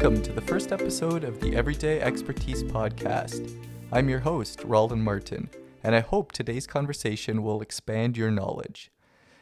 Welcome 0.00 0.22
to 0.22 0.32
the 0.32 0.40
first 0.40 0.72
episode 0.72 1.24
of 1.24 1.40
the 1.40 1.54
Everyday 1.54 2.00
Expertise 2.00 2.62
Podcast. 2.62 3.54
I'm 3.92 4.08
your 4.08 4.20
host, 4.20 4.60
Ralden 4.60 5.00
Martin, 5.00 5.50
and 5.84 5.94
I 5.94 6.00
hope 6.00 6.32
today's 6.32 6.66
conversation 6.66 7.42
will 7.42 7.60
expand 7.60 8.16
your 8.16 8.30
knowledge. 8.30 8.90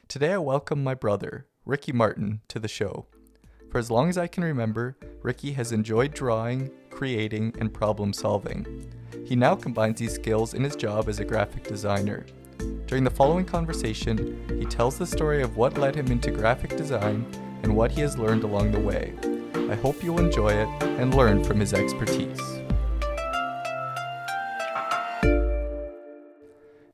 Today 0.09 0.33
I 0.33 0.39
welcome 0.39 0.83
my 0.83 0.95
brother, 0.95 1.47
Ricky 1.65 1.93
Martin, 1.93 2.41
to 2.49 2.59
the 2.59 2.67
show. 2.67 3.07
For 3.71 3.79
as 3.79 3.89
long 3.89 4.09
as 4.09 4.19
I 4.19 4.27
can 4.27 4.43
remember, 4.43 4.97
Ricky 5.23 5.53
has 5.53 5.71
enjoyed 5.71 6.13
drawing, 6.13 6.73
creating, 6.91 7.55
and 7.61 7.73
problem 7.73 8.13
solving. 8.13 8.93
He 9.25 9.37
now 9.37 9.55
combines 9.55 10.01
these 10.01 10.17
skills 10.17 10.55
in 10.55 10.65
his 10.65 10.75
job 10.75 11.09
as 11.09 11.21
a 11.21 11.25
graphic 11.25 11.69
designer. 11.69 12.27
During 12.87 13.05
the 13.05 13.11
following 13.11 13.45
conversation, 13.45 14.45
he 14.59 14.67
tells 14.67 14.99
the 14.99 15.07
story 15.07 15.41
of 15.41 15.57
what 15.57 15.79
led 15.79 15.95
him 15.95 16.09
into 16.09 16.33
graphic 16.33 16.77
design 16.77 17.25
and 17.63 17.77
what 17.77 17.93
he 17.93 18.01
has 18.01 18.19
learned 18.19 18.43
along 18.43 18.73
the 18.73 18.81
way. 18.81 19.15
I 19.71 19.75
hope 19.75 20.03
you'll 20.03 20.19
enjoy 20.19 20.55
it 20.55 20.83
and 20.83 21.13
learn 21.13 21.45
from 21.45 21.61
his 21.61 21.75
expertise. 21.75 22.41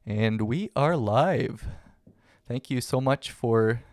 And 0.04 0.40
we 0.40 0.70
are 0.74 0.96
live. 0.96 1.68
Thank 2.48 2.70
you 2.70 2.80
so 2.80 3.00
much 3.00 3.30
for 3.30 3.84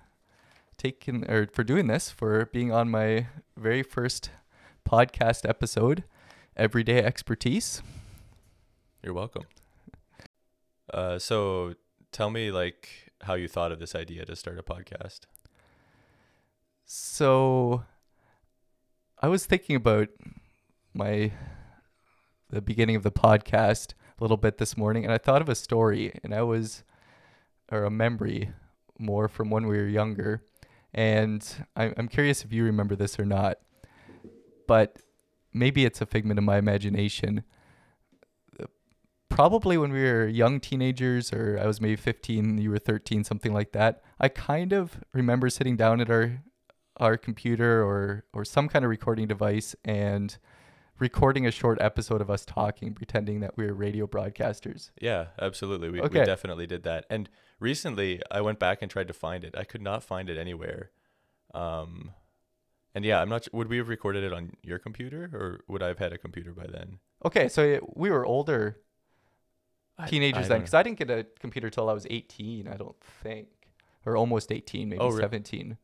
taking 0.79 1.29
or 1.29 1.45
for 1.53 1.63
doing 1.63 1.85
this, 1.85 2.09
for 2.09 2.47
being 2.47 2.71
on 2.71 2.89
my 2.89 3.27
very 3.55 3.83
first 3.83 4.31
podcast 4.83 5.47
episode, 5.47 6.03
Everyday 6.57 7.03
Expertise. 7.03 7.83
You're 9.03 9.13
welcome. 9.13 9.43
Uh, 10.91 11.19
so 11.19 11.75
tell 12.11 12.31
me 12.31 12.49
like 12.49 13.11
how 13.21 13.35
you 13.35 13.47
thought 13.47 13.71
of 13.71 13.77
this 13.77 13.93
idea 13.93 14.25
to 14.25 14.35
start 14.35 14.57
a 14.57 14.63
podcast. 14.63 15.19
So 16.83 17.83
I 19.23 19.27
was 19.27 19.45
thinking 19.45 19.75
about 19.75 20.09
my 20.95 21.31
the 22.49 22.59
beginning 22.59 22.95
of 22.95 23.03
the 23.03 23.11
podcast 23.11 23.93
a 24.17 24.23
little 24.23 24.35
bit 24.35 24.57
this 24.57 24.75
morning 24.75 25.03
and 25.03 25.13
I 25.13 25.19
thought 25.19 25.43
of 25.43 25.47
a 25.47 25.53
story 25.53 26.11
and 26.23 26.33
I 26.33 26.41
was 26.41 26.83
or 27.71 27.83
a 27.83 27.91
memory 27.91 28.51
more 28.97 29.27
from 29.27 29.51
when 29.51 29.67
we 29.67 29.77
were 29.77 29.87
younger. 29.87 30.43
And 30.91 31.47
I, 31.75 31.93
I'm 31.97 32.07
curious 32.07 32.43
if 32.43 32.51
you 32.51 32.63
remember 32.63 32.95
this 32.95 33.19
or 33.19 33.25
not 33.25 33.59
but 34.67 34.97
maybe 35.53 35.85
it's 35.85 36.01
a 36.01 36.07
figment 36.07 36.39
of 36.39 36.43
my 36.43 36.57
imagination. 36.57 37.43
Probably 39.29 39.77
when 39.77 39.91
we 39.91 40.01
were 40.01 40.27
young 40.27 40.59
teenagers 40.59 41.31
or 41.31 41.59
I 41.61 41.67
was 41.67 41.79
maybe 41.79 41.95
15 41.95 42.57
you 42.57 42.71
were 42.71 42.79
13 42.79 43.23
something 43.23 43.53
like 43.53 43.71
that 43.73 44.01
I 44.19 44.29
kind 44.29 44.73
of 44.73 44.97
remember 45.13 45.51
sitting 45.51 45.77
down 45.77 46.01
at 46.01 46.09
our 46.09 46.41
our 47.01 47.17
computer 47.17 47.83
or 47.83 48.23
or 48.31 48.45
some 48.45 48.69
kind 48.69 48.85
of 48.85 48.89
recording 48.89 49.27
device 49.27 49.75
and 49.83 50.37
recording 50.99 51.47
a 51.47 51.51
short 51.51 51.81
episode 51.81 52.21
of 52.21 52.29
us 52.29 52.45
talking, 52.45 52.93
pretending 52.93 53.39
that 53.39 53.57
we 53.57 53.65
were 53.65 53.73
radio 53.73 54.05
broadcasters. 54.05 54.91
Yeah, 55.01 55.27
absolutely. 55.41 55.89
We, 55.89 55.99
Okay. 56.01 56.19
we 56.19 56.25
definitely 56.25 56.67
did 56.67 56.83
that. 56.83 57.05
And 57.09 57.27
recently, 57.59 58.21
I 58.29 58.39
went 58.41 58.59
back 58.59 58.83
and 58.83 58.91
tried 58.91 59.07
to 59.07 59.13
find 59.13 59.43
it. 59.43 59.55
I 59.57 59.63
could 59.63 59.81
not 59.81 60.03
find 60.03 60.29
it 60.29 60.37
anywhere. 60.37 60.91
Um, 61.55 62.11
and 62.93 63.03
yeah, 63.03 63.19
I'm 63.19 63.29
not. 63.29 63.47
Would 63.51 63.67
we 63.67 63.77
have 63.77 63.89
recorded 63.89 64.23
it 64.23 64.31
on 64.31 64.51
your 64.61 64.77
computer, 64.77 65.29
or 65.33 65.61
would 65.67 65.81
I 65.81 65.87
have 65.87 65.97
had 65.97 66.13
a 66.13 66.19
computer 66.19 66.51
by 66.53 66.67
then? 66.67 66.99
Okay, 67.25 67.49
so 67.49 67.79
we 67.95 68.09
were 68.11 68.25
older 68.25 68.77
teenagers 70.07 70.45
I 70.45 70.49
then, 70.49 70.59
because 70.59 70.73
I 70.73 70.83
didn't 70.83 70.99
get 70.99 71.09
a 71.09 71.25
computer 71.39 71.69
till 71.69 71.89
I 71.89 71.93
was 71.93 72.05
18, 72.09 72.67
I 72.67 72.75
don't 72.77 72.95
think, 73.23 73.47
or 74.05 74.17
almost 74.17 74.51
18, 74.51 74.89
maybe 74.89 74.99
Oh, 74.99 75.09
re- 75.09 75.21
17. 75.21 75.77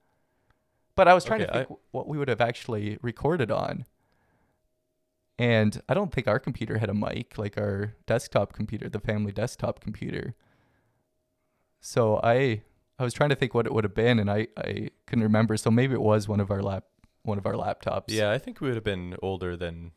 But 0.97 1.07
I 1.07 1.13
was 1.13 1.23
trying 1.23 1.39
to 1.39 1.49
Okay, 1.49 1.59
I- 1.59 1.63
think 1.63 1.79
what 1.91 2.07
we 2.07 2.17
would 2.17 2.27
have 2.27 2.41
actually 2.41 2.97
recorded 3.01 3.51
on. 3.51 3.85
And 5.39 5.81
I 5.87 5.93
don't 5.93 6.11
think 6.11 6.27
our 6.27 6.39
computer 6.39 6.79
had 6.79 6.89
a 6.89 6.93
mic, 6.95 7.37
like 7.37 7.57
our 7.57 7.93
desktop 8.07 8.53
computer, 8.53 8.89
the 8.89 8.99
family 8.99 9.31
desktop 9.31 9.79
computer. 9.79 10.35
So 11.79 12.19
I 12.23 12.63
I 12.99 13.03
was 13.03 13.13
trying 13.13 13.29
to 13.29 13.35
think 13.35 13.53
what 13.53 13.67
it 13.67 13.73
would 13.73 13.83
have 13.83 13.93
been, 13.93 14.17
and 14.17 14.31
I, 14.31 14.47
I 14.57 14.89
couldn't 15.05 15.23
remember. 15.23 15.55
So 15.55 15.69
maybe 15.69 15.93
it 15.93 16.01
was 16.01 16.27
one 16.27 16.39
of 16.39 16.49
our 16.49 16.63
lap 16.63 16.85
one 17.21 17.37
of 17.37 17.45
our 17.45 17.53
laptops. 17.53 18.05
Yeah, 18.07 18.31
I 18.31 18.39
think 18.39 18.59
we 18.61 18.67
would 18.69 18.75
have 18.77 18.83
been 18.83 19.15
older 19.21 19.55
than 19.55 19.91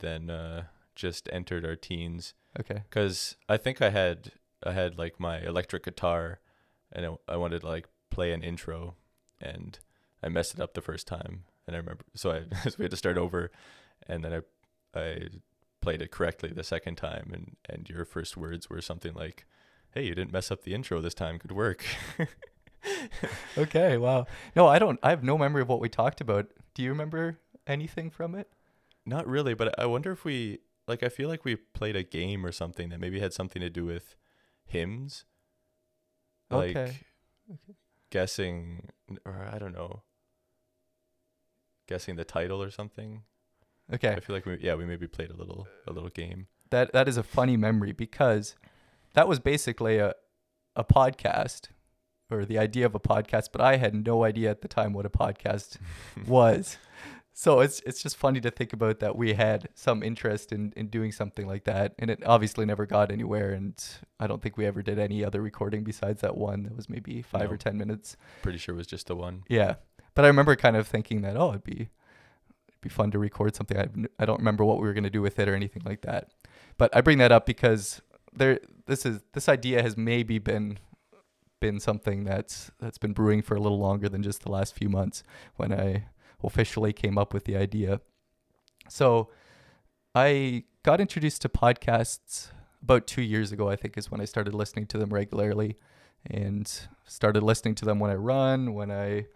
than 0.00 0.28
uh, 0.28 0.64
just 0.94 1.28
entered 1.32 1.64
our 1.64 1.76
teens. 1.76 2.34
Okay. 2.60 2.82
Cause 2.90 3.36
I 3.48 3.56
think 3.56 3.80
I 3.80 3.88
had 3.90 4.32
I 4.62 4.72
had 4.72 4.98
like 4.98 5.18
my 5.18 5.40
electric 5.40 5.84
guitar, 5.84 6.40
and 6.92 7.06
I, 7.06 7.16
I 7.34 7.36
wanted 7.36 7.62
to 7.62 7.66
like 7.66 7.88
play 8.10 8.32
an 8.32 8.42
intro, 8.42 8.96
and 9.42 9.78
I 10.22 10.28
messed 10.28 10.54
it 10.54 10.60
up 10.60 10.74
the 10.74 10.80
first 10.80 11.06
time, 11.06 11.44
and 11.66 11.76
I 11.76 11.78
remember 11.78 12.04
so 12.14 12.30
I 12.30 12.42
so 12.68 12.76
we 12.78 12.84
had 12.84 12.90
to 12.90 12.96
start 12.96 13.18
over, 13.18 13.50
and 14.06 14.24
then 14.24 14.32
I 14.32 14.98
I 14.98 15.28
played 15.80 16.02
it 16.02 16.10
correctly 16.10 16.50
the 16.50 16.64
second 16.64 16.96
time, 16.96 17.30
and 17.32 17.56
and 17.68 17.88
your 17.88 18.04
first 18.04 18.36
words 18.36 18.70
were 18.70 18.80
something 18.80 19.14
like, 19.14 19.46
"Hey, 19.90 20.04
you 20.04 20.14
didn't 20.14 20.32
mess 20.32 20.50
up 20.50 20.62
the 20.62 20.74
intro 20.74 21.00
this 21.00 21.14
time. 21.14 21.38
Good 21.38 21.52
work." 21.52 21.84
Okay. 23.56 23.96
Wow. 23.96 24.26
No, 24.56 24.66
I 24.66 24.78
don't. 24.78 24.98
I 25.02 25.10
have 25.10 25.22
no 25.22 25.38
memory 25.38 25.62
of 25.62 25.68
what 25.68 25.80
we 25.80 25.88
talked 25.88 26.20
about. 26.20 26.48
Do 26.74 26.82
you 26.82 26.88
remember 26.88 27.38
anything 27.66 28.10
from 28.10 28.34
it? 28.34 28.50
Not 29.06 29.26
really, 29.26 29.54
but 29.54 29.78
I 29.78 29.86
wonder 29.86 30.12
if 30.12 30.24
we 30.24 30.58
like. 30.86 31.02
I 31.02 31.08
feel 31.08 31.28
like 31.28 31.44
we 31.44 31.56
played 31.56 31.96
a 31.96 32.02
game 32.02 32.44
or 32.44 32.52
something 32.52 32.88
that 32.90 33.00
maybe 33.00 33.20
had 33.20 33.32
something 33.32 33.60
to 33.60 33.70
do 33.70 33.84
with 33.84 34.16
hymns. 34.64 35.24
Like 36.50 36.76
Okay. 36.76 36.92
Guessing, 38.12 38.90
or 39.24 39.48
I 39.52 39.58
don't 39.58 39.72
know, 39.72 40.02
guessing 41.88 42.14
the 42.16 42.24
title 42.24 42.62
or 42.62 42.70
something. 42.70 43.22
Okay. 43.92 44.10
I 44.14 44.20
feel 44.20 44.36
like 44.36 44.46
we 44.46 44.58
yeah 44.60 44.74
we 44.74 44.84
maybe 44.84 45.08
played 45.08 45.30
a 45.30 45.36
little 45.36 45.66
a 45.88 45.92
little 45.92 46.10
game. 46.10 46.46
that 46.70 46.92
that 46.92 47.08
is 47.08 47.16
a 47.16 47.22
funny 47.22 47.56
memory 47.56 47.92
because 47.92 48.54
that 49.14 49.26
was 49.26 49.40
basically 49.40 49.98
a 49.98 50.14
a 50.76 50.84
podcast 50.84 51.68
or 52.30 52.44
the 52.46 52.58
idea 52.58 52.86
of 52.86 52.94
a 52.94 53.00
podcast, 53.00 53.48
but 53.52 53.60
I 53.60 53.76
had 53.76 53.94
no 53.94 54.24
idea 54.24 54.50
at 54.50 54.62
the 54.62 54.68
time 54.68 54.92
what 54.94 55.04
a 55.04 55.10
podcast 55.10 55.76
was. 56.26 56.78
So 57.34 57.60
it's 57.60 57.80
it's 57.86 58.02
just 58.02 58.16
funny 58.16 58.40
to 58.40 58.50
think 58.50 58.72
about 58.72 59.00
that 59.00 59.16
we 59.16 59.32
had 59.32 59.68
some 59.74 60.02
interest 60.02 60.52
in, 60.52 60.72
in 60.76 60.88
doing 60.88 61.12
something 61.12 61.46
like 61.46 61.64
that 61.64 61.94
and 61.98 62.10
it 62.10 62.22
obviously 62.26 62.66
never 62.66 62.84
got 62.84 63.10
anywhere 63.10 63.52
and 63.52 63.82
I 64.20 64.26
don't 64.26 64.42
think 64.42 64.58
we 64.58 64.66
ever 64.66 64.82
did 64.82 64.98
any 64.98 65.24
other 65.24 65.40
recording 65.40 65.82
besides 65.82 66.20
that 66.20 66.36
one 66.36 66.64
that 66.64 66.76
was 66.76 66.90
maybe 66.90 67.22
5 67.22 67.50
or 67.50 67.56
10 67.56 67.78
minutes. 67.78 68.16
Pretty 68.42 68.58
sure 68.58 68.74
it 68.74 68.78
was 68.78 68.86
just 68.86 69.06
the 69.06 69.16
one. 69.16 69.44
Yeah. 69.48 69.76
But 70.14 70.26
I 70.26 70.28
remember 70.28 70.56
kind 70.56 70.76
of 70.76 70.86
thinking 70.86 71.22
that 71.22 71.36
oh 71.36 71.50
it'd 71.50 71.64
be 71.64 71.88
it'd 72.68 72.80
be 72.82 72.90
fun 72.90 73.10
to 73.12 73.18
record 73.18 73.56
something. 73.56 73.78
I 73.78 73.88
I 74.22 74.26
don't 74.26 74.38
remember 74.38 74.64
what 74.64 74.78
we 74.78 74.86
were 74.86 74.94
going 74.94 75.04
to 75.04 75.10
do 75.10 75.22
with 75.22 75.38
it 75.38 75.48
or 75.48 75.54
anything 75.54 75.82
like 75.86 76.02
that. 76.02 76.30
But 76.76 76.94
I 76.94 77.00
bring 77.00 77.18
that 77.18 77.32
up 77.32 77.46
because 77.46 78.02
there 78.34 78.60
this 78.86 79.06
is 79.06 79.20
this 79.32 79.48
idea 79.48 79.82
has 79.82 79.96
maybe 79.96 80.38
been 80.38 80.78
been 81.60 81.80
something 81.80 82.24
that's 82.24 82.70
that's 82.78 82.98
been 82.98 83.12
brewing 83.12 83.40
for 83.40 83.54
a 83.54 83.60
little 83.60 83.78
longer 83.78 84.08
than 84.08 84.22
just 84.22 84.42
the 84.42 84.50
last 84.50 84.74
few 84.74 84.88
months 84.88 85.22
when 85.56 85.72
I 85.72 86.06
officially 86.42 86.92
came 86.92 87.18
up 87.18 87.32
with 87.34 87.44
the 87.44 87.56
idea. 87.56 88.00
So 88.88 89.30
I 90.14 90.64
got 90.82 91.00
introduced 91.00 91.42
to 91.42 91.48
podcasts 91.48 92.50
about 92.82 93.06
2 93.06 93.22
years 93.22 93.52
ago 93.52 93.68
I 93.68 93.76
think 93.76 93.96
is 93.96 94.10
when 94.10 94.20
I 94.20 94.24
started 94.24 94.54
listening 94.54 94.86
to 94.86 94.98
them 94.98 95.10
regularly 95.10 95.76
and 96.26 96.70
started 97.04 97.42
listening 97.42 97.74
to 97.76 97.84
them 97.84 97.98
when 97.98 98.10
I 98.10 98.14
run, 98.14 98.74
when 98.74 98.90
I 98.90 99.26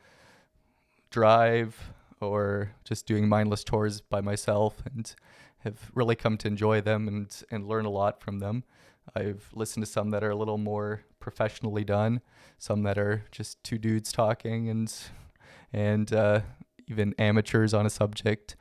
drive 1.10 1.92
or 2.20 2.72
just 2.84 3.06
doing 3.06 3.28
mindless 3.28 3.64
chores 3.64 4.00
by 4.00 4.20
myself 4.20 4.82
and 4.84 5.14
have 5.58 5.90
really 5.94 6.14
come 6.14 6.36
to 6.38 6.48
enjoy 6.48 6.80
them 6.80 7.08
and, 7.08 7.42
and 7.50 7.66
learn 7.66 7.84
a 7.84 7.90
lot 7.90 8.20
from 8.20 8.38
them. 8.38 8.64
I've 9.14 9.48
listened 9.52 9.84
to 9.84 9.90
some 9.90 10.10
that 10.10 10.24
are 10.24 10.30
a 10.30 10.36
little 10.36 10.58
more 10.58 11.04
professionally 11.20 11.84
done, 11.84 12.20
some 12.58 12.82
that 12.82 12.98
are 12.98 13.24
just 13.30 13.62
two 13.62 13.78
dudes 13.78 14.12
talking 14.12 14.68
and 14.68 14.92
and 15.72 16.12
uh, 16.12 16.40
even 16.88 17.14
amateurs 17.18 17.74
on 17.74 17.86
a 17.86 17.90
subject, 17.90 18.56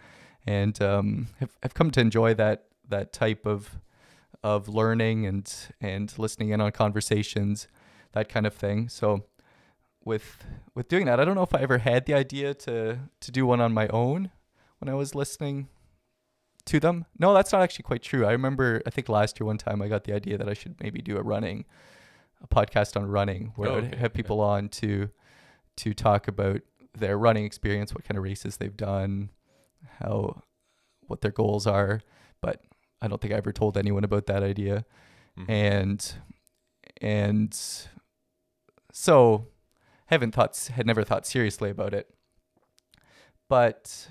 and 0.45 0.81
um, 0.81 1.27
have, 1.39 1.57
have 1.63 1.73
come 1.73 1.91
to 1.91 1.99
enjoy 2.01 2.33
that 2.35 2.65
that 2.87 3.13
type 3.13 3.45
of 3.45 3.79
of 4.43 4.67
learning 4.69 5.25
and 5.25 5.51
and 5.81 6.17
listening 6.17 6.49
in 6.49 6.61
on 6.61 6.71
conversations, 6.71 7.67
that 8.13 8.29
kind 8.29 8.45
of 8.45 8.53
thing. 8.53 8.89
So 8.89 9.25
with 10.03 10.43
with 10.75 10.87
doing 10.87 11.05
that, 11.05 11.19
I 11.19 11.25
don't 11.25 11.35
know 11.35 11.43
if 11.43 11.53
I 11.55 11.61
ever 11.61 11.79
had 11.79 12.05
the 12.05 12.13
idea 12.13 12.53
to 12.53 12.99
to 13.19 13.31
do 13.31 13.45
one 13.45 13.61
on 13.61 13.73
my 13.73 13.87
own 13.87 14.31
when 14.79 14.89
I 14.89 14.93
was 14.95 15.15
listening 15.15 15.67
to 16.65 16.79
them. 16.79 17.05
No, 17.19 17.33
that's 17.33 17.51
not 17.51 17.61
actually 17.61 17.83
quite 17.83 18.01
true. 18.03 18.25
I 18.25 18.31
remember 18.31 18.81
I 18.85 18.89
think 18.89 19.09
last 19.09 19.39
year 19.39 19.45
one 19.45 19.57
time 19.57 19.81
I 19.81 19.87
got 19.87 20.03
the 20.03 20.13
idea 20.13 20.37
that 20.37 20.49
I 20.49 20.53
should 20.53 20.75
maybe 20.81 21.01
do 21.01 21.17
a 21.17 21.21
running 21.23 21.65
a 22.43 22.47
podcast 22.47 22.97
on 22.97 23.07
running 23.07 23.53
where 23.55 23.69
Oh, 23.69 23.75
okay, 23.75 23.95
have 23.97 24.05
okay. 24.05 24.09
people 24.09 24.41
on 24.41 24.69
to 24.69 25.09
to 25.77 25.93
talk 25.93 26.27
about 26.27 26.61
their 26.97 27.17
running 27.17 27.45
experience, 27.45 27.93
what 27.93 28.03
kind 28.03 28.17
of 28.17 28.23
races 28.23 28.57
they've 28.57 28.75
done, 28.77 29.29
how 29.99 30.41
what 31.07 31.21
their 31.21 31.31
goals 31.31 31.67
are, 31.67 32.01
but 32.41 32.61
I 33.01 33.07
don't 33.07 33.21
think 33.21 33.33
I 33.33 33.37
ever 33.37 33.51
told 33.51 33.77
anyone 33.77 34.03
about 34.03 34.25
that 34.27 34.41
idea 34.43 34.85
Mhm. 35.37 35.49
and 35.49 36.13
and 37.01 37.59
so 38.91 39.47
haven't 40.07 40.31
thought 40.33 40.55
had 40.73 40.85
never 40.87 41.03
thought 41.03 41.27
seriously 41.27 41.69
about 41.69 41.93
it 41.93 42.09
but 43.49 44.07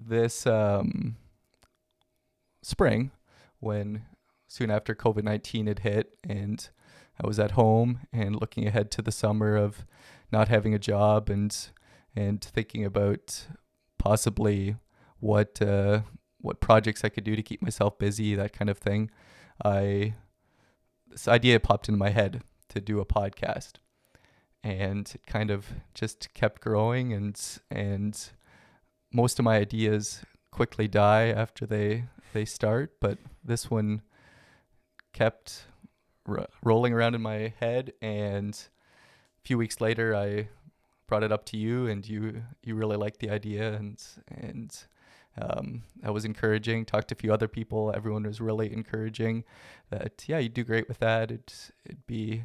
this 0.00 0.46
um, 0.46 1.16
spring 2.62 3.10
when 3.60 4.02
soon 4.48 4.70
after 4.70 4.94
COVID 4.94 5.22
19 5.24 5.66
had 5.66 5.80
hit 5.80 6.18
and 6.24 6.68
I 7.22 7.26
was 7.26 7.38
at 7.38 7.52
home 7.52 8.00
and 8.12 8.36
looking 8.40 8.66
ahead 8.66 8.90
to 8.92 9.02
the 9.02 9.12
summer 9.12 9.56
of 9.56 9.84
not 10.32 10.48
having 10.48 10.74
a 10.74 10.78
job 10.78 11.30
and 11.30 11.70
and 12.14 12.42
thinking 12.42 12.84
about 12.84 13.46
possibly 13.98 14.76
what 15.20 15.60
uh, 15.60 16.00
what 16.40 16.60
projects 16.60 17.04
I 17.04 17.08
could 17.08 17.24
do 17.24 17.36
to 17.36 17.42
keep 17.42 17.62
myself 17.62 17.98
busy, 17.98 18.34
that 18.34 18.52
kind 18.52 18.70
of 18.70 18.78
thing. 18.78 19.10
I 19.64 20.14
this 21.08 21.28
idea 21.28 21.60
popped 21.60 21.88
into 21.88 21.98
my 21.98 22.10
head 22.10 22.42
to 22.68 22.80
do 22.80 23.00
a 23.00 23.06
podcast, 23.06 23.74
and 24.62 25.10
it 25.14 25.26
kind 25.26 25.50
of 25.50 25.66
just 25.94 26.32
kept 26.34 26.60
growing 26.60 27.12
and 27.12 27.40
and 27.70 28.30
most 29.12 29.38
of 29.38 29.44
my 29.44 29.56
ideas 29.56 30.22
quickly 30.50 30.88
die 30.88 31.28
after 31.28 31.66
they 31.66 32.04
they 32.32 32.44
start, 32.44 32.94
but 33.00 33.18
this 33.42 33.70
one 33.70 34.02
kept 35.12 35.64
ro- 36.26 36.46
rolling 36.62 36.92
around 36.92 37.14
in 37.14 37.22
my 37.22 37.52
head 37.58 37.92
and 38.02 38.68
few 39.48 39.56
weeks 39.56 39.80
later 39.80 40.14
I 40.14 40.46
brought 41.06 41.22
it 41.22 41.32
up 41.32 41.46
to 41.46 41.56
you 41.56 41.86
and 41.86 42.06
you 42.06 42.42
you 42.62 42.74
really 42.74 42.98
liked 42.98 43.18
the 43.18 43.30
idea 43.30 43.72
and 43.72 43.98
and 44.30 44.70
um, 45.40 45.84
was 46.04 46.26
encouraging 46.26 46.84
talked 46.84 47.08
to 47.08 47.14
a 47.14 47.22
few 47.22 47.32
other 47.32 47.48
people. 47.48 47.90
Everyone 47.96 48.24
was 48.24 48.42
really 48.42 48.70
encouraging 48.70 49.44
that 49.88 50.22
yeah 50.26 50.36
you 50.36 50.50
do 50.50 50.64
great 50.64 50.86
with 50.86 50.98
that. 50.98 51.30
It, 51.30 51.70
it'd 51.86 52.06
be 52.06 52.44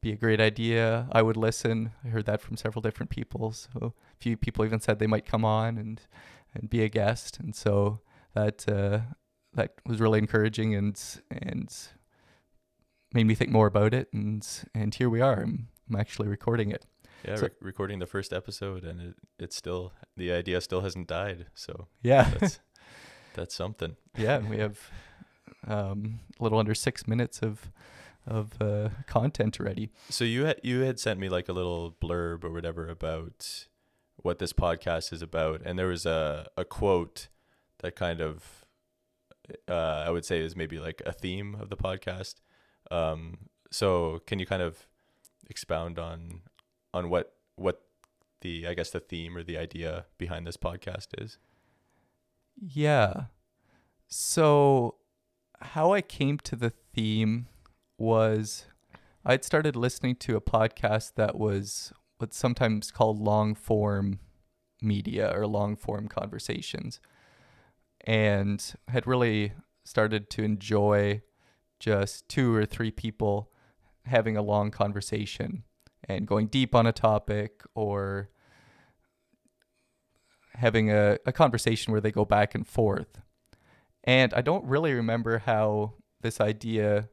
be 0.00 0.12
a 0.12 0.16
great 0.16 0.40
idea. 0.40 1.08
I 1.10 1.22
would 1.22 1.36
listen. 1.36 1.90
I 2.04 2.08
heard 2.10 2.26
that 2.26 2.40
from 2.40 2.56
several 2.56 2.82
different 2.82 3.10
people. 3.10 3.50
So 3.50 3.94
a 3.96 4.16
few 4.20 4.36
people 4.36 4.64
even 4.64 4.78
said 4.78 5.00
they 5.00 5.08
might 5.08 5.26
come 5.26 5.44
on 5.44 5.76
and 5.76 6.00
and 6.54 6.70
be 6.70 6.84
a 6.84 6.88
guest. 6.88 7.40
And 7.40 7.52
so 7.52 7.98
that 8.34 8.68
uh, 8.68 9.00
that 9.54 9.70
was 9.84 10.00
really 10.00 10.20
encouraging 10.20 10.76
and 10.76 10.96
and 11.32 11.68
made 13.12 13.26
me 13.26 13.34
think 13.34 13.50
more 13.50 13.66
about 13.66 13.92
it. 13.92 14.06
And 14.12 14.46
and 14.72 14.94
here 14.94 15.10
we 15.10 15.20
are. 15.20 15.40
I'm, 15.42 15.68
I'm 15.88 15.96
actually 15.96 16.28
recording 16.28 16.70
it 16.70 16.84
Yeah, 17.24 17.36
So- 17.36 17.42
rec- 17.42 17.52
recording 17.60 17.98
the 17.98 18.06
first 18.06 18.32
episode, 18.32 18.84
and 18.84 19.00
it 19.00 19.14
it's 19.38 19.56
still 19.56 19.92
the 20.16 20.32
idea 20.32 20.60
still 20.60 20.80
hasn't 20.82 21.08
died. 21.08 21.46
So 21.54 21.88
yeah 22.02 22.30
that's 22.38 22.60
that's 23.34 23.54
something. 23.54 23.96
yeah 24.16 24.36
and 24.38 24.48
we 24.50 24.58
have 24.58 24.78
um, 25.66 26.20
a 26.38 26.42
little 26.42 26.58
under 26.58 26.74
six 26.74 27.06
minutes 27.06 27.40
of 27.42 27.70
of 28.26 28.60
uh, 28.60 28.90
content 29.06 29.58
already 29.60 29.90
So 30.10 30.24
you 30.24 30.44
had 30.44 30.60
you 30.62 30.80
had 30.80 30.98
sent 31.00 31.18
me 31.20 31.28
like 31.28 31.48
a 31.48 31.52
little 31.52 31.96
blurb 32.02 32.44
or 32.44 32.50
whatever 32.50 32.88
about 32.88 33.66
what 34.16 34.38
this 34.38 34.52
podcast 34.52 35.12
is 35.12 35.22
about, 35.22 35.62
and 35.64 35.78
there 35.78 35.86
was 35.88 36.04
a 36.06 36.48
a 36.56 36.64
quote 36.64 37.28
that 37.78 37.94
kind 37.96 38.20
of 38.20 38.64
uh, 39.68 40.04
I 40.06 40.10
would 40.10 40.24
say 40.24 40.40
is 40.40 40.54
maybe 40.56 40.78
like 40.78 41.00
a 41.06 41.12
theme 41.12 41.54
of 41.54 41.68
the 41.70 41.76
podcast. 41.76 42.34
Um, 42.90 43.48
so 43.70 44.20
can 44.26 44.38
you 44.38 44.46
kind 44.46 44.62
of 44.62 44.87
expound 45.48 45.98
on 45.98 46.42
on 46.92 47.10
what 47.10 47.34
what 47.56 47.82
the 48.40 48.66
I 48.66 48.74
guess 48.74 48.90
the 48.90 49.00
theme 49.00 49.36
or 49.36 49.42
the 49.42 49.58
idea 49.58 50.06
behind 50.16 50.46
this 50.46 50.56
podcast 50.56 51.08
is? 51.20 51.38
Yeah. 52.56 53.24
So, 54.06 54.96
how 55.60 55.92
I 55.92 56.00
came 56.00 56.38
to 56.38 56.56
the 56.56 56.70
theme 56.70 57.48
was 57.98 58.66
I'd 59.24 59.44
started 59.44 59.76
listening 59.76 60.16
to 60.16 60.36
a 60.36 60.40
podcast 60.40 61.14
that 61.16 61.36
was 61.36 61.92
what's 62.18 62.36
sometimes 62.36 62.90
called 62.90 63.20
long 63.20 63.54
form 63.54 64.20
media 64.80 65.32
or 65.34 65.46
long 65.46 65.76
form 65.76 66.08
conversations, 66.08 67.00
and 68.06 68.74
had 68.88 69.06
really 69.06 69.52
started 69.84 70.30
to 70.30 70.42
enjoy 70.42 71.22
just 71.80 72.28
two 72.28 72.54
or 72.54 72.66
three 72.66 72.90
people 72.90 73.50
having 74.08 74.36
a 74.36 74.42
long 74.42 74.70
conversation 74.70 75.64
and 76.04 76.26
going 76.26 76.46
deep 76.46 76.74
on 76.74 76.86
a 76.86 76.92
topic 76.92 77.62
or 77.74 78.30
having 80.54 80.90
a, 80.90 81.18
a 81.24 81.32
conversation 81.32 81.92
where 81.92 82.00
they 82.00 82.10
go 82.10 82.24
back 82.24 82.54
and 82.54 82.66
forth. 82.66 83.20
And 84.04 84.34
I 84.34 84.40
don't 84.40 84.64
really 84.64 84.92
remember 84.92 85.38
how 85.38 85.94
this 86.20 86.40
idea 86.40 87.08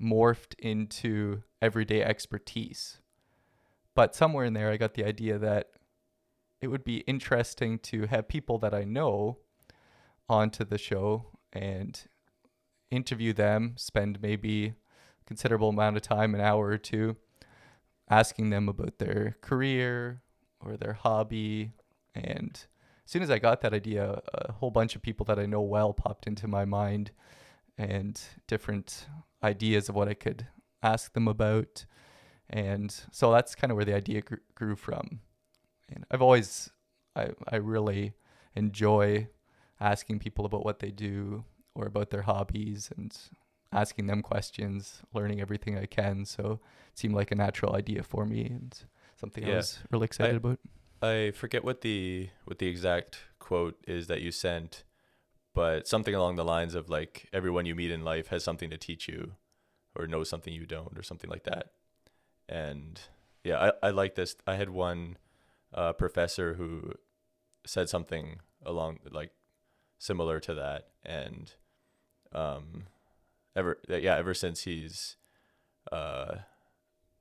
morphed 0.00 0.54
into 0.58 1.42
everyday 1.60 2.02
expertise. 2.02 2.98
But 3.94 4.14
somewhere 4.14 4.44
in 4.44 4.54
there, 4.54 4.70
I 4.70 4.76
got 4.76 4.94
the 4.94 5.04
idea 5.04 5.38
that 5.38 5.70
it 6.60 6.68
would 6.68 6.84
be 6.84 6.98
interesting 6.98 7.78
to 7.80 8.06
have 8.06 8.28
people 8.28 8.58
that 8.58 8.74
I 8.74 8.84
know 8.84 9.38
onto 10.28 10.64
the 10.64 10.78
show 10.78 11.26
and 11.52 12.00
interview 12.90 13.32
them, 13.32 13.74
spend 13.76 14.22
maybe 14.22 14.74
considerable 15.28 15.68
amount 15.68 15.94
of 15.94 16.02
time, 16.02 16.34
an 16.34 16.40
hour 16.40 16.68
or 16.68 16.78
two, 16.78 17.14
asking 18.08 18.48
them 18.48 18.66
about 18.66 18.98
their 18.98 19.36
career 19.42 20.22
or 20.58 20.78
their 20.78 20.94
hobby. 20.94 21.70
And 22.14 22.52
as 22.54 23.12
soon 23.12 23.22
as 23.22 23.30
I 23.30 23.38
got 23.38 23.60
that 23.60 23.74
idea, 23.74 24.22
a 24.32 24.52
whole 24.52 24.70
bunch 24.70 24.96
of 24.96 25.02
people 25.02 25.26
that 25.26 25.38
I 25.38 25.44
know 25.44 25.60
well 25.60 25.92
popped 25.92 26.26
into 26.26 26.48
my 26.48 26.64
mind 26.64 27.10
and 27.76 28.18
different 28.46 29.06
ideas 29.42 29.90
of 29.90 29.94
what 29.94 30.08
I 30.08 30.14
could 30.14 30.46
ask 30.82 31.12
them 31.12 31.28
about. 31.28 31.84
And 32.48 32.90
so 33.12 33.30
that's 33.30 33.54
kind 33.54 33.70
of 33.70 33.76
where 33.76 33.84
the 33.84 33.94
idea 33.94 34.22
gr- 34.22 34.36
grew 34.54 34.76
from. 34.76 35.20
And 35.92 36.06
I've 36.10 36.22
always, 36.22 36.70
I, 37.14 37.28
I 37.46 37.56
really 37.56 38.14
enjoy 38.56 39.28
asking 39.78 40.20
people 40.20 40.46
about 40.46 40.64
what 40.64 40.78
they 40.78 40.90
do 40.90 41.44
or 41.74 41.84
about 41.84 42.08
their 42.08 42.22
hobbies 42.22 42.90
and 42.96 43.14
asking 43.72 44.06
them 44.06 44.22
questions, 44.22 45.02
learning 45.12 45.40
everything 45.40 45.76
I 45.76 45.86
can. 45.86 46.24
So 46.24 46.60
it 46.90 46.98
seemed 46.98 47.14
like 47.14 47.30
a 47.30 47.34
natural 47.34 47.74
idea 47.74 48.02
for 48.02 48.24
me 48.24 48.46
and 48.46 48.76
something 49.16 49.44
I 49.44 49.56
was 49.56 49.78
really 49.90 50.06
excited 50.06 50.36
about. 50.36 50.58
I 51.00 51.32
forget 51.32 51.64
what 51.64 51.82
the 51.82 52.30
what 52.44 52.58
the 52.58 52.66
exact 52.66 53.20
quote 53.38 53.76
is 53.86 54.06
that 54.08 54.20
you 54.20 54.32
sent, 54.32 54.84
but 55.54 55.86
something 55.86 56.14
along 56.14 56.36
the 56.36 56.44
lines 56.44 56.74
of 56.74 56.88
like 56.88 57.28
everyone 57.32 57.66
you 57.66 57.74
meet 57.74 57.90
in 57.90 58.04
life 58.04 58.28
has 58.28 58.42
something 58.42 58.70
to 58.70 58.76
teach 58.76 59.06
you, 59.06 59.32
or 59.94 60.06
knows 60.06 60.28
something 60.28 60.52
you 60.52 60.66
don't, 60.66 60.98
or 60.98 61.02
something 61.02 61.30
like 61.30 61.44
that. 61.44 61.72
And 62.48 63.00
yeah, 63.44 63.72
I 63.82 63.88
I 63.88 63.90
like 63.90 64.16
this. 64.16 64.34
I 64.46 64.56
had 64.56 64.70
one 64.70 65.18
uh, 65.72 65.92
professor 65.92 66.54
who 66.54 66.94
said 67.64 67.88
something 67.88 68.40
along 68.64 68.98
like 69.10 69.30
similar 69.98 70.40
to 70.40 70.54
that, 70.54 70.88
and 71.04 71.52
um, 72.32 72.84
ever 73.58 73.78
yeah, 73.88 74.16
ever 74.16 74.34
since 74.34 74.62
he's 74.62 75.16
uh, 75.92 76.36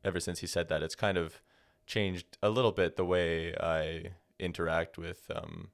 ever 0.03 0.19
since 0.19 0.39
he 0.39 0.47
said 0.47 0.69
that, 0.69 0.83
it's 0.83 0.95
kind 0.95 1.17
of 1.17 1.41
changed 1.85 2.37
a 2.43 2.49
little 2.49 2.71
bit 2.71 2.95
the 2.95 3.05
way 3.05 3.55
I 3.55 4.11
interact 4.39 4.97
with 4.97 5.29
um, 5.33 5.69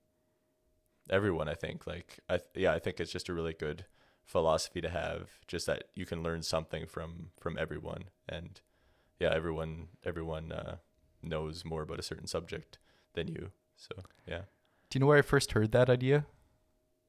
everyone. 1.10 1.48
I 1.50 1.56
think 1.56 1.86
like 1.86 2.20
I 2.30 2.38
th- 2.38 2.50
yeah 2.56 2.74
I 2.74 2.80
think 2.80 3.00
it's 3.00 3.12
just 3.12 3.30
a 3.30 3.34
really 3.34 3.54
good 3.54 3.86
philosophy 4.26 4.82
to 4.82 4.90
have. 4.90 5.30
Just 5.48 5.66
that 5.68 5.86
you 5.96 6.06
can 6.06 6.24
learn 6.24 6.42
something 6.44 6.86
from 6.88 7.30
from 7.40 7.58
everyone, 7.58 8.06
and 8.28 8.62
yeah, 9.20 9.32
everyone 9.34 9.90
everyone 10.04 10.52
uh, 10.52 10.76
knows 11.22 11.66
more 11.66 11.84
about 11.84 12.00
a 12.00 12.04
certain 12.04 12.28
subject 12.28 12.80
than 13.14 13.28
you. 13.28 13.52
So 13.76 13.96
yeah, 14.28 14.44
Do 14.90 14.98
you 14.98 15.00
know 15.02 15.08
where 15.08 15.18
I 15.18 15.24
first 15.24 15.52
heard 15.52 15.72
that 15.74 15.90
idea? 15.90 16.26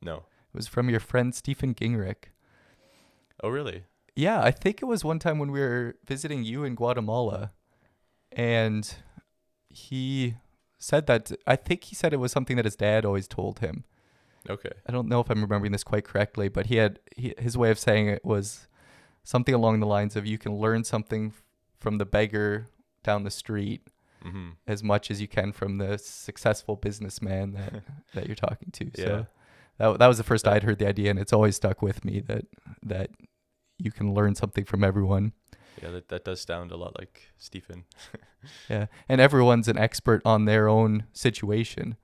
no. 0.02 0.24
It 0.52 0.58
was 0.58 0.68
from 0.68 0.88
your 0.88 1.00
friend 1.00 1.34
Stephen 1.34 1.74
Gingrich. 1.74 2.26
Oh 3.42 3.48
really? 3.48 3.84
Yeah, 4.16 4.40
I 4.40 4.50
think 4.52 4.80
it 4.80 4.84
was 4.84 5.04
one 5.04 5.18
time 5.18 5.38
when 5.38 5.50
we 5.50 5.60
were 5.60 5.96
visiting 6.06 6.44
you 6.44 6.62
in 6.64 6.74
Guatemala, 6.76 7.52
and 8.32 8.94
he 9.68 10.36
said 10.78 11.06
that. 11.06 11.32
I 11.46 11.56
think 11.56 11.84
he 11.84 11.94
said 11.94 12.12
it 12.12 12.18
was 12.18 12.32
something 12.32 12.56
that 12.56 12.64
his 12.64 12.76
dad 12.76 13.04
always 13.04 13.26
told 13.26 13.58
him. 13.58 13.84
Okay. 14.48 14.70
I 14.86 14.92
don't 14.92 15.08
know 15.08 15.20
if 15.20 15.30
I'm 15.30 15.40
remembering 15.40 15.72
this 15.72 15.84
quite 15.84 16.04
correctly, 16.04 16.48
but 16.48 16.66
he 16.66 16.76
had 16.76 17.00
he, 17.16 17.34
his 17.38 17.56
way 17.56 17.70
of 17.70 17.78
saying 17.78 18.08
it 18.08 18.24
was 18.24 18.68
something 19.24 19.54
along 19.54 19.80
the 19.80 19.86
lines 19.86 20.16
of 20.16 20.26
you 20.26 20.38
can 20.38 20.54
learn 20.54 20.84
something 20.84 21.32
from 21.80 21.98
the 21.98 22.04
beggar 22.06 22.66
down 23.02 23.24
the 23.24 23.30
street 23.30 23.82
Mm-hmm. 24.24 24.52
as 24.66 24.82
much 24.82 25.10
as 25.10 25.20
you 25.20 25.28
can 25.28 25.52
from 25.52 25.76
the 25.76 25.98
successful 25.98 26.76
businessman 26.76 27.52
that 27.52 27.82
that 28.14 28.26
you're 28.26 28.34
talking 28.34 28.70
to. 28.72 28.86
Yeah. 28.96 29.04
So 29.04 29.26
that 29.78 29.98
that 29.98 30.06
was 30.06 30.18
the 30.18 30.24
first 30.24 30.46
I'd 30.46 30.62
heard 30.62 30.78
the 30.78 30.88
idea, 30.88 31.10
and 31.10 31.18
it's 31.18 31.32
always 31.32 31.56
stuck 31.56 31.82
with 31.82 32.04
me 32.04 32.20
that 32.20 32.44
that 32.82 33.10
you 33.78 33.90
can 33.90 34.14
learn 34.14 34.34
something 34.34 34.64
from 34.64 34.84
everyone. 34.84 35.32
Yeah, 35.82 35.90
that 35.90 36.08
that 36.08 36.24
does 36.24 36.40
sound 36.40 36.70
a 36.70 36.76
lot 36.76 36.98
like 36.98 37.22
Stephen. 37.38 37.84
Yeah, 38.68 38.86
and 39.08 39.22
everyone's 39.22 39.68
an 39.68 39.78
expert 39.78 40.20
on 40.26 40.44
their 40.44 40.68
own 40.68 41.04
situation. 41.14 41.96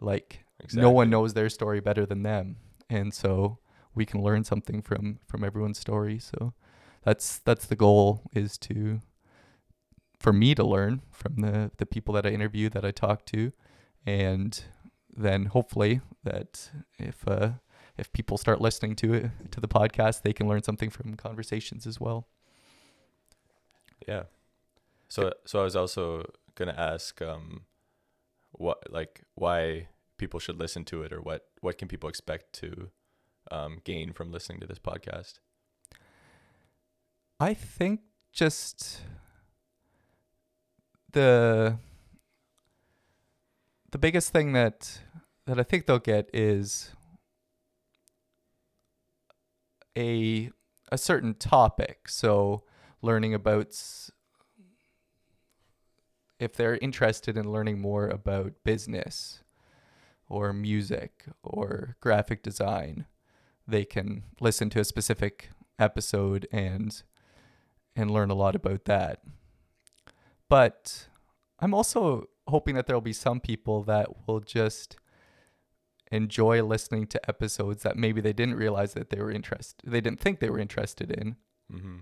Like 0.00 0.44
Exactly. 0.58 0.80
no 0.80 0.90
one 0.90 1.10
knows 1.10 1.34
their 1.34 1.50
story 1.50 1.80
better 1.80 2.06
than 2.06 2.22
them, 2.22 2.56
and 2.88 3.12
so 3.12 3.58
we 3.94 4.06
can 4.06 4.22
learn 4.22 4.42
something 4.42 4.80
from 4.80 5.18
from 5.28 5.44
everyone's 5.44 5.78
story. 5.78 6.18
So 6.18 6.54
that's 7.04 7.38
that's 7.40 7.66
the 7.66 7.76
goal 7.76 8.22
is 8.34 8.56
to 8.58 9.00
for 10.18 10.32
me 10.32 10.54
to 10.54 10.64
learn 10.64 11.02
from 11.10 11.36
the 11.42 11.70
the 11.76 11.84
people 11.86 12.14
that 12.14 12.24
I 12.24 12.30
interview 12.30 12.70
that 12.70 12.86
I 12.86 12.90
talk 12.90 13.26
to, 13.26 13.52
and 14.06 14.64
then 15.16 15.46
hopefully 15.46 16.00
that 16.24 16.70
if 16.98 17.26
uh, 17.26 17.52
if 17.96 18.12
people 18.12 18.38
start 18.38 18.60
listening 18.60 18.96
to 18.96 19.14
it 19.14 19.30
to 19.50 19.60
the 19.60 19.68
podcast, 19.68 20.22
they 20.22 20.32
can 20.32 20.48
learn 20.48 20.62
something 20.62 20.90
from 20.90 21.14
conversations 21.14 21.86
as 21.86 22.00
well. 22.00 22.26
Yeah. 24.08 24.24
So 25.08 25.32
so 25.44 25.60
I 25.60 25.64
was 25.64 25.76
also 25.76 26.24
gonna 26.54 26.74
ask 26.76 27.20
um 27.22 27.62
what 28.52 28.90
like 28.90 29.22
why 29.34 29.88
people 30.18 30.40
should 30.40 30.58
listen 30.58 30.84
to 30.84 31.02
it 31.02 31.12
or 31.12 31.20
what 31.20 31.46
what 31.60 31.78
can 31.78 31.88
people 31.88 32.08
expect 32.08 32.52
to 32.54 32.90
um, 33.50 33.78
gain 33.84 34.12
from 34.12 34.30
listening 34.30 34.60
to 34.60 34.66
this 34.66 34.78
podcast? 34.78 35.40
I 37.40 37.54
think 37.54 38.00
just 38.32 39.00
the 41.12 41.76
the 43.92 43.98
biggest 43.98 44.32
thing 44.32 44.52
that 44.54 45.00
that 45.46 45.60
I 45.60 45.62
think 45.62 45.86
they'll 45.86 45.98
get 45.98 46.28
is 46.32 46.92
a 49.96 50.50
a 50.90 50.98
certain 50.98 51.34
topic. 51.34 52.08
So 52.08 52.64
learning 53.00 53.34
about 53.34 53.76
if 56.40 56.54
they're 56.54 56.76
interested 56.78 57.36
in 57.36 57.52
learning 57.52 57.80
more 57.80 58.08
about 58.08 58.54
business 58.64 59.42
or 60.28 60.52
music 60.52 61.26
or 61.42 61.96
graphic 62.00 62.42
design, 62.42 63.06
they 63.68 63.84
can 63.84 64.24
listen 64.40 64.70
to 64.70 64.80
a 64.80 64.84
specific 64.84 65.50
episode 65.78 66.48
and 66.50 67.02
and 67.94 68.10
learn 68.10 68.30
a 68.30 68.34
lot 68.34 68.56
about 68.56 68.86
that. 68.86 69.22
But 70.48 71.08
I'm 71.60 71.74
also 71.74 72.28
hoping 72.48 72.74
that 72.74 72.86
there'll 72.86 73.00
be 73.00 73.12
some 73.12 73.40
people 73.40 73.82
that 73.84 74.26
will 74.26 74.40
just 74.40 74.96
enjoy 76.10 76.62
listening 76.62 77.06
to 77.06 77.28
episodes 77.28 77.82
that 77.82 77.96
maybe 77.96 78.20
they 78.20 78.32
didn't 78.32 78.56
realize 78.56 78.92
that 78.92 79.08
they 79.08 79.18
were 79.18 79.30
interested 79.30 79.90
they 79.90 80.00
didn't 80.00 80.20
think 80.20 80.40
they 80.40 80.50
were 80.50 80.58
interested 80.58 81.10
in. 81.10 81.36
Mm-hmm. 81.72 81.98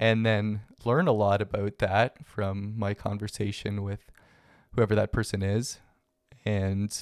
and 0.00 0.26
then 0.26 0.62
learn 0.84 1.06
a 1.06 1.12
lot 1.12 1.40
about 1.40 1.78
that 1.78 2.26
from 2.26 2.76
my 2.76 2.92
conversation 2.92 3.82
with 3.84 4.10
whoever 4.74 4.96
that 4.96 5.12
person 5.12 5.42
is. 5.42 5.78
And 6.44 6.92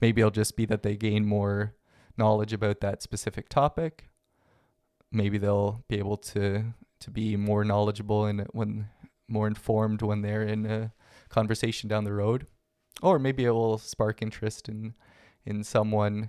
maybe 0.00 0.20
it'll 0.20 0.30
just 0.30 0.56
be 0.56 0.66
that 0.66 0.82
they 0.82 0.96
gain 0.96 1.24
more 1.24 1.74
knowledge 2.18 2.52
about 2.52 2.80
that 2.80 3.02
specific 3.02 3.48
topic. 3.48 4.10
Maybe 5.10 5.38
they'll 5.38 5.84
be 5.88 5.98
able 5.98 6.18
to 6.18 6.74
to 7.00 7.10
be 7.10 7.36
more 7.36 7.64
knowledgeable 7.64 8.26
and 8.26 8.46
when 8.52 8.88
more 9.28 9.46
informed 9.48 10.02
when 10.02 10.20
they're 10.22 10.42
in 10.42 10.66
a 10.66 10.92
conversation 11.32 11.88
down 11.88 12.04
the 12.04 12.12
road 12.12 12.46
or 13.02 13.18
maybe 13.18 13.44
it 13.44 13.50
will 13.50 13.78
spark 13.78 14.22
interest 14.22 14.68
in 14.68 14.94
in 15.44 15.64
someone 15.64 16.28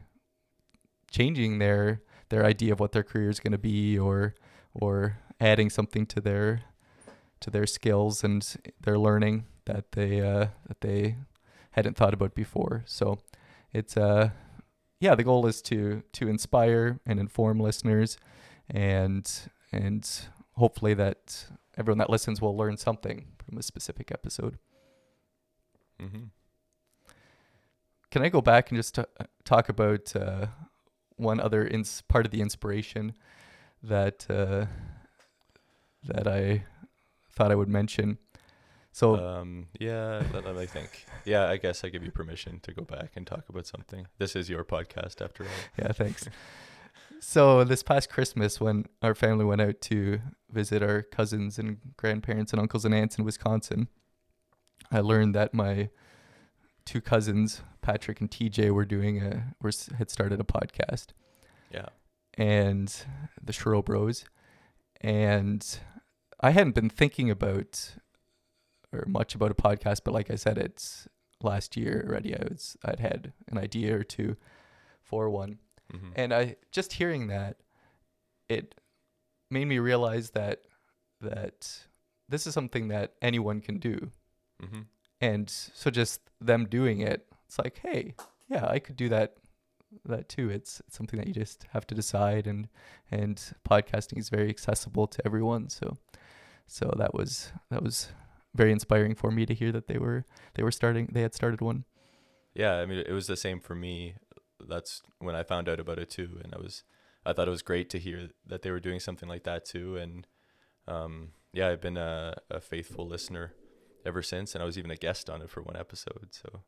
changing 1.12 1.60
their 1.60 2.02
their 2.30 2.46
idea 2.46 2.74
of 2.74 2.80
what 2.80 2.92
their 2.94 3.04
career 3.04 3.30
is 3.30 3.40
going 3.40 3.52
to 3.52 3.58
be 3.58 3.98
or 3.98 4.34
or 4.74 5.18
adding 5.40 5.70
something 5.70 6.06
to 6.06 6.20
their 6.20 6.62
to 7.40 7.50
their 7.50 7.68
skills 7.68 8.24
and 8.24 8.56
their 8.82 8.98
learning 8.98 9.46
that 9.66 9.92
they 9.92 10.22
uh, 10.22 10.48
that 10.68 10.82
they 10.82 11.18
hadn't 11.72 11.98
thought 11.98 12.14
about 12.14 12.34
before. 12.34 12.84
So 12.86 13.20
it's 13.72 13.98
uh 13.98 14.30
yeah, 15.00 15.16
the 15.16 15.24
goal 15.24 15.46
is 15.46 15.62
to 15.64 16.04
to 16.14 16.28
inspire 16.28 17.00
and 17.06 17.20
inform 17.20 17.60
listeners 17.60 18.18
and 18.70 19.30
and 19.72 20.10
hopefully 20.54 20.94
that 20.94 21.46
everyone 21.78 21.98
that 21.98 22.10
listens 22.10 22.42
will 22.42 22.56
learn 22.56 22.78
something 22.78 23.28
from 23.38 23.58
a 23.58 23.64
specific 23.64 24.12
episode. 24.12 24.58
Mm-hmm. 26.02 26.24
Can 28.12 28.22
I 28.24 28.30
go 28.30 28.42
back 28.42 28.70
and 28.70 28.78
just 28.78 28.96
t- 28.96 29.04
talk 29.44 29.70
about 29.70 30.16
uh, 30.16 30.48
one 31.16 31.40
other 31.40 31.66
ins- 31.66 32.02
part 32.02 32.26
of 32.26 32.32
the 32.32 32.42
inspiration 32.42 33.14
that 33.82 34.26
uh, 34.30 34.66
that 36.04 36.28
I 36.28 36.66
thought 37.32 37.52
I 37.52 37.56
would 37.56 37.70
mention? 37.70 38.18
So 38.92 39.16
Um, 39.18 39.68
yeah, 39.80 40.22
let, 40.32 40.46
let 40.46 40.56
me 40.56 40.68
think. 40.68 41.06
Yeah, 41.26 41.50
I 41.50 41.58
guess 41.58 41.84
I 41.84 41.90
give 41.90 42.04
you 42.04 42.12
permission 42.12 42.60
to 42.62 42.74
go 42.74 42.84
back 42.84 43.14
and 43.16 43.26
talk 43.26 43.50
about 43.50 43.66
something. 43.66 44.06
This 44.20 44.36
is 44.36 44.50
your 44.50 44.64
podcast 44.64 45.20
after 45.20 45.44
all. 45.46 45.50
yeah, 45.80 45.92
thanks. 45.92 46.30
so 47.20 47.64
this 47.64 47.82
past 47.82 48.12
Christmas, 48.12 48.62
when 48.62 48.86
our 49.02 49.16
family 49.16 49.46
went 49.46 49.62
out 49.62 49.82
to 49.82 50.20
visit 50.52 50.84
our 50.84 51.02
cousins 51.02 51.58
and 51.58 51.78
grandparents 51.98 52.54
and 52.54 52.62
uncles 52.62 52.86
and 52.86 52.94
aunts 52.94 53.18
in 53.18 53.26
Wisconsin, 53.26 53.88
I 54.92 55.00
learned 55.00 55.34
that 55.36 55.54
my 55.54 55.90
two 56.86 57.02
cousins, 57.02 57.62
Patrick 57.82 58.20
and 58.22 58.30
TJ, 58.30 58.72
were 58.72 58.86
doing 58.86 59.22
a 59.22 59.56
were 59.62 59.72
had 59.98 60.10
started 60.10 60.40
a 60.40 60.44
podcast. 60.44 61.08
Yeah. 61.72 61.88
and 62.36 62.94
the 63.44 63.52
Shiro 63.54 63.82
Bros. 63.82 64.26
And 65.02 65.66
I 66.40 66.52
hadn't 66.52 66.76
been 66.76 66.90
thinking 66.90 67.30
about 67.32 67.96
or 68.92 69.06
much 69.08 69.34
about 69.34 69.50
a 69.52 69.56
podcast, 69.56 70.02
but 70.06 70.14
like 70.14 70.30
I 70.30 70.36
said, 70.36 70.58
it's 70.58 71.08
last 71.42 71.76
year 71.76 72.06
already. 72.08 72.36
I 72.36 72.44
was 72.50 72.78
I'd 72.86 73.00
had 73.00 73.34
an 73.48 73.58
idea 73.58 73.96
or 73.98 74.04
two 74.04 74.36
for 75.02 75.30
one, 75.30 75.60
Mm-hmm. 75.92 76.12
and 76.16 76.34
I 76.34 76.56
just 76.72 76.94
hearing 76.94 77.28
that, 77.28 77.58
it 78.50 78.80
made 79.52 79.66
me 79.66 79.80
realize 79.80 80.32
that 80.32 80.62
that 81.22 81.86
this 82.30 82.48
is 82.48 82.54
something 82.54 82.88
that 82.90 83.14
anyone 83.22 83.62
can 83.62 83.80
do, 83.80 84.10
mm-hmm. 84.64 84.82
and 85.22 85.50
so 85.50 85.90
just 85.90 86.22
them 86.40 86.66
doing 86.66 87.02
it, 87.02 87.26
it's 87.48 87.60
like, 87.60 87.80
hey, 87.84 88.16
yeah, 88.50 88.68
I 88.68 88.80
could 88.80 88.96
do 88.96 89.10
that 89.10 89.36
that 90.06 90.28
too. 90.28 90.50
It's, 90.50 90.82
it's 90.88 90.98
something 90.98 91.20
that 91.20 91.28
you 91.28 91.34
just 91.34 91.66
have 91.72 91.86
to 91.88 91.96
decide 91.96 92.48
and 92.48 92.68
and 93.12 93.42
podcasting 93.68 94.18
is 94.18 94.30
very 94.30 94.50
accessible 94.50 95.08
to 95.08 95.22
everyone. 95.26 95.70
So 95.70 95.98
so 96.68 96.94
that 96.98 97.14
was 97.14 97.52
that 97.70 97.84
was 97.84 98.10
very 98.56 98.72
inspiring 98.72 99.16
for 99.16 99.32
me 99.32 99.46
to 99.46 99.54
hear 99.54 99.72
that 99.72 99.88
they 99.88 99.98
were 99.98 100.26
they 100.56 100.64
were 100.64 100.72
starting 100.72 101.10
they 101.12 101.22
had 101.22 101.34
started 101.34 101.62
one. 101.62 101.86
Yeah, 102.54 102.76
I 102.76 102.86
mean, 102.86 103.00
it 103.00 103.12
was 103.12 103.28
the 103.28 103.38
same 103.38 103.60
for 103.60 103.76
me. 103.76 104.16
That's 104.60 105.02
when 105.20 105.36
I 105.36 105.44
found 105.44 105.68
out 105.68 105.80
about 105.80 106.00
it 106.00 106.10
too, 106.10 106.40
and 106.44 106.54
I 106.54 106.60
was, 106.60 106.84
I 107.26 107.34
thought 107.34 107.48
it 107.48 107.52
was 107.52 107.64
great 107.64 107.90
to 107.92 108.00
hear 108.00 108.30
that 108.46 108.62
they 108.62 108.72
were 108.72 108.80
doing 108.80 109.00
something 109.00 109.28
like 109.28 109.44
that 109.44 109.66
too, 109.66 109.98
and 109.98 110.28
um, 110.88 111.30
yeah, 111.52 111.70
I've 111.70 111.82
been 111.82 111.98
a, 111.98 112.36
a 112.50 112.62
faithful 112.62 113.08
listener 113.08 113.54
ever 114.06 114.22
since, 114.22 114.54
and 114.56 114.62
I 114.62 114.66
was 114.66 114.78
even 114.78 114.92
a 114.92 114.96
guest 114.98 115.30
on 115.30 115.42
it 115.42 115.50
for 115.50 115.62
one 115.62 115.76
episode. 115.78 116.30
So 116.32 116.62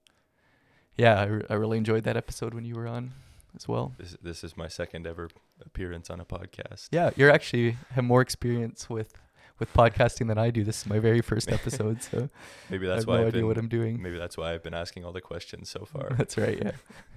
Yeah, 0.97 1.19
I, 1.19 1.25
re- 1.25 1.45
I 1.49 1.53
really 1.55 1.77
enjoyed 1.77 2.03
that 2.03 2.17
episode 2.17 2.53
when 2.53 2.65
you 2.65 2.75
were 2.75 2.87
on 2.87 3.11
as 3.55 3.67
well. 3.67 3.93
this 3.97 4.15
this 4.21 4.43
is 4.43 4.57
my 4.57 4.67
second 4.67 5.07
ever 5.07 5.29
appearance 5.65 6.09
on 6.09 6.19
a 6.19 6.25
podcast. 6.25 6.89
Yeah, 6.91 7.11
you're 7.15 7.31
actually 7.31 7.77
have 7.91 8.03
more 8.03 8.21
experience 8.21 8.89
with 8.89 9.13
with 9.59 9.73
podcasting 9.73 10.27
than 10.27 10.37
I 10.37 10.49
do. 10.51 10.63
This 10.65 10.79
is 10.81 10.85
my 10.85 10.99
very 10.99 11.21
first 11.21 11.49
episode, 11.51 12.03
so 12.03 12.29
Maybe 12.69 12.85
I 12.87 12.89
that's 12.89 13.01
have 13.03 13.07
why 13.07 13.15
no 13.17 13.21
I've 13.21 13.27
idea 13.29 13.41
been, 13.41 13.47
what 13.47 13.57
I'm 13.57 13.69
doing. 13.69 14.01
maybe 14.01 14.17
that's 14.17 14.37
why 14.37 14.53
I've 14.53 14.63
been 14.63 14.73
asking 14.73 15.05
all 15.05 15.13
the 15.13 15.21
questions 15.21 15.69
so 15.69 15.85
far. 15.85 16.09
That's 16.17 16.37
right. 16.37 16.59
Yeah. 16.61 16.71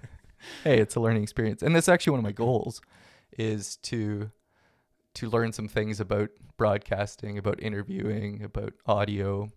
hey, 0.64 0.78
it's 0.78 0.94
a 0.94 1.00
learning 1.00 1.24
experience, 1.24 1.62
and 1.64 1.74
that's 1.74 1.88
actually 1.88 2.12
one 2.12 2.20
of 2.20 2.24
my 2.24 2.32
goals, 2.32 2.80
is 3.36 3.76
to 3.90 4.30
to 5.14 5.28
learn 5.28 5.52
some 5.52 5.66
things 5.66 5.98
about 5.98 6.30
broadcasting, 6.56 7.38
about 7.38 7.60
interviewing, 7.60 8.44
about 8.44 8.72
audio, 8.86 9.50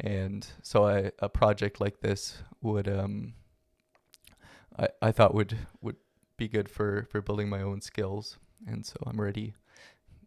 and 0.00 0.46
so 0.62 0.86
I, 0.86 1.12
a 1.18 1.28
project 1.28 1.80
like 1.80 2.00
this 2.00 2.42
would 2.60 2.88
um 2.88 3.34
I 4.78 4.88
I 5.00 5.12
thought 5.12 5.34
would 5.34 5.56
would 5.80 5.96
be 6.36 6.48
good 6.48 6.68
for 6.68 7.06
for 7.10 7.20
building 7.20 7.48
my 7.48 7.62
own 7.62 7.80
skills, 7.80 8.38
and 8.66 8.84
so 8.84 8.96
I'm 9.06 9.18
already 9.18 9.54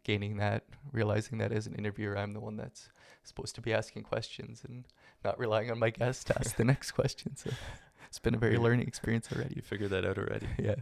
gaining 0.04 0.38
that, 0.38 0.64
realizing 0.92 1.40
that 1.40 1.52
as 1.52 1.68
an 1.68 1.76
interviewer, 1.76 2.18
I'm 2.18 2.34
the 2.34 2.40
one 2.40 2.56
that's 2.56 2.90
supposed 3.24 3.56
to 3.56 3.62
be 3.62 3.74
asking 3.74 4.04
questions 4.04 4.64
and 4.68 4.86
not 5.24 5.38
relying 5.40 5.72
on 5.72 5.80
my 5.80 5.90
guest 5.90 6.28
to 6.28 6.38
ask 6.40 6.56
the 6.56 6.64
next 6.74 6.92
question. 6.92 7.36
So 7.36 7.50
it's 8.08 8.20
been 8.20 8.36
a 8.36 8.38
very 8.38 8.58
learning 8.58 8.88
experience 8.88 9.30
already. 9.34 9.56
You 9.56 9.62
figured 9.62 9.90
that 9.90 10.06
out 10.06 10.18
already. 10.18 10.48
Yeah. 10.60 10.76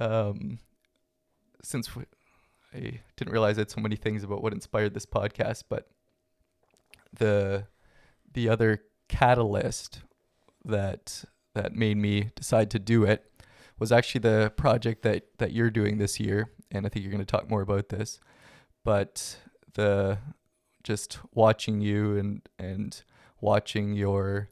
Um, 0.00 0.58
since 1.62 1.94
we, 1.94 2.02
I 2.74 3.00
didn't 3.16 3.32
realize 3.32 3.56
I 3.56 3.60
had 3.60 3.70
so 3.70 3.80
many 3.80 3.94
things 3.94 4.24
about 4.24 4.42
what 4.42 4.52
inspired 4.52 4.94
this 4.94 5.06
podcast, 5.06 5.62
but 5.68 5.88
the 7.18 7.66
the 8.32 8.48
other 8.48 8.82
catalyst 9.08 10.02
that 10.64 11.24
that 11.54 11.74
made 11.74 11.96
me 11.96 12.30
decide 12.34 12.70
to 12.70 12.78
do 12.78 13.04
it 13.04 13.24
was 13.78 13.92
actually 13.92 14.20
the 14.20 14.52
project 14.56 15.02
that 15.02 15.26
that 15.38 15.52
you're 15.52 15.70
doing 15.70 15.98
this 15.98 16.18
year, 16.18 16.50
and 16.70 16.86
I 16.86 16.88
think 16.88 17.04
you're 17.04 17.12
going 17.12 17.24
to 17.24 17.30
talk 17.30 17.48
more 17.50 17.62
about 17.62 17.88
this. 17.88 18.20
But 18.84 19.38
the 19.74 20.18
just 20.82 21.18
watching 21.34 21.80
you 21.80 22.16
and 22.16 22.48
and 22.58 23.02
watching 23.40 23.92
your 23.94 24.50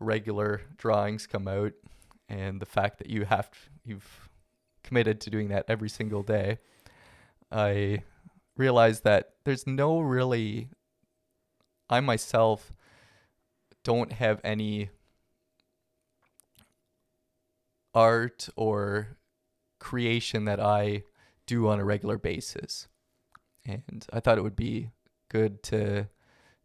regular 0.00 0.62
drawings 0.76 1.26
come 1.26 1.46
out 1.46 1.72
and 2.28 2.60
the 2.60 2.66
fact 2.66 2.98
that 2.98 3.08
you 3.08 3.24
have 3.24 3.48
you've 3.84 4.28
committed 4.82 5.20
to 5.20 5.30
doing 5.30 5.48
that 5.48 5.64
every 5.68 5.88
single 5.88 6.22
day 6.22 6.58
i 7.52 8.02
realized 8.56 9.04
that 9.04 9.34
there's 9.44 9.66
no 9.66 10.00
really 10.00 10.68
i 11.90 12.00
myself 12.00 12.72
don't 13.82 14.12
have 14.12 14.40
any 14.44 14.90
art 17.94 18.48
or 18.56 19.16
creation 19.78 20.44
that 20.44 20.60
I 20.60 21.04
do 21.46 21.68
on 21.68 21.80
a 21.80 21.84
regular 21.84 22.18
basis. 22.18 22.88
And 23.66 24.06
I 24.12 24.20
thought 24.20 24.38
it 24.38 24.42
would 24.42 24.56
be 24.56 24.90
good 25.28 25.62
to 25.64 26.08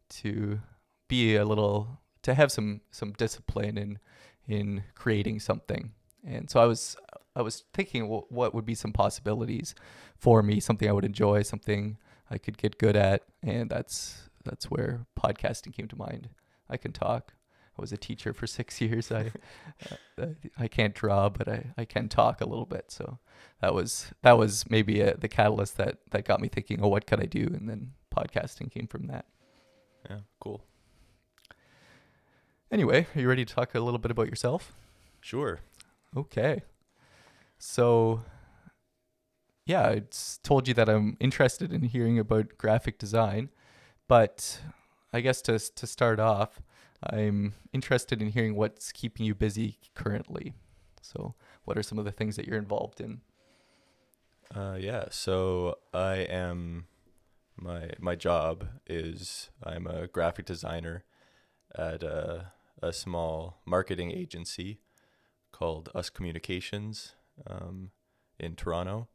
to 0.08 0.60
be 1.08 1.36
a 1.36 1.46
little 1.46 2.00
to 2.24 2.34
have 2.34 2.52
some 2.52 2.82
some 2.92 3.14
discipline 3.14 3.78
in 3.78 4.00
in 4.48 4.84
creating 4.94 5.40
something. 5.40 5.92
And 6.24 6.50
so 6.50 6.60
I 6.60 6.66
was 6.66 6.96
I 7.36 7.42
was 7.42 7.64
thinking 7.74 8.06
wh- 8.06 8.32
what 8.32 8.54
would 8.54 8.66
be 8.66 8.76
some 8.76 8.94
possibilities 8.94 9.76
for 10.18 10.42
me, 10.42 10.60
something 10.60 10.88
I 10.88 10.94
would 10.94 11.06
enjoy, 11.06 11.42
something 11.42 11.98
I 12.30 12.38
could 12.38 12.58
get 12.58 12.78
good 12.78 12.96
at, 12.96 13.24
and 13.44 13.70
that's 13.70 14.30
that's 14.46 14.72
where 14.72 15.06
podcasting 15.20 15.74
came 15.74 15.88
to 15.90 15.98
mind. 15.98 16.30
I 16.70 16.78
can 16.78 16.92
talk. 16.92 17.34
I 17.78 17.82
was 17.82 17.92
a 17.92 17.98
teacher 17.98 18.34
for 18.34 18.48
six 18.60 18.80
years. 18.80 19.12
I 19.12 19.32
uh, 20.22 20.28
I 20.58 20.68
can't 20.68 20.96
draw, 20.96 21.30
but 21.30 21.48
I, 21.48 21.74
I 21.78 21.86
can 21.86 22.08
talk 22.08 22.42
a 22.42 22.46
little 22.46 22.66
bit. 22.66 22.86
So 22.90 23.20
that 23.62 23.74
was 23.74 24.12
that 24.22 24.38
was 24.38 24.70
maybe 24.70 25.02
a, 25.02 25.18
the 25.18 25.28
catalyst 25.28 25.78
that 25.78 25.98
that 26.12 26.26
got 26.26 26.40
me 26.40 26.48
thinking, 26.48 26.82
oh, 26.82 26.88
what 26.88 27.06
could 27.06 27.20
I 27.20 27.26
do? 27.26 27.50
And 27.54 27.70
then 27.70 27.92
podcasting 28.16 28.72
came 28.72 28.88
from 28.88 29.08
that. 29.08 29.26
Yeah, 30.10 30.20
cool. 30.40 30.64
Anyway, 32.72 33.08
are 33.16 33.20
you 33.22 33.30
ready 33.30 33.46
to 33.46 33.54
talk 33.54 33.76
a 33.76 33.80
little 33.80 34.00
bit 34.00 34.12
about 34.12 34.28
yourself? 34.28 34.74
Sure. 35.22 35.60
Okay. 36.16 36.62
So, 37.58 38.24
yeah, 39.66 39.88
I 39.88 40.04
told 40.44 40.68
you 40.68 40.74
that 40.74 40.90
I'm 40.90 41.16
interested 41.20 41.72
in 41.72 41.84
hearing 41.84 42.20
about 42.20 42.58
graphic 42.58 42.98
design, 42.98 43.50
but 44.08 44.62
I 45.14 45.22
guess 45.22 45.42
to 45.44 45.60
to 45.60 45.88
start 45.88 46.20
off, 46.20 46.62
I'm 47.04 47.54
interested 47.74 48.22
in 48.22 48.30
hearing 48.30 48.56
what's 48.56 48.92
keeping 48.92 49.26
you 49.26 49.36
busy 49.36 49.78
currently. 49.94 50.54
So, 51.02 51.36
what 51.64 51.78
are 51.78 51.84
some 51.84 52.00
of 52.00 52.06
the 52.06 52.12
things 52.12 52.36
that 52.36 52.48
you're 52.48 52.58
involved 52.58 53.00
in? 53.00 53.22
Uh, 54.54 54.78
yeah. 54.80 55.06
So 55.12 55.78
I 55.94 56.16
am 56.18 56.86
my 57.58 57.92
my 58.00 58.16
job 58.16 58.68
is 58.88 59.50
I'm 59.64 59.88
a 59.88 60.08
graphic 60.08 60.46
designer 60.46 61.04
at 61.76 62.04
a 62.04 62.52
a 62.82 62.94
small 62.94 63.62
marketing 63.66 64.12
agency 64.12 64.80
called 65.52 65.90
Us 65.96 66.10
Communications 66.10 67.16
um, 67.48 67.92
in 68.38 68.56
Toronto, 68.56 69.08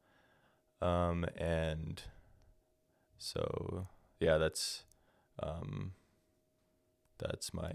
um, 0.80 1.26
and 1.36 2.02
so 3.18 3.86
yeah, 4.20 4.38
that's 4.38 4.84
um, 5.42 5.92
that's 7.18 7.52
my 7.52 7.72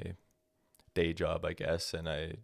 day 0.94 1.14
job, 1.14 1.46
I 1.46 1.54
guess, 1.54 1.94
and 1.94 2.08
I 2.08 2.36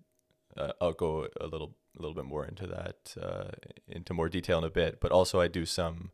uh, 0.58 0.74
I'll 0.82 0.94
go 0.94 1.28
a 1.40 1.48
little 1.48 1.76
a 1.98 2.02
little 2.02 2.16
bit 2.16 2.26
more 2.26 2.46
into 2.46 2.68
that 2.68 3.16
uh, 3.22 3.52
into 3.88 4.14
more 4.14 4.30
detail 4.30 4.58
in 4.58 4.64
a 4.64 4.70
bit. 4.70 5.00
But 5.00 5.12
also, 5.12 5.40
I 5.40 5.48
do 5.48 5.66
some 5.66 6.12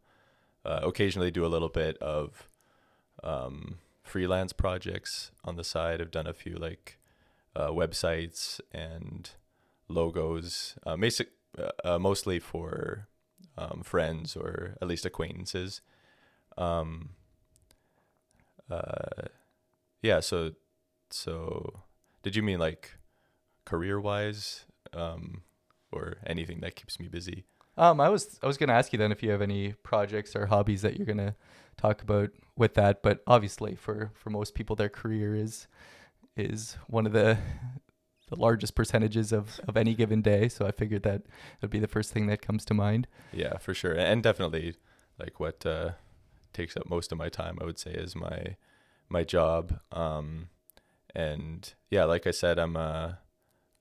uh, 0.66 0.82
occasionally 0.84 1.32
do 1.32 1.46
a 1.46 1.48
little 1.48 1.70
bit 1.70 1.98
of 1.98 2.50
um, 3.24 3.80
freelance 4.04 4.54
projects 4.54 5.32
on 5.44 5.56
the 5.56 5.64
side. 5.64 6.02
I've 6.02 6.12
done 6.12 6.28
a 6.28 6.34
few 6.34 6.56
like 6.56 7.00
uh, 7.56 7.70
websites 7.70 8.60
and 8.72 9.30
logos, 9.88 10.76
basic, 11.00 11.30
uh, 11.58 11.70
uh, 11.84 12.00
mostly 12.00 12.40
for 12.40 13.08
um, 13.58 13.82
friends 13.84 14.36
or 14.36 14.76
at 14.82 14.88
least 14.88 15.06
acquaintances. 15.06 15.82
Um, 16.58 17.10
uh, 18.70 19.28
yeah. 20.02 20.20
So, 20.20 20.52
so 21.10 21.84
did 22.24 22.36
you 22.36 22.44
mean 22.44 22.60
like 22.60 22.98
career 23.66 24.00
wise, 24.00 24.66
um, 24.94 25.44
or 25.92 26.18
anything 26.26 26.60
that 26.62 26.76
keeps 26.76 27.00
me 27.00 27.08
busy? 27.08 27.46
Um, 27.78 28.02
I 28.02 28.10
was 28.10 28.40
I 28.42 28.48
was 28.48 28.58
gonna 28.58 28.74
ask 28.74 28.92
you 28.92 29.00
then 29.00 29.12
if 29.12 29.22
you 29.22 29.30
have 29.30 29.42
any 29.42 29.74
projects 29.84 30.36
or 30.36 30.48
hobbies 30.48 30.82
that 30.82 30.98
you're 30.98 31.06
gonna 31.06 31.36
talk 31.78 32.02
about 32.02 32.32
with 32.58 32.74
that, 32.74 33.04
but 33.04 33.22
obviously 33.28 33.76
for 33.76 34.12
for 34.16 34.30
most 34.30 34.56
people, 34.56 34.76
their 34.76 34.90
career 34.90 35.36
is 35.36 35.68
is 36.36 36.78
one 36.88 37.06
of 37.06 37.14
the 37.14 37.38
the 38.30 38.36
largest 38.36 38.76
percentages 38.76 39.32
of 39.32 39.60
of 39.68 39.78
any 39.78 39.94
given 39.94 40.22
day. 40.22 40.50
So 40.50 40.66
I 40.66 40.72
figured 40.72 41.04
that 41.04 41.24
would 41.62 41.70
be 41.70 41.80
the 41.80 41.88
first 41.88 42.12
thing 42.12 42.28
that 42.28 42.42
comes 42.42 42.66
to 42.66 42.74
mind. 42.74 43.08
Yeah, 43.32 43.58
for 43.58 43.74
sure, 43.76 43.94
and 43.94 44.24
definitely 44.24 44.76
like 45.20 45.40
what 45.40 45.66
uh, 45.66 45.92
takes 46.58 46.76
up 46.76 46.90
most 46.90 47.12
of 47.12 47.18
my 47.18 47.30
time, 47.30 47.58
I 47.62 47.66
would 47.66 47.80
say, 47.80 47.92
is 47.92 48.16
my 48.16 48.58
my 49.10 49.24
job. 49.24 49.80
Um, 49.92 50.50
and 51.16 51.74
yeah, 51.90 52.04
like 52.04 52.28
I 52.28 52.32
said, 52.32 52.60
I'm 52.60 52.76
a, 52.76 53.20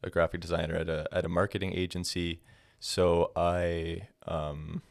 a 0.03 0.11
graphic 0.11 0.41
designer 0.41 0.77
at 0.77 0.89
a 0.89 1.09
at 1.11 1.25
a 1.25 1.29
marketing 1.29 1.73
agency, 1.75 2.43
so 2.79 3.33
I 3.35 4.09
um, 4.27 4.83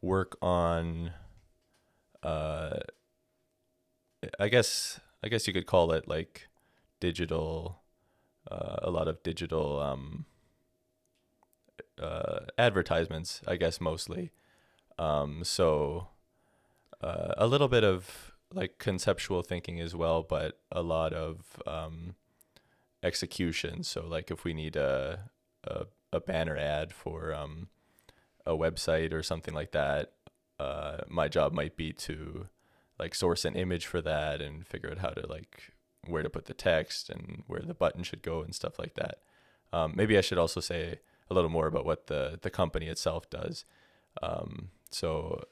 work 0.00 0.36
on. 0.40 1.12
Uh, 2.22 2.78
I 4.40 4.48
guess 4.48 4.98
I 5.22 5.28
guess 5.28 5.46
you 5.46 5.52
could 5.52 5.66
call 5.66 5.92
it 5.92 6.08
like 6.08 6.48
digital, 6.98 7.82
uh, 8.50 8.76
a 8.82 8.90
lot 8.90 9.06
of 9.06 9.22
digital 9.22 9.78
um, 9.78 10.24
uh, 12.02 12.40
advertisements, 12.56 13.40
I 13.46 13.56
guess 13.56 13.80
mostly. 13.80 14.32
Um, 14.98 15.44
so 15.44 16.08
uh, 17.00 17.34
a 17.36 17.46
little 17.46 17.68
bit 17.68 17.84
of 17.84 18.32
like 18.52 18.78
conceptual 18.78 19.42
thinking 19.42 19.80
as 19.80 19.94
well, 19.94 20.22
but 20.22 20.58
a 20.72 20.82
lot 20.82 21.12
of 21.12 21.62
um, 21.66 22.14
execution. 23.02 23.82
So 23.82 24.06
like 24.06 24.30
if 24.30 24.44
we 24.44 24.54
need 24.54 24.76
a 24.76 25.30
a, 25.64 25.86
a 26.12 26.20
banner 26.20 26.56
ad 26.56 26.92
for 26.92 27.34
um, 27.34 27.68
a 28.46 28.52
website 28.52 29.12
or 29.12 29.22
something 29.22 29.54
like 29.54 29.72
that, 29.72 30.12
uh, 30.58 30.98
my 31.08 31.28
job 31.28 31.52
might 31.52 31.76
be 31.76 31.92
to 31.92 32.48
like 32.98 33.14
source 33.14 33.44
an 33.44 33.54
image 33.54 33.86
for 33.86 34.00
that 34.00 34.40
and 34.40 34.66
figure 34.66 34.90
out 34.90 34.98
how 34.98 35.10
to 35.10 35.26
like 35.26 35.72
where 36.06 36.22
to 36.22 36.30
put 36.30 36.46
the 36.46 36.54
text 36.54 37.10
and 37.10 37.44
where 37.46 37.60
the 37.60 37.74
button 37.74 38.02
should 38.02 38.22
go 38.22 38.42
and 38.42 38.54
stuff 38.54 38.78
like 38.78 38.94
that. 38.94 39.18
Um, 39.72 39.92
maybe 39.94 40.16
I 40.16 40.22
should 40.22 40.38
also 40.38 40.60
say 40.60 41.00
a 41.30 41.34
little 41.34 41.50
more 41.50 41.66
about 41.66 41.84
what 41.84 42.06
the 42.06 42.38
the 42.40 42.50
company 42.50 42.86
itself 42.86 43.28
does. 43.28 43.64
Um, 44.22 44.70
so 44.90 45.44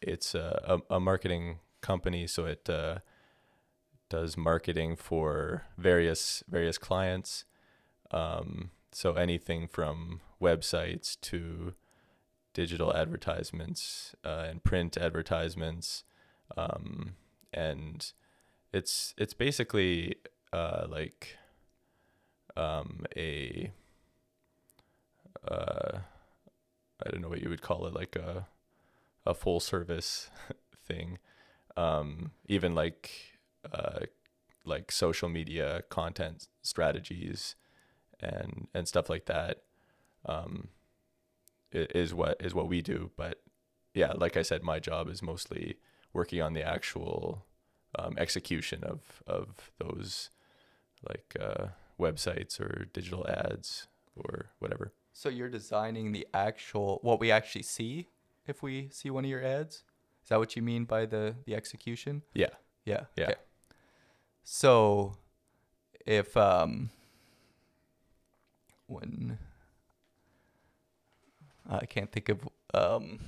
it's 0.00 0.34
a, 0.34 0.80
a, 0.90 0.96
a 0.96 1.00
marketing 1.00 1.58
company, 1.80 2.26
so 2.26 2.46
it 2.46 2.68
uh, 2.68 2.98
does 4.08 4.36
marketing 4.36 4.96
for 4.96 5.64
various 5.76 6.42
various 6.48 6.78
clients. 6.78 7.44
Um, 8.10 8.70
so 8.92 9.14
anything 9.14 9.68
from 9.68 10.20
websites 10.40 11.20
to 11.22 11.74
digital 12.54 12.94
advertisements 12.96 14.14
uh, 14.24 14.46
and 14.48 14.64
print 14.64 14.96
advertisements, 14.96 16.04
um, 16.56 17.14
and 17.52 18.12
it's 18.72 19.14
it's 19.18 19.34
basically 19.34 20.16
uh, 20.52 20.86
like 20.88 21.36
um, 22.56 23.04
a 23.16 23.70
uh, 25.46 25.98
I 27.04 27.10
don't 27.10 27.20
know 27.20 27.28
what 27.28 27.42
you 27.42 27.48
would 27.48 27.62
call 27.62 27.86
it, 27.86 27.94
like 27.94 28.16
a 28.16 28.46
a 29.28 29.34
full 29.34 29.60
service 29.60 30.30
thing. 30.86 31.18
Um, 31.76 32.32
even 32.46 32.74
like 32.74 33.10
uh, 33.72 34.00
like 34.64 34.90
social 34.90 35.28
media 35.28 35.82
content 35.90 36.48
strategies 36.62 37.54
and 38.18 38.66
and 38.74 38.88
stuff 38.88 39.08
like 39.08 39.26
that 39.26 39.62
um, 40.26 40.68
is 41.70 42.12
what 42.12 42.36
is 42.40 42.54
what 42.54 42.68
we 42.68 42.80
do. 42.82 43.10
But 43.16 43.40
yeah, 43.94 44.12
like 44.16 44.36
I 44.36 44.42
said, 44.42 44.64
my 44.64 44.80
job 44.80 45.08
is 45.08 45.22
mostly 45.22 45.76
working 46.12 46.42
on 46.42 46.54
the 46.54 46.62
actual 46.62 47.44
um, 47.96 48.14
execution 48.18 48.82
of 48.82 49.22
of 49.26 49.70
those 49.78 50.30
like 51.08 51.36
uh, 51.38 51.68
websites 52.00 52.58
or 52.60 52.86
digital 52.92 53.26
ads 53.28 53.86
or 54.16 54.50
whatever. 54.58 54.92
So 55.12 55.28
you're 55.28 55.48
designing 55.48 56.12
the 56.12 56.26
actual 56.32 56.98
what 57.02 57.20
we 57.20 57.30
actually 57.30 57.62
see 57.62 58.08
if 58.48 58.62
we 58.62 58.88
see 58.90 59.10
one 59.10 59.24
of 59.24 59.30
your 59.30 59.44
ads. 59.44 59.84
Is 60.22 60.30
that 60.30 60.38
what 60.38 60.56
you 60.56 60.62
mean 60.62 60.84
by 60.84 61.06
the 61.06 61.34
the 61.46 61.54
execution? 61.54 62.22
Yeah. 62.34 62.50
Yeah. 62.84 63.04
Yeah. 63.16 63.24
Okay. 63.24 63.34
So 64.44 65.16
if 66.06 66.36
um 66.36 66.90
when 68.86 69.38
I 71.68 71.86
can't 71.86 72.10
think 72.10 72.28
of 72.28 72.48
um 72.74 73.20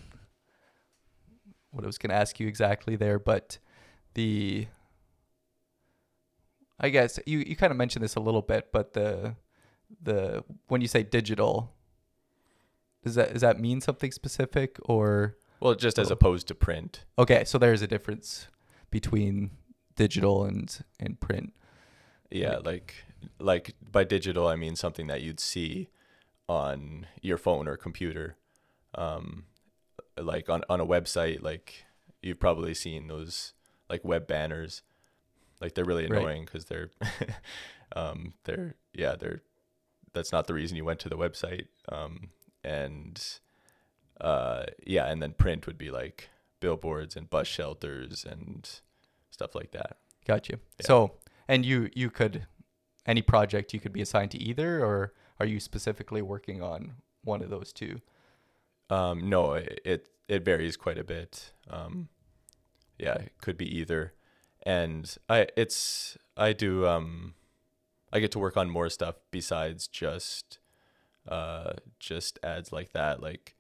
what 1.70 1.84
I 1.84 1.86
was 1.86 1.98
going 1.98 2.10
to 2.10 2.16
ask 2.16 2.40
you 2.40 2.48
exactly 2.48 2.96
there, 2.96 3.18
but 3.18 3.58
the 4.14 4.66
I 6.78 6.88
guess 6.88 7.18
you 7.26 7.38
you 7.38 7.56
kind 7.56 7.70
of 7.70 7.76
mentioned 7.76 8.02
this 8.02 8.16
a 8.16 8.20
little 8.20 8.42
bit, 8.42 8.72
but 8.72 8.94
the 8.94 9.36
the 10.02 10.44
when 10.68 10.80
you 10.80 10.88
say 10.88 11.02
digital 11.02 11.72
does 13.04 13.14
that 13.14 13.32
does 13.32 13.42
that 13.42 13.58
mean 13.60 13.80
something 13.80 14.10
specific 14.12 14.76
or 14.84 15.36
Well, 15.60 15.74
just 15.74 15.98
as 15.98 16.10
Oh. 16.10 16.14
opposed 16.14 16.48
to 16.48 16.54
print. 16.54 17.04
okay, 17.18 17.44
so 17.44 17.58
there's 17.58 17.82
a 17.82 17.86
difference 17.86 18.48
between 18.90 19.50
digital 19.96 20.44
and 20.44 20.84
and 20.98 21.20
print. 21.20 21.52
Yeah, 22.30 22.56
like 22.58 22.94
like 23.38 23.74
by 23.90 24.04
digital 24.04 24.46
I 24.46 24.56
mean 24.56 24.76
something 24.76 25.06
that 25.08 25.20
you'd 25.22 25.40
see 25.40 25.88
on 26.48 27.06
your 27.22 27.36
phone 27.38 27.68
or 27.68 27.76
computer. 27.76 28.36
Um, 28.94 29.44
like 30.16 30.48
on, 30.48 30.62
on 30.68 30.80
a 30.80 30.86
website, 30.86 31.42
like 31.42 31.84
you've 32.22 32.40
probably 32.40 32.74
seen 32.74 33.06
those 33.08 33.54
like 33.88 34.04
web 34.04 34.26
banners. 34.26 34.82
Like 35.60 35.74
they're 35.74 35.84
really 35.84 36.06
annoying 36.06 36.44
because 36.44 36.64
they're, 36.66 36.90
um, 37.96 38.34
they're 38.44 38.74
yeah 38.92 39.14
they're 39.16 39.42
that's 40.12 40.32
not 40.32 40.46
the 40.46 40.54
reason 40.54 40.76
you 40.76 40.84
went 40.84 41.00
to 41.00 41.08
the 41.08 41.16
website. 41.18 41.66
Um, 41.88 42.30
and 42.64 43.22
uh, 44.20 44.64
yeah, 44.86 45.06
and 45.06 45.22
then 45.22 45.32
print 45.32 45.66
would 45.66 45.78
be 45.78 45.90
like 45.90 46.30
billboards 46.60 47.16
and 47.16 47.28
bus 47.30 47.46
shelters 47.46 48.24
and 48.24 48.68
stuff 49.30 49.54
like 49.54 49.72
that. 49.72 49.96
Gotcha. 50.26 50.58
Yeah. 50.80 50.86
So, 50.86 51.14
and 51.48 51.64
you 51.64 51.90
you 51.94 52.10
could 52.10 52.46
any 53.06 53.22
project 53.22 53.74
you 53.74 53.80
could 53.80 53.92
be 53.92 54.02
assigned 54.02 54.30
to 54.32 54.38
either, 54.38 54.84
or 54.84 55.12
are 55.38 55.46
you 55.46 55.58
specifically 55.58 56.22
working 56.22 56.62
on 56.62 56.92
one 57.24 57.42
of 57.42 57.50
those 57.50 57.72
two? 57.72 58.00
Um, 58.88 59.28
no, 59.28 59.54
it, 59.54 59.80
it 59.84 60.08
it 60.28 60.44
varies 60.44 60.76
quite 60.76 60.98
a 60.98 61.04
bit. 61.04 61.52
Um, 61.68 62.08
yeah, 62.98 63.14
it 63.14 63.32
could 63.40 63.56
be 63.56 63.78
either, 63.78 64.12
and 64.62 65.12
I 65.28 65.48
it's 65.56 66.16
I 66.36 66.52
do 66.52 66.86
um, 66.86 67.34
I 68.12 68.20
get 68.20 68.30
to 68.32 68.38
work 68.38 68.56
on 68.56 68.70
more 68.70 68.88
stuff 68.88 69.16
besides 69.30 69.88
just 69.88 70.59
uh 71.30 71.74
just 71.98 72.38
ads 72.42 72.72
like 72.72 72.92
that. 72.92 73.22
Like 73.22 73.54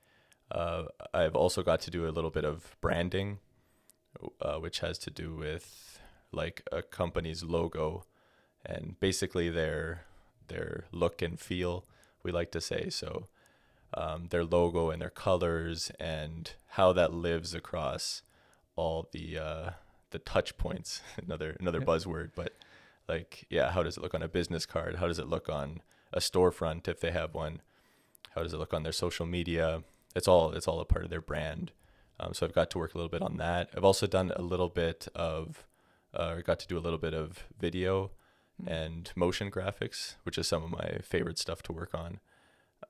uh, 0.50 0.84
I've 1.14 1.36
also 1.36 1.62
got 1.62 1.80
to 1.82 1.90
do 1.90 2.08
a 2.08 2.10
little 2.10 2.30
bit 2.30 2.44
of 2.44 2.76
branding, 2.80 3.38
uh, 4.42 4.56
which 4.56 4.80
has 4.80 4.98
to 4.98 5.10
do 5.10 5.34
with 5.34 6.00
like 6.32 6.62
a 6.72 6.82
company's 6.82 7.42
logo 7.44 8.04
and 8.66 8.98
basically 9.00 9.48
their 9.48 10.02
their 10.48 10.84
look 10.92 11.22
and 11.22 11.38
feel. 11.38 11.84
We 12.22 12.32
like 12.32 12.50
to 12.52 12.60
say 12.60 12.90
so 12.90 13.28
um, 13.94 14.26
their 14.30 14.44
logo 14.44 14.90
and 14.90 15.00
their 15.00 15.10
colors 15.10 15.90
and 15.98 16.52
how 16.70 16.92
that 16.92 17.12
lives 17.14 17.54
across 17.54 18.22
all 18.76 19.08
the 19.12 19.38
uh, 19.38 19.70
the 20.10 20.18
touch 20.18 20.56
points. 20.58 21.00
another 21.16 21.56
another 21.60 21.78
Yeah. 21.78 21.84
buzzword, 21.86 22.30
but 22.34 22.54
like 23.08 23.46
yeah, 23.50 23.70
how 23.70 23.82
does 23.82 23.96
it 23.96 24.00
look 24.02 24.14
on 24.14 24.22
a 24.22 24.28
business 24.28 24.66
card? 24.66 24.96
How 24.96 25.06
does 25.06 25.18
it 25.18 25.28
look 25.28 25.48
on 25.48 25.80
a 26.12 26.18
storefront 26.18 26.88
if 26.88 27.00
they 27.00 27.10
have 27.10 27.34
one? 27.34 27.60
How 28.34 28.42
does 28.42 28.52
it 28.52 28.58
look 28.58 28.74
on 28.74 28.82
their 28.82 28.92
social 28.92 29.26
media? 29.26 29.82
It's 30.14 30.28
all 30.28 30.52
it's 30.52 30.68
all 30.68 30.80
a 30.80 30.84
part 30.84 31.04
of 31.04 31.10
their 31.10 31.20
brand. 31.20 31.72
Um, 32.18 32.34
so 32.34 32.44
I've 32.44 32.52
got 32.52 32.70
to 32.70 32.78
work 32.78 32.94
a 32.94 32.98
little 32.98 33.08
bit 33.08 33.22
on 33.22 33.38
that. 33.38 33.70
I've 33.76 33.84
also 33.84 34.06
done 34.06 34.32
a 34.36 34.42
little 34.42 34.68
bit 34.68 35.08
of 35.14 35.66
uh, 36.12 36.36
got 36.42 36.58
to 36.60 36.66
do 36.66 36.78
a 36.78 36.80
little 36.80 36.98
bit 36.98 37.14
of 37.14 37.46
video 37.58 38.10
and 38.66 39.10
motion 39.16 39.50
graphics, 39.50 40.16
which 40.24 40.36
is 40.36 40.46
some 40.46 40.62
of 40.62 40.70
my 40.70 40.98
favorite 41.02 41.38
stuff 41.38 41.62
to 41.62 41.72
work 41.72 41.94
on. 41.94 42.20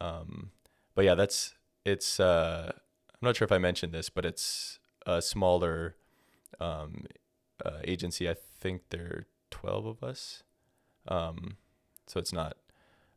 Um, 0.00 0.50
but 0.94 1.04
yeah, 1.04 1.14
that's 1.14 1.54
it's. 1.84 2.20
Uh, 2.20 2.72
I'm 2.74 3.26
not 3.26 3.36
sure 3.36 3.44
if 3.44 3.52
I 3.52 3.58
mentioned 3.58 3.92
this, 3.92 4.08
but 4.08 4.24
it's 4.24 4.78
a 5.06 5.20
smaller 5.20 5.96
um, 6.58 7.04
uh, 7.64 7.80
agency. 7.84 8.28
I 8.28 8.34
think 8.34 8.82
there 8.90 9.04
are 9.04 9.26
12 9.50 9.86
of 9.86 10.02
us, 10.02 10.42
um, 11.06 11.56
so 12.06 12.18
it's 12.18 12.32
not 12.32 12.56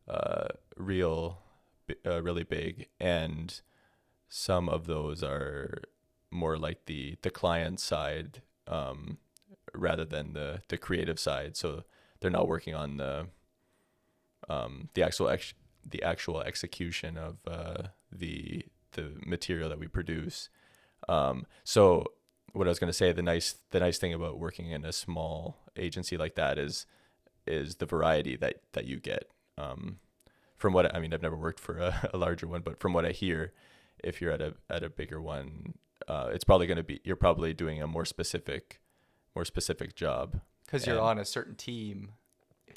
uh, 0.07 0.47
real, 0.77 1.39
uh, 2.05 2.21
really 2.21 2.43
big, 2.43 2.87
and 2.99 3.61
some 4.27 4.67
of 4.67 4.87
those 4.87 5.23
are 5.23 5.83
more 6.31 6.57
like 6.57 6.85
the 6.85 7.17
the 7.21 7.29
client 7.29 7.79
side 7.79 8.41
um, 8.67 9.17
rather 9.73 10.05
than 10.05 10.33
the 10.33 10.61
the 10.69 10.77
creative 10.77 11.19
side. 11.19 11.55
So 11.55 11.83
they're 12.19 12.31
not 12.31 12.47
working 12.47 12.75
on 12.75 12.97
the 12.97 13.27
um, 14.49 14.89
the 14.93 15.03
actual 15.03 15.29
ex- 15.29 15.53
the 15.85 16.03
actual 16.03 16.41
execution 16.41 17.17
of 17.17 17.37
uh, 17.47 17.83
the 18.11 18.65
the 18.93 19.13
material 19.25 19.69
that 19.69 19.79
we 19.79 19.87
produce. 19.87 20.49
Um, 21.09 21.45
so 21.63 22.05
what 22.53 22.67
I 22.67 22.69
was 22.69 22.79
going 22.79 22.89
to 22.89 22.93
say, 22.97 23.11
the 23.11 23.21
nice 23.21 23.55
the 23.71 23.79
nice 23.79 23.97
thing 23.97 24.13
about 24.13 24.39
working 24.39 24.71
in 24.71 24.85
a 24.85 24.93
small 24.93 25.57
agency 25.75 26.17
like 26.17 26.35
that 26.35 26.57
is 26.57 26.85
is 27.45 27.75
the 27.75 27.85
variety 27.85 28.35
that 28.37 28.61
that 28.73 28.85
you 28.85 28.99
get. 28.99 29.29
Um, 29.57 29.99
from 30.57 30.73
what 30.73 30.93
I 30.95 30.99
mean, 30.99 31.13
I've 31.13 31.21
never 31.21 31.35
worked 31.35 31.59
for 31.59 31.77
a, 31.77 32.09
a 32.13 32.17
larger 32.17 32.47
one, 32.47 32.61
but 32.61 32.79
from 32.79 32.93
what 32.93 33.05
I 33.05 33.11
hear, 33.11 33.53
if 34.03 34.21
you're 34.21 34.31
at 34.31 34.41
a 34.41 34.53
at 34.69 34.83
a 34.83 34.89
bigger 34.89 35.21
one, 35.21 35.73
uh, 36.07 36.29
it's 36.33 36.43
probably 36.43 36.67
going 36.67 36.77
to 36.77 36.83
be 36.83 36.99
you're 37.03 37.15
probably 37.15 37.53
doing 37.53 37.81
a 37.81 37.87
more 37.87 38.05
specific 38.05 38.79
more 39.35 39.45
specific 39.45 39.95
job. 39.95 40.39
Because 40.65 40.87
you're 40.87 40.99
on 40.99 41.19
a 41.19 41.25
certain 41.25 41.55
team, 41.55 42.11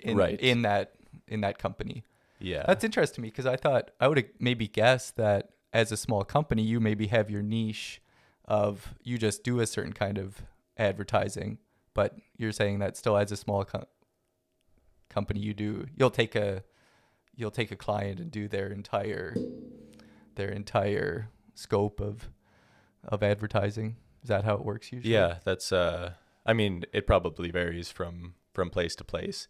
in, 0.02 0.16
Right. 0.16 0.38
in 0.40 0.62
that 0.62 0.94
in 1.28 1.40
that 1.42 1.58
company. 1.58 2.04
Yeah, 2.38 2.64
That's 2.66 2.84
interesting 2.84 3.14
to 3.16 3.20
me 3.22 3.28
because 3.28 3.46
I 3.46 3.56
thought 3.56 3.90
I 3.98 4.08
would 4.08 4.18
have 4.18 4.26
maybe 4.38 4.68
guessed 4.68 5.16
that 5.16 5.50
as 5.72 5.90
a 5.90 5.96
small 5.96 6.22
company, 6.22 6.62
you 6.62 6.80
maybe 6.80 7.06
have 7.06 7.30
your 7.30 7.40
niche 7.42 8.02
of 8.44 8.94
you 9.02 9.16
just 9.16 9.42
do 9.42 9.60
a 9.60 9.66
certain 9.66 9.94
kind 9.94 10.18
of 10.18 10.42
advertising, 10.76 11.58
but 11.94 12.14
you're 12.36 12.52
saying 12.52 12.78
that 12.80 12.96
still 12.96 13.16
as 13.16 13.32
a 13.32 13.36
small 13.36 13.64
co- 13.64 13.86
company, 15.16 15.40
you 15.40 15.54
do 15.54 15.86
you'll 15.96 16.10
take 16.10 16.34
a 16.36 16.62
you'll 17.34 17.56
take 17.60 17.72
a 17.72 17.76
client 17.76 18.20
and 18.20 18.30
do 18.30 18.48
their 18.48 18.68
entire 18.68 19.34
their 20.34 20.50
entire 20.50 21.30
scope 21.54 22.00
of 22.00 22.28
of 23.02 23.22
advertising. 23.22 23.96
Is 24.22 24.28
that 24.28 24.44
how 24.44 24.54
it 24.56 24.64
works 24.64 24.92
usually? 24.92 25.14
Yeah, 25.14 25.38
that's 25.42 25.72
uh 25.72 26.12
I 26.44 26.52
mean, 26.52 26.84
it 26.92 27.06
probably 27.06 27.50
varies 27.50 27.90
from 27.90 28.34
from 28.52 28.68
place 28.68 28.94
to 28.96 29.04
place, 29.04 29.48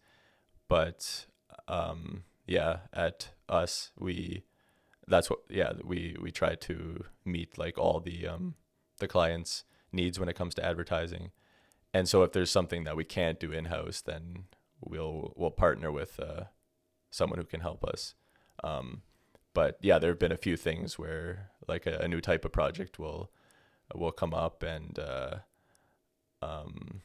but 0.68 1.26
um 1.66 2.22
yeah, 2.46 2.79
at 2.92 3.31
us 3.48 3.90
we 3.98 4.44
that's 5.09 5.29
what 5.29 5.40
yeah, 5.48 5.72
we 5.85 6.16
we 6.20 6.31
try 6.31 6.55
to 6.55 7.05
meet 7.24 7.59
like 7.59 7.76
all 7.76 7.98
the 8.00 8.29
um 8.29 8.55
the 8.98 9.09
clients 9.09 9.64
needs 9.90 10.20
when 10.20 10.29
it 10.29 10.37
comes 10.37 10.55
to 10.55 10.64
advertising. 10.64 11.33
And 11.92 12.09
so 12.09 12.22
if 12.22 12.33
there's 12.33 12.50
something 12.50 12.85
that 12.85 12.96
we 12.96 13.05
can't 13.05 13.40
do 13.40 13.52
in-house, 13.52 14.02
then 14.02 14.44
we'll 14.80 15.32
we'll 15.36 15.50
partner 15.50 15.90
with 15.90 16.18
uh 16.20 16.44
someone 17.10 17.38
who 17.38 17.44
can 17.44 17.60
help 17.60 17.84
us. 17.84 18.14
Um 18.62 19.02
but 19.56 19.78
yeah, 19.80 19.98
there 19.98 20.10
have 20.10 20.18
been 20.18 20.32
a 20.32 20.36
few 20.36 20.54
things 20.54 20.98
where 20.98 21.50
like 21.66 21.86
a, 21.86 22.00
a 22.00 22.08
new 22.08 22.20
type 22.20 22.44
of 22.44 22.52
project 22.52 22.98
will 22.98 23.30
will 23.94 24.12
come 24.12 24.34
up 24.34 24.62
and 24.62 24.98
uh, 24.98 25.36
um, 26.42 27.00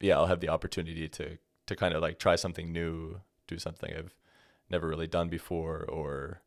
yeah, 0.00 0.16
I'll 0.16 0.26
have 0.26 0.38
the 0.38 0.48
opportunity 0.48 1.08
to 1.08 1.38
to 1.66 1.76
kind 1.76 1.94
of 1.94 2.02
like 2.02 2.18
try 2.18 2.36
something 2.36 2.72
new, 2.72 3.20
do 3.46 3.58
something 3.58 3.92
I've 3.92 4.14
never 4.70 4.88
really 4.88 5.06
done 5.06 5.28
before, 5.28 5.84
or 5.84 6.42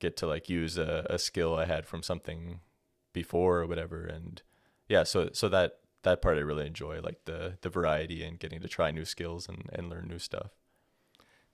get 0.00 0.16
to 0.18 0.26
like 0.26 0.48
use 0.48 0.76
a, 0.76 1.06
a 1.08 1.18
skill 1.18 1.54
I 1.54 1.66
had 1.66 1.86
from 1.86 2.02
something 2.02 2.60
before 3.12 3.60
or 3.60 3.66
whatever. 3.66 4.04
And 4.04 4.42
yeah, 4.88 5.04
so 5.04 5.30
so 5.32 5.48
that 5.48 5.78
that 6.08 6.22
part 6.22 6.38
I 6.38 6.40
really 6.40 6.66
enjoy, 6.66 7.00
like 7.00 7.24
the 7.24 7.58
the 7.60 7.68
variety 7.68 8.22
and 8.24 8.38
getting 8.38 8.60
to 8.60 8.68
try 8.68 8.90
new 8.90 9.04
skills 9.04 9.48
and, 9.48 9.68
and 9.72 9.88
learn 9.88 10.08
new 10.08 10.18
stuff. 10.18 10.50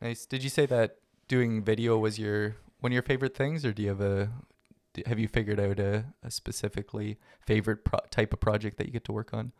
Nice. 0.00 0.26
Did 0.26 0.42
you 0.42 0.50
say 0.50 0.66
that 0.66 0.96
doing 1.28 1.62
video 1.62 1.98
was 1.98 2.18
your 2.18 2.56
one 2.80 2.92
of 2.92 2.94
your 2.94 3.02
favorite 3.02 3.36
things, 3.36 3.64
or 3.64 3.72
do 3.72 3.82
you 3.82 3.88
have 3.88 4.00
a 4.00 4.30
have 5.06 5.18
you 5.18 5.28
figured 5.28 5.58
out 5.58 5.78
a, 5.80 6.04
a 6.22 6.30
specifically 6.30 7.18
favorite 7.40 7.84
pro- 7.84 8.06
type 8.10 8.32
of 8.32 8.40
project 8.40 8.78
that 8.78 8.86
you 8.86 8.92
get 8.92 9.04
to 9.04 9.12
work 9.12 9.34
on? 9.34 9.52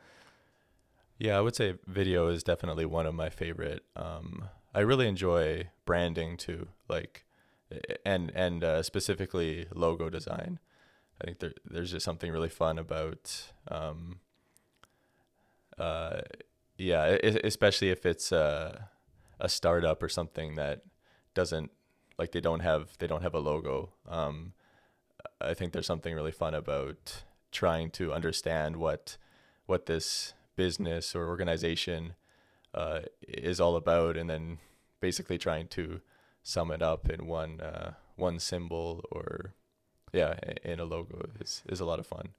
Yeah, 1.18 1.38
I 1.38 1.40
would 1.40 1.56
say 1.56 1.74
video 1.86 2.28
is 2.28 2.42
definitely 2.42 2.84
one 2.84 3.06
of 3.06 3.14
my 3.14 3.30
favorite. 3.30 3.84
Um, 3.96 4.48
I 4.74 4.80
really 4.80 5.08
enjoy 5.08 5.70
branding 5.84 6.36
too, 6.36 6.68
like, 6.88 7.24
and 8.04 8.30
and 8.34 8.62
uh, 8.64 8.82
specifically 8.82 9.66
logo 9.74 10.10
design. 10.10 10.58
I 11.20 11.24
think 11.24 11.38
there 11.38 11.54
there's 11.64 11.92
just 11.92 12.04
something 12.04 12.32
really 12.32 12.48
fun 12.48 12.78
about, 12.78 13.52
um, 13.68 14.18
uh, 15.78 16.20
yeah, 16.76 17.16
especially 17.44 17.90
if 17.90 18.04
it's 18.06 18.32
a 18.32 18.88
a 19.40 19.48
startup 19.48 20.02
or 20.02 20.08
something 20.08 20.54
that 20.54 20.82
doesn't 21.34 21.70
like 22.18 22.32
they 22.32 22.40
don't 22.40 22.60
have 22.60 22.96
they 22.98 23.06
don't 23.06 23.22
have 23.22 23.34
a 23.34 23.40
logo. 23.40 23.90
Um, 24.08 24.52
I 25.40 25.54
think 25.54 25.72
there's 25.72 25.86
something 25.86 26.14
really 26.14 26.32
fun 26.32 26.54
about 26.54 27.24
trying 27.50 27.90
to 27.92 28.12
understand 28.12 28.76
what 28.76 29.16
what 29.66 29.86
this 29.86 30.34
business 30.56 31.14
or 31.14 31.28
organization 31.28 32.14
uh, 32.74 33.00
is 33.26 33.60
all 33.60 33.76
about, 33.76 34.16
and 34.16 34.28
then 34.28 34.58
basically 35.00 35.38
trying 35.38 35.68
to 35.68 36.00
sum 36.42 36.70
it 36.70 36.82
up 36.82 37.08
in 37.08 37.26
one 37.26 37.60
uh, 37.60 37.94
one 38.16 38.38
symbol 38.38 39.04
or 39.10 39.54
yeah, 40.12 40.34
in 40.62 40.80
a 40.80 40.84
logo 40.84 41.26
is 41.40 41.62
is 41.68 41.80
a 41.80 41.84
lot 41.84 41.98
of 41.98 42.06
fun. 42.06 42.30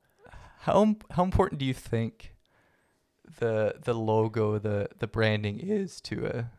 How 0.59 0.95
how 1.11 1.23
important 1.23 1.59
do 1.59 1.65
you 1.65 1.73
think 1.73 2.34
the 3.39 3.75
the 3.83 3.93
logo, 3.93 4.59
the 4.59 4.89
the 4.99 5.07
branding 5.07 5.59
is 5.59 5.99
to 6.01 6.25
a 6.25 6.51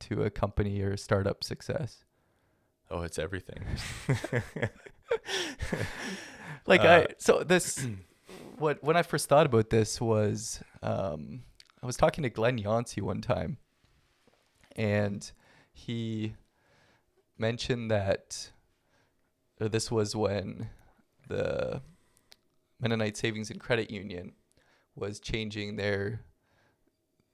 to 0.00 0.22
a 0.22 0.30
company 0.30 0.80
or 0.82 0.92
a 0.92 0.98
startup 0.98 1.42
success? 1.42 2.04
Oh, 2.90 3.02
it's 3.02 3.18
everything. 3.18 3.64
Like 6.66 6.80
Uh, 6.80 6.88
I 6.88 7.06
so 7.18 7.44
this 7.44 7.86
what 8.58 8.82
when 8.82 8.96
I 8.96 9.02
first 9.02 9.28
thought 9.28 9.46
about 9.46 9.70
this 9.70 10.00
was 10.00 10.60
um 10.82 11.42
I 11.82 11.86
was 11.86 11.96
talking 11.96 12.22
to 12.22 12.30
Glenn 12.30 12.58
Yancey 12.58 13.00
one 13.00 13.20
time 13.20 13.58
and 14.74 15.30
he 15.72 16.34
mentioned 17.38 17.90
that 17.90 18.50
this 19.58 19.90
was 19.90 20.16
when 20.16 20.70
the 21.28 21.82
Mennonite 22.80 23.16
Savings 23.16 23.50
and 23.50 23.60
Credit 23.60 23.90
Union 23.90 24.32
was 24.96 25.20
changing 25.20 25.76
their 25.76 26.22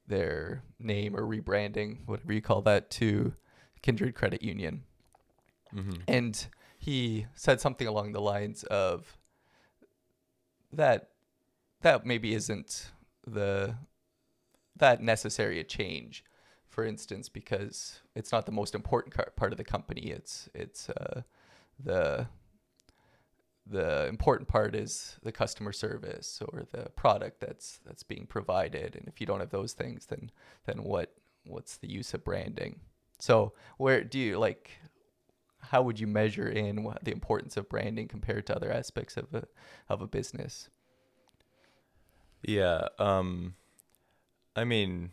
their 0.07 0.63
name 0.79 1.17
or 1.17 1.23
rebranding, 1.23 1.99
whatever 2.07 2.33
you 2.33 2.43
call 2.43 2.61
that, 2.63 2.91
to 2.91 3.33
Kindred 3.83 4.15
Credit 4.15 4.43
Union. 4.43 4.83
Mm-hmm. 5.75 6.03
And 6.09 6.47
he 6.77 7.27
said 7.35 7.61
something 7.61 7.87
along 7.87 8.13
the 8.13 8.21
lines 8.21 8.65
of 8.65 9.17
that 10.73 11.09
that 11.83 12.05
maybe 12.05 12.35
isn't 12.35 12.91
the 13.27 13.77
that 14.77 15.01
necessary 15.01 15.61
a 15.61 15.65
change 15.65 16.25
for 16.69 16.85
instance 16.85 17.29
because 17.29 18.01
it's 18.17 18.33
not 18.33 18.47
the 18.47 18.53
most 18.53 18.75
important 18.75 19.15
part 19.37 19.53
of 19.53 19.59
the 19.59 19.65
company 19.65 20.11
it's 20.11 20.49
it's 20.55 20.89
uh, 20.91 21.21
the 21.85 22.27
the 23.67 24.07
important 24.09 24.49
part 24.49 24.75
is 24.75 25.19
the 25.23 25.33
customer 25.33 25.73
service 25.73 26.41
or 26.49 26.65
the 26.73 26.91
product 26.97 27.41
that's 27.41 27.79
that's 27.87 28.03
being 28.03 28.27
provided 28.27 28.97
and 28.97 29.07
if 29.09 29.21
you 29.21 29.27
don't 29.27 29.41
have 29.41 29.51
those 29.51 29.73
things 29.73 30.07
then 30.07 30.31
then 30.67 30.83
what 30.83 31.15
what's 31.45 31.77
the 31.79 31.89
use 31.89 32.13
of 32.15 32.25
branding 32.25 32.81
so 33.19 33.53
where 33.79 34.03
do 34.03 34.19
you 34.19 34.39
like 34.39 34.71
how 35.71 35.81
would 35.81 36.01
you 36.01 36.09
measure 36.09 36.49
in 36.49 36.83
wha- 36.83 36.97
the 37.03 37.13
importance 37.13 37.57
of 37.57 37.69
branding 37.69 38.09
compared 38.09 38.47
to 38.47 38.55
other 38.57 38.73
aspects 38.73 39.17
of 39.17 39.33
a 39.35 39.45
of 39.89 40.03
a 40.03 40.07
business 40.09 40.69
Yeah. 42.43 42.89
Um, 42.99 43.55
I 44.57 44.65
mean, 44.65 45.13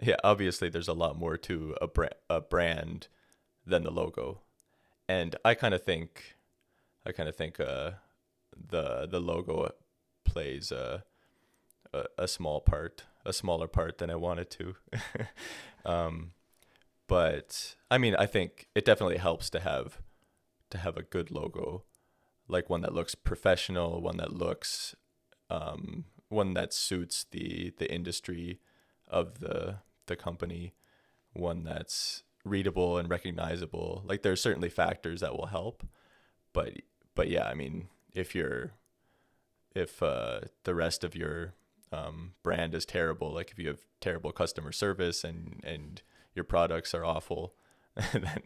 yeah. 0.00 0.16
Obviously, 0.24 0.68
there's 0.68 0.88
a 0.88 0.92
lot 0.92 1.16
more 1.18 1.36
to 1.38 1.76
a 1.80 1.86
brand 1.86 2.14
a 2.28 2.40
brand 2.40 3.08
than 3.64 3.84
the 3.84 3.90
logo, 3.90 4.40
and 5.08 5.36
I 5.44 5.54
kind 5.54 5.74
of 5.74 5.82
think, 5.84 6.36
I 7.06 7.12
kind 7.12 7.28
of 7.28 7.36
think, 7.36 7.58
uh, 7.60 7.92
the 8.68 9.06
the 9.10 9.20
logo 9.20 9.70
plays 10.24 10.72
a, 10.72 11.04
a 11.92 12.04
a 12.18 12.28
small 12.28 12.60
part, 12.60 13.04
a 13.24 13.32
smaller 13.32 13.68
part 13.68 13.98
than 13.98 14.10
I 14.10 14.16
wanted 14.16 14.50
to. 14.50 14.74
um, 15.84 16.32
but 17.06 17.76
I 17.90 17.98
mean, 17.98 18.14
I 18.16 18.26
think 18.26 18.68
it 18.74 18.84
definitely 18.84 19.18
helps 19.18 19.50
to 19.50 19.60
have 19.60 20.00
to 20.70 20.78
have 20.78 20.96
a 20.96 21.02
good 21.02 21.30
logo, 21.30 21.84
like 22.48 22.70
one 22.70 22.82
that 22.82 22.94
looks 22.94 23.14
professional, 23.14 24.00
one 24.00 24.16
that 24.18 24.32
looks 24.32 24.94
um, 25.48 26.04
one 26.28 26.54
that 26.54 26.72
suits 26.72 27.26
the 27.30 27.72
the 27.78 27.92
industry 27.92 28.60
of 29.08 29.40
the 29.40 29.78
the 30.06 30.16
company, 30.16 30.74
one 31.32 31.64
that's 31.64 32.22
readable 32.44 32.98
and 32.98 33.10
recognizable. 33.10 34.02
Like 34.06 34.22
there 34.22 34.32
are 34.32 34.36
certainly 34.36 34.68
factors 34.70 35.20
that 35.20 35.36
will 35.36 35.46
help, 35.46 35.86
but 36.52 36.74
but 37.14 37.28
yeah, 37.28 37.44
I 37.44 37.54
mean, 37.54 37.88
if 38.14 38.34
you're 38.34 38.72
if 39.74 40.02
uh, 40.02 40.40
the 40.64 40.74
rest 40.74 41.04
of 41.04 41.14
your 41.14 41.54
um, 41.92 42.32
brand 42.42 42.74
is 42.74 42.84
terrible, 42.84 43.32
like 43.32 43.50
if 43.50 43.58
you 43.58 43.68
have 43.68 43.80
terrible 44.00 44.32
customer 44.32 44.72
service 44.72 45.24
and 45.24 45.60
and 45.64 46.02
your 46.34 46.44
products 46.44 46.94
are 46.94 47.04
awful, 47.04 47.54
then 48.12 48.42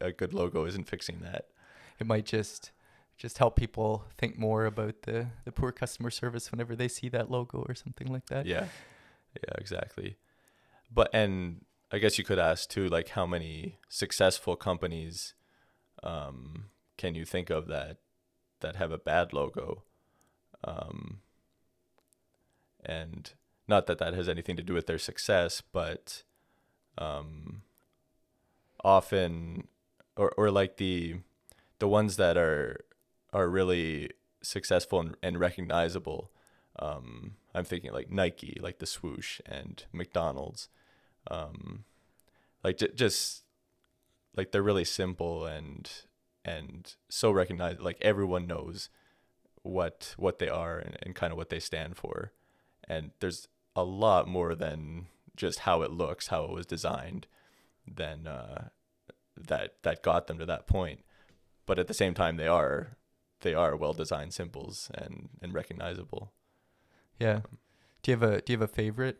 a, 0.00 0.12
good 0.12 0.32
logo 0.32 0.64
isn't 0.64 0.88
fixing 0.88 1.20
that. 1.20 1.46
it 1.98 2.06
might 2.06 2.24
just 2.24 2.72
just 3.16 3.38
help 3.38 3.56
people 3.56 4.04
think 4.16 4.38
more 4.38 4.64
about 4.64 5.02
the 5.02 5.26
the 5.44 5.52
poor 5.52 5.72
customer 5.72 6.10
service 6.10 6.50
whenever 6.50 6.76
they 6.76 6.88
see 6.88 7.08
that 7.08 7.30
logo 7.30 7.64
or 7.68 7.74
something 7.74 8.06
like 8.06 8.26
that. 8.26 8.46
Yeah. 8.46 8.66
Yeah 9.34 9.54
exactly. 9.58 10.16
But 10.90 11.10
and 11.12 11.64
i 11.90 11.98
guess 11.98 12.18
you 12.18 12.24
could 12.24 12.38
ask 12.38 12.68
too 12.68 12.88
like 12.88 13.10
how 13.10 13.26
many 13.26 13.78
successful 13.88 14.56
companies 14.56 15.34
um 16.02 16.66
can 16.98 17.14
you 17.14 17.24
think 17.24 17.48
of 17.48 17.66
that 17.68 17.96
that 18.60 18.76
have 18.76 18.92
a 18.92 18.98
bad 18.98 19.32
logo? 19.32 19.84
Um 20.62 21.20
and 22.84 23.32
not 23.66 23.86
that 23.86 23.98
that 23.98 24.14
has 24.14 24.28
anything 24.28 24.56
to 24.56 24.62
do 24.62 24.74
with 24.74 24.86
their 24.86 24.98
success 24.98 25.62
but 25.72 26.22
um 26.96 27.62
often 28.84 29.66
or 30.16 30.32
or 30.36 30.50
like 30.50 30.76
the 30.76 31.16
the 31.78 31.88
ones 31.88 32.16
that 32.16 32.36
are 32.36 32.84
are 33.32 33.48
really 33.48 34.10
successful 34.42 35.00
and, 35.00 35.16
and 35.22 35.40
recognizable 35.40 36.30
um, 36.78 37.34
I'm 37.54 37.64
thinking 37.64 37.92
like 37.92 38.10
Nike, 38.10 38.58
like 38.60 38.78
the 38.78 38.86
swoosh, 38.86 39.40
and 39.44 39.84
McDonald's, 39.92 40.68
um, 41.30 41.84
like 42.62 42.78
j- 42.78 42.92
just 42.94 43.42
like 44.36 44.52
they're 44.52 44.62
really 44.62 44.84
simple 44.84 45.44
and 45.44 45.90
and 46.48 46.94
so 47.08 47.30
recognized. 47.30 47.80
Like 47.80 47.98
everyone 48.00 48.46
knows 48.46 48.88
what 49.62 50.14
what 50.16 50.38
they 50.38 50.48
are 50.48 50.78
and, 50.78 50.96
and 51.02 51.14
kind 51.14 51.32
of 51.32 51.36
what 51.36 51.50
they 51.50 51.60
stand 51.60 51.96
for, 51.96 52.32
and 52.88 53.10
there's 53.20 53.48
a 53.76 53.84
lot 53.84 54.26
more 54.26 54.54
than 54.54 55.06
just 55.36 55.60
how 55.60 55.82
it 55.82 55.92
looks, 55.92 56.28
how 56.28 56.44
it 56.44 56.50
was 56.50 56.66
designed, 56.66 57.26
than 57.86 58.26
uh, 58.26 58.68
that 59.48 59.74
that 59.82 60.02
got 60.02 60.26
them 60.26 60.38
to 60.38 60.46
that 60.46 60.66
point. 60.66 61.00
But 61.66 61.78
at 61.78 61.86
the 61.86 61.94
same 62.02 62.14
time, 62.14 62.36
they 62.36 62.48
are 62.48 62.96
they 63.40 63.54
are 63.54 63.76
well 63.76 63.92
designed 63.92 64.32
symbols 64.34 64.90
and 64.94 65.28
and 65.42 65.54
recognizable. 65.54 66.32
yeah 67.20 67.40
do 68.02 68.10
you 68.10 68.16
have 68.18 68.22
a 68.30 68.40
do 68.42 68.52
you 68.52 68.58
have 68.58 68.68
a 68.70 68.72
favorite 68.72 69.18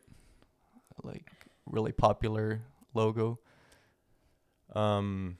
like 1.02 1.30
really 1.66 1.92
popular 1.92 2.62
logo 2.94 3.38
Um, 4.74 5.38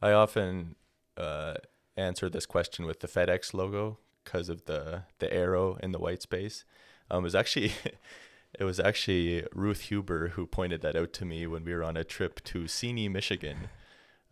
I 0.00 0.12
often 0.12 0.76
uh, 1.16 1.54
answer 1.96 2.28
this 2.28 2.46
question 2.46 2.86
with 2.86 3.00
the 3.00 3.08
FedEx 3.08 3.54
logo 3.54 3.98
because 4.24 4.48
of 4.48 4.64
the 4.66 5.04
the 5.18 5.32
arrow 5.32 5.78
in 5.82 5.92
the 5.92 5.98
white 5.98 6.22
space. 6.22 6.64
Um, 7.10 7.20
it 7.20 7.22
was 7.22 7.34
actually 7.34 7.72
it 8.58 8.64
was 8.64 8.80
actually 8.80 9.44
Ruth 9.52 9.82
Huber 9.82 10.28
who 10.28 10.46
pointed 10.46 10.82
that 10.82 10.96
out 10.96 11.12
to 11.14 11.24
me 11.24 11.46
when 11.46 11.64
we 11.64 11.74
were 11.74 11.84
on 11.84 11.96
a 11.96 12.04
trip 12.04 12.42
to 12.44 12.64
Seney, 12.64 13.10
Michigan. 13.10 13.68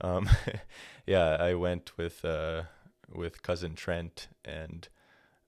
Um, 0.01 0.29
yeah, 1.07 1.37
I 1.41 1.55
went 1.55 1.97
with 1.97 2.25
uh, 2.25 2.65
with 3.13 3.43
cousin 3.43 3.75
Trent 3.75 4.29
and 4.45 4.89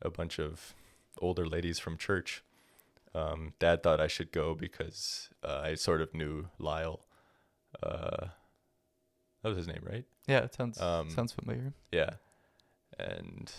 a 0.03 0.11
bunch 0.11 0.39
of 0.39 0.75
older 1.19 1.47
ladies 1.47 1.79
from 1.79 1.97
church. 1.97 2.43
Um, 3.15 3.55
Dad 3.59 3.83
thought 3.83 4.01
I 4.01 4.09
should 4.09 4.31
go 4.31 4.55
because 4.55 5.31
uh, 5.43 5.61
I 5.65 5.75
sort 5.75 6.03
of 6.03 6.15
knew 6.15 6.49
Lyle. 6.59 7.01
Uh, 7.83 8.29
that 9.47 9.51
was 9.51 9.59
his 9.59 9.69
name, 9.69 9.83
right? 9.89 10.05
yeah 10.27 10.39
it 10.41 10.55
sounds 10.55 10.81
Um, 10.81 11.09
sounds 11.11 11.33
familiar 11.33 11.73
Yeah, 11.93 12.15
and 12.99 13.53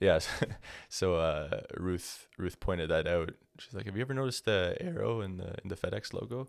yeah, 0.00 0.18
so 0.88 1.14
uh, 1.16 1.60
Ruth 1.76 2.28
Ruth 2.38 2.58
pointed 2.60 2.88
that 2.90 3.06
out. 3.06 3.32
She's 3.58 3.74
like, 3.74 3.86
"Have 3.86 3.96
you 3.96 4.02
ever 4.02 4.14
noticed 4.14 4.44
the 4.44 4.76
arrow 4.80 5.20
in 5.20 5.36
the 5.38 5.54
in 5.62 5.68
the 5.68 5.76
FedEx 5.76 6.12
logo?" 6.12 6.48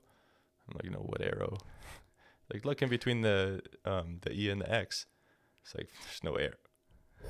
I'm 0.69 0.75
like, 0.75 0.91
"No, 0.91 0.99
what 0.99 1.21
arrow?" 1.21 1.57
like, 2.53 2.65
look 2.65 2.81
in 2.81 2.89
between 2.89 3.21
the 3.21 3.61
um 3.85 4.19
the 4.21 4.31
E 4.31 4.49
and 4.49 4.61
the 4.61 4.71
X. 4.73 5.05
It's 5.63 5.75
like 5.75 5.89
there's 6.03 6.23
no 6.23 6.35
arrow. 6.35 6.55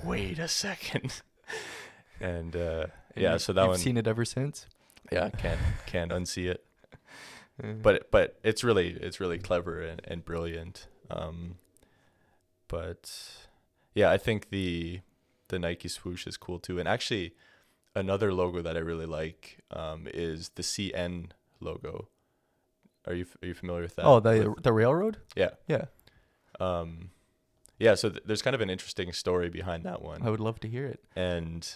Wait 0.04 0.38
a 0.40 0.48
second. 0.48 1.22
and 2.22 2.56
uh, 2.56 2.88
yeah, 3.16 3.38
so 3.38 3.54
that 3.54 3.62
you've 3.62 3.70
one. 3.70 3.80
seen 3.80 3.98
it 3.98 4.08
ever 4.08 4.26
since 4.26 4.66
yeah, 5.12 5.30
can't 5.30 5.60
can't 5.86 6.12
unsee 6.12 6.50
it 6.50 6.64
Uh, 7.64 7.74
but 7.82 8.12
but 8.12 8.38
it's 8.44 8.64
really 8.64 8.90
it's 9.02 9.20
really 9.20 9.40
clever 9.40 9.82
and, 9.82 10.02
and 10.06 10.24
brilliant. 10.26 10.88
Um 11.10 11.56
but 12.68 13.12
yeah 13.94 14.12
i 14.12 14.18
think 14.18 14.50
the 14.50 15.00
the 15.48 15.58
nike 15.58 15.88
swoosh 15.88 16.28
is 16.28 16.38
cool 16.38 16.60
too. 16.60 16.80
And 16.80 16.88
actually 16.88 17.34
another 17.96 18.34
logo 18.34 18.62
that 18.62 18.76
i 18.76 18.80
really 18.80 19.06
like 19.06 19.60
um 19.72 20.08
is 20.14 20.50
the 20.56 20.62
cn 20.64 21.32
logo. 21.60 22.10
Are 23.06 23.14
you 23.14 23.26
are 23.42 23.48
you 23.48 23.54
familiar 23.54 23.82
with 23.84 23.96
that? 23.96 24.06
Oh 24.06 24.20
the 24.20 24.50
With- 24.54 24.64
the 24.64 24.74
railroad? 24.74 25.18
Yeah. 25.36 25.52
Yeah. 25.68 25.86
Um 26.60 27.12
yeah 27.80 27.96
so 27.96 28.10
th- 28.10 28.24
there's 28.26 28.42
kind 28.42 28.54
of 28.56 28.62
an 28.62 28.70
interesting 28.70 29.14
story 29.14 29.50
behind 29.50 29.84
that 29.86 30.02
one. 30.02 30.22
I 30.24 30.30
would 30.30 30.40
love 30.42 30.60
to 30.60 30.68
hear 30.68 30.86
it. 30.86 31.00
And 31.16 31.68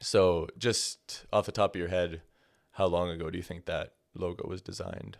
so 0.00 0.46
just 0.58 1.24
off 1.32 1.46
the 1.46 1.52
top 1.52 1.74
of 1.74 1.78
your 1.78 1.88
head 1.88 2.22
how 2.72 2.86
long 2.86 3.08
ago 3.10 3.30
do 3.30 3.36
you 3.38 3.42
think 3.42 3.64
that 3.66 3.94
logo 4.14 4.48
was 4.48 4.60
designed? 4.62 5.18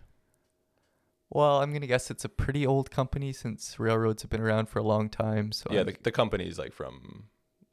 Well 1.33 1.61
i'm 1.63 1.73
gonna 1.73 1.87
guess 1.87 2.11
it's 2.11 2.25
a 2.25 2.29
pretty 2.29 2.67
old 2.67 2.91
company 2.91 3.33
since 3.33 3.79
railroads 3.79 4.23
have 4.23 4.31
been 4.31 4.41
around 4.41 4.69
for 4.69 4.81
a 4.81 4.83
long 4.83 5.09
time 5.09 5.53
so 5.53 5.69
yeah 5.71 5.79
I'm- 5.79 5.87
the, 5.87 5.97
the 6.03 6.11
company 6.13 6.49
is 6.49 6.59
like 6.59 6.73
from 6.73 7.25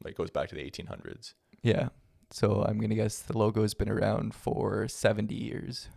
like 0.03 0.15
goes 0.15 0.29
back 0.29 0.49
to 0.49 0.55
the 0.55 0.61
1800s 0.69 1.33
yeah 1.63 1.89
so 2.29 2.63
i'm 2.67 2.79
gonna 2.79 2.93
guess 2.95 3.19
the 3.19 3.35
logo 3.37 3.63
has 3.63 3.73
been 3.73 3.89
around 3.89 4.35
for 4.35 4.87
70 4.87 5.33
years. 5.33 5.89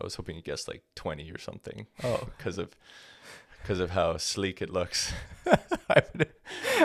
I 0.00 0.04
was 0.04 0.14
hoping 0.14 0.36
you 0.36 0.42
guessed 0.42 0.68
like 0.68 0.84
20 0.94 1.30
or 1.32 1.38
something. 1.38 1.86
Oh. 2.04 2.28
Because 2.38 2.58
of 2.58 2.76
because 3.60 3.80
of 3.80 3.90
how 3.90 4.16
sleek 4.16 4.62
it 4.62 4.70
looks. 4.70 5.12
I, 5.90 6.02
would, 6.14 6.28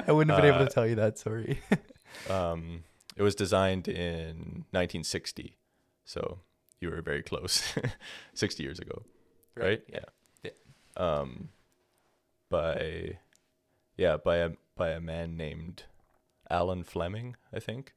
I 0.08 0.12
wouldn't 0.12 0.32
have 0.36 0.42
been 0.42 0.54
able 0.54 0.64
Uh, 0.66 0.68
to 0.68 0.74
tell 0.74 0.88
you 0.88 0.96
that 0.96 1.18
sorry. 1.20 1.62
um 2.30 2.84
it 3.16 3.22
was 3.24 3.36
designed 3.36 3.88
in 3.88 4.66
1960 4.72 5.56
so 6.04 6.40
you 6.86 6.92
were 6.92 7.02
very 7.02 7.24
close 7.24 7.74
60 8.34 8.64
years 8.64 8.80
ago 8.80 9.04
right, 9.56 9.82
yeah. 9.92 10.52
um 10.98 11.50
by 12.50 13.18
yeah 13.98 14.18
by 14.18 14.38
a 14.38 14.50
by 14.76 14.90
a 14.90 15.00
man 15.00 15.38
named 15.38 15.84
Allan 16.50 16.84
Fleming, 16.84 17.36
I 17.54 17.60
think, 17.60 17.94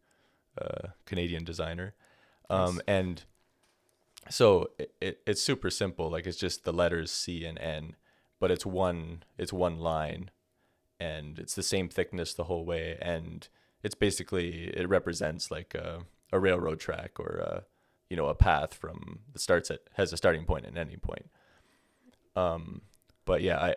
a 0.57 0.91
Canadian 1.07 1.45
designer. 1.45 1.95
Um, 2.51 2.77
Nice. 2.77 2.85
and 2.87 3.25
so 4.31 4.71
it, 4.79 4.95
it 5.01 5.21
it's 5.27 5.43
super 5.43 5.71
simple. 5.71 6.11
Like 6.11 6.27
it's 6.27 6.39
just 6.39 6.65
the 6.65 6.73
letters 6.73 7.11
C 7.11 7.45
and 7.45 7.59
N, 7.59 7.97
but 8.41 8.51
it's 8.51 8.65
one 8.67 9.23
it's 9.37 9.53
one 9.53 9.79
line, 9.79 10.31
and 10.99 11.39
it's 11.39 11.55
the 11.55 11.63
same 11.63 11.89
thickness 11.89 12.35
the 12.35 12.45
whole 12.45 12.65
way. 12.65 12.97
And 13.01 13.47
it's 13.83 13.95
basically 13.95 14.69
it 14.69 14.89
represents 14.89 15.51
like 15.51 15.75
a, 15.75 16.05
a 16.33 16.41
railroad 16.41 16.81
track 16.81 17.21
or 17.21 17.37
a 17.39 17.65
you 18.11 18.17
know 18.17 18.27
a 18.27 18.35
path 18.35 18.75
from 18.75 19.21
that 19.33 19.41
starts 19.41 19.71
at 19.71 19.81
has 19.95 20.13
a 20.13 20.17
starting 20.17 20.45
point 20.45 20.67
and 20.67 20.79
ending 20.79 21.01
point. 21.01 21.31
Um, 22.37 22.83
but 23.25 23.43
yeah, 23.43 23.59
I 23.59 23.77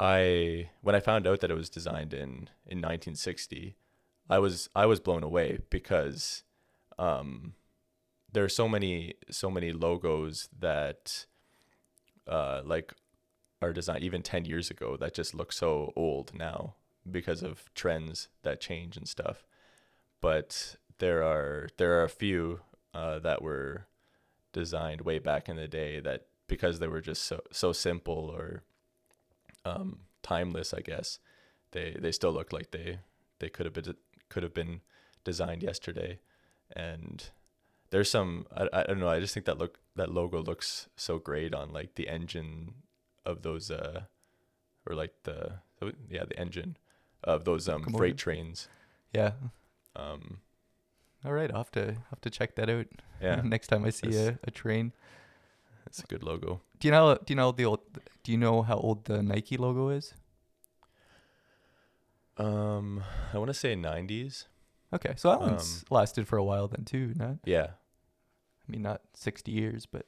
I 0.00 0.70
when 0.82 0.94
I 0.94 1.00
found 1.00 1.26
out 1.26 1.40
that 1.40 1.50
it 1.50 1.54
was 1.54 1.70
designed 1.70 2.14
in 2.14 2.48
in 2.66 2.78
1960, 2.78 3.76
I 4.28 4.38
was 4.38 4.68
I 4.74 4.86
was 4.86 5.00
blown 5.00 5.22
away 5.22 5.58
because 5.70 6.42
um, 6.98 7.54
there 8.32 8.44
are 8.44 8.48
so 8.48 8.68
many 8.68 9.14
so 9.30 9.50
many 9.50 9.72
logos 9.72 10.48
that 10.58 11.26
uh, 12.26 12.62
like 12.64 12.92
are 13.60 13.72
designed 13.72 14.04
even 14.04 14.22
10 14.22 14.44
years 14.44 14.70
ago 14.70 14.96
that 14.96 15.14
just 15.14 15.34
look 15.34 15.52
so 15.52 15.92
old 15.96 16.32
now 16.34 16.74
because 17.10 17.42
of 17.42 17.72
trends 17.74 18.28
that 18.42 18.60
change 18.60 18.96
and 18.96 19.08
stuff. 19.08 19.44
But 20.20 20.76
there 20.98 21.22
are 21.22 21.68
there 21.76 21.98
are 21.98 22.04
a 22.04 22.08
few 22.08 22.60
uh, 22.98 23.18
that 23.20 23.42
were 23.42 23.86
designed 24.52 25.02
way 25.02 25.20
back 25.20 25.48
in 25.48 25.56
the 25.56 25.68
day 25.68 26.00
that 26.00 26.26
because 26.48 26.78
they 26.78 26.88
were 26.88 27.00
just 27.00 27.22
so 27.22 27.40
so 27.52 27.72
simple 27.72 28.34
or 28.36 28.64
um, 29.64 30.00
timeless, 30.22 30.74
I 30.74 30.80
guess 30.80 31.20
they 31.70 31.96
they 31.98 32.10
still 32.10 32.32
look 32.32 32.52
like 32.52 32.72
they 32.72 32.98
they 33.38 33.48
could 33.48 33.66
have 33.66 33.72
been 33.72 33.94
could 34.28 34.42
have 34.42 34.54
been 34.54 34.80
designed 35.22 35.62
yesterday, 35.62 36.18
and 36.74 37.30
there's 37.90 38.10
some 38.10 38.46
I, 38.56 38.68
I 38.72 38.82
don't 38.82 38.98
know 38.98 39.08
I 39.08 39.20
just 39.20 39.32
think 39.32 39.46
that 39.46 39.58
look 39.58 39.78
that 39.94 40.12
logo 40.12 40.42
looks 40.42 40.88
so 40.96 41.18
great 41.18 41.54
on 41.54 41.72
like 41.72 41.94
the 41.94 42.08
engine 42.08 42.74
of 43.24 43.42
those 43.42 43.70
uh 43.70 44.02
or 44.86 44.96
like 44.96 45.14
the 45.22 45.60
yeah 46.10 46.24
the 46.24 46.38
engine 46.38 46.76
of 47.22 47.44
those 47.44 47.68
um 47.68 47.84
freight 47.84 48.16
trains. 48.16 48.68
Yeah. 49.12 49.32
um 49.94 50.40
All 51.24 51.32
right. 51.32 51.50
I'll 51.50 51.58
have 51.58 51.72
to 51.72 51.96
have 52.10 52.20
to 52.22 52.30
check 52.30 52.54
that 52.56 52.70
out 52.70 52.86
yeah 53.20 53.40
next 53.44 53.66
time 53.68 53.84
I 53.84 53.90
see 53.90 54.14
a, 54.16 54.38
a 54.44 54.50
train. 54.50 54.92
it's 55.86 55.98
a 56.00 56.06
good 56.06 56.22
logo 56.22 56.60
Do 56.78 56.88
you 56.88 56.92
know? 56.92 57.14
Do 57.16 57.32
you 57.32 57.36
know 57.36 57.50
the 57.52 57.64
old? 57.64 57.80
Do 58.22 58.32
you 58.32 58.38
know 58.38 58.62
how 58.62 58.76
old 58.76 59.04
the 59.06 59.22
Nike 59.22 59.56
logo 59.56 59.88
is? 59.88 60.14
um 62.36 63.02
I 63.34 63.38
want 63.38 63.48
to 63.48 63.54
say 63.54 63.74
90s 63.74 64.44
Okay, 64.94 65.12
so 65.16 65.28
that 65.30 65.40
one's 65.40 65.84
lasted 65.90 66.26
for 66.26 66.38
a 66.38 66.44
while 66.44 66.66
then 66.68 66.84
too. 66.86 67.12
Not, 67.14 67.36
yeah 67.44 67.66
I 68.66 68.72
mean, 68.72 68.80
not 68.82 69.02
sixty 69.14 69.52
years, 69.52 69.84
but 69.86 70.06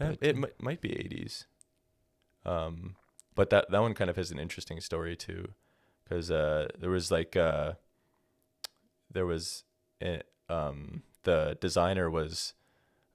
Uh, 0.00 0.10
But, 0.10 0.18
it 0.22 0.36
uh, 0.36 0.38
might, 0.38 0.62
might 0.62 0.80
be 0.80 0.90
80s. 0.90 1.44
Um, 2.46 2.94
but 3.34 3.50
that 3.50 3.70
that 3.70 3.80
one 3.80 3.94
kind 3.94 4.08
of 4.10 4.16
has 4.16 4.30
an 4.30 4.38
interesting 4.38 4.80
story 4.80 5.16
too, 5.16 5.52
because 6.04 6.30
uh, 6.30 6.68
there 6.78 6.88
was 6.90 7.10
like 7.10 7.36
uh, 7.36 7.72
there 9.10 9.26
was 9.26 9.64
a, 10.02 10.22
um, 10.48 11.02
the 11.24 11.56
designer 11.60 12.10
was 12.10 12.54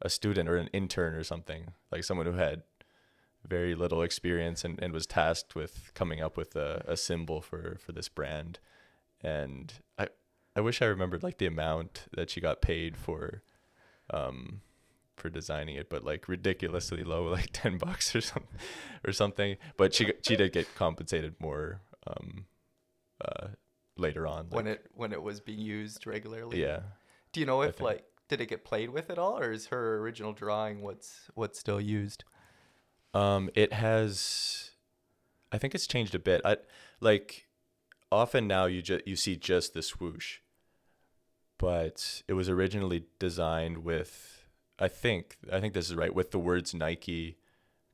a 0.02 0.10
student 0.10 0.50
or 0.50 0.58
an 0.58 0.70
intern 0.74 1.14
or 1.14 1.24
something, 1.24 1.72
like 1.92 2.04
someone 2.04 2.26
who 2.26 2.34
had 2.34 2.64
very 3.48 3.76
little 3.76 4.02
experience 4.02 4.64
and, 4.64 4.82
and 4.82 4.94
was 4.94 5.06
tasked 5.06 5.56
with 5.56 5.92
coming 5.94 6.22
up 6.22 6.38
with 6.38 6.56
a, 6.56 6.84
a 6.88 6.98
symbol 6.98 7.42
for, 7.42 7.78
for 7.80 7.92
this 7.92 8.10
brand. 8.10 8.60
And 9.22 9.74
I 9.98 10.08
I 10.56 10.62
wish 10.62 10.82
I 10.82 10.86
remembered 10.86 11.24
like 11.24 11.40
the 11.40 11.48
amount 11.48 12.06
that 12.16 12.30
she 12.30 12.40
got 12.40 12.62
paid 12.62 12.96
for 12.98 13.42
um 14.10 14.62
for 15.16 15.30
designing 15.30 15.76
it, 15.76 15.90
but 15.90 16.04
like 16.04 16.28
ridiculously 16.28 17.04
low, 17.04 17.24
like 17.32 17.50
ten 17.54 17.78
bucks 17.78 18.16
or 18.16 18.22
something, 18.22 18.60
or 19.06 19.14
something. 19.14 19.58
But 19.78 19.94
she 19.94 20.12
she 20.22 20.36
did 20.36 20.52
get 20.52 20.76
compensated 20.76 21.36
more 21.40 21.82
um, 22.06 22.46
uh, 23.24 23.48
later 23.98 24.26
on. 24.28 24.48
when 24.50 24.68
it 24.68 24.86
when 24.94 25.12
it 25.14 25.22
was 25.22 25.40
being 25.40 25.60
used 25.60 26.06
regularly. 26.08 26.62
yeah, 26.62 26.80
Do 27.32 27.40
you 27.40 27.46
know 27.46 27.62
if 27.62 27.80
like 27.82 28.06
did 28.30 28.42
it 28.42 28.48
get 28.48 28.64
played 28.64 28.90
with 28.90 29.10
at 29.10 29.18
all, 29.20 29.38
or 29.40 29.52
is 29.52 29.68
her 29.68 29.98
original 30.00 30.34
drawing 30.34 30.82
what's 30.82 31.30
what's 31.36 31.60
still 31.60 31.82
used? 31.82 32.24
um, 33.14 33.50
it 33.54 33.74
has. 33.74 34.72
I 35.52 35.58
think 35.60 35.76
it's 35.76 35.86
changed 35.86 36.16
a 36.16 36.20
bit. 36.20 36.42
I 36.44 36.58
like 37.00 37.48
often 38.12 38.48
now 38.48 38.66
you 38.66 38.82
just 38.82 39.08
you 39.08 39.16
see 39.16 39.36
just 39.36 39.74
the 39.74 39.84
swoosh, 39.84 40.40
but 41.58 42.24
it 42.28 42.34
was 42.34 42.50
originally 42.50 43.06
designed 43.20 43.80
with. 43.80 44.46
I 44.80 44.88
think 44.88 45.38
I 45.52 45.60
think 45.60 45.74
this 45.76 45.90
is 45.90 45.96
right 45.96 46.14
with 46.14 46.32
the 46.32 46.40
words 46.40 46.74
Nike 46.74 47.38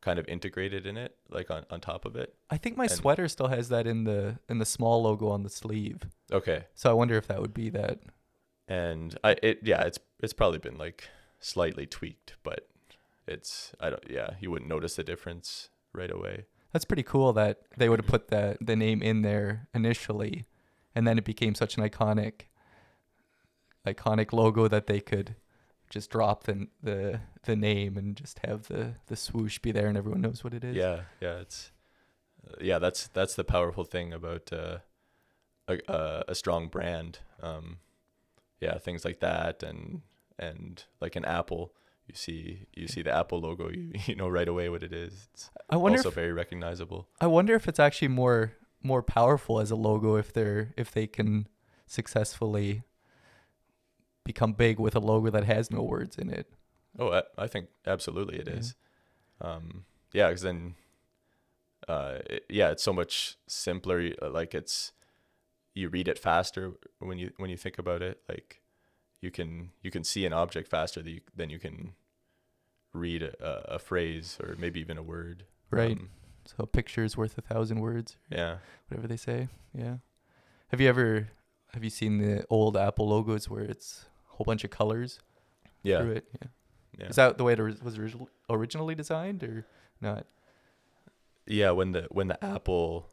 kind 0.01 0.17
of 0.19 0.27
integrated 0.27 0.85
in 0.85 0.95
it, 0.97 1.15
like 1.29 1.51
on, 1.51 1.65
on 1.69 1.81
top 1.81 2.05
of 2.05 2.15
it. 2.15 2.33
I 2.49 2.57
think 2.57 2.77
my 2.77 2.85
And- 2.85 2.91
sweater 2.91 3.27
still 3.27 3.47
has 3.47 3.69
that 3.69 3.85
in 3.85 4.05
the 4.05 4.39
in 4.47 4.57
the 4.59 4.65
small 4.65 5.01
logo 5.03 5.27
on 5.29 5.43
the 5.43 5.49
sleeve. 5.49 6.03
Okay. 6.31 6.65
So 6.73 6.89
I 6.89 6.93
wonder 6.93 7.17
if 7.17 7.27
that 7.27 7.41
would 7.41 7.53
be 7.53 7.69
that. 7.71 7.99
and 8.67 9.17
I 9.23 9.35
it 9.43 9.59
yeah 9.63 9.81
it's 9.81 9.99
it's 10.21 10.33
probably 10.33 10.59
been 10.59 10.77
like 10.77 11.09
slightly 11.39 11.85
tweaked, 11.85 12.35
but 12.43 12.67
it's 13.27 13.73
I 13.79 13.89
don't 13.89 14.03
yeah 14.09 14.31
you 14.39 14.51
wouldn't 14.51 14.69
notice 14.69 14.95
the 14.95 15.03
difference 15.03 15.69
right 15.93 16.11
away. 16.11 16.45
That's 16.71 16.85
pretty 16.85 17.03
cool 17.03 17.33
that 17.33 17.61
they 17.77 17.89
would 17.89 17.99
have 17.99 18.05
mm-hmm. 18.05 18.11
put 18.11 18.27
that 18.29 18.57
the 18.61 18.75
name 18.75 19.01
in 19.01 19.21
there 19.23 19.67
initially, 19.73 20.45
and 20.95 21.07
then 21.07 21.17
it 21.17 21.25
became 21.25 21.55
such 21.55 21.77
an 21.77 21.83
iconic, 21.89 22.43
iconic 23.85 24.31
logo 24.33 24.67
that 24.67 24.85
they 24.87 24.99
could 24.99 25.35
just 25.89 26.09
drop 26.09 26.43
the 26.43 26.67
the 26.81 27.19
the 27.43 27.55
name 27.55 27.97
and 27.97 28.15
just 28.15 28.39
have 28.45 28.67
the 28.67 28.93
the 29.07 29.15
swoosh 29.15 29.59
be 29.59 29.71
there 29.71 29.87
and 29.87 29.97
everyone 29.97 30.21
knows 30.21 30.43
what 30.43 30.53
it 30.53 30.63
is. 30.63 30.75
Yeah 30.75 31.01
yeah 31.19 31.39
it's 31.39 31.71
uh, 32.47 32.55
yeah 32.61 32.79
that's 32.79 33.07
that's 33.07 33.35
the 33.35 33.43
powerful 33.43 33.83
thing 33.83 34.13
about 34.13 34.51
uh, 34.53 34.79
a 35.67 35.79
a, 35.87 36.23
a 36.29 36.35
strong 36.35 36.67
brand. 36.67 37.19
Um, 37.41 37.77
yeah 38.59 38.77
things 38.77 39.05
like 39.05 39.19
that 39.19 39.63
and 39.63 40.01
and 40.37 40.85
like 41.01 41.15
an 41.15 41.25
Apple. 41.25 41.73
You 42.07 42.15
see, 42.15 42.65
you 42.73 42.87
see 42.87 43.03
the 43.03 43.15
Apple 43.15 43.39
logo. 43.39 43.69
You 43.69 43.91
you 44.05 44.15
know 44.15 44.29
right 44.29 44.47
away 44.47 44.69
what 44.69 44.83
it 44.83 44.93
is. 44.93 45.29
It's 45.33 45.51
I 45.69 45.75
wonder 45.75 45.99
also 45.99 46.09
if 46.09 46.15
very 46.15 46.31
recognizable. 46.31 47.07
I 47.21 47.27
wonder 47.27 47.53
if 47.55 47.67
it's 47.67 47.79
actually 47.79 48.07
more 48.07 48.53
more 48.81 49.03
powerful 49.03 49.59
as 49.59 49.71
a 49.71 49.75
logo 49.75 50.15
if 50.15 50.31
they're 50.33 50.73
if 50.77 50.91
they 50.91 51.05
can 51.05 51.47
successfully 51.85 52.83
become 54.23 54.53
big 54.53 54.79
with 54.79 54.95
a 54.95 54.99
logo 54.99 55.29
that 55.29 55.43
has 55.45 55.71
no 55.71 55.81
words 55.81 56.17
in 56.17 56.29
it. 56.29 56.47
Oh, 56.97 57.11
I, 57.11 57.23
I 57.37 57.47
think 57.47 57.69
absolutely 57.85 58.37
it 58.39 58.47
Yeah. 58.47 58.55
is. 58.55 58.75
Um, 59.41 59.85
yeah, 60.13 60.27
because 60.27 60.41
then, 60.41 60.75
uh, 61.87 62.19
it- 62.29 62.45
yeah, 62.49 62.69
it's 62.71 62.83
so 62.83 62.93
much 62.93 63.37
simpler. 63.47 64.11
uh, 64.21 64.29
Like 64.29 64.53
it's, 64.53 64.91
you 65.73 65.89
read 65.89 66.07
it 66.07 66.19
faster 66.19 66.73
when 66.99 67.17
you 67.17 67.31
when 67.37 67.49
you 67.49 67.57
think 67.57 67.77
about 67.79 68.01
it. 68.01 68.21
Like, 68.27 68.61
you 69.21 69.31
can 69.31 69.71
you 69.81 69.91
can 69.91 70.03
see 70.03 70.25
an 70.25 70.33
object 70.33 70.67
faster 70.67 71.01
than 71.01 71.13
you, 71.13 71.21
than 71.35 71.49
you 71.49 71.59
can 71.59 71.93
read 72.93 73.21
a, 73.23 73.75
a 73.75 73.79
phrase 73.79 74.37
or 74.41 74.55
maybe 74.57 74.79
even 74.79 74.97
a 74.97 75.03
word. 75.03 75.45
Right. 75.71 75.97
Um, 75.97 76.09
So 76.45 76.55
a 76.59 76.67
picture 76.67 77.03
is 77.03 77.15
worth 77.15 77.37
a 77.37 77.41
thousand 77.41 77.79
words, 77.79 78.17
yeah. 78.29 78.57
whatever 78.87 79.07
they 79.07 79.17
say. 79.17 79.47
Yeah. 79.73 79.97
Have 80.69 80.81
you 80.81 80.89
ever 80.89 81.29
have 81.73 81.83
you 81.83 81.91
seen 81.91 82.17
the 82.17 82.43
old 82.49 82.75
Apple 82.75 83.07
logos 83.07 83.47
where 83.47 83.63
it's 83.63 84.05
whole 84.39 84.45
bunch 84.45 84.63
of 84.63 84.69
colors 84.69 85.19
Yeah. 85.83 85.99
through 85.99 86.11
it? 86.13 86.25
Yeah. 86.41 86.47
Yeah. 86.97 87.07
Is 87.07 87.15
that 87.17 87.37
the 87.37 87.43
way 87.43 87.53
it 87.53 87.59
was 87.83 87.99
originally 88.49 88.95
designed 88.95 89.43
or 89.43 89.65
not? 90.01 90.25
Yeah, 91.45 91.71
when 91.71 91.91
the 91.91 92.07
when 92.09 92.27
the 92.29 92.43
apple, 92.43 93.07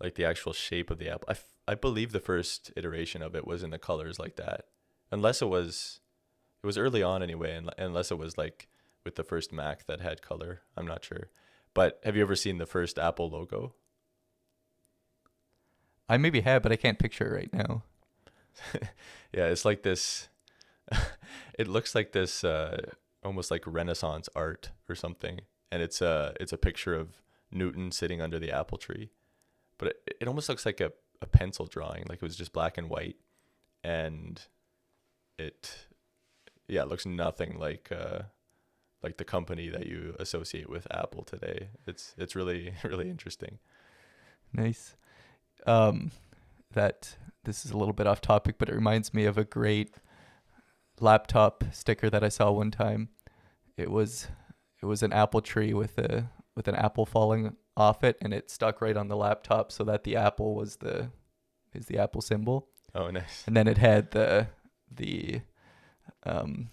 like 0.00 0.14
the 0.14 0.24
actual 0.24 0.52
shape 0.52 0.90
of 0.90 0.98
the 0.98 1.08
apple, 1.08 1.26
I, 1.28 1.32
f- 1.32 1.54
I 1.66 1.74
believe 1.74 2.12
the 2.12 2.20
first 2.20 2.72
iteration 2.76 3.22
of 3.22 3.34
it 3.34 3.46
was 3.46 3.62
in 3.62 3.70
the 3.70 3.78
colors 3.78 4.18
like 4.18 4.36
that, 4.36 4.66
unless 5.10 5.42
it 5.42 5.46
was, 5.48 6.00
it 6.62 6.66
was 6.66 6.76
early 6.78 7.02
on 7.02 7.22
anyway, 7.22 7.54
and 7.56 7.70
unless 7.78 8.10
it 8.10 8.18
was 8.18 8.36
like 8.38 8.68
with 9.04 9.14
the 9.16 9.24
first 9.24 9.52
Mac 9.52 9.86
that 9.86 10.00
had 10.00 10.20
color, 10.22 10.62
I'm 10.76 10.86
not 10.86 11.04
sure. 11.04 11.30
But 11.74 12.00
have 12.04 12.16
you 12.16 12.22
ever 12.22 12.36
seen 12.36 12.58
the 12.58 12.66
first 12.66 12.98
Apple 12.98 13.28
logo? 13.30 13.74
I 16.08 16.16
maybe 16.16 16.40
have, 16.40 16.62
but 16.62 16.72
I 16.72 16.76
can't 16.76 16.98
picture 16.98 17.26
it 17.26 17.36
right 17.36 17.52
now. 17.52 17.82
Yeah, 19.32 19.46
it's 19.46 19.64
like 19.64 19.82
this. 19.82 20.28
it 21.58 21.68
looks 21.68 21.94
like 21.94 22.12
this, 22.12 22.44
uh, 22.44 22.80
almost 23.22 23.50
like 23.50 23.62
Renaissance 23.66 24.28
art 24.34 24.70
or 24.88 24.94
something, 24.94 25.40
and 25.70 25.82
it's 25.82 26.00
a 26.00 26.34
it's 26.40 26.52
a 26.52 26.58
picture 26.58 26.94
of 26.94 27.22
Newton 27.50 27.92
sitting 27.92 28.22
under 28.22 28.38
the 28.38 28.50
apple 28.50 28.78
tree, 28.78 29.10
but 29.76 29.88
it, 29.88 30.16
it 30.22 30.28
almost 30.28 30.48
looks 30.48 30.64
like 30.64 30.80
a, 30.80 30.92
a 31.20 31.26
pencil 31.26 31.66
drawing, 31.66 32.04
like 32.08 32.16
it 32.16 32.22
was 32.22 32.36
just 32.36 32.52
black 32.52 32.78
and 32.78 32.88
white, 32.88 33.16
and 33.84 34.40
it, 35.38 35.86
yeah, 36.66 36.82
it 36.82 36.88
looks 36.88 37.04
nothing 37.04 37.58
like 37.58 37.92
uh, 37.92 38.20
like 39.02 39.18
the 39.18 39.24
company 39.24 39.68
that 39.68 39.86
you 39.86 40.16
associate 40.18 40.70
with 40.70 40.86
Apple 40.90 41.22
today. 41.22 41.68
It's 41.86 42.14
it's 42.16 42.34
really 42.34 42.72
really 42.82 43.10
interesting. 43.10 43.58
Nice. 44.54 44.96
Um, 45.66 46.12
that 46.72 47.16
this 47.44 47.64
is 47.64 47.70
a 47.70 47.76
little 47.76 47.94
bit 47.94 48.06
off 48.06 48.20
topic, 48.20 48.56
but 48.58 48.68
it 48.68 48.74
reminds 48.74 49.14
me 49.14 49.24
of 49.24 49.38
a 49.38 49.44
great 49.44 49.94
laptop 51.00 51.64
sticker 51.72 52.10
that 52.10 52.24
I 52.24 52.28
saw 52.28 52.50
one 52.50 52.70
time. 52.70 53.08
It 53.76 53.90
was 53.90 54.28
it 54.82 54.86
was 54.86 55.02
an 55.02 55.12
apple 55.12 55.40
tree 55.40 55.72
with 55.74 55.98
a 55.98 56.30
with 56.56 56.68
an 56.68 56.74
apple 56.74 57.06
falling 57.06 57.56
off 57.76 58.02
it, 58.02 58.16
and 58.20 58.34
it 58.34 58.50
stuck 58.50 58.80
right 58.80 58.96
on 58.96 59.08
the 59.08 59.16
laptop, 59.16 59.70
so 59.70 59.84
that 59.84 60.04
the 60.04 60.16
apple 60.16 60.54
was 60.54 60.76
the 60.76 61.10
is 61.74 61.86
the 61.86 61.98
apple 61.98 62.20
symbol, 62.20 62.68
Oh, 62.94 63.10
nice. 63.10 63.44
and 63.46 63.56
then 63.56 63.68
it 63.68 63.78
had 63.78 64.10
the 64.10 64.48
the 64.90 65.42
um, 66.24 66.68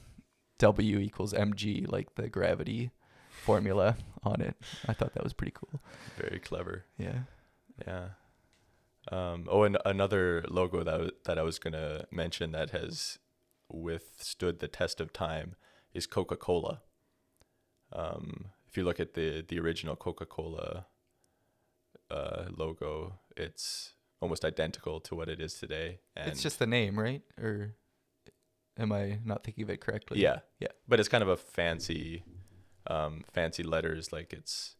W 0.58 0.98
equals 1.00 1.34
mg, 1.34 1.92
like 1.92 2.16
the 2.16 2.30
gravity 2.30 2.92
formula 3.30 3.98
on 4.24 4.42
it. 4.42 4.56
I 4.88 4.94
thought 4.94 5.14
that 5.14 5.24
was 5.24 5.34
pretty 5.34 5.54
cool. 5.54 5.80
Very 6.18 6.40
clever. 6.40 6.86
Yeah. 6.98 7.20
Yeah. 7.86 8.08
Um, 9.12 9.48
oh, 9.50 9.64
and 9.64 9.78
another 9.86 10.44
logo 10.50 10.84
that 10.84 10.92
w- 10.92 11.12
that 11.26 11.38
I 11.38 11.44
was 11.44 11.60
gonna 11.60 12.06
mention 12.12 12.52
that 12.52 12.72
has 12.72 13.20
withstood 13.70 14.60
the 14.60 14.68
test 14.68 15.00
of 15.00 15.14
time 15.14 15.56
is 15.94 16.08
Coca 16.08 16.36
Cola. 16.36 16.82
Um, 17.92 18.48
if 18.68 18.78
you 18.78 18.84
look 18.84 19.00
at 19.00 19.14
the 19.14 19.46
the 19.48 19.60
original 19.60 19.96
Coca 19.96 20.26
Cola 20.26 20.88
uh, 22.10 22.46
logo, 22.56 23.20
it's 23.38 23.94
almost 24.22 24.46
identical 24.46 25.00
to 25.02 25.16
what 25.16 25.30
it 25.30 25.40
is 25.40 25.56
today. 25.56 26.00
And 26.16 26.30
it's 26.30 26.42
just 26.42 26.60
the 26.60 26.68
name, 26.68 26.98
right? 27.00 27.22
Or 27.38 27.76
am 28.78 28.92
I 28.92 29.20
not 29.24 29.44
thinking 29.44 29.64
of 29.64 29.70
it 29.70 29.82
correctly? 29.82 30.20
yeah, 30.20 30.40
Yeah. 30.60 30.70
But 30.88 31.00
it's 31.00 31.10
kind 31.10 31.22
of 31.22 31.30
a 31.30 31.38
fancy, 31.38 32.24
um, 32.88 33.24
fancy 33.34 33.64
letters. 33.64 34.12
Like 34.12 34.34
it's 34.34 34.76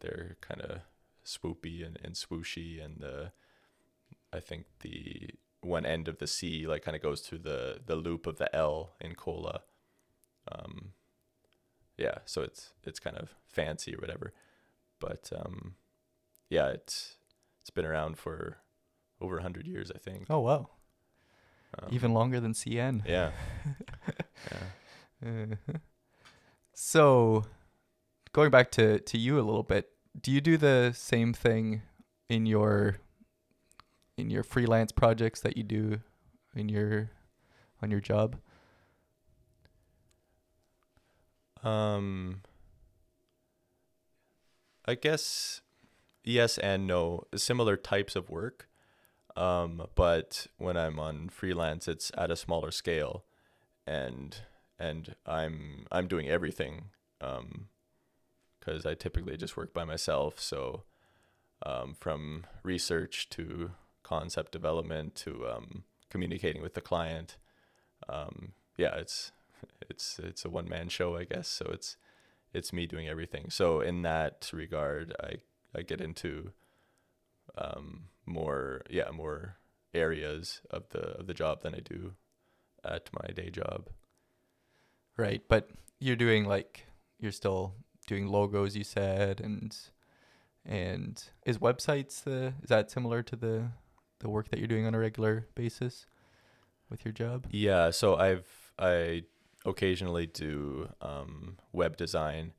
they're 0.00 0.36
kind 0.40 0.60
of 0.62 0.80
swoopy 1.26 1.84
and, 1.84 1.98
and 2.02 2.14
swooshy, 2.14 2.82
and 2.82 3.00
the 3.00 3.32
I 4.32 4.40
think 4.40 4.66
the 4.80 5.30
one 5.60 5.84
end 5.84 6.08
of 6.08 6.18
the 6.18 6.26
C 6.26 6.66
like 6.66 6.84
kind 6.84 6.96
of 6.96 7.02
goes 7.02 7.20
through 7.20 7.38
the 7.38 7.80
the 7.84 7.96
loop 7.96 8.26
of 8.26 8.38
the 8.38 8.54
L 8.54 8.94
in 9.00 9.14
cola. 9.14 9.62
Um, 10.50 10.92
yeah, 11.98 12.18
so 12.24 12.42
it's 12.42 12.72
it's 12.84 13.00
kind 13.00 13.16
of 13.16 13.34
fancy 13.48 13.94
or 13.94 13.98
whatever, 13.98 14.32
but 15.00 15.30
um, 15.34 15.74
yeah, 16.48 16.68
it's 16.68 17.16
it's 17.60 17.70
been 17.70 17.84
around 17.86 18.18
for 18.18 18.58
over 19.20 19.38
a 19.38 19.42
hundred 19.42 19.66
years, 19.66 19.90
I 19.94 19.98
think. 19.98 20.26
Oh 20.30 20.40
wow. 20.40 20.68
Um, 21.78 21.88
Even 21.90 22.14
longer 22.14 22.38
than 22.40 22.52
CN. 22.52 23.02
yeah, 23.06 23.32
yeah. 24.52 25.28
Uh-huh. 25.28 25.78
So, 26.74 27.44
going 28.32 28.50
back 28.50 28.70
to 28.72 29.00
to 29.00 29.18
you 29.18 29.36
a 29.40 29.42
little 29.42 29.62
bit, 29.62 29.88
do 30.20 30.30
you 30.32 30.40
do 30.40 30.56
the 30.56 30.92
same 30.94 31.32
thing 31.32 31.82
in 32.28 32.46
your 32.46 32.96
in 34.16 34.30
your 34.30 34.42
freelance 34.42 34.92
projects 34.92 35.40
that 35.40 35.56
you 35.56 35.62
do 35.62 36.00
in 36.54 36.68
your 36.68 37.10
on 37.82 37.90
your 37.90 38.00
job? 38.00 38.36
Um, 41.62 42.42
I 44.86 44.94
guess 44.94 45.60
yes 46.24 46.58
and 46.58 46.86
no. 46.86 47.24
Similar 47.34 47.76
types 47.76 48.14
of 48.16 48.30
work, 48.30 48.68
um, 49.36 49.86
but 49.94 50.46
when 50.58 50.76
I'm 50.76 50.98
on 50.98 51.28
freelance, 51.28 51.88
it's 51.88 52.12
at 52.16 52.30
a 52.30 52.36
smaller 52.36 52.70
scale, 52.70 53.24
and 53.86 54.36
and 54.78 55.16
I'm 55.26 55.86
I'm 55.90 56.06
doing 56.06 56.28
everything, 56.28 56.86
um, 57.20 57.68
because 58.66 58.84
I 58.84 58.94
typically 58.94 59.36
just 59.36 59.56
work 59.56 59.72
by 59.72 59.84
myself. 59.84 60.40
So, 60.40 60.82
um, 61.64 61.94
from 61.98 62.46
research 62.62 63.28
to 63.30 63.72
concept 64.02 64.52
development 64.52 65.14
to 65.16 65.48
um, 65.48 65.84
communicating 66.10 66.62
with 66.62 66.74
the 66.74 66.80
client, 66.80 67.36
um, 68.08 68.52
yeah, 68.76 68.94
it's 68.96 69.32
it's 69.88 70.18
it's 70.18 70.44
a 70.44 70.50
one 70.50 70.68
man 70.68 70.88
show, 70.88 71.16
I 71.16 71.24
guess. 71.24 71.48
So 71.48 71.70
it's 71.72 71.96
it's 72.52 72.72
me 72.72 72.86
doing 72.86 73.08
everything. 73.08 73.50
So 73.50 73.80
in 73.80 74.02
that 74.02 74.50
regard, 74.52 75.14
I 75.20 75.36
I 75.74 75.82
get 75.82 76.00
into 76.00 76.52
um, 77.56 78.08
more 78.26 78.82
yeah 78.90 79.10
more 79.10 79.56
areas 79.94 80.60
of 80.70 80.88
the 80.90 81.18
of 81.18 81.26
the 81.26 81.34
job 81.34 81.62
than 81.62 81.74
I 81.74 81.80
do 81.80 82.14
at 82.84 83.08
my 83.12 83.32
day 83.32 83.50
job. 83.50 83.88
Right, 85.16 85.42
but 85.48 85.70
you're 86.00 86.16
doing 86.16 86.44
like 86.44 86.86
you're 87.18 87.32
still 87.32 87.74
doing 88.06 88.26
logos 88.26 88.76
you 88.76 88.84
said 88.84 89.40
and 89.40 89.76
and 90.64 91.24
is 91.44 91.58
websites 91.58 92.22
the 92.24 92.54
is 92.62 92.68
that 92.68 92.90
similar 92.90 93.22
to 93.22 93.36
the 93.36 93.70
the 94.20 94.28
work 94.28 94.48
that 94.50 94.58
you're 94.58 94.68
doing 94.68 94.86
on 94.86 94.94
a 94.94 94.98
regular 94.98 95.46
basis 95.54 96.06
with 96.90 97.04
your 97.04 97.12
job? 97.12 97.46
Yeah, 97.50 97.90
so 97.90 98.16
I've 98.16 98.46
I 98.78 99.24
occasionally 99.64 100.26
do 100.26 100.88
um, 101.00 101.56
web 101.72 101.96
design. 101.96 102.52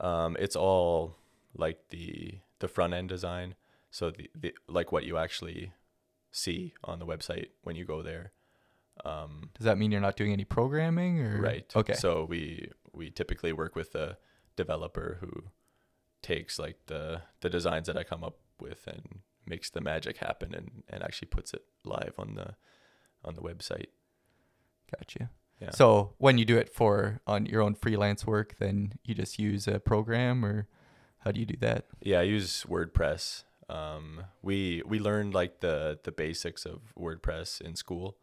Um, 0.00 0.36
it's 0.38 0.56
all 0.56 1.16
like 1.56 1.78
the 1.90 2.38
the 2.58 2.68
front 2.68 2.94
end 2.94 3.08
design, 3.08 3.54
so 3.90 4.10
the, 4.10 4.30
the 4.38 4.54
like 4.68 4.92
what 4.92 5.04
you 5.04 5.16
actually 5.16 5.72
see 6.30 6.74
on 6.84 6.98
the 6.98 7.06
website 7.06 7.48
when 7.62 7.76
you 7.76 7.84
go 7.84 8.02
there. 8.02 8.32
Um, 9.04 9.50
Does 9.54 9.64
that 9.64 9.78
mean 9.78 9.90
you're 9.90 10.00
not 10.00 10.16
doing 10.16 10.32
any 10.32 10.44
programming 10.44 11.20
or 11.20 11.40
right. 11.40 11.70
Okay. 11.74 11.94
So 11.94 12.26
we 12.28 12.70
we 12.92 13.10
typically 13.10 13.52
work 13.52 13.74
with 13.74 13.94
a 13.94 14.18
developer 14.56 15.18
who 15.20 15.44
takes 16.22 16.58
like 16.58 16.76
the 16.86 17.22
the 17.40 17.50
designs 17.50 17.86
that 17.86 17.96
I 17.96 18.04
come 18.04 18.24
up 18.24 18.38
with 18.60 18.86
and 18.86 19.20
makes 19.46 19.70
the 19.70 19.80
magic 19.80 20.18
happen 20.18 20.54
and, 20.54 20.84
and 20.88 21.02
actually 21.02 21.26
puts 21.28 21.52
it 21.52 21.62
live 21.84 22.14
on 22.18 22.34
the 22.34 22.54
on 23.24 23.34
the 23.34 23.42
website. 23.42 23.86
Gotcha. 24.96 25.30
Yeah. 25.60 25.70
So 25.70 26.14
when 26.18 26.38
you 26.38 26.44
do 26.44 26.56
it 26.56 26.68
for 26.68 27.20
on 27.26 27.46
your 27.46 27.62
own 27.62 27.74
freelance 27.74 28.26
work, 28.26 28.56
then 28.58 28.94
you 29.04 29.14
just 29.14 29.38
use 29.38 29.68
a 29.68 29.78
program, 29.78 30.44
or 30.44 30.66
how 31.18 31.30
do 31.30 31.38
you 31.38 31.46
do 31.46 31.56
that? 31.60 31.86
Yeah, 32.00 32.20
I 32.20 32.22
use 32.22 32.64
WordPress. 32.68 33.44
Um, 33.68 34.24
we 34.42 34.82
we 34.84 34.98
learned 34.98 35.34
like 35.34 35.60
the 35.60 35.98
the 36.02 36.12
basics 36.12 36.66
of 36.66 36.80
WordPress 36.98 37.60
in 37.60 37.76
school. 37.76 38.16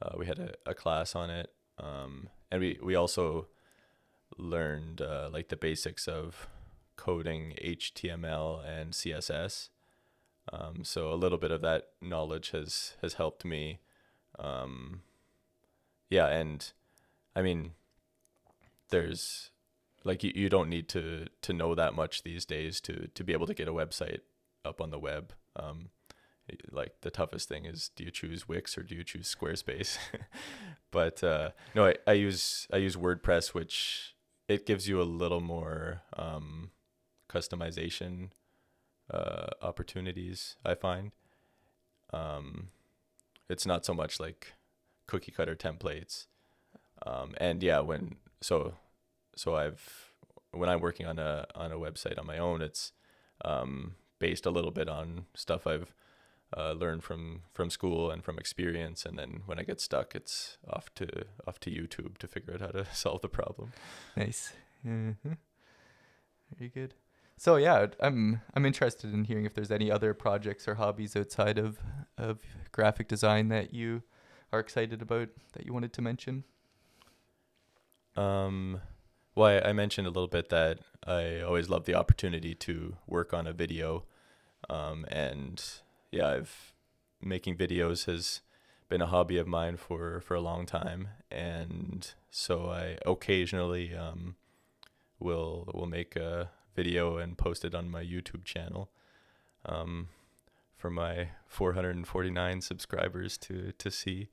Uh, 0.00 0.14
we 0.16 0.26
had 0.26 0.38
a, 0.38 0.54
a 0.64 0.74
class 0.74 1.14
on 1.14 1.28
it, 1.28 1.52
um, 1.78 2.30
and 2.50 2.60
we 2.60 2.78
we 2.82 2.94
also 2.94 3.48
learned 4.38 5.00
uh, 5.00 5.28
like 5.32 5.48
the 5.48 5.56
basics 5.56 6.08
of 6.08 6.48
coding 6.96 7.54
HTML 7.62 8.64
and 8.66 8.92
CSS. 8.92 9.68
Um, 10.52 10.84
so 10.84 11.12
a 11.12 11.14
little 11.14 11.38
bit 11.38 11.50
of 11.50 11.60
that 11.62 11.88
knowledge 12.00 12.50
has 12.50 12.94
has 13.02 13.14
helped 13.14 13.44
me. 13.44 13.80
Um, 14.38 15.02
yeah, 16.08 16.26
and 16.26 16.70
I 17.36 17.42
mean, 17.42 17.72
there's 18.90 19.50
like 20.04 20.24
you, 20.24 20.32
you 20.34 20.48
don't 20.48 20.68
need 20.68 20.88
to 20.90 21.26
to 21.42 21.52
know 21.52 21.74
that 21.74 21.94
much 21.94 22.22
these 22.22 22.44
days 22.44 22.80
to 22.82 23.08
to 23.14 23.24
be 23.24 23.32
able 23.32 23.46
to 23.46 23.54
get 23.54 23.68
a 23.68 23.72
website 23.72 24.20
up 24.64 24.80
on 24.80 24.90
the 24.90 24.98
web. 24.98 25.32
Um, 25.56 25.90
like 26.72 27.00
the 27.02 27.10
toughest 27.10 27.48
thing 27.48 27.64
is 27.64 27.90
do 27.94 28.04
you 28.04 28.10
choose 28.10 28.48
Wix 28.48 28.76
or 28.76 28.82
do 28.82 28.94
you 28.94 29.04
choose 29.04 29.34
Squarespace? 29.34 29.98
but 30.90 31.22
uh, 31.22 31.50
no, 31.74 31.86
I, 31.86 31.94
I 32.06 32.12
use 32.12 32.66
I 32.72 32.78
use 32.78 32.96
WordPress, 32.96 33.54
which 33.54 34.14
it 34.50 34.66
gives 34.66 34.88
you 34.88 35.00
a 35.00 35.04
little 35.04 35.40
more 35.40 36.02
um, 36.16 36.72
customization 37.28 38.30
uh, 39.08 39.46
opportunities. 39.62 40.56
I 40.64 40.74
find 40.74 41.12
um, 42.12 42.70
it's 43.48 43.64
not 43.64 43.86
so 43.86 43.94
much 43.94 44.18
like 44.18 44.54
cookie 45.06 45.30
cutter 45.30 45.54
templates. 45.54 46.26
Um, 47.06 47.34
and 47.36 47.62
yeah, 47.62 47.78
when 47.78 48.16
so 48.40 48.74
so 49.36 49.54
I've 49.54 50.10
when 50.50 50.68
I'm 50.68 50.80
working 50.80 51.06
on 51.06 51.20
a 51.20 51.46
on 51.54 51.70
a 51.70 51.76
website 51.78 52.18
on 52.18 52.26
my 52.26 52.38
own, 52.38 52.60
it's 52.60 52.90
um, 53.44 53.94
based 54.18 54.46
a 54.46 54.50
little 54.50 54.72
bit 54.72 54.88
on 54.88 55.26
stuff 55.34 55.64
I've 55.64 55.94
uh, 56.56 56.72
learned 56.72 57.04
from 57.04 57.42
from 57.52 57.70
school 57.70 58.10
and 58.10 58.24
from 58.24 58.38
experience, 58.38 59.04
and 59.04 59.18
then 59.18 59.42
when 59.46 59.58
I 59.58 59.62
get 59.62 59.80
stuck, 59.80 60.14
it's 60.14 60.58
off 60.68 60.92
to 60.96 61.08
off 61.46 61.60
to 61.60 61.70
YouTube 61.70 62.18
to 62.18 62.26
figure 62.26 62.54
out 62.54 62.60
how 62.60 62.68
to 62.68 62.84
solve 62.92 63.22
the 63.22 63.28
problem. 63.28 63.72
Nice. 64.16 64.52
hmm 64.82 65.12
Very 66.58 66.70
good. 66.70 66.94
So 67.36 67.56
yeah, 67.56 67.86
I'm 68.00 68.42
I'm 68.54 68.66
interested 68.66 69.14
in 69.14 69.24
hearing 69.24 69.46
if 69.46 69.54
there's 69.54 69.70
any 69.70 69.90
other 69.90 70.12
projects 70.12 70.68
or 70.68 70.74
hobbies 70.74 71.16
outside 71.16 71.58
of 71.58 71.78
of 72.18 72.40
graphic 72.72 73.08
design 73.08 73.48
that 73.48 73.72
you 73.72 74.02
are 74.52 74.60
excited 74.60 75.00
about 75.00 75.28
that 75.52 75.64
you 75.64 75.72
wanted 75.72 75.92
to 75.94 76.02
mention. 76.02 76.44
Um, 78.16 78.80
well, 79.34 79.62
I, 79.64 79.70
I 79.70 79.72
mentioned 79.72 80.06
a 80.06 80.10
little 80.10 80.28
bit 80.28 80.48
that 80.50 80.80
I 81.06 81.40
always 81.40 81.68
love 81.70 81.84
the 81.84 81.94
opportunity 81.94 82.54
to 82.56 82.96
work 83.06 83.32
on 83.32 83.46
a 83.46 83.52
video, 83.52 84.04
um, 84.68 85.06
and 85.08 85.62
yeah, 86.10 86.28
I've 86.28 86.74
making 87.20 87.56
videos 87.56 88.06
has 88.06 88.40
been 88.88 89.02
a 89.02 89.06
hobby 89.06 89.36
of 89.38 89.46
mine 89.46 89.76
for 89.76 90.20
for 90.20 90.34
a 90.34 90.40
long 90.40 90.66
time, 90.66 91.08
and 91.30 92.12
so 92.30 92.70
I 92.70 92.98
occasionally 93.06 93.94
um, 93.94 94.36
will 95.18 95.70
will 95.74 95.86
make 95.86 96.16
a 96.16 96.50
video 96.74 97.16
and 97.18 97.36
post 97.38 97.64
it 97.64 97.74
on 97.74 97.90
my 97.90 98.02
YouTube 98.04 98.44
channel. 98.44 98.90
um, 99.66 100.08
for 100.76 100.88
my 100.90 101.28
449 101.46 102.60
subscribers 102.62 103.36
to 103.38 103.72
to 103.72 103.90
see. 103.90 104.28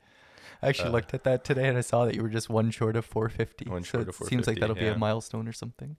I 0.62 0.70
actually 0.70 0.90
Uh, 0.90 0.94
looked 0.94 1.14
at 1.14 1.24
that 1.26 1.44
today 1.44 1.68
and 1.68 1.78
I 1.78 1.82
saw 1.82 2.06
that 2.06 2.16
you 2.16 2.24
were 2.24 2.30
just 2.30 2.50
one 2.50 2.72
short 2.72 2.96
of 2.96 3.04
450. 3.06 3.70
One 3.70 3.84
short 3.84 4.04
it 4.04 4.10
of 4.10 4.16
seems 4.16 4.48
like 4.48 4.60
that'll 4.60 4.76
be 4.76 4.88
a 4.88 4.98
milestone 4.98 5.46
or 5.48 5.52
something. 5.54 5.98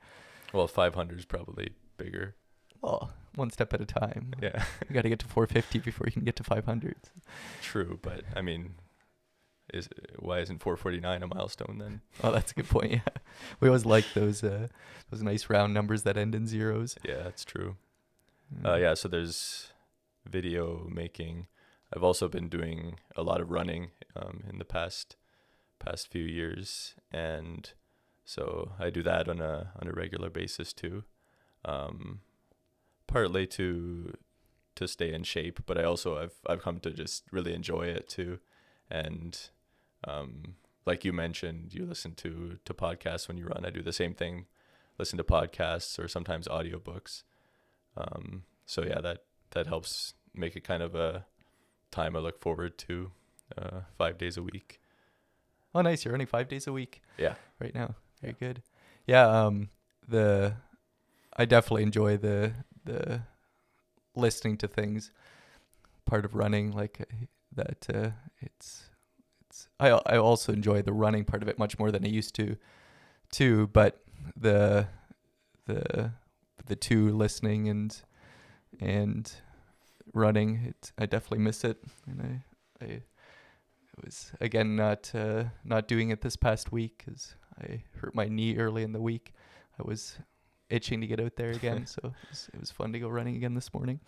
Well, 0.54 0.66
500 0.66 1.18
is 1.18 1.26
probably 1.26 1.74
bigger. 1.98 2.34
Well, 2.80 3.12
one 3.39 3.51
step 3.51 3.72
at 3.72 3.80
a 3.80 3.86
time. 3.86 4.32
Yeah, 4.43 4.64
You 4.89 4.95
got 4.95 5.03
to 5.03 5.09
get 5.09 5.18
to 5.20 5.26
450 5.26 5.78
before 5.78 6.07
you 6.07 6.12
can 6.12 6.24
get 6.24 6.36
to 6.36 6.45
500. 6.45 6.97
true. 7.62 7.99
But 8.03 8.24
I 8.36 8.43
mean, 8.43 8.74
is 9.72 9.89
why 10.18 10.41
isn't 10.41 10.62
449 10.62 11.22
a 11.22 11.26
milestone 11.26 11.78
then? 11.78 12.01
Oh, 12.22 12.32
that's 12.32 12.53
a 12.53 12.55
good 12.55 12.68
point. 12.68 12.93
Yeah, 13.05 13.12
we 13.61 13.68
always 13.68 13.84
like 13.86 14.05
those 14.14 14.43
uh, 14.43 14.68
those 15.11 15.22
nice 15.22 15.49
round 15.49 15.72
numbers 15.72 16.03
that 16.03 16.16
end 16.16 16.34
in 16.34 16.47
zeros. 16.47 16.97
Yeah, 17.05 17.22
that's 17.22 17.45
true. 17.45 17.76
Mm. 18.55 18.66
Uh, 18.68 18.76
yeah, 18.76 18.95
so 18.95 19.09
there's 19.09 19.68
video 20.28 20.89
making. 20.93 21.47
I've 21.95 22.03
also 22.03 22.28
been 22.28 22.49
doing 22.49 22.99
a 23.16 23.22
lot 23.22 23.41
of 23.41 23.51
running 23.51 23.91
um, 24.16 24.43
in 24.51 24.59
the 24.59 24.64
past 24.64 25.16
past 25.78 26.09
few 26.09 26.24
years, 26.24 26.95
and 27.12 27.70
so 28.24 28.72
I 28.80 28.91
do 28.91 29.03
that 29.05 29.28
on 29.28 29.41
a 29.41 29.72
on 29.80 29.86
a 29.89 29.93
regular 29.93 30.30
basis 30.30 30.72
too. 30.72 31.05
Um, 31.64 32.20
partly 33.09 33.46
to 33.48 34.14
to 34.76 34.86
stay 34.86 35.12
in 35.12 35.24
shape, 35.24 35.59
but 35.66 35.76
I 35.76 35.82
also 35.82 36.18
I've 36.18 36.34
I've 36.46 36.62
come 36.62 36.78
to 36.80 36.90
just 36.92 37.24
really 37.32 37.52
enjoy 37.52 37.86
it 37.86 38.09
too, 38.09 38.38
and 38.88 39.36
um, 40.04 40.54
like 40.86 41.04
you 41.04 41.12
mentioned, 41.12 41.74
you 41.74 41.84
listen 41.84 42.14
to 42.16 42.59
to 42.64 42.72
podcasts 42.72 43.26
when 43.26 43.36
you 43.36 43.46
run. 43.46 43.64
I 43.64 43.70
do 43.70 43.82
the 43.82 43.92
same 43.92 44.14
thing, 44.14 44.46
listen 44.98 45.18
to 45.18 45.24
podcasts 45.24 45.98
or 45.98 46.06
sometimes 46.06 46.46
audiobooks. 46.46 47.24
Um, 47.96 48.44
so 48.66 48.84
yeah, 48.84 49.00
that 49.00 49.24
that 49.50 49.66
helps 49.66 50.14
make 50.32 50.54
it 50.54 50.62
kind 50.62 50.82
of 50.82 50.94
a 50.94 51.26
time 51.90 52.14
I 52.14 52.20
look 52.20 52.38
forward 52.40 52.78
to, 52.78 53.11
uh, 53.56 53.80
five 53.96 54.18
days 54.18 54.36
a 54.36 54.42
week. 54.42 54.80
Oh, 55.74 55.80
nice! 55.80 56.04
You're 56.04 56.12
running 56.12 56.26
five 56.26 56.48
days 56.48 56.66
a 56.66 56.72
week. 56.72 57.02
Yeah. 57.18 57.34
Right 57.61 57.74
now, 57.74 57.96
very 58.22 58.36
good. 58.38 58.62
Yeah. 59.06 59.26
Um, 59.26 59.70
the 60.06 60.54
I 61.36 61.44
definitely 61.44 61.82
enjoy 61.84 62.16
the 62.16 62.52
the 62.89 63.22
listening 64.16 64.57
to 64.59 64.68
things 64.68 65.12
part 66.09 66.24
of 66.24 66.34
running 66.34 66.72
like 66.72 67.01
uh, 67.01 67.26
that. 67.55 67.86
Uh, 67.93 68.11
it's 68.41 68.91
it's 69.47 69.68
I 69.78 69.91
I 70.07 70.16
also 70.16 70.53
enjoy 70.53 70.82
the 70.82 70.93
running 70.93 71.24
part 71.24 71.43
of 71.43 71.49
it 71.49 71.59
much 71.59 71.78
more 71.78 71.91
than 71.91 72.05
I 72.05 72.09
used 72.09 72.34
to, 72.36 72.57
too. 73.30 73.68
But 73.68 74.01
the 74.36 74.89
the 75.66 76.12
the 76.66 76.76
two 76.76 77.11
listening 77.11 77.68
and 77.68 78.01
and 78.80 79.30
running, 80.14 80.64
it 80.66 80.93
I 80.99 81.07
definitely 81.07 81.45
miss 81.45 81.64
it, 81.64 81.78
and 82.07 82.43
I 82.80 82.84
I 82.84 83.03
was 84.03 84.32
again 84.41 84.76
not 84.76 85.14
uh, 85.14 85.45
not 85.64 85.89
doing 85.89 86.11
it 86.11 86.22
this 86.22 86.36
past 86.36 86.72
week 86.72 87.03
because 87.05 87.34
I 87.61 87.82
hurt 88.01 88.14
my 88.14 88.26
knee 88.26 88.57
early 88.57 88.82
in 88.82 88.93
the 88.93 89.01
week. 89.01 89.32
I 89.78 89.82
was 89.84 90.18
itching 90.70 91.00
to 91.00 91.06
get 91.06 91.20
out 91.20 91.36
there 91.36 91.50
again, 91.50 91.86
so 91.86 92.00
it 92.04 92.28
was, 92.30 92.50
it 92.52 92.60
was 92.60 92.70
fun 92.70 92.92
to 92.92 92.98
go 92.98 93.08
running 93.08 93.36
again 93.36 93.54
this 93.54 93.72
morning. 93.72 94.00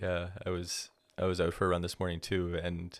Yeah, 0.00 0.28
I 0.46 0.50
was 0.50 0.90
I 1.18 1.24
was 1.24 1.40
out 1.40 1.54
for 1.54 1.66
a 1.66 1.68
run 1.68 1.82
this 1.82 2.00
morning 2.00 2.20
too, 2.20 2.58
and 2.62 2.98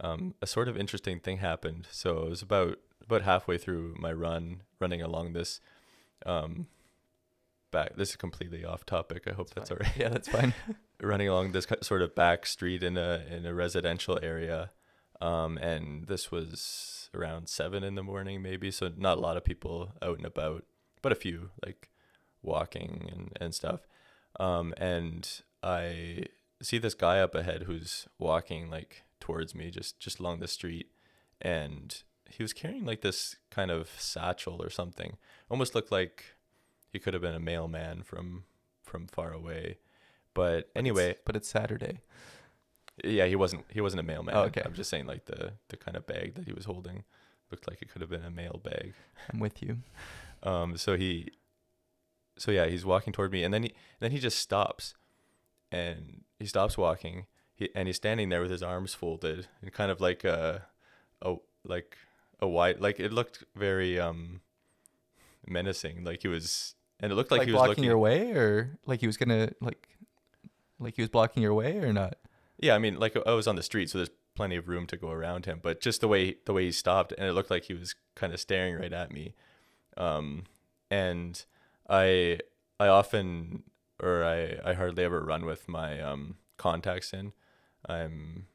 um, 0.00 0.34
a 0.42 0.46
sort 0.46 0.68
of 0.68 0.76
interesting 0.76 1.20
thing 1.20 1.38
happened. 1.38 1.86
So 1.90 2.24
it 2.24 2.30
was 2.30 2.42
about 2.42 2.78
about 3.02 3.22
halfway 3.22 3.58
through 3.58 3.96
my 3.98 4.12
run, 4.12 4.62
running 4.80 5.02
along 5.02 5.32
this 5.32 5.60
um, 6.26 6.66
back. 7.70 7.96
This 7.96 8.10
is 8.10 8.16
completely 8.16 8.64
off 8.64 8.86
topic. 8.86 9.24
I 9.26 9.32
hope 9.32 9.50
that's, 9.50 9.70
fine. 9.70 9.78
all 9.78 9.86
right. 9.86 9.96
Yeah, 9.96 10.08
that's 10.08 10.28
fine. 10.28 10.54
running 11.00 11.28
along 11.28 11.52
this 11.52 11.66
sort 11.82 12.02
of 12.02 12.14
back 12.14 12.46
street 12.46 12.82
in 12.82 12.96
a 12.96 13.24
in 13.30 13.46
a 13.46 13.54
residential 13.54 14.18
area, 14.22 14.70
um, 15.20 15.58
and 15.58 16.06
this 16.06 16.30
was 16.30 17.10
around 17.14 17.48
seven 17.48 17.84
in 17.84 17.94
the 17.94 18.02
morning, 18.02 18.42
maybe. 18.42 18.70
So 18.70 18.90
not 18.96 19.18
a 19.18 19.20
lot 19.20 19.36
of 19.36 19.44
people 19.44 19.92
out 20.02 20.16
and 20.16 20.26
about, 20.26 20.64
but 21.00 21.12
a 21.12 21.16
few 21.16 21.50
like 21.64 21.88
walking 22.42 23.08
and 23.12 23.36
and 23.40 23.54
stuff. 23.54 23.80
Um, 24.40 24.72
and 24.76 25.28
I 25.62 26.24
see 26.62 26.78
this 26.78 26.94
guy 26.94 27.20
up 27.20 27.34
ahead 27.34 27.64
who's 27.64 28.06
walking 28.18 28.70
like 28.70 29.04
towards 29.20 29.54
me, 29.54 29.70
just 29.70 29.98
just 30.00 30.18
along 30.20 30.40
the 30.40 30.48
street, 30.48 30.90
and 31.40 32.02
he 32.28 32.42
was 32.42 32.52
carrying 32.52 32.84
like 32.86 33.02
this 33.02 33.36
kind 33.50 33.70
of 33.70 33.90
satchel 33.98 34.62
or 34.62 34.70
something. 34.70 35.16
Almost 35.50 35.74
looked 35.74 35.92
like 35.92 36.34
he 36.90 36.98
could 36.98 37.14
have 37.14 37.22
been 37.22 37.34
a 37.34 37.40
mailman 37.40 38.02
from 38.02 38.44
from 38.82 39.06
far 39.06 39.32
away. 39.32 39.78
But 40.34 40.70
anyway, 40.74 41.10
It's- 41.10 41.22
but 41.26 41.36
it's 41.36 41.48
Saturday. 41.48 42.00
yeah, 43.04 43.26
he 43.26 43.36
wasn't 43.36 43.64
he 43.70 43.80
wasn't 43.80 44.00
a 44.00 44.02
mailman. 44.02 44.34
Oh, 44.34 44.42
okay. 44.44 44.62
I'm 44.64 44.74
just 44.74 44.90
saying 44.90 45.06
like 45.06 45.26
the 45.26 45.52
the 45.68 45.76
kind 45.76 45.96
of 45.96 46.06
bag 46.06 46.34
that 46.36 46.46
he 46.46 46.52
was 46.52 46.64
holding 46.64 47.04
looked 47.50 47.68
like 47.68 47.82
it 47.82 47.90
could 47.90 48.00
have 48.00 48.10
been 48.10 48.24
a 48.24 48.30
mail 48.30 48.60
bag. 48.64 48.94
I'm 49.32 49.40
with 49.40 49.62
you. 49.62 49.78
Um 50.42 50.76
so 50.78 50.96
he 50.96 51.28
so 52.36 52.50
yeah, 52.50 52.66
he's 52.66 52.84
walking 52.84 53.12
toward 53.12 53.32
me 53.32 53.44
and 53.44 53.52
then 53.52 53.64
he 53.64 53.74
then 54.00 54.10
he 54.12 54.18
just 54.18 54.38
stops 54.38 54.94
and 55.70 56.22
he 56.38 56.46
stops 56.46 56.76
walking. 56.76 57.26
He 57.54 57.70
and 57.74 57.88
he's 57.88 57.96
standing 57.96 58.28
there 58.28 58.42
with 58.42 58.50
his 58.50 58.62
arms 58.62 58.94
folded 58.94 59.48
and 59.60 59.72
kind 59.72 59.90
of 59.90 60.00
like 60.00 60.24
a 60.24 60.66
a 61.20 61.36
like 61.64 61.96
a 62.40 62.48
wide 62.48 62.80
like 62.80 62.98
it 62.98 63.12
looked 63.12 63.44
very 63.54 64.00
um 64.00 64.40
menacing 65.46 66.02
like 66.04 66.22
he 66.22 66.28
was 66.28 66.74
and 67.02 67.10
it 67.10 67.16
looked 67.16 67.32
like, 67.32 67.40
Like, 67.40 67.48
he 67.48 67.52
was 67.52 67.58
blocking 67.58 67.70
looking 67.70 67.84
your 67.84 67.98
way, 67.98 68.30
or 68.30 68.78
like 68.86 69.00
he 69.00 69.08
was 69.08 69.16
gonna 69.16 69.50
like 69.60 69.88
like 70.78 70.94
he 70.94 71.02
was 71.02 71.08
blocking 71.08 71.42
your 71.42 71.52
way, 71.52 71.78
or 71.78 71.92
not? 71.92 72.14
Yeah, 72.58 72.76
I 72.76 72.78
mean, 72.78 72.98
like 72.98 73.16
I 73.26 73.32
was 73.32 73.48
on 73.48 73.56
the 73.56 73.62
street, 73.62 73.90
so 73.90 73.98
there's 73.98 74.10
plenty 74.36 74.56
of 74.56 74.68
room 74.68 74.86
to 74.86 74.96
go 74.96 75.10
around 75.10 75.44
him. 75.44 75.58
But 75.60 75.80
just 75.80 76.00
the 76.00 76.08
way 76.08 76.36
the 76.46 76.52
way 76.52 76.64
he 76.66 76.72
stopped, 76.72 77.12
and 77.18 77.28
it 77.28 77.32
looked 77.32 77.50
like 77.50 77.64
he 77.64 77.74
was 77.74 77.96
kind 78.14 78.32
of 78.32 78.38
staring 78.38 78.76
right 78.76 78.92
at 78.92 79.12
me. 79.12 79.34
Um, 79.96 80.44
and 80.90 81.44
I 81.88 82.38
I 82.78 82.88
often 82.88 83.64
or 84.00 84.24
I 84.24 84.58
I 84.64 84.74
hardly 84.74 85.04
ever 85.04 85.22
run 85.22 85.44
with 85.44 85.68
my 85.68 86.00
um 86.00 86.36
contacts 86.56 87.12
in. 87.12 87.32
I'm 87.88 88.46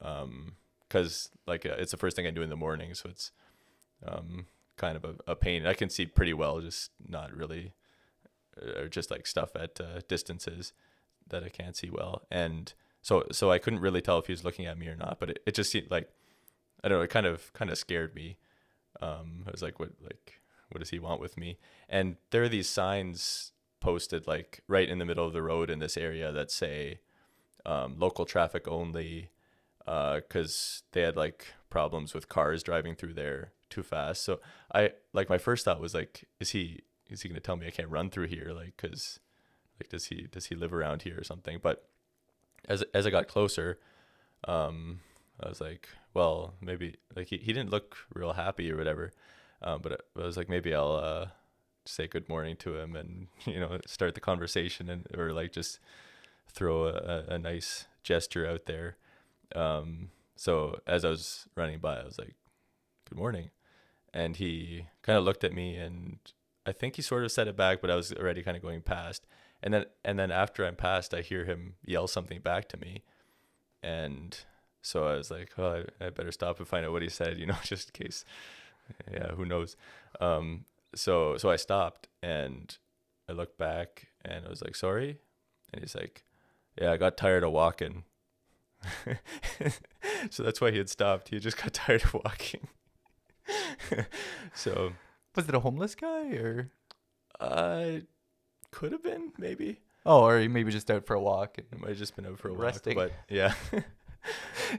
um 0.00 0.54
because 0.88 1.30
like 1.46 1.64
uh, 1.66 1.76
it's 1.78 1.92
the 1.92 1.96
first 1.96 2.16
thing 2.16 2.26
I 2.26 2.30
do 2.30 2.42
in 2.42 2.50
the 2.50 2.56
morning, 2.56 2.94
so 2.94 3.08
it's 3.08 3.32
um 4.06 4.46
kind 4.76 4.96
of 4.96 5.04
a, 5.04 5.14
a 5.32 5.36
pain. 5.36 5.66
I 5.66 5.74
can 5.74 5.88
see 5.90 6.06
pretty 6.06 6.34
well, 6.34 6.60
just 6.60 6.90
not 7.06 7.34
really, 7.34 7.72
or 8.76 8.88
just 8.88 9.10
like 9.10 9.26
stuff 9.26 9.54
at 9.56 9.80
uh, 9.80 10.00
distances 10.08 10.72
that 11.28 11.44
I 11.44 11.48
can't 11.48 11.76
see 11.76 11.90
well, 11.90 12.22
and 12.30 12.72
so 13.00 13.24
so 13.30 13.50
I 13.50 13.58
couldn't 13.58 13.80
really 13.80 14.00
tell 14.00 14.18
if 14.18 14.26
he 14.26 14.32
was 14.32 14.44
looking 14.44 14.66
at 14.66 14.78
me 14.78 14.88
or 14.88 14.96
not. 14.96 15.18
But 15.20 15.30
it, 15.30 15.42
it 15.46 15.54
just 15.54 15.70
seemed 15.70 15.90
like 15.90 16.10
I 16.82 16.88
don't 16.88 16.98
know. 16.98 17.04
It 17.04 17.10
kind 17.10 17.26
of 17.26 17.52
kind 17.52 17.70
of 17.70 17.78
scared 17.78 18.14
me. 18.14 18.36
Um, 19.00 19.44
I 19.46 19.50
was 19.50 19.62
like, 19.62 19.80
what 19.80 19.90
like 20.02 20.40
what 20.72 20.80
does 20.80 20.90
he 20.90 20.98
want 20.98 21.20
with 21.20 21.36
me? 21.36 21.58
And 21.88 22.16
there 22.30 22.42
are 22.42 22.48
these 22.48 22.68
signs 22.68 23.52
posted 23.80 24.26
like 24.26 24.62
right 24.68 24.88
in 24.88 24.98
the 24.98 25.04
middle 25.04 25.26
of 25.26 25.32
the 25.32 25.42
road 25.42 25.68
in 25.68 25.80
this 25.80 25.96
area 25.96 26.30
that 26.32 26.50
say 26.50 27.00
um, 27.66 27.96
local 27.98 28.24
traffic 28.24 28.66
only 28.68 29.30
because 29.84 30.82
they 30.92 31.02
had 31.02 31.16
like 31.16 31.48
problems 31.68 32.14
with 32.14 32.28
cars 32.28 32.62
driving 32.62 32.94
through 32.94 33.14
there 33.14 33.52
too 33.68 33.82
fast. 33.82 34.22
So 34.22 34.40
I 34.72 34.92
like 35.12 35.28
my 35.28 35.38
first 35.38 35.64
thought 35.64 35.80
was 35.80 35.94
like, 35.94 36.24
is 36.38 36.50
he 36.50 36.80
is 37.08 37.22
he 37.22 37.28
gonna 37.28 37.40
tell 37.40 37.56
me 37.56 37.66
I 37.66 37.70
can't 37.70 37.90
run 37.90 38.10
through 38.10 38.28
here? 38.28 38.52
Like, 38.54 38.76
cause 38.76 39.18
like 39.80 39.88
does 39.88 40.06
he 40.06 40.28
does 40.30 40.46
he 40.46 40.54
live 40.54 40.72
around 40.72 41.02
here 41.02 41.18
or 41.18 41.24
something? 41.24 41.58
But 41.62 41.88
as 42.68 42.82
as 42.94 43.06
I 43.06 43.10
got 43.10 43.28
closer, 43.28 43.78
um, 44.44 45.00
I 45.42 45.48
was 45.48 45.60
like, 45.60 45.88
well, 46.14 46.54
maybe 46.60 46.96
like 47.16 47.28
he, 47.28 47.38
he 47.38 47.52
didn't 47.52 47.70
look 47.70 47.96
real 48.14 48.34
happy 48.34 48.70
or 48.70 48.76
whatever. 48.76 49.12
Um, 49.62 49.80
but 49.82 49.92
I, 49.92 50.20
I 50.20 50.24
was 50.24 50.36
like, 50.36 50.48
maybe 50.48 50.74
I'll 50.74 50.96
uh, 50.96 51.26
say 51.84 52.06
good 52.06 52.28
morning 52.28 52.56
to 52.56 52.76
him 52.76 52.96
and 52.96 53.28
you 53.46 53.60
know 53.60 53.78
start 53.86 54.14
the 54.14 54.20
conversation 54.20 54.88
and 54.88 55.06
or 55.16 55.32
like 55.32 55.52
just 55.52 55.78
throw 56.48 56.86
a, 56.86 57.24
a 57.28 57.38
nice 57.38 57.86
gesture 58.02 58.46
out 58.46 58.66
there. 58.66 58.96
Um, 59.54 60.10
so 60.36 60.80
as 60.86 61.04
I 61.04 61.10
was 61.10 61.46
running 61.56 61.78
by, 61.78 62.00
I 62.00 62.04
was 62.04 62.18
like, 62.18 62.34
good 63.08 63.18
morning, 63.18 63.50
and 64.12 64.36
he 64.36 64.86
kind 65.02 65.18
of 65.18 65.24
looked 65.24 65.44
at 65.44 65.52
me 65.52 65.76
and 65.76 66.18
I 66.64 66.72
think 66.72 66.96
he 66.96 67.02
sort 67.02 67.24
of 67.24 67.32
said 67.32 67.48
it 67.48 67.56
back, 67.56 67.80
but 67.80 67.90
I 67.90 67.96
was 67.96 68.12
already 68.12 68.42
kind 68.42 68.56
of 68.56 68.62
going 68.62 68.82
past. 68.82 69.26
And 69.62 69.72
then 69.74 69.84
and 70.04 70.18
then 70.18 70.30
after 70.30 70.64
I'm 70.64 70.76
past, 70.76 71.14
I 71.14 71.20
hear 71.20 71.44
him 71.44 71.74
yell 71.84 72.08
something 72.08 72.40
back 72.40 72.68
to 72.70 72.76
me, 72.76 73.02
and 73.82 74.36
so 74.80 75.06
I 75.06 75.14
was 75.14 75.30
like, 75.30 75.52
oh, 75.58 75.84
I, 76.00 76.06
I 76.06 76.10
better 76.10 76.32
stop 76.32 76.58
and 76.58 76.66
find 76.66 76.84
out 76.84 76.92
what 76.92 77.02
he 77.02 77.08
said, 77.08 77.38
you 77.38 77.46
know, 77.46 77.56
just 77.62 77.90
in 77.90 78.04
case. 78.04 78.24
Yeah, 79.12 79.28
who 79.32 79.44
knows? 79.44 79.76
Um, 80.20 80.64
so 80.94 81.36
so 81.36 81.50
I 81.50 81.56
stopped 81.56 82.08
and 82.22 82.76
I 83.28 83.32
looked 83.32 83.58
back 83.58 84.08
and 84.24 84.44
I 84.46 84.48
was 84.48 84.62
like, 84.62 84.74
sorry, 84.76 85.18
and 85.72 85.82
he's 85.82 85.94
like, 85.94 86.24
yeah, 86.80 86.92
I 86.92 86.96
got 86.96 87.16
tired 87.16 87.44
of 87.44 87.52
walking. 87.52 88.04
so 90.30 90.42
that's 90.42 90.60
why 90.60 90.70
he 90.70 90.78
had 90.78 90.88
stopped. 90.90 91.28
He 91.28 91.38
just 91.38 91.56
got 91.56 91.72
tired 91.84 92.02
of 92.04 92.14
walking. 92.14 92.68
so 94.54 94.92
Was 95.36 95.48
it 95.48 95.54
a 95.54 95.60
homeless 95.60 95.94
guy 95.94 96.32
or? 96.32 96.70
I 97.40 98.02
could 98.70 98.92
have 98.92 99.02
been 99.02 99.32
maybe. 99.38 99.80
Oh, 100.04 100.24
or 100.24 100.40
maybe 100.48 100.70
just 100.72 100.90
out 100.90 101.06
for 101.06 101.14
a 101.14 101.20
walk. 101.20 101.58
And 101.70 101.80
might 101.80 101.90
have 101.90 101.98
just 101.98 102.16
been 102.16 102.26
out 102.26 102.38
for 102.38 102.48
a 102.48 102.52
Resting. 102.52 102.96
walk, 102.96 103.10
but 103.28 103.34
yeah. 103.34 103.54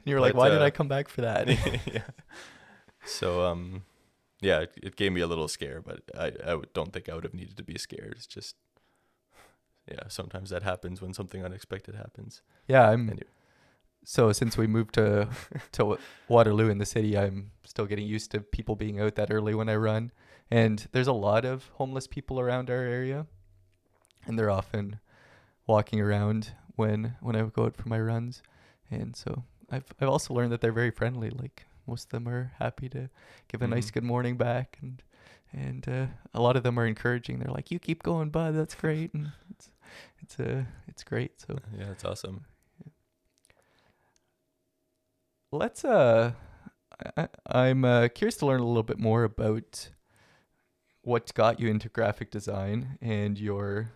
you 0.05 0.16
were 0.16 0.22
like, 0.22 0.34
But, 0.34 0.39
why 0.39 0.49
did 0.49 0.61
uh, 0.61 0.66
I 0.66 0.70
come 0.70 0.88
back 0.88 1.07
for 1.09 1.22
that? 1.22 1.47
yeah. 1.88 2.01
So 3.05 3.45
um, 3.45 3.84
yeah, 4.44 4.60
it, 4.62 4.72
it 4.84 4.96
gave 4.96 5.12
me 5.14 5.22
a 5.22 5.28
little 5.28 5.48
scare, 5.48 5.82
but 5.82 6.02
I 6.18 6.28
I 6.52 6.62
don't 6.74 6.91
think 6.94 7.10
I 7.10 7.16
would 7.16 7.24
have 7.24 7.34
needed 7.34 7.58
to 7.58 7.64
be 7.64 7.78
scared. 7.78 8.14
It's 8.18 8.28
just 8.28 8.56
yeah, 9.89 10.08
sometimes 10.08 10.50
that 10.50 10.64
happens 10.64 11.02
when 11.02 11.14
something 11.14 11.44
unexpected 11.44 11.96
happens. 11.96 12.41
yeah, 12.68 12.89
I'm. 12.89 13.10
You- 13.10 13.18
So 14.06 14.34
since 14.34 14.58
we 14.58 14.68
moved 14.68 14.94
to 14.96 15.28
to 15.78 15.98
Waterloo 16.28 16.70
in 16.70 16.78
the 16.78 16.86
city, 16.86 17.18
I'm 17.18 17.52
still 17.64 17.86
getting 17.88 18.08
used 18.16 18.32
to 18.32 18.41
people 18.41 18.76
being 18.76 19.00
out 19.00 19.16
that 19.16 19.32
early 19.32 19.56
when 19.56 19.70
I 19.70 19.76
run. 19.76 20.12
And 20.52 20.88
there's 20.91 21.08
a 21.08 21.14
lot 21.28 21.46
of 21.46 21.70
homeless 21.80 22.08
people 22.08 22.38
around 22.39 22.70
our 22.70 22.84
area, 23.00 23.26
and 24.28 24.38
they're 24.38 24.50
often 24.60 25.00
walking 25.68 26.02
around 26.02 26.52
when 26.76 27.16
when 27.22 27.36
I 27.38 27.41
go 27.44 27.64
out 27.66 27.78
for 27.78 27.88
my 27.89 28.00
runs. 28.00 28.44
And 28.91 29.16
so 29.16 29.44
I've 29.72 29.86
I've 30.02 30.10
also 30.10 30.34
learned 30.34 30.52
that 30.52 30.60
they're 30.62 30.80
very 30.82 30.91
friendly. 30.91 31.30
Like 31.30 31.66
most 31.88 32.05
of 32.05 32.09
them 32.11 32.27
are 32.27 32.51
happy 32.59 32.89
to 32.89 33.09
give 33.47 33.61
a 33.61 33.67
nice 33.67 33.89
Mhm. 33.89 33.93
good 33.93 34.03
morning 34.03 34.38
back, 34.38 34.77
and 34.81 35.01
and 35.51 35.88
uh, 35.88 36.05
a 36.34 36.41
lot 36.41 36.55
of 36.55 36.63
them 36.63 36.79
are 36.79 36.86
encouraging. 36.88 37.39
They're 37.39 37.53
like, 37.53 37.71
"You 37.71 37.79
keep 37.79 38.03
going, 38.03 38.29
bud. 38.29 38.55
That's 38.55 38.75
great." 38.75 39.13
And 39.13 39.31
it's 39.51 39.69
it's 40.19 40.39
uh, 40.39 40.63
it's 40.88 41.03
great. 41.03 41.39
So 41.41 41.59
Yeah, 41.77 41.91
it's 41.91 42.05
awesome. 42.05 42.45
let's 45.51 45.86
uh 45.86 46.31
I, 47.17 47.27
i'm 47.47 47.86
uh, 47.86 48.07
curious 48.07 48.38
to 48.38 48.45
learn 48.45 48.59
a 48.61 48.65
little 48.65 48.84
bit 48.84 48.99
more 48.99 49.23
about 49.23 49.89
what 51.01 51.34
got 51.34 51.59
you 51.59 51.69
into 51.69 51.89
graphic 51.89 52.31
design 52.31 52.97
and 53.01 53.38
your 53.38 53.91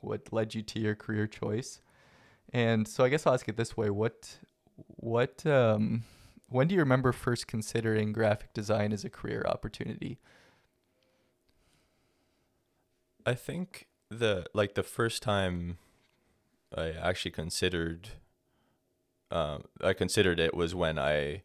what 0.00 0.32
led 0.32 0.54
you 0.54 0.62
to 0.62 0.80
your 0.80 0.94
career 0.94 1.26
choice 1.26 1.80
and 2.52 2.86
so 2.86 3.04
i 3.04 3.08
guess 3.08 3.26
i'll 3.26 3.34
ask 3.34 3.48
it 3.48 3.56
this 3.56 3.76
way 3.76 3.88
what 3.90 4.36
what 4.76 5.44
um 5.46 6.02
when 6.54 6.68
do 6.68 6.74
you 6.76 6.80
remember 6.80 7.10
first 7.10 7.48
considering 7.48 8.12
graphic 8.12 8.52
design 8.54 8.92
as 8.92 9.04
a 9.04 9.10
career 9.10 9.44
opportunity? 9.44 10.20
I 13.26 13.34
think 13.34 13.88
the 14.08 14.46
like 14.54 14.74
the 14.74 14.84
first 14.84 15.20
time 15.20 15.78
I 16.72 16.90
actually 16.90 17.32
considered 17.32 18.10
um 19.32 19.64
I 19.82 19.94
considered 19.94 20.38
it 20.38 20.54
was 20.54 20.76
when 20.76 20.96
I 20.96 21.42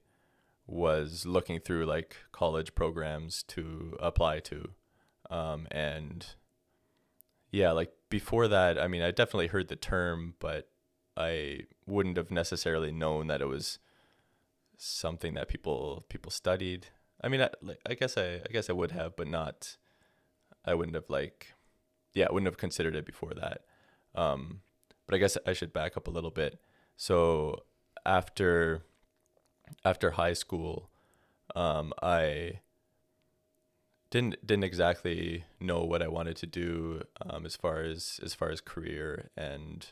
was 0.68 1.26
looking 1.26 1.60
through 1.60 1.88
like 1.88 2.18
college 2.32 2.76
programs 2.76 3.42
to 3.44 3.98
apply 4.00 4.42
to 4.42 4.70
um 5.32 5.68
and 5.72 6.24
yeah 7.52 7.72
like 7.72 7.92
before 8.12 8.48
that 8.48 8.80
I 8.80 8.88
mean 8.88 9.02
I 9.02 9.10
definitely 9.10 9.48
heard 9.48 9.70
the 9.70 9.76
term 9.76 10.36
but 10.38 10.70
I 11.18 11.62
wouldn't 11.88 12.18
have 12.18 12.30
necessarily 12.30 12.92
known 12.92 13.26
that 13.26 13.42
it 13.42 13.48
was 13.48 13.80
something 14.82 15.34
that 15.36 15.48
people 15.48 16.06
people 16.10 16.32
studied 16.32 16.88
I 17.22 17.28
mean 17.28 17.42
I 17.42 17.50
like 17.62 17.80
I 17.88 17.94
guess 17.94 18.18
I 18.18 18.36
I 18.36 18.52
guess 18.52 18.70
I 18.70 18.74
would 18.74 18.92
have 18.92 19.16
but 19.16 19.28
not 19.28 19.78
I 20.66 20.74
wouldn't 20.74 20.96
have 20.96 21.10
like 21.10 21.54
yeah, 22.14 22.28
I 22.30 22.32
wouldn't 22.32 22.48
have 22.48 22.58
considered 22.58 22.96
it 22.96 23.06
before 23.06 23.34
that. 23.36 23.62
Um, 24.16 24.62
but 25.06 25.16
I 25.16 25.18
guess 25.20 25.38
I 25.46 25.54
should 25.54 25.74
back 25.74 25.98
up 25.98 26.08
a 26.08 26.12
little 26.12 26.32
bit. 26.32 26.60
So 26.98 27.64
after 28.06 28.84
after 29.86 30.12
high 30.12 30.34
school, 30.34 30.90
um, 31.56 31.94
I 32.02 32.60
didn't 34.10 34.46
didn't 34.46 34.64
exactly 34.64 35.46
know 35.60 35.84
what 35.84 36.02
I 36.02 36.08
wanted 36.08 36.36
to 36.38 36.48
do 36.48 37.04
um, 37.22 37.46
as 37.46 37.56
far 37.56 37.82
as 37.82 38.20
as 38.24 38.34
far 38.34 38.50
as 38.50 38.62
career 38.62 39.30
and 39.38 39.86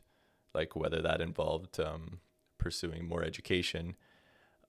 like 0.53 0.75
whether 0.75 1.01
that 1.01 1.21
involved 1.21 1.79
um, 1.79 2.19
pursuing 2.57 3.07
more 3.07 3.23
education. 3.23 3.95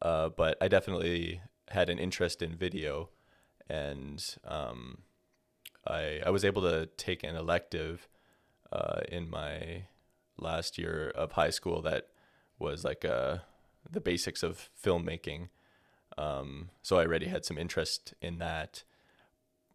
Uh, 0.01 0.29
but 0.29 0.57
I 0.61 0.69
definitely 0.69 1.41
had 1.69 1.89
an 1.91 1.99
interest 1.99 2.43
in 2.43 2.55
video, 2.55 3.11
and 3.69 4.25
um, 4.45 4.99
I 5.87 6.21
I 6.25 6.31
was 6.31 6.45
able 6.45 6.63
to 6.63 6.87
take 6.97 7.25
an 7.25 7.37
elective 7.37 8.09
uh, 8.73 9.01
in 9.09 9.29
my 9.29 9.85
last 10.39 10.79
year 10.79 11.11
of 11.15 11.33
high 11.33 11.51
school 11.51 11.83
that 11.83 12.09
was 12.59 12.85
like 12.85 13.05
uh, 13.05 13.39
the 13.91 14.01
basics 14.01 14.43
of 14.43 14.71
filmmaking. 14.83 15.49
Um, 16.17 16.71
so 16.83 16.99
I 16.99 17.05
already 17.05 17.27
had 17.27 17.45
some 17.45 17.59
interest 17.59 18.15
in 18.21 18.39
that. 18.39 18.85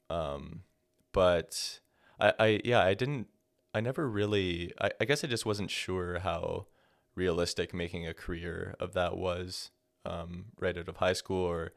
Um, 0.10 0.64
but 1.12 1.80
I, 2.20 2.34
I 2.40 2.62
yeah 2.64 2.82
I 2.82 2.94
didn't 2.94 3.28
I 3.74 3.80
never 3.82 4.10
really 4.10 4.74
I, 4.80 4.92
I 5.00 5.06
guess 5.06 5.24
I 5.24 5.28
just 5.28 5.46
wasn't 5.46 5.72
sure 5.72 6.20
how 6.20 6.68
realistic 7.16 7.74
making 7.74 8.08
a 8.08 8.14
career 8.14 8.76
of 8.80 8.94
that 8.94 9.18
was 9.18 9.72
um, 10.06 10.46
right 10.60 10.78
out 10.78 10.90
of 10.90 10.98
high 10.98 11.14
school 11.14 11.46
or 11.46 11.72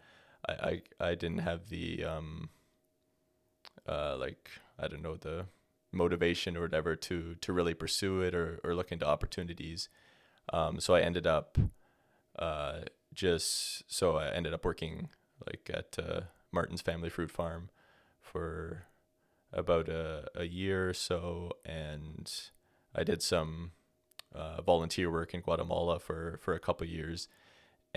I, 0.49 0.53
I, 0.53 0.83
I 1.09 1.15
didn't 1.15 1.39
have 1.39 1.69
the 1.69 2.05
um, 2.05 2.51
uh, 3.89 4.17
like 4.19 4.51
I 4.79 4.89
don't 4.89 5.03
know 5.03 5.17
the 5.17 5.47
motivation 5.93 6.57
or 6.57 6.63
whatever 6.63 6.97
to 6.97 7.35
to 7.41 7.53
really 7.53 7.75
pursue 7.75 8.21
it 8.21 8.35
or, 8.35 8.61
or 8.65 8.75
look 8.75 8.93
into 8.93 9.07
opportunities. 9.07 9.89
Um, 10.53 10.79
so 10.81 10.95
I 10.95 11.01
ended 11.01 11.27
up 11.27 11.59
uh, 12.39 12.81
just 13.15 13.83
so 13.93 14.17
I 14.17 14.29
ended 14.31 14.53
up 14.55 14.65
working 14.65 15.09
like 15.47 15.71
at 15.73 15.99
uh, 15.99 16.21
Martin's 16.53 16.83
Family 16.83 17.09
Fruit 17.09 17.31
Farm 17.31 17.71
for 18.21 18.85
about 19.53 19.89
a, 19.89 20.29
a 20.35 20.45
year 20.45 20.91
or 20.91 20.95
so, 20.95 21.53
and 21.65 22.31
I 22.95 23.05
did 23.05 23.23
some 23.23 23.73
uh, 24.35 24.61
volunteer 24.63 25.11
work 25.11 25.35
in 25.35 25.41
Guatemala 25.41 25.99
for 25.99 26.39
for 26.43 26.55
a 26.55 26.61
couple 26.61 26.87
years, 26.87 27.29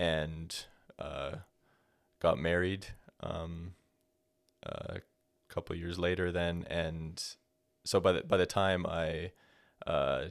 and 0.00 0.64
uh, 0.98 1.36
got 2.20 2.38
married. 2.38 2.86
Um, 3.22 3.74
uh, 4.66 4.98
couple 5.50 5.74
years 5.76 5.98
later 5.98 6.30
then 6.30 6.64
and 6.70 7.34
so 7.84 8.00
by 8.00 8.12
the 8.12 8.22
by 8.22 8.36
the 8.36 8.46
time 8.46 8.86
I 8.86 9.32
uh 9.86 10.26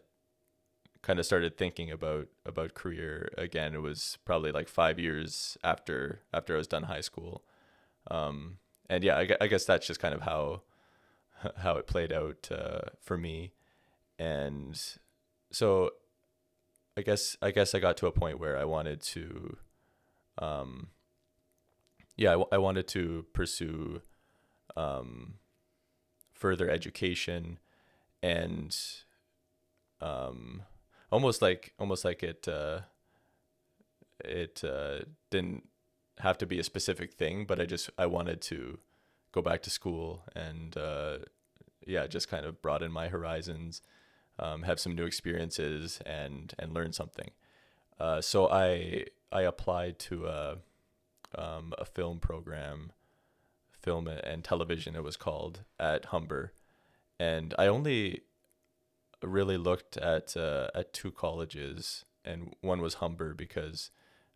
kind 1.02 1.20
of 1.20 1.26
started 1.26 1.58
thinking 1.58 1.92
about 1.92 2.28
about 2.46 2.74
career 2.74 3.30
again 3.38 3.76
it 3.76 3.82
was 3.82 4.18
probably 4.26 4.52
like 4.52 4.68
5 4.68 4.98
years 4.98 5.58
after 5.64 6.22
after 6.34 6.56
I 6.56 6.58
was 6.58 6.68
done 6.68 6.84
high 6.84 7.02
school 7.02 7.44
um 8.10 8.58
and 8.90 9.04
yeah 9.04 9.18
I, 9.18 9.28
I 9.42 9.48
guess 9.48 9.66
that's 9.66 9.86
just 9.86 10.00
kind 10.00 10.16
of 10.16 10.22
how 10.22 10.62
how 11.58 11.76
it 11.76 11.88
played 11.88 12.12
out 12.12 12.50
uh, 12.52 12.82
for 13.02 13.18
me 13.18 13.54
and 14.18 14.82
so 15.52 15.92
I 17.00 17.02
guess 17.02 17.38
I 17.42 17.52
guess 17.52 17.74
I 17.74 17.80
got 17.80 17.98
to 17.98 18.08
a 18.08 18.12
point 18.12 18.40
where 18.40 18.58
I 18.58 18.66
wanted 18.66 19.02
to 19.14 19.58
um 20.38 20.90
yeah 22.18 22.30
I, 22.30 22.34
w- 22.34 22.50
I 22.52 22.58
wanted 22.58 22.88
to 22.90 23.26
pursue 23.34 24.02
um, 24.76 25.36
further 26.34 26.70
education 26.70 27.60
and 28.22 28.76
um, 30.02 30.64
almost 31.12 31.42
like 31.42 31.74
almost 31.80 32.06
like 32.06 32.24
it 32.24 32.48
uh, 32.48 32.82
it 34.24 34.64
uh, 34.64 35.00
didn't 35.30 35.68
have 36.20 36.38
to 36.40 36.46
be 36.46 36.60
a 36.60 36.64
specific 36.64 37.14
thing, 37.14 37.46
but 37.46 37.60
I 37.60 37.66
just 37.66 37.90
I 37.98 38.06
wanted 38.06 38.42
to 38.44 38.80
go 39.32 39.42
back 39.42 39.62
to 39.64 39.70
school 39.70 40.24
and 40.36 40.76
uh, 40.78 41.20
yeah, 41.86 42.08
just 42.08 42.30
kind 42.30 42.46
of 42.46 42.62
broaden 42.62 42.92
my 42.92 43.08
horizons, 43.08 43.82
um, 44.40 44.64
have 44.64 44.80
some 44.80 44.96
new 44.96 45.06
experiences, 45.06 46.00
and 46.06 46.54
and 46.58 46.74
learn 46.74 46.94
something. 46.94 47.32
Uh, 48.00 48.22
so 48.22 48.50
I 48.50 49.06
I 49.32 49.42
applied 49.42 50.00
to 50.00 50.26
a 50.28 50.58
um, 51.36 51.74
a 51.78 51.86
film 51.86 52.20
program 52.20 52.92
film 53.82 54.08
and 54.08 54.44
television 54.44 54.96
it 54.96 55.04
was 55.04 55.16
called 55.16 55.62
at 55.80 56.06
Humber 56.06 56.54
and 57.20 57.54
I 57.58 57.68
only 57.68 58.22
really 59.22 59.58
looked 59.58 59.98
at 59.98 60.36
uh, 60.36 60.70
at 60.76 60.94
two 60.94 61.12
colleges 61.12 62.06
and 62.26 62.54
one 62.62 62.82
was 62.82 62.96
Humber 62.96 63.34
because 63.34 63.92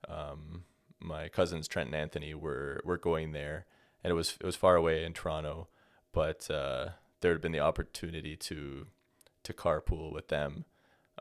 um, 0.08 0.64
my 1.00 1.28
cousins 1.28 1.68
Trent 1.68 1.88
and 1.88 1.96
Anthony 1.96 2.34
were 2.34 2.82
were 2.84 2.98
going 2.98 3.32
there 3.32 3.66
and 4.04 4.12
it 4.12 4.16
was 4.16 4.38
it 4.40 4.46
was 4.46 4.56
far 4.56 4.76
away 4.76 5.04
in 5.04 5.14
Toronto 5.14 5.68
but 6.12 6.50
uh, 6.50 6.90
there 7.22 7.32
had 7.32 7.42
been 7.42 7.52
the 7.52 7.60
opportunity 7.60 8.36
to 8.36 8.88
to 9.44 9.54
carpool 9.54 10.14
with 10.14 10.30
them. 10.30 10.66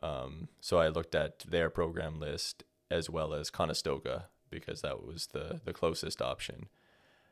Um, 0.02 0.48
so 0.60 0.78
I 0.78 0.88
looked 0.88 1.14
at 1.14 1.40
their 1.40 1.70
program 1.70 2.18
list 2.18 2.64
as 2.90 3.08
well 3.08 3.32
as 3.34 3.50
Conestoga 3.50 4.26
because 4.50 4.82
that 4.82 5.04
was 5.04 5.28
the 5.28 5.60
the 5.64 5.72
closest 5.72 6.22
option. 6.22 6.68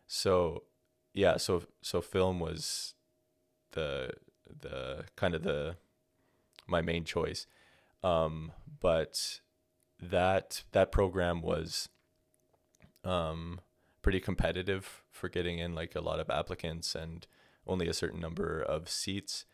So 0.06 0.64
yeah 1.12 1.36
so 1.36 1.64
so 1.82 2.00
film 2.00 2.40
was 2.40 2.94
the 3.72 4.10
the 4.60 5.04
kind 5.16 5.34
of 5.34 5.42
the 5.42 5.76
my 6.66 6.80
main 6.80 7.04
choice. 7.04 7.46
Um 8.02 8.52
but 8.80 9.40
that 10.00 10.64
that 10.72 10.90
program 10.90 11.42
was 11.42 11.88
um 13.04 13.60
pretty 14.02 14.20
competitive 14.20 15.04
for 15.10 15.28
getting 15.28 15.58
in 15.58 15.74
like 15.74 15.94
a 15.94 16.00
lot 16.00 16.20
of 16.20 16.30
applicants 16.30 16.94
and 16.94 17.26
only 17.66 17.86
a 17.86 17.92
certain 17.92 18.20
number 18.20 18.60
of 18.60 18.88
seats 18.88 19.44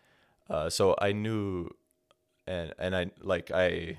uh 0.51 0.69
so 0.71 0.95
i 1.01 1.13
knew 1.13 1.69
and 2.47 2.73
and 2.79 2.97
I 2.97 3.11
like 3.21 3.51
I 3.51 3.99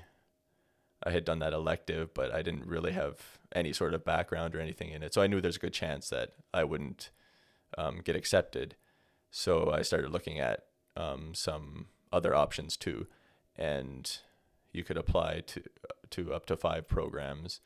I 1.02 1.10
had 1.10 1.24
done 1.24 1.38
that 1.40 1.52
elective, 1.52 2.12
but 2.14 2.34
I 2.34 2.42
didn't 2.42 2.66
really 2.66 2.92
have 2.92 3.38
any 3.54 3.72
sort 3.72 3.94
of 3.94 4.04
background 4.04 4.54
or 4.54 4.60
anything 4.60 4.90
in 4.90 5.02
it. 5.02 5.14
So 5.14 5.22
I 5.22 5.26
knew 5.26 5.40
there's 5.40 5.56
a 5.56 5.60
good 5.60 5.72
chance 5.72 6.08
that 6.08 6.32
I 6.52 6.64
wouldn't 6.64 7.10
um, 7.76 8.00
get 8.02 8.16
accepted. 8.16 8.74
So 9.30 9.70
I 9.70 9.82
started 9.82 10.10
looking 10.10 10.40
at 10.40 10.64
um, 10.96 11.34
some 11.34 11.86
other 12.12 12.34
options 12.34 12.76
too, 12.76 13.06
and 13.56 14.18
you 14.72 14.82
could 14.82 14.96
apply 14.96 15.40
to 15.46 15.62
to 16.10 16.32
up 16.32 16.46
to 16.46 16.56
five 16.56 16.88
programs. 16.88 17.60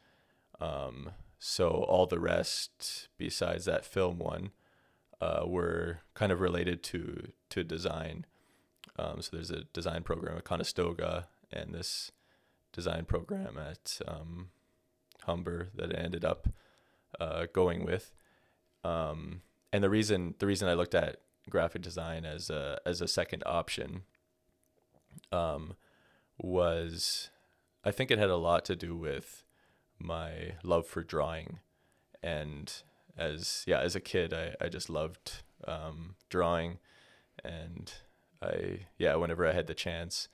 Um, 0.61 1.13
so 1.39 1.69
all 1.69 2.07
the 2.07 2.21
rest, 2.21 3.09
besides 3.17 3.65
that 3.65 3.85
film 3.85 4.19
one, 4.19 4.51
uh, 5.21 5.45
were 5.47 6.01
kind 6.15 6.33
of 6.33 6.41
related 6.41 6.83
to 6.85 7.29
to 7.51 7.65
design. 7.65 8.27
Um, 8.99 9.23
so 9.23 9.31
there's 9.33 9.51
a 9.51 9.65
design 9.73 10.03
program 10.03 10.37
at 10.37 10.45
Conestoga 10.45 11.29
and 11.51 11.75
this 11.75 12.13
design 12.73 13.05
program 13.05 13.59
at 13.59 14.01
um, 14.07 14.49
Humber 15.25 15.71
that 15.75 15.95
I 15.95 15.99
ended 15.99 16.25
up 16.25 16.49
uh, 17.21 17.47
going 17.53 17.85
with. 17.85 18.13
Um, 18.85 19.43
and 19.73 19.83
the 19.83 19.91
reason 19.91 20.35
the 20.39 20.47
reason 20.47 20.69
I 20.69 20.75
looked 20.75 20.95
at 20.95 21.21
graphic 21.49 21.83
design 21.83 22.25
as 22.25 22.51
a 22.51 22.79
as 22.85 23.01
a 23.01 23.09
second 23.09 23.43
option 23.47 24.03
um, 25.31 25.75
was 26.39 27.31
I 27.85 27.91
think 27.91 28.11
it 28.11 28.19
had 28.19 28.31
a 28.31 28.37
lot 28.37 28.65
to 28.67 28.77
do 28.77 28.97
with 28.97 29.45
my 29.99 30.55
love 30.63 30.87
for 30.87 31.03
drawing 31.03 31.61
and 32.23 32.73
as 33.17 33.65
yeah 33.67 33.81
as 33.81 33.95
a 33.95 34.01
kid 34.01 34.33
I, 34.35 34.55
I 34.61 34.69
just 34.69 34.91
loved 34.91 35.43
um, 35.67 36.17
drawing 36.29 36.79
and 37.45 37.93
I 38.43 38.87
yeah 38.99 39.15
whenever 39.15 39.47
I 39.47 39.53
had 39.53 39.67
the 39.67 39.75
chance 39.75 40.29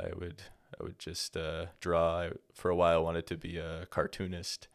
I 0.00 0.08
would 0.18 0.42
I 0.80 0.82
would 0.82 0.98
just 0.98 1.36
uh, 1.36 1.66
draw. 1.80 2.20
I, 2.20 2.30
for 2.54 2.70
a 2.70 2.76
while 2.76 2.96
I 2.96 3.02
wanted 3.02 3.26
to 3.26 3.36
be 3.36 3.58
a 3.58 3.86
cartoonist 3.86 4.68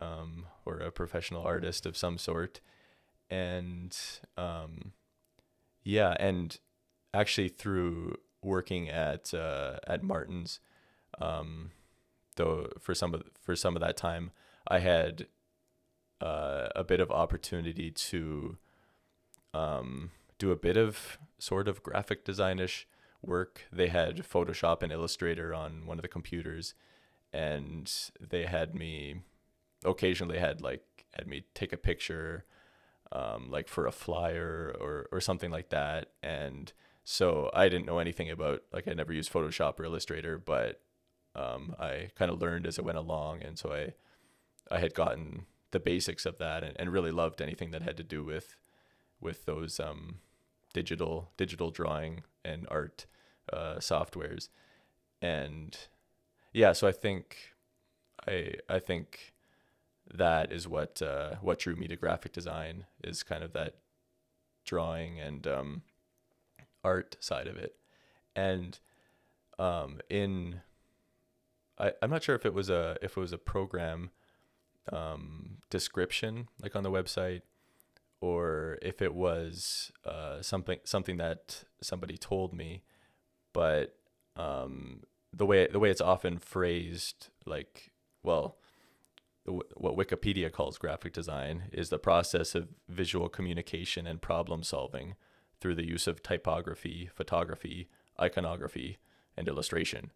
um, 0.00 0.46
or 0.64 0.78
a 0.78 0.90
professional 0.90 1.42
artist 1.42 1.86
of 1.86 1.96
some 1.96 2.18
sort. 2.18 2.60
And 3.30 3.96
um, 4.36 4.92
yeah 5.82 6.16
and 6.18 6.58
actually 7.12 7.48
through 7.48 8.16
working 8.42 8.88
at 8.88 9.32
uh, 9.34 9.78
at 9.86 10.02
Martin's 10.02 10.60
um, 11.20 11.70
though 12.36 12.68
for 12.80 12.94
some 12.94 13.14
of 13.14 13.22
for 13.40 13.54
some 13.54 13.76
of 13.76 13.80
that 13.82 13.96
time 13.96 14.30
I 14.66 14.78
had 14.78 15.26
uh, 16.20 16.68
a 16.74 16.84
bit 16.84 17.00
of 17.00 17.10
opportunity 17.10 17.90
to 17.90 18.56
um, 19.52 20.10
do 20.44 20.52
a 20.52 20.56
bit 20.56 20.76
of 20.76 21.18
sort 21.38 21.68
of 21.68 21.82
graphic 21.82 22.24
designish 22.24 22.86
work. 23.22 23.62
They 23.72 23.88
had 23.88 24.28
Photoshop 24.28 24.82
and 24.82 24.92
Illustrator 24.92 25.54
on 25.54 25.86
one 25.86 25.98
of 25.98 26.02
the 26.02 26.08
computers, 26.08 26.74
and 27.32 27.90
they 28.20 28.44
had 28.44 28.74
me 28.74 29.22
occasionally 29.84 30.38
had 30.38 30.60
like 30.60 31.06
had 31.14 31.26
me 31.26 31.44
take 31.54 31.72
a 31.72 31.78
picture, 31.78 32.44
um, 33.10 33.50
like 33.50 33.68
for 33.68 33.86
a 33.86 33.92
flyer 33.92 34.76
or 34.78 35.08
or 35.10 35.20
something 35.20 35.50
like 35.50 35.70
that. 35.70 36.10
And 36.22 36.72
so 37.04 37.50
I 37.54 37.70
didn't 37.70 37.86
know 37.86 37.98
anything 37.98 38.30
about 38.30 38.62
like 38.70 38.86
I 38.86 38.92
never 38.92 39.14
used 39.14 39.32
Photoshop 39.32 39.80
or 39.80 39.84
Illustrator, 39.84 40.36
but 40.38 40.82
um, 41.34 41.74
I 41.80 42.10
kind 42.16 42.30
of 42.30 42.40
learned 42.40 42.66
as 42.66 42.78
it 42.78 42.84
went 42.84 42.98
along, 42.98 43.42
and 43.42 43.58
so 43.58 43.72
I 43.72 43.94
I 44.70 44.78
had 44.80 44.94
gotten 44.94 45.46
the 45.70 45.80
basics 45.80 46.26
of 46.26 46.36
that 46.38 46.62
and, 46.62 46.76
and 46.78 46.92
really 46.92 47.10
loved 47.10 47.40
anything 47.40 47.70
that 47.70 47.82
had 47.82 47.96
to 47.96 48.04
do 48.04 48.22
with 48.22 48.56
with 49.20 49.46
those 49.46 49.80
um, 49.80 50.20
digital 50.74 51.30
digital 51.38 51.70
drawing 51.70 52.22
and 52.44 52.66
art 52.70 53.06
uh, 53.50 53.76
softwares. 53.76 54.50
And 55.22 55.74
yeah 56.52 56.72
so 56.72 56.86
I 56.86 56.92
think 56.92 57.54
I 58.28 58.54
I 58.68 58.78
think 58.78 59.34
that 60.12 60.52
is 60.52 60.68
what 60.68 61.00
uh, 61.00 61.36
what 61.40 61.58
drew 61.60 61.76
me 61.76 61.88
to 61.88 61.96
graphic 61.96 62.32
design 62.32 62.84
is 63.02 63.22
kind 63.22 63.42
of 63.42 63.54
that 63.54 63.76
drawing 64.66 65.18
and 65.18 65.46
um, 65.46 65.82
art 66.82 67.16
side 67.20 67.46
of 67.46 67.56
it. 67.56 67.76
And 68.36 68.78
um, 69.58 70.00
in 70.10 70.60
I, 71.78 71.92
I'm 72.02 72.10
not 72.10 72.22
sure 72.22 72.34
if 72.34 72.44
it 72.44 72.54
was 72.54 72.68
a 72.70 72.96
if 73.02 73.16
it 73.16 73.20
was 73.20 73.32
a 73.32 73.38
program 73.38 74.10
um, 74.92 75.58
description 75.70 76.48
like 76.62 76.76
on 76.76 76.82
the 76.82 76.90
website 76.90 77.42
or 78.20 78.78
if 78.82 79.02
it 79.02 79.14
was 79.14 79.92
uh, 80.04 80.40
something 80.42 80.78
something 80.84 81.16
that 81.16 81.64
somebody 81.82 82.16
told 82.16 82.54
me 82.54 82.82
but 83.52 83.96
um, 84.36 85.02
the 85.32 85.46
way 85.46 85.66
the 85.66 85.78
way 85.78 85.90
it's 85.90 86.00
often 86.00 86.38
phrased 86.38 87.28
like 87.46 87.92
well 88.22 88.56
what 89.46 89.96
Wikipedia 89.96 90.50
calls 90.50 90.78
graphic 90.78 91.12
design 91.12 91.64
is 91.72 91.90
the 91.90 91.98
process 91.98 92.54
of 92.54 92.68
visual 92.88 93.28
communication 93.28 94.06
and 94.06 94.22
problem 94.22 94.62
solving 94.62 95.16
through 95.60 95.74
the 95.74 95.86
use 95.86 96.06
of 96.06 96.22
typography, 96.22 97.10
photography, 97.14 97.88
iconography, 98.20 98.98
and 99.36 99.46
illustration. 99.48 100.12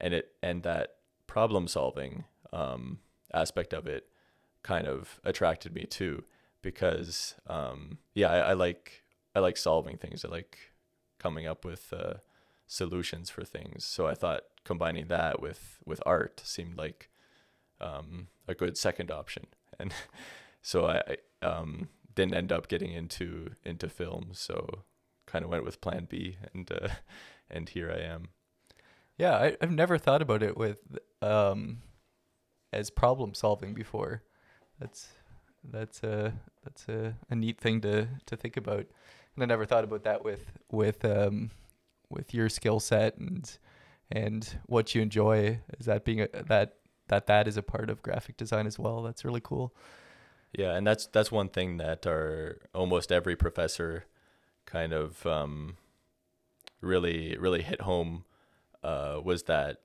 And 0.00 0.14
it 0.14 0.32
and 0.42 0.62
that 0.62 0.96
problem 1.26 1.66
solving 1.68 2.24
um, 2.52 3.00
aspect 3.32 3.72
of 3.72 3.86
it 3.86 4.06
kind 4.62 4.86
of 4.86 5.20
attracted 5.24 5.74
me 5.74 5.84
too 5.84 6.24
because 6.62 7.34
um, 7.46 7.98
yeah 8.14 8.30
I, 8.30 8.38
I, 8.38 8.52
like 8.52 9.04
I 9.34 9.40
like 9.40 9.56
solving 9.56 9.96
things. 9.96 10.24
I 10.24 10.28
like 10.28 10.58
coming 11.18 11.46
up 11.46 11.64
with 11.64 11.92
uh, 11.92 12.14
solutions 12.66 13.30
for 13.30 13.44
things. 13.44 13.84
So 13.84 14.06
I 14.06 14.14
thought 14.14 14.42
combining 14.64 15.08
that 15.08 15.40
with 15.40 15.78
with 15.84 16.02
art 16.06 16.40
seemed 16.44 16.76
like 16.76 17.10
um, 17.80 18.28
a 18.48 18.54
good 18.54 18.76
second 18.76 19.10
option. 19.10 19.46
And 19.78 19.94
so 20.60 20.84
I, 20.84 21.00
I 21.42 21.46
um, 21.46 21.88
didn't 22.14 22.34
end 22.34 22.52
up 22.52 22.68
getting 22.68 22.92
into 22.92 23.52
into 23.64 23.88
film. 23.88 24.30
So 24.32 24.82
kind 25.26 25.42
of 25.42 25.50
went 25.50 25.64
with 25.64 25.80
plan 25.80 26.06
B 26.10 26.36
and 26.52 26.70
uh, 26.70 26.88
and 27.50 27.66
here 27.66 27.90
I 27.90 28.00
am. 28.00 28.28
Yeah 29.16 29.36
I, 29.36 29.56
I've 29.62 29.70
never 29.70 29.96
thought 29.96 30.20
about 30.20 30.42
it 30.42 30.58
with 30.58 30.80
um, 31.22 31.78
as 32.74 32.90
problem 32.90 33.32
solving 33.32 33.72
before. 33.72 34.22
That's 34.78 35.08
that's 35.64 36.02
a 36.02 36.32
that's 36.64 36.88
a, 36.88 37.14
a 37.28 37.34
neat 37.34 37.60
thing 37.60 37.80
to 37.82 38.08
to 38.26 38.36
think 38.36 38.56
about. 38.56 38.86
And 39.34 39.42
I 39.42 39.46
never 39.46 39.66
thought 39.66 39.84
about 39.84 40.04
that 40.04 40.24
with 40.24 40.52
with 40.70 41.04
um 41.04 41.50
with 42.08 42.34
your 42.34 42.48
skill 42.48 42.80
set 42.80 43.16
and 43.16 43.50
and 44.10 44.58
what 44.66 44.94
you 44.94 45.02
enjoy 45.02 45.60
is 45.78 45.86
that 45.86 46.04
being 46.04 46.22
a, 46.22 46.28
that 46.48 46.76
that 47.08 47.26
that 47.26 47.46
is 47.48 47.56
a 47.56 47.62
part 47.62 47.90
of 47.90 48.02
graphic 48.02 48.36
design 48.36 48.66
as 48.66 48.78
well. 48.78 49.02
That's 49.02 49.24
really 49.24 49.40
cool. 49.42 49.74
Yeah, 50.52 50.74
and 50.74 50.86
that's 50.86 51.06
that's 51.06 51.30
one 51.30 51.48
thing 51.48 51.76
that 51.76 52.06
our 52.06 52.58
almost 52.74 53.12
every 53.12 53.36
professor 53.36 54.06
kind 54.66 54.92
of 54.92 55.24
um, 55.26 55.76
really 56.80 57.36
really 57.38 57.62
hit 57.62 57.82
home 57.82 58.24
uh, 58.82 59.20
was 59.22 59.44
that 59.44 59.82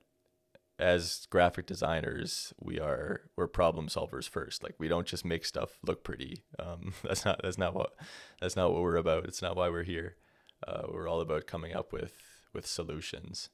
as 0.78 1.26
graphic 1.30 1.66
designers, 1.66 2.52
we 2.60 2.78
are 2.78 3.22
we're 3.36 3.46
problem 3.46 3.88
solvers 3.88 4.28
first. 4.28 4.62
Like 4.62 4.74
we 4.78 4.88
don't 4.88 5.06
just 5.06 5.24
make 5.24 5.44
stuff 5.44 5.78
look 5.86 6.04
pretty. 6.04 6.42
Um, 6.58 6.94
that's 7.02 7.24
not 7.24 7.40
that's 7.42 7.58
not 7.58 7.74
what 7.74 7.94
that's 8.40 8.56
not 8.56 8.72
what 8.72 8.82
we're 8.82 8.96
about. 8.96 9.24
It's 9.24 9.42
not 9.42 9.56
why 9.56 9.68
we're 9.68 9.84
here. 9.84 10.16
Uh, 10.66 10.82
we're 10.88 11.08
all 11.08 11.20
about 11.20 11.46
coming 11.46 11.74
up 11.74 11.92
with 11.92 12.14
with 12.52 12.66
solutions. 12.66 13.50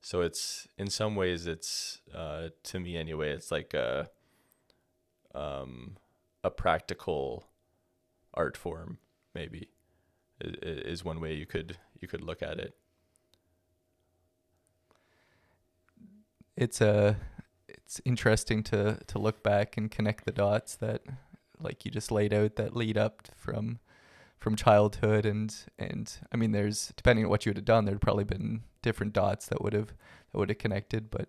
So 0.00 0.22
it's 0.22 0.66
in 0.78 0.88
some 0.88 1.14
ways 1.14 1.46
it's 1.46 2.00
uh, 2.14 2.48
to 2.64 2.80
me 2.80 2.96
anyway. 2.96 3.30
It's 3.30 3.50
like 3.50 3.74
a 3.74 4.08
um, 5.34 5.96
a 6.42 6.50
practical 6.50 7.44
art 8.34 8.56
form 8.56 8.98
maybe 9.34 9.68
is 10.40 11.04
one 11.04 11.20
way 11.20 11.34
you 11.34 11.46
could 11.46 11.76
you 12.00 12.08
could 12.08 12.22
look 12.22 12.42
at 12.42 12.58
it. 12.58 12.74
It's 16.60 16.80
a 16.80 16.92
uh, 16.92 17.14
it's 17.68 18.00
interesting 18.04 18.62
to 18.62 18.98
to 19.06 19.18
look 19.18 19.42
back 19.42 19.76
and 19.76 19.90
connect 19.90 20.24
the 20.24 20.32
dots 20.32 20.76
that 20.76 21.02
like 21.58 21.84
you 21.84 21.90
just 21.90 22.12
laid 22.12 22.32
out 22.32 22.56
that 22.56 22.76
lead 22.76 22.96
up 22.96 23.28
from 23.34 23.80
from 24.38 24.54
childhood 24.54 25.26
and 25.26 25.54
and 25.78 26.18
I 26.32 26.36
mean 26.36 26.52
there's 26.52 26.92
depending 26.96 27.24
on 27.24 27.30
what 27.30 27.44
you 27.44 27.50
would 27.50 27.56
have 27.56 27.64
done 27.64 27.84
there'd 27.84 28.00
probably 28.00 28.24
been 28.24 28.62
different 28.82 29.12
dots 29.12 29.46
that 29.46 29.62
would 29.62 29.72
have 29.72 29.88
that 29.88 30.38
would 30.38 30.50
have 30.50 30.58
connected 30.58 31.10
but 31.10 31.28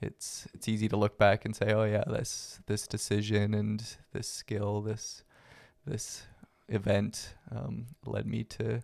it's 0.00 0.46
it's 0.54 0.68
easy 0.68 0.88
to 0.88 0.96
look 0.96 1.18
back 1.18 1.44
and 1.44 1.54
say 1.54 1.72
oh 1.72 1.84
yeah 1.84 2.04
this 2.06 2.60
this 2.66 2.86
decision 2.86 3.52
and 3.54 3.96
this 4.12 4.28
skill 4.28 4.80
this 4.80 5.24
this 5.84 6.22
event 6.68 7.34
um, 7.50 7.86
led 8.06 8.26
me 8.26 8.44
to 8.44 8.82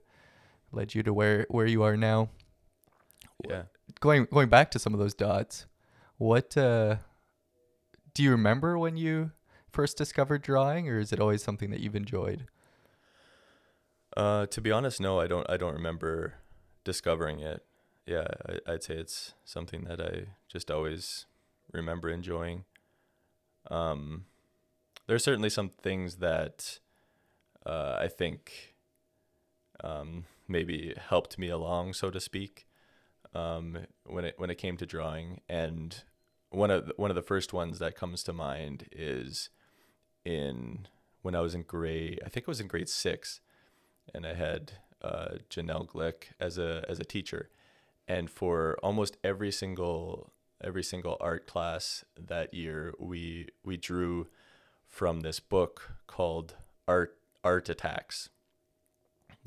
led 0.72 0.94
you 0.94 1.02
to 1.02 1.14
where 1.14 1.46
where 1.48 1.66
you 1.66 1.82
are 1.82 1.96
now. 1.96 2.30
Yeah. 3.48 3.62
Going 4.00 4.26
going 4.32 4.48
back 4.48 4.70
to 4.72 4.78
some 4.78 4.92
of 4.94 5.00
those 5.00 5.14
dots 5.14 5.66
what 6.18 6.56
uh, 6.56 6.96
do 8.14 8.22
you 8.22 8.30
remember 8.30 8.78
when 8.78 8.96
you 8.96 9.32
first 9.70 9.96
discovered 9.96 10.42
drawing, 10.42 10.88
or 10.88 10.98
is 10.98 11.12
it 11.12 11.20
always 11.20 11.42
something 11.42 11.70
that 11.70 11.80
you've 11.80 11.96
enjoyed? 11.96 12.46
Uh, 14.16 14.46
to 14.46 14.60
be 14.60 14.70
honest, 14.70 15.00
no, 15.00 15.18
I 15.20 15.26
don't. 15.26 15.48
I 15.50 15.56
don't 15.56 15.74
remember 15.74 16.34
discovering 16.84 17.40
it. 17.40 17.64
yeah, 18.06 18.26
I, 18.48 18.72
I'd 18.72 18.82
say 18.82 18.94
it's 18.94 19.34
something 19.44 19.84
that 19.84 20.00
I 20.00 20.26
just 20.48 20.70
always 20.70 21.26
remember 21.72 22.08
enjoying. 22.08 22.64
Um, 23.70 24.26
there 25.06 25.16
are 25.16 25.20
certainly 25.20 25.50
some 25.50 25.68
things 25.68 26.16
that 26.16 26.78
uh, 27.66 27.96
I 27.98 28.08
think 28.08 28.74
um, 29.82 30.24
maybe 30.46 30.94
helped 31.08 31.38
me 31.38 31.48
along, 31.48 31.94
so 31.94 32.10
to 32.10 32.20
speak, 32.20 32.66
um, 33.34 33.78
when 34.04 34.24
it 34.24 34.34
when 34.38 34.50
it 34.50 34.56
came 34.56 34.76
to 34.76 34.86
drawing. 34.86 35.40
And 35.48 36.02
one 36.50 36.70
of 36.70 36.86
the, 36.86 36.94
one 36.96 37.10
of 37.10 37.16
the 37.16 37.22
first 37.22 37.52
ones 37.52 37.78
that 37.78 37.96
comes 37.96 38.22
to 38.24 38.32
mind 38.32 38.88
is 38.92 39.50
in 40.24 40.86
when 41.22 41.34
I 41.34 41.40
was 41.40 41.54
in 41.54 41.62
grade, 41.62 42.20
I 42.24 42.28
think 42.28 42.44
it 42.44 42.48
was 42.48 42.60
in 42.60 42.68
grade 42.68 42.88
six, 42.88 43.40
and 44.14 44.26
I 44.26 44.34
had 44.34 44.72
uh, 45.02 45.36
Janelle 45.50 45.88
Glick 45.88 46.32
as 46.38 46.58
a 46.58 46.84
as 46.88 46.98
a 46.98 47.04
teacher, 47.04 47.50
and 48.06 48.30
for 48.30 48.78
almost 48.82 49.16
every 49.24 49.50
single 49.50 50.32
every 50.62 50.82
single 50.82 51.16
art 51.20 51.46
class 51.46 52.04
that 52.18 52.54
year, 52.54 52.94
we 52.98 53.48
we 53.64 53.76
drew 53.76 54.28
from 54.86 55.20
this 55.20 55.40
book 55.40 55.92
called 56.06 56.54
Art 56.86 57.18
Art 57.42 57.68
Attacks, 57.68 58.28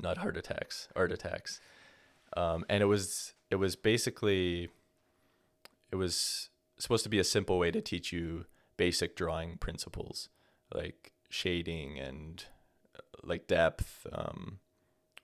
not 0.00 0.18
Heart 0.18 0.36
Attacks, 0.36 0.88
Art 0.94 1.12
Attacks, 1.12 1.60
um, 2.36 2.64
and 2.68 2.82
it 2.82 2.86
was 2.86 3.34
it 3.50 3.56
was 3.56 3.76
basically 3.76 4.68
it 5.90 5.96
was 5.96 6.50
supposed 6.78 7.04
to 7.04 7.10
be 7.10 7.18
a 7.18 7.24
simple 7.24 7.58
way 7.58 7.70
to 7.70 7.80
teach 7.80 8.12
you 8.12 8.44
basic 8.76 9.16
drawing 9.16 9.56
principles 9.56 10.28
like 10.74 11.12
shading 11.30 11.98
and 11.98 12.44
uh, 12.96 13.00
like 13.22 13.46
depth 13.46 14.06
um, 14.12 14.58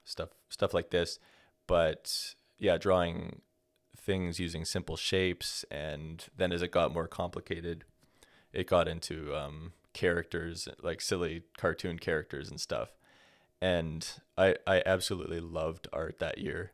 stuff 0.05 0.31
stuff 0.49 0.75
like 0.75 0.91
this. 0.91 1.18
But 1.66 2.35
yeah 2.59 2.77
drawing 2.79 3.41
things 3.97 4.39
using 4.39 4.64
simple 4.64 4.97
shapes 4.97 5.64
and 5.70 6.27
then 6.37 6.53
as 6.53 6.62
it 6.62 6.70
got 6.70 6.93
more 6.93 7.09
complicated 7.09 7.85
it 8.53 8.68
got 8.68 8.87
into 8.87 9.35
um, 9.35 9.72
characters 9.93 10.68
like 10.83 11.01
silly 11.01 11.43
cartoon 11.57 11.99
characters 11.99 12.51
and 12.51 12.61
stuff. 12.61 12.91
And 13.61 14.07
I, 14.37 14.57
I 14.66 14.83
absolutely 14.85 15.41
loved 15.41 15.89
art 15.93 16.18
that 16.18 16.39
year 16.39 16.72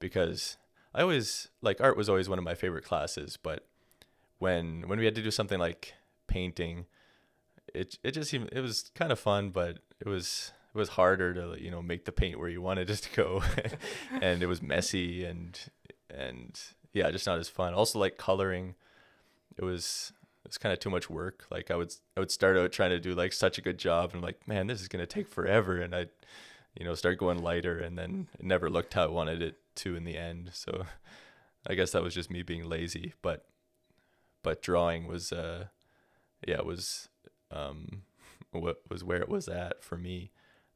because 0.00 0.56
I 0.94 1.02
always 1.02 1.48
like 1.60 1.80
art 1.80 1.96
was 1.96 2.08
always 2.08 2.28
one 2.28 2.38
of 2.38 2.44
my 2.44 2.54
favorite 2.54 2.84
classes 2.84 3.38
but 3.42 3.66
when 4.38 4.88
when 4.88 4.98
we 4.98 5.04
had 5.04 5.14
to 5.14 5.22
do 5.22 5.30
something 5.30 5.58
like 5.58 5.94
painting 6.26 6.86
it 7.74 7.98
it 8.02 8.12
just 8.12 8.30
seemed 8.30 8.48
it 8.52 8.60
was 8.60 8.90
kind 8.94 9.12
of 9.12 9.18
fun 9.18 9.50
but 9.50 9.78
it 10.00 10.08
was 10.08 10.52
it 10.74 10.78
was 10.78 10.90
harder 10.90 11.34
to 11.34 11.62
you 11.62 11.70
know 11.70 11.82
make 11.82 12.04
the 12.04 12.12
paint 12.12 12.38
where 12.38 12.48
you 12.48 12.62
wanted 12.62 12.88
it 12.90 12.96
to 12.96 13.10
go. 13.14 13.42
And 14.20 14.42
it 14.42 14.46
was 14.46 14.62
messy 14.62 15.24
and 15.24 15.58
and 16.10 16.60
yeah 16.92 17.10
just 17.10 17.26
not 17.26 17.38
as 17.38 17.48
fun. 17.48 17.74
Also 17.74 17.98
like 17.98 18.16
coloring 18.16 18.74
it 19.56 19.64
was 19.64 20.12
it 20.44 20.48
was 20.48 20.58
kind 20.58 20.72
of 20.72 20.80
too 20.80 20.90
much 20.90 21.10
work. 21.10 21.46
Like 21.50 21.70
i 21.70 21.76
would 21.76 21.94
i 22.16 22.20
would 22.20 22.30
start 22.30 22.56
out 22.56 22.72
trying 22.72 22.90
to 22.90 23.00
do 23.00 23.14
like 23.14 23.32
such 23.32 23.58
a 23.58 23.62
good 23.62 23.78
job 23.78 24.10
and 24.10 24.18
I'm 24.18 24.22
like 24.22 24.46
man 24.48 24.66
this 24.66 24.80
is 24.80 24.88
to 24.88 25.06
take 25.06 25.28
forever. 25.28 25.80
And 25.80 25.94
i 25.94 26.06
you 26.78 26.86
know 26.86 26.94
start 26.94 27.18
going 27.18 27.42
lighter 27.42 27.78
and 27.78 27.98
then 27.98 28.28
it 28.38 28.46
never 28.46 28.70
looked 28.70 28.94
how 28.94 29.04
i 29.04 29.06
wanted 29.06 29.42
it 29.42 29.58
to 29.76 29.96
in 29.96 30.04
the 30.04 30.16
end 30.16 30.50
so 30.52 30.84
i 31.66 31.74
guess 31.74 31.90
that 31.92 32.02
was 32.02 32.14
just 32.14 32.30
me 32.30 32.42
being 32.42 32.68
lazy 32.68 33.14
but 33.22 33.46
but 34.42 34.62
drawing 34.62 35.06
was 35.06 35.32
uh 35.32 35.66
yeah 36.46 36.60
was 36.60 37.08
um 37.50 38.02
what 38.52 38.82
was 38.90 39.04
where 39.04 39.20
it 39.20 39.28
was 39.28 39.48
at 39.48 39.82
for 39.82 39.96
me 39.96 40.30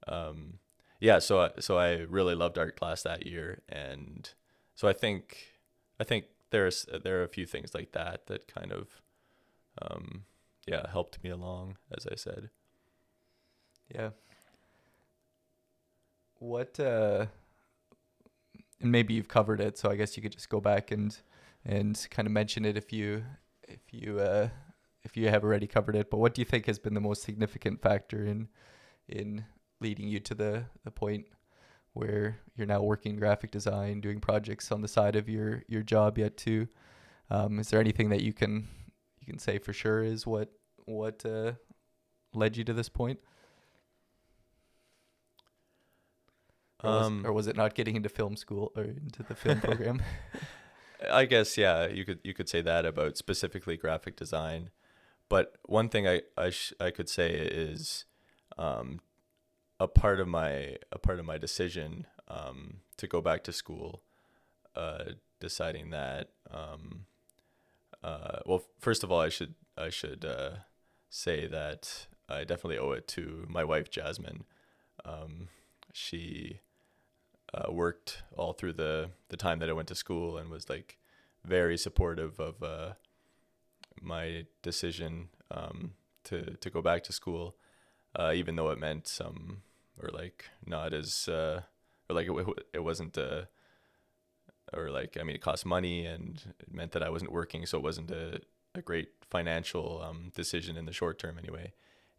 um 0.09 0.59
yeah 1.01 1.19
so 1.19 1.41
I, 1.41 1.51
so 1.59 1.77
I 1.77 1.99
really 2.09 2.35
loved 2.35 2.59
art 2.59 2.77
class 2.77 3.03
that 3.03 3.27
year 3.27 3.63
and 3.69 4.31
so 4.75 4.89
I 4.89 4.93
think 4.93 5.49
I 6.01 6.05
think 6.05 6.27
there's 6.51 6.87
there 7.03 7.21
are 7.21 7.25
a 7.25 7.29
few 7.29 7.47
things 7.47 7.75
like 7.75 7.93
that 7.93 8.27
that 8.27 8.47
kind 8.47 8.73
of 8.73 9.03
um 9.83 10.25
yeah 10.67 10.89
helped 10.91 11.23
me 11.23 11.31
along 11.31 11.77
as 11.97 12.07
I 12.11 12.15
said 12.15 12.51
Yeah. 13.95 14.11
What 16.39 16.79
uh 16.79 17.27
and 18.81 18.93
maybe 18.93 19.15
you've 19.15 19.29
covered 19.29 19.61
it, 19.61 19.79
so 19.79 19.91
I 19.91 19.97
guess 19.97 20.17
you 20.17 20.23
could 20.23 20.33
just 20.33 20.49
go 20.49 20.61
back 20.61 20.91
and 20.91 21.17
and 21.65 22.07
kind 22.11 22.27
of 22.27 22.33
mention 22.33 22.65
it 22.65 22.77
if 22.77 22.93
you 22.93 23.25
if 23.69 23.81
you 23.93 24.21
uh 24.21 24.49
if 25.03 25.17
you 25.17 25.29
have 25.29 25.45
already 25.45 25.67
covered 25.67 25.97
it. 25.97 26.11
But 26.11 26.19
what 26.19 26.35
do 26.35 26.41
you 26.41 26.45
think 26.45 26.67
has 26.67 26.79
been 26.79 26.95
the 26.95 27.01
most 27.01 27.23
significant 27.23 27.81
factor 27.81 28.25
in 28.25 28.49
in 29.09 29.45
leading 29.81 30.09
you 30.09 30.21
to 30.21 30.35
the 30.35 30.65
the 30.85 30.91
point 30.91 31.27
where 31.93 32.39
you're 32.57 32.67
now 32.67 32.83
working 32.83 33.17
graphic 33.17 33.51
design, 33.51 34.01
doing 34.01 34.21
projects 34.21 34.71
on 34.71 34.83
the 34.83 34.89
side 34.89 35.17
of 35.17 35.29
your 35.29 35.63
your 35.69 35.83
job 35.83 36.19
yet 36.19 36.37
too? 36.37 36.69
Um, 37.31 37.59
is 37.59 37.71
there 37.71 37.81
anything 37.81 38.11
that 38.11 38.23
you 38.23 38.33
can 38.33 38.69
you 39.21 39.27
can 39.27 39.39
say 39.39 39.59
for 39.59 39.73
sure 39.73 40.03
is 40.03 40.27
what 40.27 40.53
what 40.85 41.25
uh, 41.25 41.53
led 42.35 42.57
you 42.57 42.65
to 42.65 42.73
this 42.73 42.89
point? 42.89 43.19
Or 46.87 46.93
was, 46.99 47.07
Um, 47.07 47.27
or 47.27 47.33
was 47.33 47.47
it 47.47 47.57
not 47.57 47.75
getting 47.75 47.97
into 47.97 48.09
film 48.09 48.37
school 48.37 48.73
or 48.77 48.85
into 48.85 49.23
the 49.23 49.35
film 49.35 49.61
program? 49.69 50.03
I 51.11 51.27
guess 51.27 51.59
yeah, 51.59 51.87
you 51.87 52.05
could 52.05 52.21
you 52.25 52.33
could 52.35 52.49
say 52.49 52.63
that 52.63 52.87
about 52.87 53.17
specifically 53.17 53.77
graphic 53.77 54.17
design. 54.17 54.71
But 55.29 55.57
one 55.65 55.89
thing 55.89 56.07
I 56.07 56.23
I, 56.37 56.51
sh- 56.51 56.73
I 56.81 56.91
could 56.91 57.09
say 57.09 57.31
is 57.33 58.05
um, 58.57 59.01
a 59.79 59.89
part 59.89 60.21
of 60.21 60.29
my 60.29 60.77
a 60.93 60.99
part 60.99 61.19
of 61.19 61.27
my 61.27 61.39
decision 61.39 62.07
um, 62.29 62.79
to 62.97 63.07
go 63.07 63.21
back 63.21 63.45
to 63.45 63.53
school, 63.53 64.03
uh, 64.75 65.05
deciding 65.41 65.91
that 65.91 66.31
um, 66.51 67.07
uh, 68.03 68.39
well, 68.47 68.63
first 68.79 69.05
of 69.05 69.13
all, 69.13 69.21
I 69.21 69.29
should 69.29 69.55
I 69.77 69.91
should 69.91 70.25
uh, 70.25 70.51
say 71.11 71.47
that 71.47 72.07
I 72.29 72.45
definitely 72.45 72.79
owe 72.79 72.93
it 72.93 73.07
to 73.09 73.45
my 73.49 73.65
wife 73.65 73.91
Jasmine. 73.91 74.45
Um, 75.05 75.49
she 75.93 76.61
uh, 77.55 77.73
worked 77.73 78.23
all 78.37 78.53
through 78.53 78.75
the 78.75 79.11
the 79.29 79.37
time 79.37 79.59
that 79.61 79.69
I 79.69 79.73
went 79.73 79.89
to 79.89 79.95
school 79.95 80.37
and 80.37 80.51
was 80.51 80.69
like 80.69 80.99
very 81.45 81.77
supportive 81.77 82.41
of 82.41 82.63
uh, 82.63 82.93
my 84.01 84.47
decision 84.63 85.29
um, 85.51 85.93
to 86.25 86.57
to 86.57 86.71
go 86.71 86.83
back 86.83 87.03
to 87.05 87.13
school, 87.13 87.57
uh, 88.19 88.33
even 88.35 88.57
though 88.57 88.71
it 88.71 88.79
meant 88.79 89.07
some 89.07 89.63
or 90.01 90.11
like 90.13 90.47
not 90.65 90.93
as 90.93 91.29
uh, 91.29 91.63
or 92.09 92.17
like 92.17 92.29
it, 92.29 92.67
it 92.75 92.85
wasn't 92.85 93.17
uh, 93.17 93.43
or 94.73 94.91
like 94.91 95.17
I 95.19 95.23
mean 95.23 95.37
it 95.37 95.43
cost 95.43 95.65
money 95.65 96.05
and 96.05 96.55
it 96.61 96.73
meant 96.73 96.93
that 96.93 97.03
I 97.03 97.11
wasn't 97.11 97.33
working, 97.33 97.65
so 97.67 97.79
it 97.79 97.85
wasn't 97.85 98.11
a 98.11 98.41
a 98.75 98.83
great 98.83 99.09
financial 99.31 100.03
um, 100.03 100.33
decision 100.35 100.77
in 100.77 100.85
the 100.85 100.93
short 100.93 101.19
term 101.19 101.39
anyway, 101.39 101.73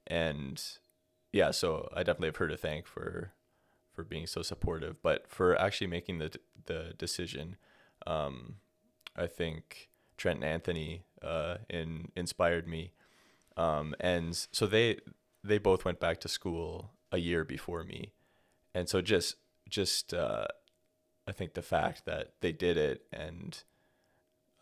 and 0.08 0.64
yeah, 1.32 1.52
so 1.52 1.90
I 1.94 2.00
definitely 2.00 2.30
have 2.30 2.38
her 2.38 2.48
to 2.48 2.58
thank 2.58 2.88
for 2.88 3.34
for 3.98 4.04
being 4.04 4.28
so 4.28 4.44
supportive, 4.44 5.02
but 5.02 5.28
for 5.28 5.60
actually 5.60 5.88
making 5.88 6.20
the 6.20 6.32
the 6.68 6.94
decision, 7.00 7.58
um, 8.06 8.58
I 9.16 9.26
think 9.26 9.90
Trent 10.18 10.38
and 10.38 10.46
Anthony 10.46 11.02
uh, 11.24 11.58
in 11.68 12.12
inspired 12.16 12.68
me, 12.68 12.92
um, 13.58 13.96
and 14.00 14.36
so 14.52 14.68
they 14.68 15.00
they 15.44 15.58
both 15.58 15.84
went 15.84 16.00
back 16.00 16.20
to 16.22 16.28
school 16.30 16.92
a 17.12 17.18
year 17.18 17.44
before 17.44 17.84
me, 17.84 18.14
and 18.76 18.88
so 18.88 19.02
just 19.02 19.38
just 19.68 20.14
uh, 20.14 20.46
I 21.28 21.32
think 21.32 21.56
the 21.56 21.64
fact 21.64 22.06
that 22.06 22.34
they 22.42 22.52
did 22.52 22.78
it 22.78 23.02
and 23.12 23.64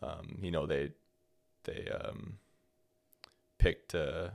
um, 0.00 0.38
you 0.40 0.50
know 0.50 0.64
they 0.64 0.92
they 1.64 1.90
um, 1.90 2.38
picked 3.58 3.92
a 3.92 4.32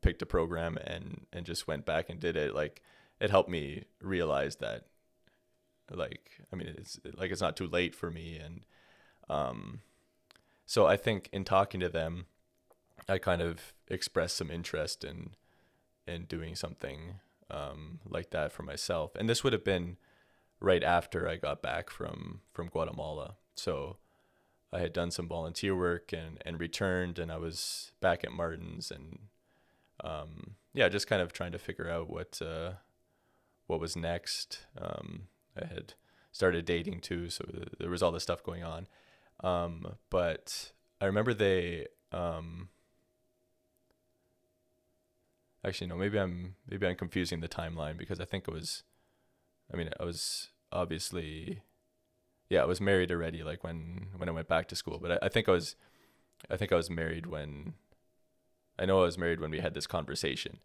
picked 0.00 0.20
a 0.20 0.26
program 0.26 0.78
and 0.78 1.26
and 1.32 1.46
just 1.46 1.68
went 1.68 1.86
back 1.86 2.10
and 2.10 2.18
did 2.18 2.36
it 2.36 2.56
like 2.56 2.82
it 3.20 3.30
helped 3.30 3.48
me 3.48 3.84
realize 4.00 4.56
that 4.56 4.84
like 5.90 6.40
i 6.52 6.56
mean 6.56 6.74
it's 6.76 6.98
like 7.16 7.30
it's 7.30 7.40
not 7.40 7.56
too 7.56 7.66
late 7.66 7.94
for 7.94 8.10
me. 8.10 8.38
And 8.38 8.64
um 9.28 9.80
so 10.64 10.86
i 10.86 10.96
think 10.96 11.28
in 11.32 11.44
talking 11.44 11.80
to 11.80 11.88
them 11.88 12.26
i 13.08 13.18
kind 13.18 13.42
of 13.42 13.72
expressed 13.88 14.36
some 14.36 14.50
interest 14.50 15.04
in 15.04 15.30
in 16.06 16.24
doing 16.24 16.54
something 16.54 17.20
um 17.50 18.00
like 18.08 18.30
that 18.30 18.52
for 18.52 18.62
myself. 18.62 19.14
And 19.16 19.28
this 19.28 19.44
would 19.44 19.52
have 19.52 19.64
been 19.64 19.96
right 20.60 20.82
after 20.82 21.28
i 21.28 21.36
got 21.36 21.62
back 21.62 21.90
from 21.90 22.40
from 22.52 22.68
guatemala. 22.68 23.36
So 23.54 23.98
i 24.72 24.80
had 24.80 24.92
done 24.92 25.10
some 25.10 25.28
volunteer 25.28 25.76
work 25.76 26.12
and 26.12 26.42
and 26.44 26.58
returned 26.58 27.18
and 27.18 27.30
i 27.30 27.36
was 27.36 27.92
back 28.00 28.24
at 28.24 28.32
martin's 28.32 28.90
and 28.90 29.18
um 30.02 30.56
yeah 30.74 30.88
just 30.88 31.06
kind 31.06 31.22
of 31.22 31.32
trying 31.32 31.52
to 31.52 31.58
figure 31.58 31.88
out 31.88 32.10
what 32.10 32.40
uh 32.42 32.72
what 33.66 33.80
was 33.80 33.96
next. 33.96 34.66
Um, 34.80 35.28
I 35.60 35.66
had 35.66 35.94
started 36.32 36.64
dating 36.64 37.00
too, 37.00 37.30
so 37.30 37.44
th- 37.44 37.68
there 37.78 37.90
was 37.90 38.02
all 38.02 38.12
this 38.12 38.22
stuff 38.22 38.42
going 38.42 38.64
on. 38.64 38.86
Um, 39.42 39.96
but 40.10 40.72
I 41.00 41.06
remember 41.06 41.34
they. 41.34 41.86
Um, 42.12 42.68
actually, 45.64 45.88
no. 45.88 45.96
Maybe 45.96 46.18
I'm 46.18 46.56
maybe 46.68 46.86
I'm 46.86 46.96
confusing 46.96 47.40
the 47.40 47.48
timeline 47.48 47.96
because 47.96 48.20
I 48.20 48.24
think 48.24 48.44
it 48.48 48.54
was. 48.54 48.82
I 49.72 49.76
mean, 49.76 49.90
I 49.98 50.04
was 50.04 50.48
obviously 50.72 51.62
yeah, 52.48 52.62
I 52.62 52.66
was 52.66 52.80
married 52.80 53.10
already. 53.10 53.42
Like 53.42 53.64
when 53.64 54.08
when 54.16 54.28
I 54.28 54.32
went 54.32 54.48
back 54.48 54.68
to 54.68 54.76
school, 54.76 54.98
but 55.00 55.12
I, 55.12 55.26
I 55.26 55.28
think 55.28 55.48
I 55.48 55.52
was, 55.52 55.76
I 56.50 56.56
think 56.56 56.72
I 56.72 56.76
was 56.76 56.90
married 56.90 57.26
when. 57.26 57.74
I 58.78 58.84
know 58.84 59.00
I 59.00 59.04
was 59.04 59.16
married 59.16 59.40
when 59.40 59.50
we 59.50 59.60
had 59.60 59.72
this 59.72 59.86
conversation, 59.86 60.58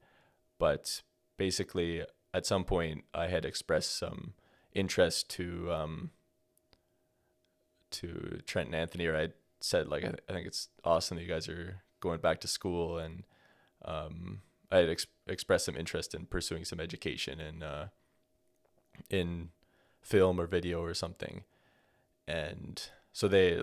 but 0.60 1.02
basically 1.38 2.04
at 2.34 2.46
some 2.46 2.64
point 2.64 3.04
I 3.14 3.28
had 3.28 3.46
expressed 3.46 3.98
some 3.98 4.34
interest 4.74 5.30
to 5.32 5.72
um 5.72 6.12
to 7.92 8.40
Trent 8.46 8.68
and 8.68 8.76
Anthony, 8.76 9.06
or 9.06 9.18
I 9.18 9.30
said 9.60 9.88
like 9.88 10.04
I, 10.04 10.08
th- 10.08 10.24
I 10.30 10.34
think 10.34 10.48
it's 10.48 10.70
awesome 10.84 11.18
that 11.18 11.24
you 11.24 11.30
guys 11.30 11.50
are 11.50 11.82
going 12.00 12.20
back 12.20 12.40
to 12.42 12.48
school, 12.48 12.98
and 12.98 13.24
um 13.84 14.42
I 14.72 14.78
had 14.78 14.90
ex- 14.90 15.08
expressed 15.28 15.66
some 15.66 15.76
interest 15.76 16.16
in 16.16 16.26
pursuing 16.26 16.66
some 16.66 16.80
education 16.80 17.40
in 17.40 17.64
uh 17.64 17.88
in 19.10 19.50
film 20.02 20.40
or 20.40 20.48
video 20.48 20.82
or 20.82 20.94
something, 20.94 21.44
and 22.28 22.82
so 23.12 23.28
they 23.28 23.62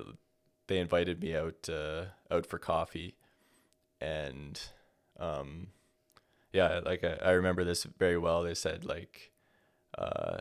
they 0.67 0.79
invited 0.79 1.21
me 1.21 1.35
out 1.35 1.69
uh, 1.69 2.05
out 2.31 2.47
for 2.47 2.59
coffee, 2.59 3.17
and 4.01 4.61
um, 5.19 5.69
yeah, 6.53 6.81
like 6.85 7.05
I, 7.05 7.19
I 7.23 7.31
remember 7.33 7.65
this 7.65 7.85
very 7.85 8.19
well. 8.19 8.43
They 8.43 8.55
said 8.55 8.85
like, 8.85 9.33
uh, 9.97 10.39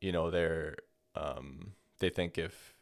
you 0.00 0.12
know, 0.12 0.30
they're 0.30 0.76
um, 1.14 1.72
they 2.00 2.10
think 2.10 2.38
if 2.38 2.74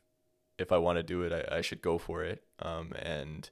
if 0.58 0.72
I 0.72 0.78
want 0.78 0.98
to 0.98 1.02
do 1.02 1.22
it, 1.22 1.32
I, 1.32 1.58
I 1.58 1.60
should 1.60 1.82
go 1.82 1.98
for 1.98 2.22
it. 2.22 2.44
Um, 2.58 2.92
and 2.98 3.50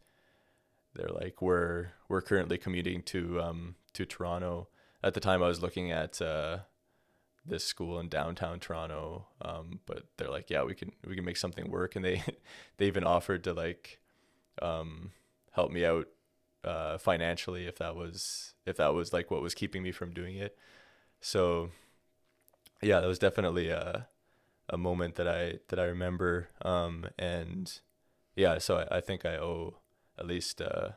they're 0.95 1.09
like, 1.09 1.43
we're 1.43 1.89
we're 2.09 2.23
currently 2.23 2.59
commuting 2.59 3.03
to 3.05 3.41
um 3.41 3.75
to 3.95 4.05
Toronto. 4.05 4.69
At 5.03 5.15
the 5.15 5.21
time, 5.21 5.43
I 5.43 5.49
was 5.49 5.63
looking 5.63 5.91
at 5.91 6.21
uh, 6.21 6.59
this 7.45 7.65
school 7.65 7.99
in 7.99 8.09
downtown 8.09 8.61
Toronto. 8.61 9.27
Um, 9.41 9.81
but 9.87 10.05
they're 10.17 10.31
like, 10.31 10.51
yeah, 10.51 10.63
we 10.63 10.75
can 10.75 10.93
we 11.07 11.15
can 11.15 11.25
make 11.25 11.37
something 11.37 11.71
work, 11.71 11.97
and 11.97 12.05
they 12.05 12.23
they 12.79 12.87
even 12.87 13.05
offered 13.05 13.45
to 13.45 13.53
like 13.53 14.01
um, 14.63 15.13
help 15.53 15.71
me 15.71 15.85
out 15.85 16.09
uh, 16.65 16.99
financially 16.99 17.67
if 17.67 17.79
that 17.79 17.97
was 17.97 18.55
if 18.67 18.77
that 18.77 18.95
was 18.95 19.13
like 19.13 19.31
what 19.31 19.43
was 19.43 19.55
keeping 19.55 19.83
me 19.83 19.93
from 19.93 20.13
doing 20.13 20.37
it. 20.37 20.57
So 21.21 21.71
yeah, 22.83 23.01
that 23.01 23.07
was 23.07 23.19
definitely 23.19 23.69
a 23.71 24.09
a 24.69 24.79
moment 24.79 25.17
that 25.17 25.29
I 25.29 25.59
that 25.69 25.79
I 25.79 25.85
remember. 25.85 26.49
Um, 26.63 27.07
and 27.19 27.81
yeah, 28.37 28.59
so 28.59 28.79
I, 28.79 28.99
I 28.99 29.01
think 29.01 29.25
I 29.25 29.37
owe 29.37 29.77
at 30.19 30.27
least 30.27 30.61
uh, 30.61 30.91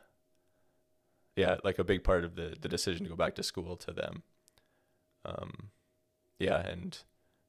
yeah, 1.36 1.56
like 1.64 1.78
a 1.78 1.84
big 1.84 2.04
part 2.04 2.24
of 2.24 2.36
the 2.36 2.56
the 2.60 2.68
decision 2.68 3.04
to 3.04 3.10
go 3.10 3.16
back 3.16 3.34
to 3.36 3.42
school 3.42 3.76
to 3.76 3.92
them. 3.92 4.22
Um, 5.24 5.70
yeah, 6.38 6.58
and 6.66 6.98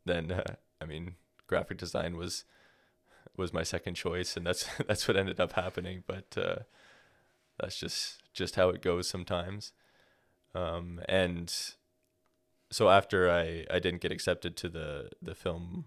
then 0.05 0.31
uh, 0.31 0.55
I 0.81 0.85
mean, 0.85 1.15
graphic 1.47 1.77
design 1.77 2.17
was 2.17 2.45
was 3.37 3.53
my 3.53 3.63
second 3.63 3.95
choice, 3.95 4.35
and 4.37 4.45
that's 4.45 4.65
that's 4.87 5.07
what 5.07 5.17
ended 5.17 5.39
up 5.39 5.53
happening. 5.53 6.03
But 6.07 6.37
uh, 6.37 6.59
that's 7.59 7.77
just 7.77 8.21
just 8.33 8.55
how 8.55 8.69
it 8.69 8.81
goes 8.81 9.07
sometimes. 9.07 9.71
Um, 10.53 11.01
and 11.07 11.53
so 12.71 12.89
after 12.89 13.29
I 13.29 13.65
I 13.69 13.79
didn't 13.79 14.01
get 14.01 14.11
accepted 14.11 14.55
to 14.57 14.69
the 14.69 15.09
the 15.21 15.35
film 15.35 15.85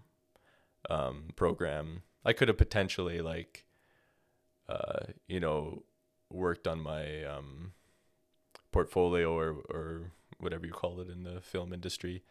um, 0.89 1.29
program, 1.35 2.03
I 2.25 2.33
could 2.33 2.47
have 2.47 2.57
potentially 2.57 3.21
like 3.21 3.65
uh, 4.67 5.07
you 5.27 5.39
know 5.39 5.83
worked 6.29 6.67
on 6.67 6.79
my 6.79 7.23
um, 7.23 7.73
portfolio 8.71 9.33
or 9.33 9.57
or 9.69 10.11
whatever 10.39 10.65
you 10.65 10.71
call 10.71 10.99
it 11.01 11.09
in 11.09 11.23
the 11.23 11.41
film 11.41 11.73
industry 11.73 12.23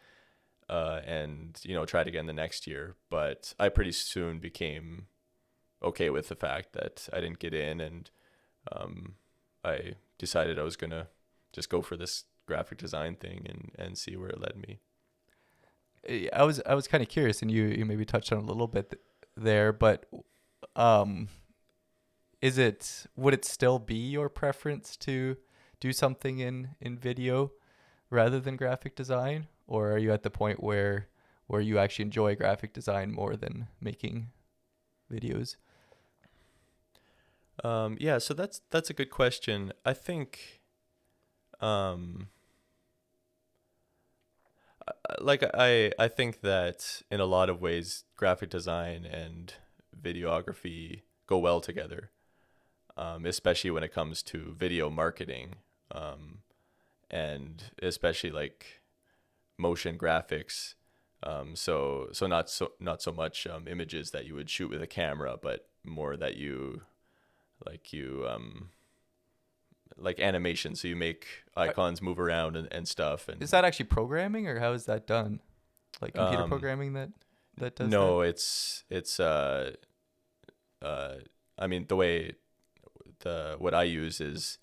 uh, 0.68 1.01
and 1.07 1.61
you 1.64 1.74
know 1.74 1.84
tried 1.84 2.09
again 2.09 2.26
the 2.26 2.32
next 2.32 2.66
year. 2.66 2.97
But 3.11 3.55
I 3.59 3.68
pretty 3.68 3.93
soon 3.93 4.39
became 4.39 5.07
okay 5.82 6.11
with 6.11 6.28
the 6.28 6.36
fact 6.36 6.72
that 6.72 7.09
I 7.12 7.20
didn't 7.20 7.39
get 7.39 7.55
in, 7.55 7.80
and 7.80 8.11
um, 8.70 9.14
I 9.69 9.95
decided 10.19 10.59
I 10.59 10.62
was 10.62 10.77
gonna 10.77 11.09
just 11.53 11.71
go 11.71 11.83
for 11.83 11.97
this 11.97 12.25
graphic 12.47 12.79
design 12.79 13.16
thing 13.16 13.47
and 13.49 13.71
and 13.79 13.99
see 13.99 14.16
where 14.16 14.31
it 14.31 14.41
led 14.41 14.57
me. 14.57 14.81
I 16.33 16.45
was 16.45 16.61
I 16.66 16.75
was 16.75 16.89
kind 16.89 17.03
of 17.03 17.09
curious, 17.09 17.43
and 17.43 17.51
you 17.51 17.64
you 17.64 17.85
maybe 17.85 18.05
touched 18.05 18.33
on 18.33 18.39
a 18.39 18.47
little 18.47 18.66
bit 18.66 18.91
th- 18.91 19.03
there, 19.37 19.73
but 19.73 20.07
um, 20.77 21.29
is 22.41 22.59
it 22.59 23.07
would 23.16 23.35
it 23.35 23.45
still 23.45 23.79
be 23.79 23.97
your 23.97 24.29
preference 24.29 24.97
to 24.99 25.37
do 25.81 25.93
something 25.93 26.39
in 26.39 26.71
in 26.81 26.99
video 26.99 27.53
rather 28.11 28.41
than 28.41 28.57
graphic 28.57 28.97
design, 28.97 29.49
or 29.66 29.93
are 29.93 29.99
you 29.99 30.12
at 30.12 30.23
the 30.23 30.31
point 30.31 30.62
where 30.62 31.09
where 31.47 31.61
you 31.61 31.79
actually 31.79 32.05
enjoy 32.05 32.35
graphic 32.35 32.73
design 32.73 33.12
more 33.12 33.37
than 33.37 33.69
making 33.81 34.31
videos? 35.12 35.57
Um, 37.64 37.96
yeah, 38.00 38.18
so 38.18 38.34
that's 38.34 38.61
that's 38.70 38.90
a 38.90 38.94
good 38.94 39.11
question. 39.11 39.72
I 39.84 39.92
think, 39.92 40.61
um, 41.61 42.28
like 45.20 45.42
I 45.54 45.92
I 45.98 46.09
think 46.09 46.40
that 46.42 47.02
in 47.11 47.20
a 47.20 47.24
lot 47.24 47.50
of 47.50 47.61
ways, 47.61 48.04
graphic 48.16 48.50
design 48.50 49.04
and 49.04 49.52
videography 50.00 51.02
go 51.26 51.38
well 51.38 51.61
together, 51.61 52.11
um, 52.96 53.26
especially 53.26 53.70
when 53.70 53.82
it 53.82 53.92
comes 53.92 54.22
to 54.24 54.54
video 54.56 54.90
marketing, 54.90 55.56
um, 55.92 56.38
and 57.11 57.64
especially 57.82 58.30
like 58.30 58.82
motion 59.59 59.98
graphics. 59.98 60.74
Um, 61.22 61.56
so 61.56 62.09
so 62.12 62.26
not 62.26 62.48
so 62.50 62.72
not 62.80 63.02
so 63.02 63.12
much 63.12 63.46
um, 63.46 63.66
images 63.68 64.12
that 64.12 64.26
you 64.26 64.34
would 64.34 64.50
shoot 64.50 64.70
with 64.70 64.82
a 64.82 64.86
camera, 64.86 65.36
but 65.40 65.68
more 65.84 66.16
that 66.16 66.36
you 66.36 66.82
like 67.66 67.92
you 67.92 68.24
um 68.28 68.70
like 69.96 70.20
animation. 70.20 70.76
So 70.76 70.88
you 70.88 70.96
make 70.96 71.26
icons 71.56 72.00
move 72.00 72.20
around 72.20 72.56
and, 72.56 72.68
and 72.72 72.86
stuff. 72.86 73.28
And 73.28 73.42
is 73.42 73.50
that 73.50 73.64
actually 73.64 73.86
programming 73.86 74.46
or 74.46 74.61
how 74.61 74.72
is 74.72 74.86
that 74.86 75.06
done? 75.06 75.40
Like 76.00 76.14
computer 76.14 76.44
Um, 76.44 76.48
programming 76.48 76.92
that 76.92 77.11
that 77.56 77.76
does 77.76 77.90
no, 77.90 78.20
it's 78.20 78.84
it's 78.88 79.18
uh 79.18 79.72
uh 80.82 81.14
I 81.59 81.66
mean 81.66 81.86
the 81.88 81.96
way 81.96 82.34
the 83.20 83.56
what 83.59 83.74
I 83.74 83.82
use 83.82 84.20
is 84.20 84.59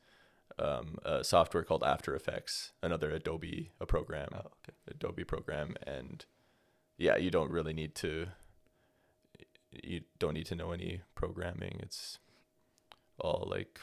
um, 0.58 0.98
a 1.04 1.22
software 1.22 1.64
called 1.64 1.84
After 1.84 2.16
Effects, 2.16 2.72
another 2.82 3.12
Adobe 3.12 3.72
a 3.82 3.86
program. 3.86 4.30
Oh, 4.34 4.38
okay. 4.40 4.78
Adobe 4.90 5.26
program 5.26 5.76
and 5.86 6.26
yeah, 6.98 7.18
you 7.18 7.30
don't 7.30 7.52
really 7.52 7.74
need 7.74 7.96
to 7.96 8.28
you 9.84 10.02
don't 10.20 10.34
need 10.36 10.46
to 10.46 10.56
know 10.56 10.72
any 10.72 11.02
programming. 11.16 11.80
It's 11.82 12.20
all 13.20 13.48
like 13.50 13.80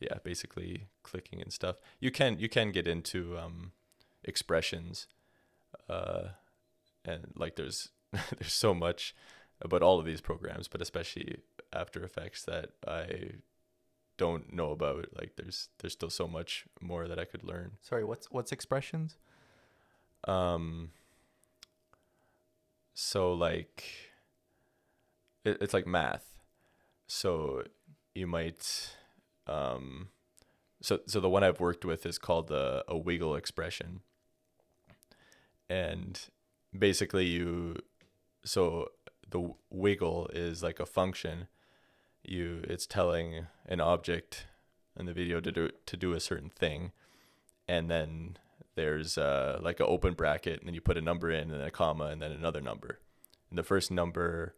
yeah, 0.00 0.18
basically 0.22 0.86
clicking 1.02 1.42
and 1.42 1.52
stuff. 1.52 1.76
You 2.00 2.10
can 2.10 2.38
you 2.38 2.48
can 2.48 2.72
get 2.72 2.86
into 2.86 3.36
um 3.38 3.72
expressions 4.24 5.06
uh 5.88 6.28
and 7.04 7.32
like 7.36 7.56
there's 7.56 7.90
there's 8.12 8.52
so 8.52 8.74
much 8.74 9.14
about 9.60 9.82
all 9.82 9.98
of 9.98 10.06
these 10.06 10.20
programs, 10.20 10.68
but 10.68 10.80
especially 10.80 11.38
After 11.72 12.04
Effects 12.04 12.44
that 12.44 12.70
I 12.86 13.32
don't 14.18 14.52
know 14.52 14.70
about. 14.72 15.06
Like 15.16 15.36
there's 15.36 15.68
there's 15.78 15.94
still 15.94 16.10
so 16.10 16.28
much 16.28 16.66
more 16.80 17.08
that 17.08 17.18
I 17.18 17.24
could 17.24 17.42
learn. 17.42 17.72
Sorry, 17.80 18.04
what's 18.04 18.30
what's 18.30 18.52
expressions? 18.52 19.16
Um, 20.24 20.90
so 22.92 23.32
like, 23.32 23.84
it, 25.44 25.58
it's 25.60 25.72
like 25.72 25.86
math. 25.86 26.38
So 27.06 27.62
you 28.18 28.26
might, 28.26 28.96
um, 29.46 30.08
so 30.82 31.00
so 31.06 31.20
the 31.20 31.28
one 31.28 31.44
I've 31.44 31.60
worked 31.60 31.84
with 31.84 32.04
is 32.04 32.18
called 32.18 32.48
the 32.48 32.84
a 32.88 32.96
wiggle 32.96 33.36
expression, 33.36 34.00
and 35.70 36.20
basically 36.76 37.26
you, 37.26 37.76
so 38.44 38.88
the 39.30 39.54
wiggle 39.70 40.28
is 40.32 40.62
like 40.62 40.80
a 40.80 40.86
function. 40.86 41.48
You 42.24 42.62
it's 42.64 42.86
telling 42.86 43.46
an 43.66 43.80
object 43.80 44.46
in 44.98 45.06
the 45.06 45.12
video 45.12 45.40
to 45.40 45.52
do 45.52 45.70
to 45.86 45.96
do 45.96 46.12
a 46.12 46.20
certain 46.20 46.50
thing, 46.50 46.92
and 47.68 47.88
then 47.90 48.36
there's 48.74 49.16
uh, 49.16 49.58
like 49.62 49.80
an 49.80 49.86
open 49.88 50.14
bracket, 50.14 50.60
and 50.60 50.66
then 50.66 50.74
you 50.74 50.80
put 50.80 50.98
a 50.98 51.00
number 51.00 51.30
in, 51.30 51.50
and 51.50 51.60
then 51.60 51.68
a 51.68 51.70
comma, 51.70 52.06
and 52.06 52.20
then 52.20 52.32
another 52.32 52.60
number. 52.60 52.98
And 53.50 53.58
the 53.58 53.62
first 53.62 53.90
number, 53.90 54.54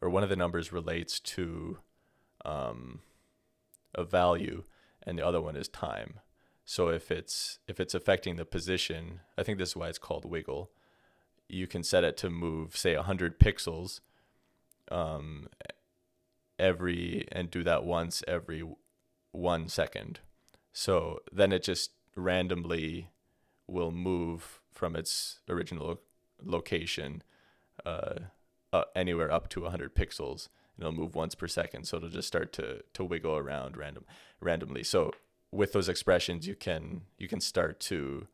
or 0.00 0.08
one 0.08 0.22
of 0.22 0.28
the 0.28 0.36
numbers, 0.36 0.72
relates 0.72 1.18
to 1.20 1.78
um, 2.44 3.00
a 3.94 4.04
value, 4.04 4.64
and 5.02 5.18
the 5.18 5.26
other 5.26 5.40
one 5.40 5.56
is 5.56 5.68
time. 5.68 6.20
So 6.64 6.88
if 6.88 7.10
it's 7.10 7.58
if 7.66 7.80
it's 7.80 7.94
affecting 7.94 8.36
the 8.36 8.44
position, 8.44 9.20
I 9.36 9.42
think 9.42 9.58
this 9.58 9.70
is 9.70 9.76
why 9.76 9.88
it's 9.88 9.98
called 9.98 10.24
wiggle. 10.24 10.70
You 11.48 11.66
can 11.66 11.82
set 11.82 12.04
it 12.04 12.16
to 12.18 12.30
move, 12.30 12.76
say, 12.76 12.94
hundred 12.94 13.40
pixels, 13.40 14.00
um, 14.90 15.48
every 16.58 17.26
and 17.32 17.50
do 17.50 17.64
that 17.64 17.84
once 17.84 18.22
every 18.28 18.62
one 19.32 19.68
second. 19.68 20.20
So 20.72 21.20
then 21.32 21.52
it 21.52 21.64
just 21.64 21.90
randomly 22.16 23.10
will 23.66 23.90
move 23.90 24.60
from 24.72 24.96
its 24.96 25.40
original 25.48 26.00
location 26.42 27.22
uh, 27.84 28.20
uh, 28.72 28.84
anywhere 28.94 29.30
up 29.30 29.48
to 29.50 29.62
100 29.62 29.94
pixels. 29.94 30.48
And 30.80 30.88
it'll 30.88 30.98
move 30.98 31.14
once 31.14 31.34
per 31.34 31.46
second, 31.46 31.84
so 31.84 31.98
it'll 31.98 32.08
just 32.08 32.28
start 32.28 32.54
to 32.54 32.82
to 32.94 33.04
wiggle 33.04 33.36
around 33.36 33.76
random 33.76 34.06
randomly. 34.40 34.82
So 34.82 35.12
with 35.52 35.72
those 35.72 35.90
expressions, 35.90 36.46
you 36.46 36.54
can 36.54 37.02
you 37.18 37.28
can 37.28 37.40
start 37.40 37.80
to 37.80 38.26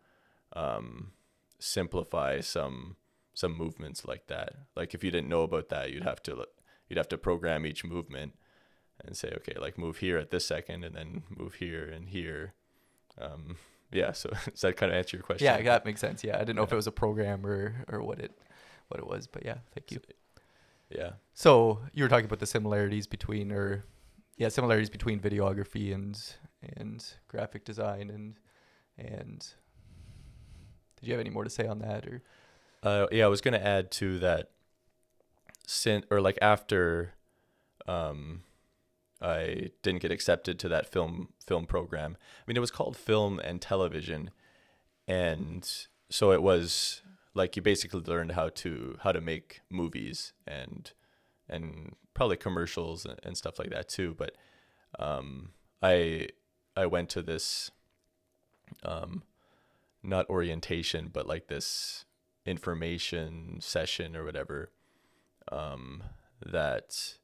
um, 0.55 1.11
simplify 1.59 2.40
some 2.40 2.97
some 3.34 3.57
movements 3.57 4.07
like 4.07 4.28
that. 4.28 4.55
Like 4.76 4.94
if 4.94 5.03
you 5.03 5.11
didn't 5.11 5.28
know 5.28 5.42
about 5.42 5.70
that, 5.70 5.92
you'd 5.92 6.05
have 6.05 6.22
to 6.22 6.47
you'd 6.88 6.99
have 6.99 7.09
to 7.09 7.18
program 7.18 7.66
each 7.66 7.84
movement 7.84 8.34
and 9.05 9.16
say, 9.16 9.32
okay, 9.38 9.59
like 9.61 9.76
move 9.76 9.99
here 9.99 10.16
at 10.16 10.30
this 10.30 10.47
second, 10.47 10.84
and 10.84 10.94
then 10.94 11.24
move 11.28 11.55
here 11.55 11.84
and 11.84 12.09
here. 12.09 12.55
Um, 13.20 13.57
yeah. 13.90 14.12
So 14.12 14.30
does 14.51 14.61
that 14.61 14.76
kind 14.76 14.92
of 14.92 14.99
answer 14.99 15.16
your 15.16 15.24
question? 15.24 15.47
Yeah, 15.47 15.61
that 15.62 15.84
makes 15.84 16.01
sense. 16.01 16.22
Yeah, 16.22 16.36
I 16.36 16.40
didn't 16.40 16.57
know 16.57 16.62
if 16.62 16.72
it 16.72 16.76
was 16.76 16.86
a 16.86 16.92
program 16.92 17.44
or 17.44 17.84
or 17.88 18.03
what 18.03 18.20
it 18.20 18.38
what 18.86 19.01
it 19.01 19.07
was, 19.07 19.26
but 19.26 19.44
yeah, 19.44 19.59
thank 19.74 19.90
you. 19.90 20.01
Yeah. 20.91 21.12
So 21.34 21.80
you 21.93 22.05
were 22.05 22.09
talking 22.09 22.26
about 22.26 22.39
the 22.39 22.47
similarities 22.47 23.07
between, 23.07 23.53
or 23.53 23.84
yeah, 24.37 24.49
similarities 24.49 24.91
between 24.91 25.20
videography 25.20 25.95
and 25.95 26.18
and 26.76 27.05
graphic 27.28 27.64
design, 27.64 28.11
and 28.11 28.39
and 28.99 29.47
did 30.99 31.07
you 31.07 31.12
have 31.12 31.20
any 31.20 31.30
more 31.30 31.45
to 31.45 31.51
say 31.51 31.66
on 31.66 31.78
that, 31.80 32.07
or 32.07 32.22
Uh, 32.82 33.07
yeah, 33.11 33.24
I 33.24 33.28
was 33.28 33.41
gonna 33.41 33.59
add 33.59 33.91
to 33.93 34.18
that. 34.20 34.51
Sin 35.68 36.05
or 36.11 36.20
like 36.20 36.39
after, 36.41 37.14
um, 37.89 38.45
I 39.20 39.70
didn't 39.82 40.01
get 40.01 40.12
accepted 40.12 40.61
to 40.61 40.68
that 40.68 40.87
film 40.87 41.32
film 41.45 41.66
program. 41.66 42.16
I 42.20 42.43
mean, 42.47 42.57
it 42.57 42.61
was 42.61 42.70
called 42.70 42.97
film 42.97 43.41
and 43.41 43.61
television, 43.61 44.30
and 45.09 45.68
so 46.09 46.30
it 46.30 46.41
was 46.41 47.03
like 47.37 47.55
you 47.55 47.62
basically 47.62 48.01
learned 48.01 48.32
how 48.32 48.49
to 48.49 48.97
how 49.03 49.12
to 49.12 49.20
make 49.20 49.61
movies 49.70 50.32
and 50.47 50.93
and 51.49 51.95
probably 52.14 52.37
commercials 52.37 53.07
and, 53.22 53.37
stuff 53.37 53.59
like 53.59 53.70
that 53.70 53.89
too. 53.89 54.14
But 54.16 54.32
um, 54.99 55.51
I 55.82 56.28
I 56.76 56.87
went 56.87 57.11
to 57.11 57.22
this 57.22 57.70
um, 58.82 59.22
not 60.03 60.28
orientation, 60.30 61.11
but 61.12 61.26
like 61.26 61.47
this 61.49 62.05
information 62.47 63.59
session 63.61 64.16
or 64.16 64.24
whatever 64.24 64.70
um, 65.53 66.03
that 66.45 67.18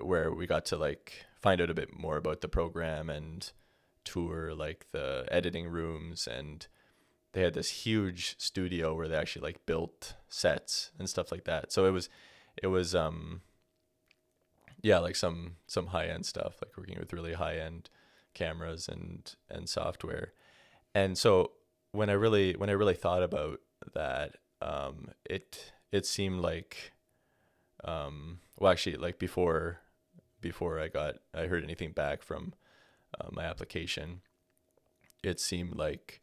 where 0.00 0.32
we 0.32 0.46
got 0.46 0.66
to 0.66 0.76
like 0.76 1.24
find 1.40 1.60
out 1.60 1.70
a 1.70 1.74
bit 1.74 1.98
more 1.98 2.18
about 2.18 2.40
the 2.40 2.48
program 2.48 3.08
and 3.08 3.52
tour 4.04 4.54
like 4.54 4.86
the 4.92 5.26
editing 5.30 5.68
rooms 5.68 6.26
and 6.26 6.66
they 7.32 7.42
had 7.42 7.54
this 7.54 7.70
huge 7.70 8.34
studio 8.38 8.94
where 8.94 9.08
they 9.08 9.16
actually 9.16 9.42
like 9.42 9.64
built 9.66 10.14
sets 10.28 10.90
and 10.98 11.08
stuff 11.08 11.32
like 11.32 11.44
that. 11.44 11.72
So 11.72 11.86
it 11.86 11.90
was 11.90 12.08
it 12.62 12.66
was 12.66 12.94
um 12.94 13.40
yeah 14.82 14.98
like 14.98 15.16
some 15.16 15.56
some 15.66 15.88
high 15.88 16.06
end 16.06 16.26
stuff 16.26 16.56
like 16.62 16.76
working 16.76 16.98
with 16.98 17.12
really 17.12 17.34
high 17.34 17.56
end 17.56 17.88
cameras 18.34 18.88
and 18.88 19.34
and 19.50 19.68
software. 19.68 20.32
And 20.94 21.16
so 21.16 21.52
when 21.92 22.08
i 22.08 22.14
really 22.14 22.54
when 22.54 22.70
i 22.70 22.72
really 22.72 22.94
thought 22.94 23.22
about 23.22 23.60
that 23.94 24.36
um 24.60 25.10
it 25.24 25.72
it 25.92 26.04
seemed 26.04 26.40
like 26.40 26.92
um 27.84 28.40
well 28.58 28.72
actually 28.72 28.96
like 28.96 29.18
before 29.18 29.78
before 30.40 30.80
i 30.80 30.88
got 30.88 31.16
i 31.34 31.46
heard 31.46 31.62
anything 31.62 31.92
back 31.92 32.22
from 32.22 32.54
uh, 33.20 33.28
my 33.30 33.44
application 33.44 34.20
it 35.22 35.38
seemed 35.38 35.76
like 35.76 36.20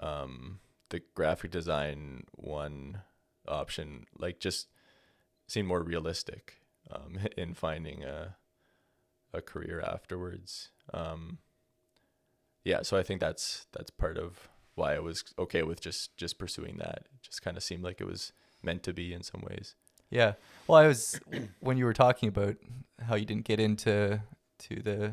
um 0.00 0.60
the 0.90 1.00
graphic 1.14 1.50
design 1.50 2.24
one 2.32 3.02
option 3.46 4.06
like 4.18 4.40
just 4.40 4.68
seemed 5.46 5.68
more 5.68 5.82
realistic 5.82 6.60
um 6.90 7.18
in 7.36 7.54
finding 7.54 8.02
a 8.04 8.36
a 9.32 9.42
career 9.42 9.80
afterwards 9.80 10.70
um 10.94 11.38
yeah 12.64 12.82
so 12.82 12.96
i 12.96 13.02
think 13.02 13.20
that's 13.20 13.66
that's 13.72 13.90
part 13.90 14.16
of 14.16 14.48
why 14.74 14.94
i 14.94 14.98
was 14.98 15.24
okay 15.38 15.62
with 15.62 15.80
just 15.80 16.16
just 16.16 16.38
pursuing 16.38 16.76
that 16.78 17.06
it 17.12 17.22
just 17.22 17.42
kind 17.42 17.56
of 17.56 17.62
seemed 17.62 17.82
like 17.82 18.00
it 18.00 18.06
was 18.06 18.32
meant 18.62 18.82
to 18.82 18.92
be 18.92 19.12
in 19.12 19.22
some 19.22 19.42
ways 19.48 19.74
yeah. 20.10 20.34
Well, 20.66 20.78
I 20.78 20.86
was 20.86 21.20
when 21.60 21.76
you 21.76 21.84
were 21.84 21.94
talking 21.94 22.28
about 22.28 22.56
how 23.02 23.14
you 23.14 23.24
didn't 23.24 23.44
get 23.44 23.60
into 23.60 24.20
to 24.60 24.76
the 24.76 25.12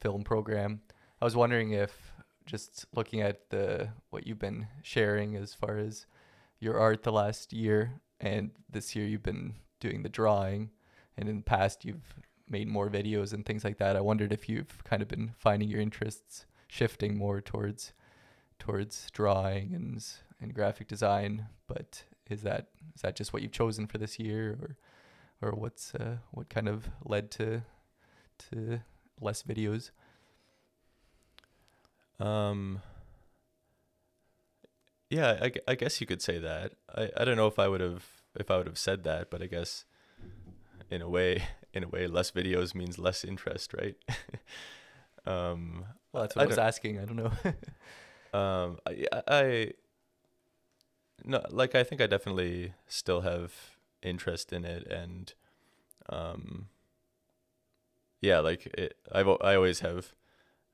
film 0.00 0.22
program. 0.22 0.80
I 1.20 1.24
was 1.24 1.34
wondering 1.34 1.72
if 1.72 2.07
just 2.48 2.86
looking 2.94 3.20
at 3.20 3.50
the 3.50 3.90
what 4.10 4.26
you've 4.26 4.38
been 4.38 4.66
sharing 4.82 5.36
as 5.36 5.54
far 5.54 5.78
as 5.78 6.06
your 6.58 6.78
art 6.78 7.02
the 7.02 7.12
last 7.12 7.52
year 7.52 8.00
and 8.20 8.50
this 8.68 8.96
year 8.96 9.06
you've 9.06 9.22
been 9.22 9.54
doing 9.80 10.02
the 10.02 10.08
drawing 10.08 10.70
and 11.16 11.28
in 11.28 11.36
the 11.36 11.42
past 11.42 11.84
you've 11.84 12.14
made 12.48 12.66
more 12.66 12.88
videos 12.88 13.32
and 13.32 13.44
things 13.44 13.64
like 13.64 13.78
that. 13.78 13.96
I 13.96 14.00
wondered 14.00 14.32
if 14.32 14.48
you've 14.48 14.82
kind 14.84 15.02
of 15.02 15.08
been 15.08 15.34
finding 15.38 15.68
your 15.68 15.80
interests 15.80 16.46
shifting 16.66 17.16
more 17.16 17.40
towards 17.40 17.92
towards 18.58 19.10
drawing 19.12 19.74
and 19.74 20.04
and 20.40 20.54
graphic 20.54 20.88
design, 20.88 21.46
but 21.66 22.04
is 22.30 22.42
that 22.42 22.68
is 22.94 23.02
that 23.02 23.16
just 23.16 23.32
what 23.32 23.42
you've 23.42 23.52
chosen 23.52 23.86
for 23.86 23.98
this 23.98 24.18
year 24.18 24.58
or 24.60 24.76
or 25.40 25.52
what's 25.54 25.94
uh, 25.94 26.16
what 26.30 26.48
kind 26.48 26.68
of 26.68 26.88
led 27.04 27.30
to 27.32 27.62
to 28.50 28.80
less 29.20 29.42
videos? 29.42 29.90
Um. 32.20 32.82
Yeah, 35.10 35.38
I, 35.40 35.52
I 35.66 35.74
guess 35.74 36.00
you 36.00 36.06
could 36.06 36.20
say 36.20 36.38
that. 36.38 36.74
I, 36.94 37.10
I 37.16 37.24
don't 37.24 37.36
know 37.36 37.46
if 37.46 37.58
I 37.58 37.68
would 37.68 37.80
have 37.80 38.04
if 38.34 38.50
I 38.50 38.56
would 38.58 38.66
have 38.66 38.78
said 38.78 39.04
that, 39.04 39.30
but 39.30 39.42
I 39.42 39.46
guess 39.46 39.84
in 40.90 41.02
a 41.02 41.08
way 41.08 41.42
in 41.72 41.84
a 41.84 41.88
way 41.88 42.06
less 42.06 42.30
videos 42.30 42.74
means 42.74 42.98
less 42.98 43.24
interest, 43.24 43.74
right? 43.74 43.96
um 45.26 45.84
Well, 46.12 46.22
that's 46.24 46.36
I 46.36 46.40
what 46.40 46.44
I, 46.44 46.48
was 46.48 46.58
asking. 46.58 46.98
I 46.98 47.04
don't 47.04 47.16
know. 47.16 47.32
um 48.38 48.78
I, 48.86 49.06
I 49.28 49.72
no 51.24 51.44
like 51.50 51.74
I 51.74 51.84
think 51.84 52.00
I 52.00 52.06
definitely 52.06 52.74
still 52.86 53.22
have 53.22 53.54
interest 54.02 54.52
in 54.52 54.64
it 54.64 54.86
and 54.86 55.32
um 56.08 56.68
yeah, 58.20 58.40
like 58.40 58.66
it 58.66 58.96
I've 59.12 59.28
I 59.28 59.54
always 59.54 59.80
have 59.80 60.14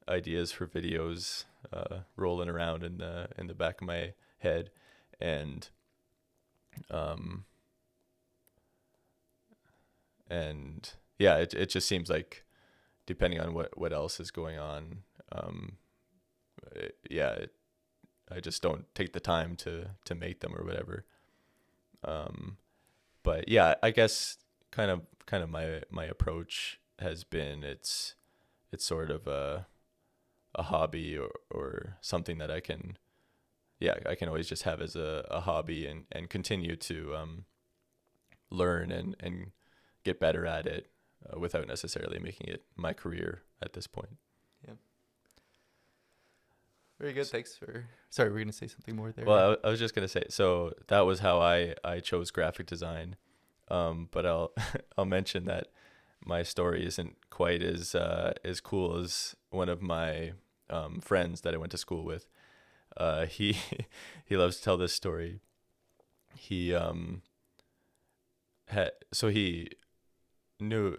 ideas 0.08 0.52
for 0.52 0.66
videos 0.66 1.44
uh, 1.72 2.00
rolling 2.16 2.48
around 2.48 2.82
in 2.82 2.98
the 2.98 3.28
in 3.38 3.46
the 3.46 3.54
back 3.54 3.80
of 3.80 3.86
my 3.86 4.12
head, 4.38 4.70
and 5.20 5.68
um, 6.90 7.44
and 10.28 10.92
yeah, 11.18 11.36
it 11.36 11.54
it 11.54 11.70
just 11.70 11.88
seems 11.88 12.10
like 12.10 12.44
depending 13.06 13.40
on 13.40 13.54
what 13.54 13.76
what 13.78 13.92
else 13.92 14.20
is 14.20 14.30
going 14.30 14.58
on, 14.58 14.98
um, 15.32 15.76
it, 16.72 16.96
yeah, 17.10 17.30
it, 17.32 17.50
I 18.30 18.40
just 18.40 18.62
don't 18.62 18.86
take 18.94 19.12
the 19.12 19.20
time 19.20 19.56
to 19.56 19.90
to 20.04 20.14
make 20.14 20.40
them 20.40 20.54
or 20.54 20.64
whatever. 20.64 21.04
Um, 22.02 22.58
but 23.22 23.48
yeah, 23.48 23.74
I 23.82 23.90
guess 23.90 24.38
kind 24.70 24.90
of 24.90 25.02
kind 25.26 25.42
of 25.42 25.50
my 25.50 25.82
my 25.90 26.04
approach 26.04 26.80
has 26.98 27.24
been 27.24 27.64
it's 27.64 28.14
it's 28.72 28.84
sort 28.84 29.10
of 29.10 29.26
a 29.26 29.66
a 30.54 30.62
hobby 30.62 31.16
or, 31.16 31.30
or 31.50 31.96
something 32.00 32.38
that 32.38 32.50
I 32.50 32.60
can 32.60 32.96
yeah 33.80 33.94
I 34.06 34.14
can 34.14 34.28
always 34.28 34.48
just 34.48 34.62
have 34.62 34.80
as 34.80 34.96
a, 34.96 35.26
a 35.30 35.40
hobby 35.40 35.86
and, 35.86 36.04
and 36.12 36.30
continue 36.30 36.76
to 36.76 37.16
um, 37.16 37.44
learn 38.50 38.90
and, 38.92 39.16
and 39.20 39.50
get 40.04 40.20
better 40.20 40.46
at 40.46 40.66
it 40.66 40.90
uh, 41.28 41.38
without 41.38 41.66
necessarily 41.66 42.18
making 42.18 42.48
it 42.48 42.62
my 42.76 42.92
career 42.92 43.42
at 43.62 43.72
this 43.72 43.86
point. 43.86 44.16
Yeah. 44.66 44.74
Very 47.00 47.12
good. 47.12 47.26
Thanks 47.26 47.56
for. 47.56 47.86
Sorry, 48.10 48.30
we're 48.30 48.38
gonna 48.38 48.52
say 48.52 48.68
something 48.68 48.94
more 48.94 49.12
there. 49.12 49.24
Well, 49.24 49.56
I, 49.64 49.68
I 49.68 49.70
was 49.70 49.80
just 49.80 49.94
gonna 49.94 50.08
say 50.08 50.24
so 50.28 50.72
that 50.88 51.00
was 51.00 51.20
how 51.20 51.40
I, 51.40 51.74
I 51.82 52.00
chose 52.00 52.30
graphic 52.30 52.66
design, 52.66 53.16
um, 53.68 54.08
but 54.12 54.24
I'll 54.24 54.52
I'll 54.98 55.04
mention 55.04 55.46
that 55.46 55.68
my 56.24 56.42
story 56.42 56.86
isn't 56.86 57.16
quite 57.30 57.62
as 57.62 57.94
uh, 57.94 58.34
as 58.44 58.60
cool 58.60 58.98
as 58.98 59.34
one 59.50 59.68
of 59.68 59.82
my 59.82 60.32
um, 60.70 61.00
friends 61.00 61.42
that 61.42 61.54
I 61.54 61.58
went 61.58 61.72
to 61.72 61.78
school 61.78 62.04
with. 62.04 62.28
Uh, 62.96 63.26
he 63.26 63.56
he 64.24 64.36
loves 64.36 64.58
to 64.58 64.62
tell 64.62 64.76
this 64.76 64.92
story. 64.92 65.40
He 66.36 66.74
um 66.74 67.22
had 68.68 68.92
so 69.12 69.28
he 69.28 69.70
knew 70.60 70.98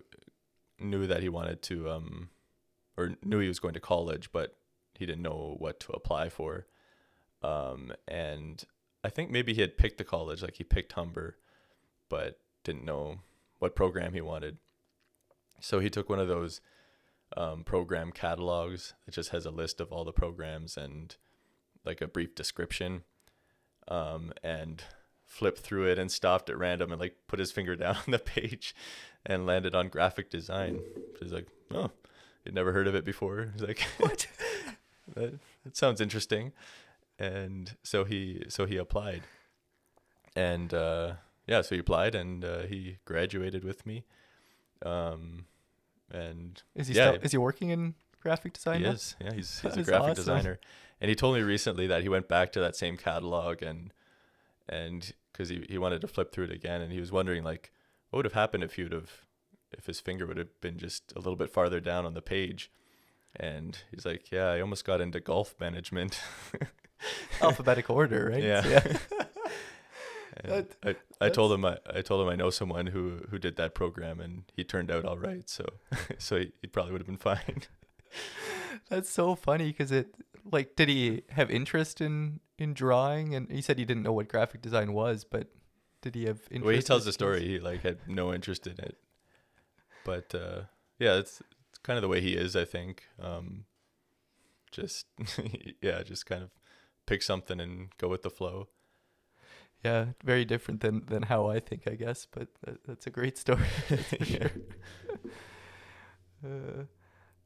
knew 0.80 1.08
that 1.08 1.22
he 1.22 1.30
wanted 1.30 1.62
to 1.64 1.90
um 1.90 2.30
or 2.98 3.16
knew 3.24 3.40
he 3.40 3.48
was 3.48 3.60
going 3.60 3.74
to 3.74 3.80
college, 3.80 4.32
but 4.32 4.56
he 4.94 5.06
didn't 5.06 5.22
know 5.22 5.56
what 5.60 5.80
to 5.82 5.92
apply 5.92 6.30
for. 6.30 6.66
Um, 7.44 7.92
and 8.08 8.64
I 9.04 9.10
think 9.10 9.30
maybe 9.30 9.54
he 9.54 9.62
had 9.62 9.78
picked 9.78 9.98
the 9.98 10.04
college, 10.04 10.42
like 10.42 10.56
he 10.56 10.64
picked 10.64 10.94
Humber, 10.94 11.38
but 12.10 12.40
didn't 12.64 12.86
know 12.86 13.20
what 13.60 13.76
program 13.76 14.14
he 14.14 14.22
wanted. 14.22 14.58
So 15.60 15.80
he 15.80 15.90
took 15.90 16.10
one 16.10 16.20
of 16.20 16.28
those 16.28 16.62
um, 17.36 17.64
program 17.64 18.12
catalogs 18.12 18.94
that 19.06 19.14
just 19.14 19.30
has 19.30 19.46
a 19.46 19.52
list 19.52 19.82
of 19.82 19.92
all 19.92 20.04
the 20.04 20.12
programs 20.14 20.78
and 20.78 21.16
like 21.84 22.02
a 22.02 22.08
brief 22.08 22.36
description. 22.36 23.04
Um, 23.88 24.34
and 24.44 24.84
flipped 25.26 25.60
through 25.60 25.88
it 25.88 26.00
and 26.00 26.12
stopped 26.12 26.50
at 26.50 26.58
random 26.58 26.92
and 26.92 27.02
like 27.02 27.18
put 27.28 27.40
his 27.40 27.52
finger 27.52 27.76
down 27.76 27.96
on 27.96 28.12
the 28.12 28.20
page 28.20 28.76
and 29.26 29.46
landed 29.46 29.76
on 29.76 29.90
graphic 29.90 30.30
design. 30.30 30.80
He's 31.20 31.34
like, 31.34 31.48
oh, 31.72 31.92
you'd 32.44 32.56
never 32.56 32.72
heard 32.72 32.88
of 32.88 32.96
it 32.96 33.06
before. 33.06 33.52
He's 33.54 33.68
like, 33.68 33.80
what? 33.98 34.28
that, 35.16 35.34
that 35.64 35.78
sounds 35.78 36.00
interesting. 36.00 36.54
And 37.18 37.76
so 37.84 38.04
he 38.04 38.44
so 38.50 38.66
he 38.66 38.76
applied, 38.76 39.22
and 40.36 40.74
uh, 40.74 41.14
yeah, 41.48 41.62
so 41.62 41.76
he 41.76 41.80
applied 41.80 42.14
and 42.14 42.44
uh, 42.44 42.64
he 42.64 42.98
graduated 43.06 43.64
with 43.64 43.86
me. 43.86 44.04
Um, 44.86 45.46
and 46.12 46.62
Is 46.76 46.88
he 46.88 46.94
yeah, 46.94 47.12
still, 47.12 47.22
is 47.24 47.32
he 47.32 47.38
working 47.38 47.70
in 47.70 47.96
graphic 48.22 48.54
design? 48.54 48.80
he 48.80 48.86
now? 48.86 48.92
is. 48.92 49.16
Yeah, 49.20 49.34
he's 49.34 49.62
That 49.62 49.76
he's 49.76 49.88
a 49.88 49.92
graphic 49.92 50.12
awesome. 50.12 50.24
designer, 50.26 50.60
and 51.02 51.10
he 51.10 51.16
told 51.16 51.36
me 51.36 51.42
recently 51.42 51.88
that 51.88 52.02
he 52.04 52.10
went 52.10 52.28
back 52.28 52.52
to 52.54 52.60
that 52.60 52.76
same 52.76 52.98
catalog 52.98 53.62
and 53.62 53.94
and 54.68 55.14
because 55.32 55.50
he 55.50 55.66
he 55.70 55.78
wanted 55.78 56.02
to 56.02 56.08
flip 56.08 56.32
through 56.32 56.46
it 56.46 56.52
again, 56.52 56.82
and 56.82 56.92
he 56.92 57.00
was 57.00 57.12
wondering 57.12 57.44
like 57.44 57.72
what 58.10 58.18
would 58.20 58.26
have 58.26 58.34
happened 58.34 58.64
if 58.64 58.76
he 58.76 58.84
would 58.84 58.92
have 58.94 59.12
if 59.78 59.86
his 59.88 60.00
finger 60.00 60.26
would 60.26 60.38
have 60.38 60.60
been 60.62 60.78
just 60.78 61.12
a 61.16 61.20
little 61.20 61.36
bit 61.36 61.50
farther 61.50 61.80
down 61.80 62.06
on 62.06 62.14
the 62.14 62.22
page. 62.22 62.72
And 63.38 63.78
he's 63.92 64.06
like, 64.06 64.32
"Yeah, 64.32 64.46
I 64.48 64.62
almost 64.62 64.86
got 64.86 65.02
into 65.02 65.20
golf 65.20 65.56
management." 65.60 66.22
Alphabetical 67.42 67.96
order, 67.96 68.30
right? 68.32 68.42
Yeah. 68.44 68.66
Yeah. 68.66 68.98
And 70.44 70.68
I, 70.84 70.96
I 71.22 71.30
told 71.30 71.52
him 71.54 71.66
I, 71.66 71.78
I 71.94 72.02
told 72.02 72.22
him 72.22 72.32
I 72.32 72.36
know 72.36 72.50
someone 72.50 72.88
who 72.88 73.22
who 73.30 73.40
did 73.40 73.56
that 73.58 73.74
program 73.74 74.20
and 74.20 74.44
he 74.54 74.64
turned 74.64 74.92
out 74.92 75.06
all 75.06 75.18
right. 75.18 75.50
So 75.50 75.66
so 76.18 76.38
he, 76.38 76.52
he 76.62 76.68
probably 76.68 76.92
would 76.92 77.02
have 77.02 77.08
been 77.08 77.18
fine. 77.18 77.64
That's 78.90 79.10
so 79.10 79.36
funny 79.36 79.68
because 79.68 79.92
it 79.92 80.16
like 80.52 80.76
did 80.76 80.90
he 80.90 81.24
have 81.30 81.50
interest 81.50 82.02
in 82.02 82.40
in 82.58 82.74
drawing 82.74 83.34
and 83.34 83.52
he 83.52 83.62
said 83.62 83.78
he 83.78 83.86
didn't 83.86 84.04
know 84.04 84.14
what 84.14 84.28
graphic 84.28 84.62
design 84.62 84.94
was, 84.94 85.24
but 85.24 85.48
did 86.02 86.16
he 86.16 86.26
have 86.26 86.42
interest? 86.52 86.62
the 86.62 86.68
way 86.68 86.76
he 86.76 86.82
tells 86.82 87.06
the 87.06 87.14
story, 87.14 87.46
he 87.46 87.60
like 87.60 87.82
had 87.82 88.00
no 88.08 88.34
interest 88.34 88.68
in 88.68 88.74
it. 88.80 88.98
But 90.04 90.36
uh, 90.36 90.62
yeah, 91.00 91.16
it's 91.16 91.42
it's 91.70 91.80
kind 91.80 91.98
of 91.98 92.02
the 92.02 92.08
way 92.08 92.22
he 92.22 92.34
is. 92.36 92.56
I 92.56 92.66
think. 92.66 93.04
Um, 93.20 93.66
just 94.72 95.08
yeah, 95.82 96.04
just 96.04 96.26
kind 96.26 96.44
of 96.44 96.52
pick 97.06 97.22
something 97.22 97.60
and 97.60 97.90
go 97.98 98.08
with 98.08 98.22
the 98.24 98.30
flow. 98.30 98.68
Yeah, 99.86 100.06
very 100.24 100.46
different 100.46 100.82
than 100.82 101.06
than 101.08 101.24
how 101.24 101.48
I 101.56 101.60
think, 101.60 101.82
I 101.88 101.96
guess. 101.96 102.28
But 102.36 102.48
that, 102.64 102.78
that's 102.88 103.08
a 103.08 103.12
great 103.12 103.38
story. 103.38 103.68
sure. 104.24 104.52
uh, 106.46 106.84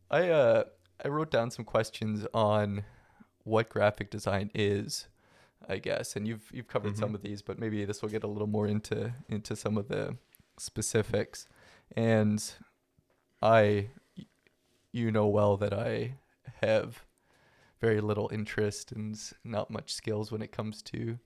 I 0.10 0.30
uh 0.30 0.64
I 1.03 1.07
wrote 1.10 1.32
down 1.32 1.52
some 1.52 1.66
questions 1.66 2.26
on 2.34 2.84
what 3.44 3.70
graphic 3.70 4.10
design 4.11 4.52
is, 4.53 5.07
I 5.68 5.78
guess, 5.80 6.16
and 6.16 6.28
you've 6.28 6.49
you've 6.53 6.68
covered 6.68 6.98
some 6.98 7.11
Mhm. 7.11 7.16
of 7.16 7.22
these, 7.22 7.41
but 7.41 7.60
maybe 7.60 7.86
this 7.86 8.02
will 8.02 8.10
get 8.10 8.24
a 8.24 8.28
little 8.28 8.48
more 8.48 8.68
into 8.68 9.14
into 9.28 9.56
some 9.56 9.78
of 9.78 9.88
the 9.88 10.16
specifics. 10.57 11.48
And 11.95 12.40
I, 13.41 13.90
you 14.91 15.11
know 15.11 15.28
well 15.28 15.57
that 15.57 15.74
I 15.74 16.16
have 16.61 17.06
very 17.82 18.02
little 18.02 18.30
interest 18.34 18.91
and 18.91 19.18
not 19.44 19.70
much 19.72 19.94
skills 19.94 20.32
when 20.32 20.41
it 20.41 20.52
comes 20.52 20.82
to 20.84 21.20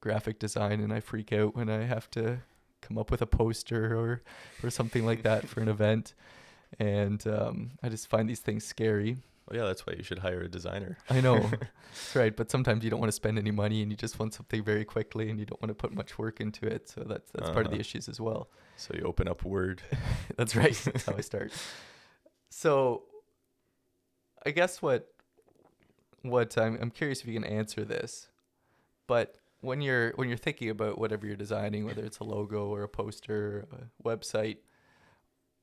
graphic 0.00 0.38
design 0.38 0.80
and 0.80 0.92
I 0.92 1.00
freak 1.00 1.32
out 1.32 1.54
when 1.54 1.68
I 1.68 1.82
have 1.84 2.10
to 2.12 2.38
come 2.80 2.96
up 2.98 3.10
with 3.10 3.20
a 3.22 3.26
poster 3.26 3.96
or 3.98 4.22
or 4.62 4.70
something 4.70 5.04
like 5.04 5.22
that 5.22 5.48
for 5.48 5.60
an 5.60 5.68
event. 5.76 6.14
And 6.78 7.26
um, 7.26 7.72
I 7.82 7.88
just 7.88 8.08
find 8.08 8.28
these 8.28 8.40
things 8.40 8.64
scary. 8.64 9.16
Well, 9.48 9.58
yeah, 9.58 9.66
that's 9.66 9.84
why 9.84 9.94
you 9.96 10.04
should 10.04 10.20
hire 10.20 10.40
a 10.42 10.48
designer. 10.48 10.96
I 11.10 11.20
know, 11.20 11.40
that's 11.90 12.14
right. 12.14 12.34
But 12.36 12.50
sometimes 12.50 12.84
you 12.84 12.90
don't 12.90 13.00
want 13.00 13.08
to 13.08 13.16
spend 13.16 13.36
any 13.38 13.50
money 13.50 13.82
and 13.82 13.90
you 13.90 13.96
just 13.96 14.18
want 14.20 14.32
something 14.32 14.62
very 14.62 14.84
quickly 14.84 15.28
and 15.28 15.40
you 15.40 15.44
don't 15.46 15.60
want 15.60 15.70
to 15.70 15.74
put 15.74 15.92
much 15.92 16.18
work 16.18 16.40
into 16.40 16.66
it. 16.66 16.88
So 16.88 17.00
that's 17.02 17.30
that's 17.32 17.50
part 17.50 17.66
of 17.66 17.70
the 17.72 17.76
Uh-huh. 17.76 17.80
issues 17.80 18.08
as 18.08 18.20
well. 18.20 18.48
So 18.76 18.94
you 18.96 19.02
open 19.02 19.26
up 19.28 19.44
Word. 19.44 19.82
That's 20.36 20.54
right. 20.56 20.72
That's 20.84 21.04
how 21.04 21.14
I 21.18 21.20
start. 21.20 21.52
So, 22.48 23.02
I 24.46 24.52
guess 24.52 24.80
what 24.80 25.08
what 26.22 26.56
I'm 26.56 26.78
I'm 26.80 26.90
curious 26.90 27.20
if 27.20 27.26
you 27.26 27.34
can 27.34 27.44
answer 27.44 27.84
this, 27.84 28.28
but 29.06 29.34
when 29.60 29.80
you're 29.80 30.12
when 30.12 30.28
you're 30.28 30.38
thinking 30.38 30.70
about 30.70 30.98
whatever 30.98 31.26
you're 31.26 31.36
designing, 31.36 31.84
whether 31.84 32.04
it's 32.04 32.18
a 32.18 32.24
logo 32.24 32.66
or 32.66 32.82
a 32.82 32.88
poster, 32.88 33.66
or 33.70 33.78
a 33.78 34.08
website, 34.08 34.58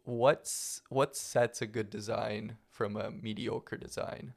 what's 0.03 0.81
what 0.89 1.15
sets 1.15 1.61
a 1.61 1.67
good 1.67 1.89
design 1.89 2.57
from 2.69 2.95
a 2.95 3.11
mediocre 3.11 3.77
design? 3.77 4.33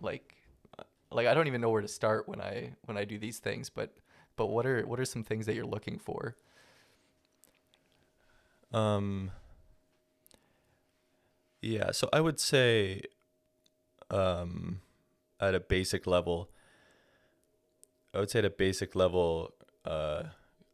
Like, 0.00 0.36
uh, 0.78 0.84
like 1.10 1.26
I 1.26 1.34
don't 1.34 1.46
even 1.46 1.60
know 1.60 1.70
where 1.70 1.82
to 1.82 1.88
start 1.88 2.28
when 2.28 2.40
I 2.40 2.74
when 2.84 2.96
I 2.96 3.04
do 3.04 3.18
these 3.18 3.38
things, 3.38 3.70
but 3.70 3.96
but 4.36 4.46
what 4.46 4.66
are 4.66 4.86
what 4.86 5.00
are 5.00 5.04
some 5.04 5.24
things 5.24 5.46
that 5.46 5.54
you're 5.54 5.66
looking 5.66 5.98
for? 5.98 6.36
Um. 8.72 9.32
Yeah, 11.62 11.90
so 11.90 12.08
I 12.10 12.22
would 12.22 12.40
say, 12.40 13.02
um, 14.10 14.80
at 15.38 15.54
a 15.54 15.60
basic 15.60 16.06
level, 16.06 16.50
I 18.12 18.18
would 18.18 18.30
say 18.30 18.40
at 18.40 18.44
a 18.44 18.50
basic 18.50 18.94
level, 18.96 19.54
uh, 19.84 20.24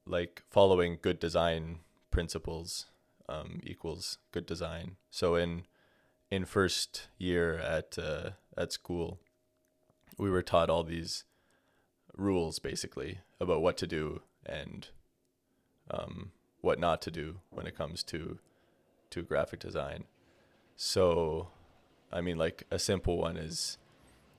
like 0.06 0.42
following 0.50 0.98
good 1.02 1.20
design 1.20 1.80
principles, 2.10 2.86
um, 3.28 3.60
equals 3.62 4.18
good 4.32 4.46
design. 4.46 4.96
So 5.10 5.34
in 5.34 5.66
in 6.30 6.44
first 6.44 7.08
year 7.18 7.58
at 7.58 7.98
uh, 7.98 8.30
at 8.56 8.72
school, 8.72 9.20
we 10.18 10.30
were 10.30 10.42
taught 10.42 10.70
all 10.70 10.84
these 10.84 11.24
rules 12.16 12.58
basically 12.58 13.20
about 13.38 13.60
what 13.60 13.76
to 13.76 13.86
do 13.86 14.22
and 14.44 14.88
um, 15.90 16.32
what 16.62 16.78
not 16.78 17.02
to 17.02 17.10
do 17.10 17.40
when 17.50 17.66
it 17.66 17.76
comes 17.76 18.02
to 18.04 18.38
to 19.10 19.22
graphic 19.22 19.60
design. 19.60 20.04
So, 20.74 21.48
I 22.12 22.20
mean, 22.20 22.38
like 22.38 22.64
a 22.70 22.78
simple 22.78 23.18
one 23.18 23.36
is 23.36 23.78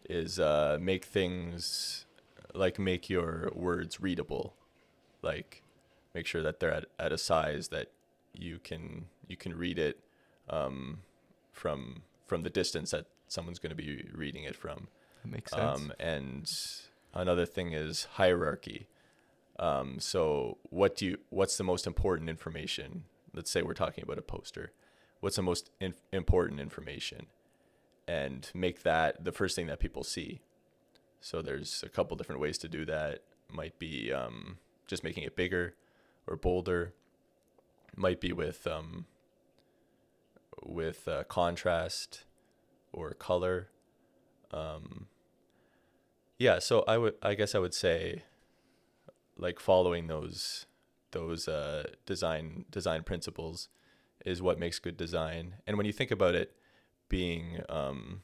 is 0.09 0.39
uh, 0.39 0.77
make 0.81 1.05
things 1.05 2.06
like 2.57 2.79
make 2.79 3.09
your 3.09 3.51
words 3.53 4.01
readable, 4.01 4.55
like 5.21 5.63
make 6.13 6.25
sure 6.25 6.41
that 6.43 6.59
they're 6.59 6.73
at, 6.73 6.85
at 6.99 7.11
a 7.11 7.17
size 7.17 7.69
that 7.69 7.91
you 8.33 8.59
can 8.59 9.05
you 9.27 9.37
can 9.37 9.55
read 9.55 9.79
it 9.79 9.99
um, 10.49 10.99
from 11.51 12.03
from 12.25 12.41
the 12.41 12.49
distance 12.49 12.91
that 12.91 13.05
someone's 13.27 13.59
going 13.59 13.69
to 13.69 13.75
be 13.75 14.05
reading 14.13 14.43
it 14.43 14.55
from. 14.55 14.87
That 15.23 15.31
makes 15.31 15.51
sense. 15.51 15.81
Um, 15.81 15.93
and 15.99 16.51
another 17.13 17.45
thing 17.45 17.73
is 17.73 18.07
hierarchy. 18.13 18.87
Um, 19.59 19.99
so 19.99 20.57
what 20.63 20.95
do 20.95 21.05
you 21.05 21.17
what's 21.29 21.57
the 21.57 21.63
most 21.63 21.87
important 21.87 22.29
information? 22.29 23.03
Let's 23.33 23.51
say 23.51 23.61
we're 23.61 23.73
talking 23.73 24.03
about 24.03 24.17
a 24.17 24.23
poster. 24.23 24.71
What's 25.19 25.35
the 25.35 25.41
most 25.41 25.71
in, 25.79 25.95
important 26.11 26.59
information? 26.59 27.27
And 28.07 28.49
make 28.53 28.83
that 28.83 29.23
the 29.23 29.31
first 29.31 29.55
thing 29.55 29.67
that 29.67 29.79
people 29.79 30.03
see. 30.03 30.41
So 31.21 31.41
there's 31.41 31.83
a 31.83 31.89
couple 31.89 32.17
different 32.17 32.41
ways 32.41 32.57
to 32.59 32.67
do 32.67 32.85
that. 32.85 33.23
Might 33.49 33.79
be 33.79 34.11
um, 34.11 34.57
just 34.87 35.03
making 35.03 35.23
it 35.23 35.35
bigger 35.35 35.75
or 36.25 36.35
bolder. 36.35 36.93
Might 37.95 38.21
be 38.21 38.31
with 38.31 38.67
um, 38.67 39.05
with 40.63 41.07
uh, 41.07 41.23
contrast 41.23 42.25
or 42.91 43.13
color. 43.13 43.69
Um, 44.51 45.07
yeah, 46.37 46.59
so 46.59 46.83
I 46.87 46.97
would 46.97 47.15
I 47.21 47.33
guess 47.33 47.55
I 47.55 47.59
would 47.59 47.73
say 47.73 48.23
like 49.37 49.59
following 49.59 50.07
those 50.07 50.65
those 51.11 51.47
uh, 51.47 51.83
design 52.05 52.65
design 52.69 53.03
principles 53.03 53.69
is 54.25 54.41
what 54.41 54.59
makes 54.59 54.79
good 54.79 54.97
design. 54.97 55.55
And 55.65 55.77
when 55.77 55.85
you 55.85 55.93
think 55.93 56.11
about 56.11 56.35
it 56.35 56.53
being 57.09 57.61
um, 57.69 58.21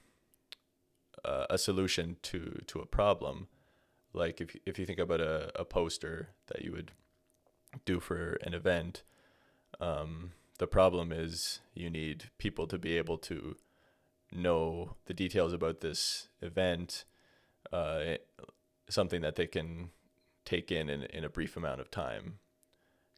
uh, 1.26 1.45
a 1.50 1.58
solution 1.58 2.18
to 2.24 2.62
to 2.68 2.80
a 2.80 2.86
problem, 2.86 3.48
like 4.14 4.41
if 4.41 4.56
if 4.66 4.78
you 4.80 4.86
think 4.86 5.00
about 5.00 5.22
a, 5.22 5.52
a 5.60 5.66
poster 5.66 6.30
that 6.48 6.64
you 6.64 6.72
would 6.72 6.91
do 7.86 8.00
for 8.00 8.38
an 8.44 8.54
event, 8.54 9.04
um, 9.80 10.32
the 10.60 10.68
problem 10.68 11.12
is 11.12 11.60
you 11.74 11.90
need 11.90 12.30
people 12.38 12.68
to 12.68 12.78
be 12.78 12.98
able 12.98 13.18
to 13.18 13.56
know 14.32 14.95
the 15.06 15.14
details 15.14 15.54
about 15.54 15.82
this 15.82 16.30
event, 16.41 17.06
uh, 17.72 18.16
something 18.90 19.22
that 19.22 19.36
they 19.36 19.48
can 19.48 19.90
take 20.45 20.72
in, 20.72 20.90
in 20.90 21.04
in 21.04 21.24
a 21.24 21.30
brief 21.30 21.58
amount 21.58 21.82
of 21.82 21.90
time. 21.90 22.40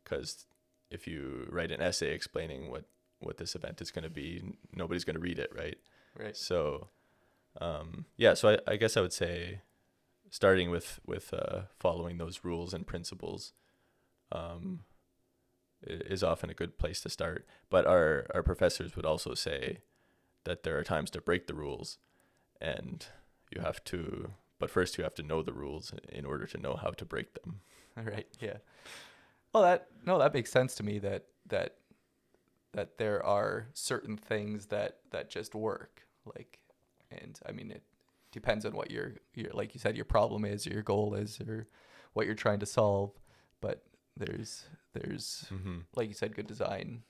Because 0.03 0.45
if 0.91 1.07
you 1.07 1.47
write 1.49 1.71
an 1.71 1.81
essay 1.81 2.13
explaining 2.13 2.69
what 2.69 2.85
what 3.19 3.37
this 3.37 3.55
event 3.55 3.81
is 3.81 3.91
going 3.91 4.03
to 4.03 4.09
be, 4.09 4.57
nobody's 4.73 5.03
going 5.03 5.15
to 5.15 5.21
read 5.21 5.39
it, 5.39 5.51
right? 5.55 5.77
right. 6.17 6.35
So, 6.37 6.89
um, 7.61 8.05
yeah. 8.17 8.33
So 8.33 8.49
I, 8.49 8.73
I 8.73 8.75
guess 8.75 8.97
I 8.97 9.01
would 9.01 9.13
say, 9.13 9.61
starting 10.29 10.69
with 10.69 10.99
with 11.05 11.33
uh, 11.33 11.63
following 11.79 12.17
those 12.17 12.41
rules 12.43 12.73
and 12.73 12.85
principles, 12.87 13.53
um, 14.31 14.81
is 15.83 16.23
often 16.23 16.49
a 16.49 16.53
good 16.53 16.77
place 16.77 17.01
to 17.01 17.09
start. 17.09 17.45
But 17.69 17.85
our 17.85 18.25
our 18.33 18.43
professors 18.43 18.95
would 18.95 19.05
also 19.05 19.33
say 19.33 19.79
that 20.45 20.63
there 20.63 20.77
are 20.77 20.83
times 20.83 21.11
to 21.11 21.21
break 21.21 21.47
the 21.47 21.53
rules, 21.55 21.97
and 22.61 23.05
you 23.51 23.61
have 23.61 23.83
to. 23.85 24.31
but 24.59 24.69
first 24.69 24.97
you 24.97 25.03
have 25.03 25.15
to 25.15 25.23
know 25.23 25.41
the 25.43 25.53
rules 25.53 25.93
in 26.09 26.25
order 26.25 26.45
to 26.47 26.57
know 26.57 26.75
how 26.75 26.91
to 26.91 27.05
break 27.05 27.33
them. 27.33 27.61
All 27.97 28.03
right. 28.03 28.27
Yeah. 28.39 28.57
Well, 29.53 29.63
that 29.63 29.87
no, 30.05 30.19
that 30.19 30.33
makes 30.33 30.51
sense 30.51 30.75
to 30.75 30.83
me. 30.83 30.99
That 30.99 31.25
that 31.47 31.75
that 32.73 32.97
there 32.97 33.23
are 33.25 33.67
certain 33.73 34.17
things 34.17 34.67
that 34.67 34.97
that 35.11 35.29
just 35.29 35.55
work. 35.55 36.01
Like, 36.25 36.59
and 37.21 37.39
I 37.47 37.51
mean, 37.51 37.71
it 37.71 37.83
depends 38.31 38.65
on 38.65 38.73
what 38.73 38.91
your 38.91 39.13
your 39.33 39.51
like 39.53 39.73
you 39.73 39.79
said 39.79 39.95
your 39.95 40.05
problem 40.05 40.45
is, 40.45 40.67
or 40.67 40.71
your 40.71 40.83
goal 40.83 41.13
is, 41.15 41.39
or 41.41 41.67
what 42.13 42.25
you're 42.25 42.35
trying 42.35 42.59
to 42.59 42.65
solve. 42.65 43.11
But 43.61 43.83
there's 44.17 44.65
there's 44.93 45.45
Mm-hmm. 45.53 45.79
like 45.95 46.07
you 46.07 46.13
said, 46.13 46.35
good 46.35 46.47
design. 46.47 47.03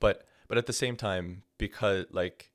but 0.00 0.26
but 0.48 0.58
at 0.58 0.66
the 0.66 0.72
same 0.72 0.96
time 0.96 1.42
because 1.58 2.06
like 2.10 2.50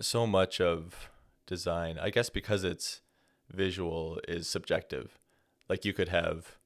so 0.00 0.26
much 0.26 0.60
of 0.60 1.10
design 1.46 1.98
i 2.00 2.10
guess 2.10 2.28
because 2.28 2.64
it's 2.64 3.00
visual 3.50 4.20
is 4.28 4.48
subjective 4.48 5.18
like 5.68 5.84
you 5.84 5.92
could 5.92 6.08
have 6.08 6.56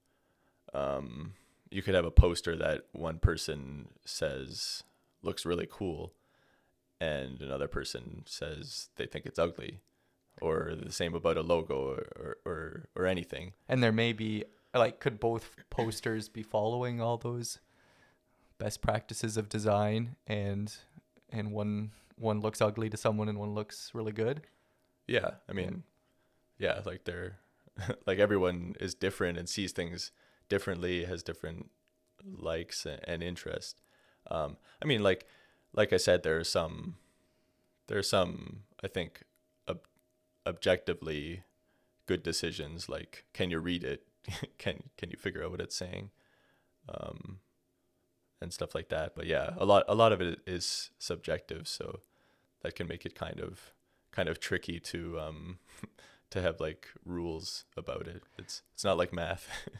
um 0.74 1.34
you 1.70 1.82
could 1.82 1.94
have 1.94 2.04
a 2.04 2.10
poster 2.10 2.56
that 2.56 2.82
one 2.92 3.18
person 3.18 3.88
says 4.04 4.82
looks 5.22 5.44
really 5.46 5.68
cool 5.70 6.12
and 7.00 7.40
another 7.40 7.68
person 7.68 8.22
says 8.26 8.88
they 8.96 9.06
think 9.06 9.26
it's 9.26 9.38
ugly 9.38 9.80
or 10.40 10.74
the 10.80 10.92
same 10.92 11.14
about 11.14 11.36
a 11.36 11.42
logo 11.42 11.74
or 11.74 12.36
or, 12.44 12.88
or, 12.94 13.06
anything 13.06 13.52
And 13.68 13.82
there 13.82 13.92
may 13.92 14.12
be 14.12 14.44
like 14.74 15.00
could 15.00 15.18
both 15.18 15.56
posters 15.70 16.28
be 16.28 16.42
following 16.42 17.00
all 17.00 17.16
those 17.16 17.58
best 18.58 18.82
practices 18.82 19.36
of 19.36 19.48
design 19.48 20.16
and 20.26 20.72
and 21.30 21.52
one 21.52 21.92
one 22.16 22.40
looks 22.40 22.60
ugly 22.60 22.90
to 22.90 22.96
someone 22.96 23.28
and 23.28 23.38
one 23.38 23.54
looks 23.54 23.90
really 23.94 24.12
good. 24.12 24.42
Yeah, 25.08 25.30
I 25.48 25.52
mean, 25.52 25.82
yeah, 26.58 26.80
like 26.84 27.04
they're 27.04 27.38
like 28.06 28.18
everyone 28.18 28.74
is 28.78 28.94
different 28.94 29.38
and 29.38 29.48
sees 29.48 29.72
things 29.72 30.12
differently, 30.48 31.04
has 31.04 31.22
different 31.22 31.70
likes 32.24 32.84
a- 32.86 33.08
and 33.08 33.22
interest. 33.22 33.80
Um, 34.30 34.58
I 34.82 34.86
mean, 34.86 35.02
like 35.02 35.26
like 35.72 35.92
I 35.92 35.96
said, 35.96 36.22
there 36.22 36.38
are 36.38 36.44
some 36.44 36.96
there 37.88 37.98
are 37.98 38.02
some 38.02 38.64
I 38.82 38.88
think 38.88 39.22
ob- 39.68 39.86
objectively 40.46 41.42
good 42.06 42.22
decisions. 42.22 42.88
Like, 42.88 43.24
can 43.32 43.50
you 43.50 43.58
read 43.58 43.84
it? 43.84 44.06
can 44.58 44.84
can 44.96 45.10
you 45.10 45.16
figure 45.16 45.44
out 45.44 45.50
what 45.50 45.60
it's 45.60 45.76
saying? 45.76 46.10
Um, 46.88 47.38
and 48.40 48.52
stuff 48.52 48.74
like 48.74 48.88
that. 48.88 49.14
But 49.14 49.26
yeah, 49.26 49.50
a 49.56 49.64
lot 49.64 49.84
a 49.88 49.94
lot 49.94 50.12
of 50.12 50.20
it 50.20 50.40
is 50.46 50.90
subjective, 50.98 51.68
so 51.68 52.00
that 52.62 52.74
can 52.74 52.86
make 52.86 53.04
it 53.06 53.14
kind 53.14 53.40
of 53.40 53.72
kind 54.12 54.28
of 54.28 54.40
tricky 54.40 54.80
to 54.80 55.20
um 55.20 55.58
to 56.30 56.42
have 56.42 56.60
like 56.60 56.88
rules 57.04 57.64
about 57.76 58.06
it. 58.06 58.22
It's 58.38 58.62
it's 58.74 58.84
not 58.84 58.98
like 58.98 59.12
math. 59.12 59.48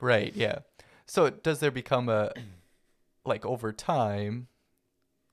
Right, 0.00 0.34
yeah. 0.34 0.58
So 1.06 1.30
does 1.30 1.60
there 1.60 1.70
become 1.70 2.08
a 2.08 2.32
like 3.24 3.46
over 3.46 3.72
time 3.72 4.48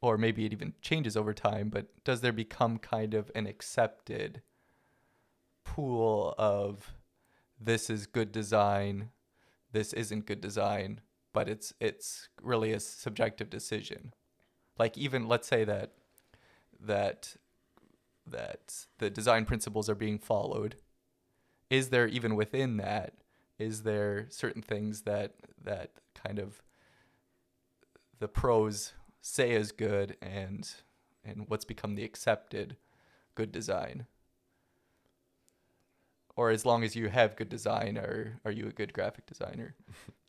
or 0.02 0.18
maybe 0.18 0.46
it 0.46 0.54
even 0.54 0.74
changes 0.82 1.18
over 1.18 1.34
time, 1.34 1.70
but 1.70 1.88
does 2.04 2.22
there 2.22 2.32
become 2.32 2.78
kind 2.78 3.14
of 3.14 3.32
an 3.36 3.46
accepted 3.46 4.42
pool 5.64 6.34
of 6.38 6.94
this 7.60 7.90
is 7.90 8.06
good 8.06 8.32
design, 8.32 9.10
this 9.72 9.94
isn't 9.94 10.26
good 10.26 10.42
design, 10.42 11.02
but 11.34 11.50
it's 11.50 11.74
it's 11.80 12.30
really 12.42 12.72
a 12.72 12.80
subjective 12.80 13.50
decision. 13.50 14.14
Like 14.78 14.98
even 14.98 15.28
let's 15.28 15.48
say 15.48 15.64
that 15.66 15.92
that 16.80 17.36
that 18.26 18.86
the 19.00 19.10
design 19.10 19.46
principles 19.46 19.90
are 19.90 19.96
being 19.96 20.20
followed. 20.20 20.76
Is 21.70 21.90
there 21.90 22.08
even 22.08 22.36
within 22.36 22.78
that 22.78 23.14
is 23.60 23.84
there 23.84 24.26
certain 24.30 24.62
things 24.62 25.02
that 25.02 25.34
that 25.62 25.92
kind 26.16 26.40
of 26.40 26.62
the 28.20 28.28
pros 28.28 28.94
say 29.22 29.52
is 29.52 29.72
good 29.72 30.18
and 30.22 30.70
and 31.24 31.46
what's 31.48 31.66
become 31.66 31.96
the 31.96 32.04
accepted 32.04 32.78
good 33.36 33.52
design 33.52 34.06
or 36.36 36.50
as 36.50 36.66
long 36.66 36.84
as 36.84 36.96
you 36.96 37.10
have 37.10 37.36
good 37.36 37.50
design 37.50 37.98
are 37.98 38.40
are 38.46 38.52
you 38.52 38.68
a 38.68 38.72
good 38.72 38.94
graphic 38.94 39.26
designer 39.26 39.76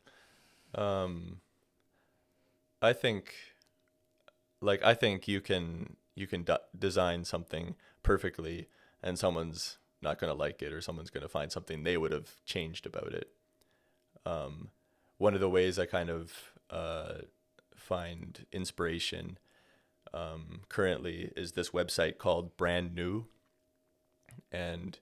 Um, 0.73 1.41
I 2.81 2.93
think, 2.93 3.33
like, 4.61 4.83
I 4.83 4.93
think 4.93 5.27
you 5.27 5.41
can 5.41 5.97
you 6.15 6.27
can 6.27 6.43
d- 6.43 6.55
design 6.77 7.25
something 7.25 7.75
perfectly, 8.03 8.67
and 9.03 9.17
someone's 9.17 9.77
not 10.01 10.19
gonna 10.19 10.33
like 10.33 10.61
it, 10.61 10.73
or 10.73 10.81
someone's 10.81 11.09
gonna 11.09 11.27
find 11.27 11.51
something 11.51 11.83
they 11.83 11.97
would 11.97 12.11
have 12.11 12.43
changed 12.45 12.85
about 12.85 13.13
it. 13.13 13.29
Um, 14.25 14.69
one 15.17 15.33
of 15.33 15.39
the 15.39 15.49
ways 15.49 15.77
I 15.77 15.85
kind 15.85 16.09
of 16.09 16.33
uh, 16.69 17.13
find 17.91 18.45
inspiration 18.53 19.37
um, 20.13 20.61
currently 20.69 21.29
is 21.35 21.51
this 21.51 21.71
website 21.71 22.17
called 22.17 22.55
Brand 22.55 22.95
New, 22.95 23.25
and 24.49 24.97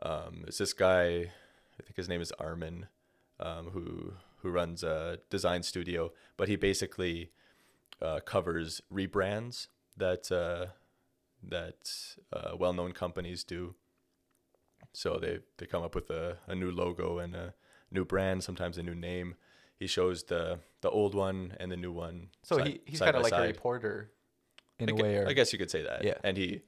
um, 0.00 0.44
it's 0.46 0.58
this 0.58 0.72
guy. 0.72 1.32
I 1.78 1.82
think 1.82 1.96
his 1.96 2.08
name 2.08 2.20
is 2.20 2.30
Armin, 2.38 2.86
um, 3.40 3.70
who 3.70 4.12
who 4.40 4.50
runs 4.50 4.84
a 4.84 5.18
design 5.30 5.64
studio, 5.64 6.12
but 6.36 6.46
he 6.46 6.54
basically 6.54 7.32
uh, 8.00 8.20
covers 8.20 8.80
rebrands 8.88 9.66
that 9.96 10.30
uh, 10.30 10.66
that 11.42 11.90
uh, 12.32 12.52
well-known 12.56 12.92
companies 12.92 13.42
do. 13.42 13.74
So 14.92 15.18
they 15.18 15.40
they 15.58 15.66
come 15.66 15.82
up 15.82 15.96
with 15.96 16.08
a, 16.10 16.38
a 16.46 16.54
new 16.54 16.70
logo 16.70 17.18
and 17.18 17.34
a 17.34 17.54
new 17.90 18.04
brand, 18.04 18.44
sometimes 18.44 18.78
a 18.78 18.84
new 18.84 18.94
name. 18.94 19.34
He 19.78 19.86
shows 19.86 20.24
the 20.24 20.60
the 20.80 20.90
old 20.90 21.14
one 21.14 21.54
and 21.60 21.70
the 21.70 21.76
new 21.76 21.92
one. 21.92 22.28
so 22.42 22.58
side- 22.58 22.66
he, 22.66 22.80
he's 22.86 23.00
kind 23.00 23.16
of 23.16 23.22
like 23.22 23.32
a 23.32 23.42
reporter 23.42 24.10
in 24.78 24.88
I 24.88 24.92
a 24.92 24.94
way 24.94 25.16
or 25.16 25.28
I 25.28 25.32
guess 25.32 25.52
you 25.52 25.58
could 25.58 25.70
say 25.70 25.82
that. 25.82 26.04
Yeah. 26.04 26.18
And 26.22 26.36
he, 26.36 26.62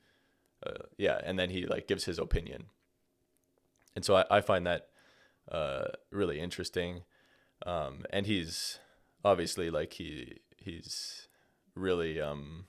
uh, 0.67 0.85
yeah, 0.97 1.21
and 1.23 1.39
then 1.39 1.51
he 1.51 1.67
like 1.67 1.87
gives 1.87 2.05
his 2.05 2.19
opinion. 2.19 2.67
And 3.95 4.05
so 4.05 4.17
I, 4.17 4.25
I 4.31 4.41
find 4.41 4.67
that 4.67 4.89
uh, 5.51 5.87
really 6.11 6.41
interesting. 6.41 7.03
Um, 7.67 8.05
and 8.11 8.27
he's 8.27 8.79
obviously 9.25 9.71
like 9.71 9.95
he 9.95 10.39
he's 10.57 11.29
really 11.75 12.21
um, 12.21 12.67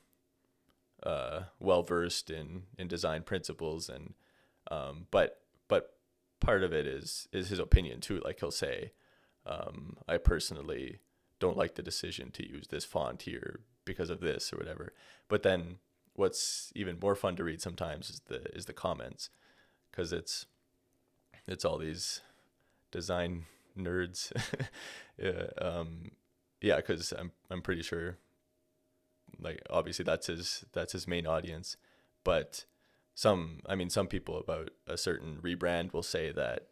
uh, 1.04 1.42
well 1.60 1.84
versed 1.84 2.30
in 2.30 2.64
in 2.78 2.88
design 2.88 3.24
principles 3.24 3.90
and 3.90 4.14
um, 4.72 5.08
but 5.12 5.42
but 5.68 5.94
part 6.40 6.64
of 6.64 6.74
it 6.74 6.88
is 6.88 7.28
is 7.32 7.50
his 7.50 7.60
opinion 7.60 8.02
too. 8.02 8.22
Like 8.24 8.40
he'll 8.40 8.52
say, 8.52 8.92
um, 9.50 9.98
I 10.08 10.18
personally 10.18 11.00
don't 11.40 11.58
like 11.58 11.76
the 11.76 11.82
decision 11.82 12.32
to 12.32 12.48
use 12.48 12.68
this 12.68 12.86
font 12.86 13.24
here 13.24 13.62
because 13.84 14.10
of 14.10 14.20
this 14.20 14.54
or 14.54 14.58
whatever. 14.58 14.94
But 15.28 15.44
then 15.44 15.78
what's 16.14 16.72
even 16.76 17.00
more 17.02 17.16
fun 17.16 17.36
to 17.38 17.44
read 17.44 17.62
sometimes 17.62 18.10
is 18.10 18.22
the 18.28 18.56
is 18.56 18.66
the 18.66 18.74
comments 18.74 19.30
because 19.90 20.14
it's 20.14 20.46
it's 21.48 21.66
all 21.66 21.80
these 21.80 22.22
design 22.92 23.46
nerds. 23.78 24.32
yeah, 25.18 25.48
um, 25.60 26.12
yeah, 26.62 26.78
because 26.78 27.12
I'm 27.14 27.32
I'm 27.50 27.62
pretty 27.62 27.82
sure, 27.82 28.18
like 29.40 29.62
obviously 29.70 30.06
that's 30.06 30.28
his 30.28 30.66
that's 30.74 30.94
his 30.94 31.08
main 31.08 31.26
audience, 31.26 31.76
but 32.24 32.66
some 33.16 33.62
I 33.66 33.76
mean 33.76 33.90
some 33.90 34.08
people 34.08 34.38
about 34.38 34.70
a 34.88 34.98
certain 34.98 35.40
rebrand 35.42 35.94
will 35.94 36.04
say 36.04 36.32
that 36.32 36.68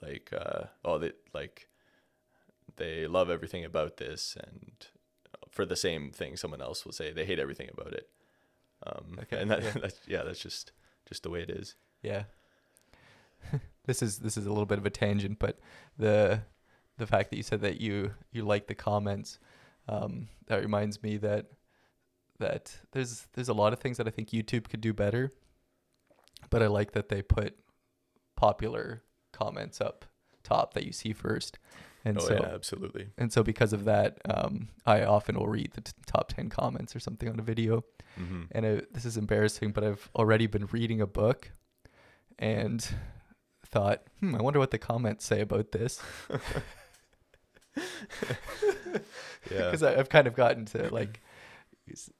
like 0.00 0.32
uh, 0.32 0.64
oh 0.84 1.02
like 1.34 1.68
they 2.78 3.06
love 3.06 3.28
everything 3.30 3.64
about 3.64 3.98
this 3.98 4.36
and 4.42 4.86
for 5.50 5.64
the 5.66 5.76
same 5.76 6.10
thing 6.10 6.36
someone 6.36 6.62
else 6.62 6.84
will 6.84 6.92
say 6.92 7.12
they 7.12 7.24
hate 7.24 7.38
everything 7.38 7.68
about 7.72 7.92
it 7.92 8.08
um 8.86 9.18
Okay, 9.22 9.40
and 9.40 9.50
that, 9.50 9.62
yeah. 9.62 9.72
that's 9.82 10.00
yeah 10.06 10.22
that's 10.22 10.40
just 10.40 10.72
just 11.06 11.22
the 11.22 11.30
way 11.30 11.42
it 11.42 11.50
is 11.50 11.74
Yeah. 12.02 12.24
this 13.86 14.02
is 14.02 14.18
this 14.18 14.36
is 14.36 14.46
a 14.46 14.50
little 14.50 14.66
bit 14.66 14.78
of 14.78 14.86
a 14.86 14.90
tangent, 14.90 15.38
but 15.38 15.58
the 15.96 16.42
the 16.96 17.06
fact 17.06 17.30
that 17.30 17.36
you 17.36 17.42
said 17.42 17.60
that 17.60 17.80
you 17.80 18.12
you 18.32 18.44
like 18.44 18.66
the 18.66 18.74
comments, 18.74 19.38
um, 19.88 20.28
that 20.48 20.60
reminds 20.60 21.02
me 21.02 21.16
that 21.18 21.46
that 22.38 22.76
there's 22.92 23.26
there's 23.34 23.48
a 23.48 23.54
lot 23.54 23.72
of 23.72 23.78
things 23.78 23.96
that 23.96 24.06
I 24.06 24.10
think 24.10 24.30
YouTube 24.30 24.68
could 24.68 24.80
do 24.80 24.92
better, 24.92 25.30
but 26.50 26.62
I 26.62 26.66
like 26.66 26.92
that 26.92 27.08
they 27.08 27.22
put 27.22 27.56
popular 28.36 29.02
comments 29.32 29.80
up 29.80 30.04
top 30.42 30.74
that 30.74 30.84
you 30.84 30.92
see 30.92 31.12
first, 31.12 31.58
and 32.08 32.18
oh 32.18 32.26
so 32.26 32.34
yeah 32.34 32.48
absolutely 32.54 33.08
and 33.18 33.32
so 33.32 33.42
because 33.42 33.72
of 33.72 33.84
that, 33.84 34.18
um, 34.34 34.68
I 34.86 35.02
often 35.04 35.36
will 35.38 35.48
read 35.48 35.72
the 35.74 35.80
t- 35.82 35.92
top 36.06 36.28
ten 36.28 36.48
comments 36.48 36.94
or 36.96 37.00
something 37.00 37.28
on 37.28 37.38
a 37.38 37.42
video, 37.42 37.84
mm-hmm. 38.20 38.42
and 38.52 38.64
it, 38.66 38.92
this 38.94 39.04
is 39.04 39.16
embarrassing, 39.16 39.72
but 39.72 39.84
I've 39.84 40.08
already 40.14 40.46
been 40.46 40.66
reading 40.66 41.00
a 41.00 41.06
book 41.06 41.50
and 42.38 42.86
thought, 43.66 44.02
hmm, 44.20 44.34
I 44.34 44.42
wonder 44.42 44.58
what 44.58 44.70
the 44.70 44.78
comments 44.78 45.24
say 45.24 45.40
about 45.40 45.72
this. 45.72 46.00
yeah 47.76 48.32
Because 49.50 49.82
I've 49.82 50.08
kind 50.08 50.26
of 50.26 50.34
gotten 50.34 50.64
to 50.66 50.88
like, 50.92 51.20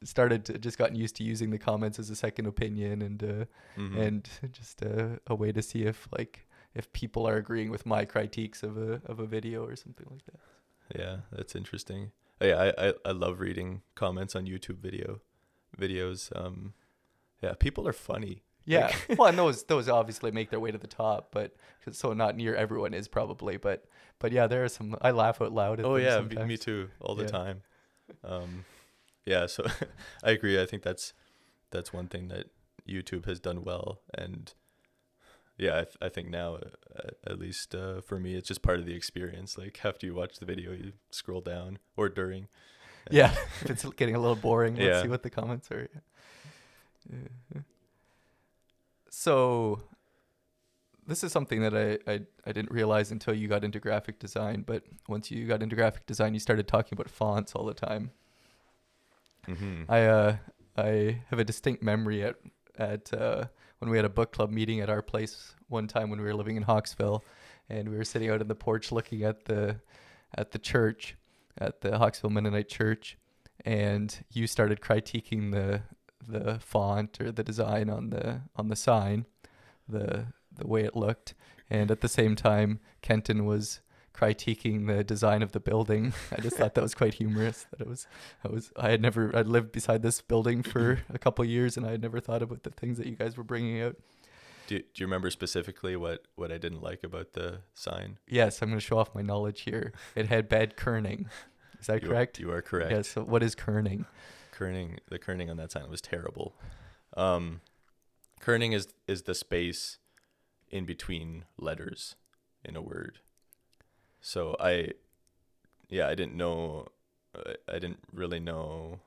started 0.04 0.44
to 0.46 0.58
just 0.58 0.78
gotten 0.78 0.96
used 0.96 1.16
to 1.16 1.24
using 1.24 1.50
the 1.50 1.58
comments 1.58 1.98
as 1.98 2.10
a 2.10 2.16
second 2.16 2.46
opinion 2.46 3.02
and 3.02 3.22
uh, 3.22 3.44
Mhm. 3.76 3.98
and 3.98 4.28
just 4.52 4.82
a, 4.82 5.20
a 5.26 5.34
way 5.34 5.52
to 5.52 5.62
see 5.62 5.82
if 5.84 6.08
like 6.16 6.47
if 6.74 6.92
people 6.92 7.26
are 7.28 7.36
agreeing 7.36 7.70
with 7.70 7.86
my 7.86 8.04
critiques 8.04 8.62
of 8.62 8.76
a 8.76 9.00
of 9.06 9.18
a 9.18 9.26
video 9.26 9.64
or 9.64 9.76
something 9.76 10.06
like 10.10 10.24
that. 10.26 10.98
Yeah, 11.00 11.16
that's 11.32 11.54
interesting. 11.54 12.12
Oh, 12.40 12.46
yeah, 12.46 12.72
I, 12.78 12.88
I 12.88 12.94
I 13.06 13.10
love 13.12 13.40
reading 13.40 13.82
comments 13.94 14.34
on 14.36 14.46
YouTube 14.46 14.78
video 14.78 15.20
videos. 15.78 16.30
Um, 16.34 16.74
yeah, 17.42 17.54
people 17.58 17.86
are 17.88 17.92
funny. 17.92 18.42
Yeah, 18.64 18.92
well, 19.16 19.28
and 19.28 19.38
those 19.42 19.64
those 19.64 19.88
obviously 19.88 20.30
make 20.30 20.50
their 20.50 20.60
way 20.60 20.70
to 20.70 20.78
the 20.78 20.86
top, 20.86 21.28
but 21.32 21.54
so 21.90 22.12
not 22.12 22.36
near 22.36 22.54
everyone 22.54 22.94
is 22.94 23.08
probably, 23.08 23.56
but 23.56 23.86
but 24.18 24.32
yeah, 24.32 24.46
there 24.46 24.64
are 24.64 24.68
some. 24.68 24.96
I 25.00 25.10
laugh 25.10 25.40
out 25.42 25.52
loud. 25.52 25.80
At 25.80 25.86
Oh 25.86 25.96
yeah, 25.96 26.20
me, 26.20 26.28
sometimes. 26.28 26.48
me 26.48 26.56
too, 26.56 26.90
all 27.00 27.14
the 27.14 27.24
Yeah. 27.24 27.28
time. 27.30 27.62
Um, 28.24 28.64
yeah, 29.26 29.46
so 29.46 29.66
I 30.24 30.30
agree. 30.30 30.60
I 30.60 30.66
think 30.66 30.82
that's 30.82 31.12
that's 31.70 31.92
one 31.92 32.08
thing 32.08 32.28
that 32.28 32.46
YouTube 32.88 33.26
has 33.26 33.40
done 33.40 33.62
well, 33.64 34.00
and 34.14 34.54
yeah, 35.58 35.78
I, 35.80 35.84
th- 35.84 35.96
I 36.00 36.08
think 36.08 36.30
now, 36.30 36.54
uh, 36.56 37.10
at 37.26 37.38
least 37.38 37.74
uh, 37.74 38.00
for 38.00 38.18
me, 38.18 38.34
it's 38.34 38.48
just 38.48 38.62
part 38.62 38.78
of 38.78 38.86
the 38.86 38.94
experience. 38.94 39.58
Like 39.58 39.84
after 39.84 40.06
you 40.06 40.14
watch 40.14 40.38
the 40.38 40.46
video, 40.46 40.72
you 40.72 40.92
scroll 41.10 41.40
down 41.40 41.78
or 41.96 42.08
during. 42.08 42.48
Yeah, 43.10 43.32
if 43.62 43.70
it's 43.70 43.84
getting 43.96 44.14
a 44.16 44.18
little 44.20 44.36
boring, 44.36 44.74
let's 44.74 44.84
Yeah. 44.86 45.02
see 45.02 45.08
what 45.08 45.22
the 45.22 45.30
comments 45.30 45.70
are. 45.70 45.88
Yeah. 47.10 47.62
So, 49.10 49.80
this 51.06 51.24
is 51.24 51.32
something 51.32 51.62
that 51.62 51.74
I, 51.74 51.98
I 52.10 52.20
I 52.46 52.52
didn't 52.52 52.70
realize 52.70 53.10
until 53.10 53.32
you 53.34 53.48
got 53.48 53.64
into 53.64 53.80
graphic 53.80 54.18
design. 54.18 54.62
But 54.66 54.82
once 55.08 55.30
you 55.30 55.46
got 55.46 55.62
into 55.62 55.74
graphic 55.74 56.04
design, 56.06 56.34
you 56.34 56.40
started 56.40 56.68
talking 56.68 56.96
about 56.96 57.08
fonts 57.08 57.54
all 57.54 57.64
the 57.64 57.72
time. 57.72 58.10
Mm-hmm. 59.46 59.84
I 59.90 60.04
uh 60.06 60.36
I 60.76 61.22
have 61.30 61.38
a 61.38 61.44
distinct 61.44 61.82
memory 61.82 62.22
at 62.22 62.36
at 62.78 63.12
uh, 63.14 63.44
when 63.78 63.90
we 63.90 63.96
had 63.96 64.04
a 64.04 64.10
book 64.10 64.32
club 64.32 64.50
meeting 64.50 64.80
at 64.80 64.90
our 64.90 65.02
place 65.02 65.54
one 65.68 65.86
time 65.86 66.10
when 66.10 66.20
we 66.20 66.26
were 66.26 66.34
living 66.34 66.56
in 66.56 66.64
Hawkesville, 66.64 67.22
and 67.68 67.88
we 67.88 67.96
were 67.96 68.04
sitting 68.04 68.30
out 68.30 68.40
in 68.40 68.48
the 68.48 68.54
porch 68.54 68.90
looking 68.92 69.22
at 69.22 69.44
the 69.44 69.76
at 70.34 70.50
the 70.52 70.58
church, 70.58 71.16
at 71.56 71.80
the 71.80 71.90
Hawkesville 71.90 72.30
Mennonite 72.30 72.68
Church, 72.68 73.16
and 73.64 74.24
you 74.32 74.46
started 74.46 74.80
critiquing 74.80 75.52
the 75.52 75.82
the 76.26 76.58
font 76.60 77.20
or 77.20 77.32
the 77.32 77.44
design 77.44 77.88
on 77.88 78.10
the 78.10 78.42
on 78.56 78.68
the 78.68 78.76
sign, 78.76 79.26
the 79.88 80.26
the 80.56 80.66
way 80.66 80.84
it 80.84 80.96
looked, 80.96 81.34
and 81.70 81.90
at 81.90 82.00
the 82.00 82.08
same 82.08 82.34
time 82.36 82.80
Kenton 83.02 83.44
was 83.44 83.80
critiquing 84.14 84.86
the 84.86 85.04
design 85.04 85.42
of 85.42 85.52
the 85.52 85.60
building. 85.60 86.12
I 86.36 86.40
just 86.40 86.56
thought 86.56 86.74
that 86.74 86.82
was 86.82 86.94
quite 86.94 87.14
humorous. 87.14 87.66
That 87.70 87.80
it 87.80 87.86
was, 87.86 88.06
I 88.44 88.48
was, 88.48 88.72
I 88.76 88.90
had 88.90 89.00
never, 89.00 89.34
I'd 89.36 89.46
lived 89.46 89.72
beside 89.72 90.02
this 90.02 90.20
building 90.20 90.62
for 90.62 91.00
a 91.12 91.18
couple 91.18 91.44
years, 91.44 91.76
and 91.76 91.86
I 91.86 91.90
had 91.92 92.02
never 92.02 92.20
thought 92.20 92.42
about 92.42 92.62
the 92.64 92.70
things 92.70 92.98
that 92.98 93.06
you 93.06 93.16
guys 93.16 93.36
were 93.36 93.44
bringing 93.44 93.80
out. 93.80 93.96
Do 94.66 94.78
Do 94.78 94.84
you 94.96 95.06
remember 95.06 95.30
specifically 95.30 95.96
what 95.96 96.24
what 96.34 96.52
I 96.52 96.58
didn't 96.58 96.82
like 96.82 97.02
about 97.04 97.32
the 97.32 97.60
sign? 97.74 98.18
Yes, 98.28 98.60
I'm 98.60 98.68
going 98.68 98.78
to 98.80 98.84
show 98.84 98.98
off 98.98 99.14
my 99.14 99.22
knowledge 99.22 99.62
here. 99.62 99.92
It 100.14 100.26
had 100.26 100.48
bad 100.48 100.76
kerning. 100.76 101.26
Is 101.80 101.86
that 101.86 102.02
You 102.02 102.08
are- 102.08 102.12
correct? 102.12 102.38
You 102.38 102.50
are 102.52 102.60
correct. 102.62 102.90
Yes. 102.90 103.08
So 103.08 103.22
what 103.22 103.42
is 103.42 103.54
kerning? 103.54 104.04
kerning 104.52 104.98
the 105.08 105.18
kerning 105.20 105.48
on 105.48 105.56
that 105.56 105.70
sign 105.70 105.88
was 105.88 106.00
terrible. 106.00 106.54
Um, 107.16 107.60
kerning 108.42 108.74
is 108.74 108.88
is 109.06 109.22
the 109.22 109.34
space 109.34 109.98
in 110.68 110.84
between 110.84 111.44
letters 111.56 112.16
in 112.64 112.76
a 112.76 112.82
word. 112.82 113.20
So 114.20 114.56
I, 114.58 114.90
yeah, 115.88 116.08
I 116.08 116.14
didn't 116.14 116.36
know, 116.36 116.88
I 117.68 117.78
didn't 117.78 118.00
really 118.12 118.40
know 118.40 119.00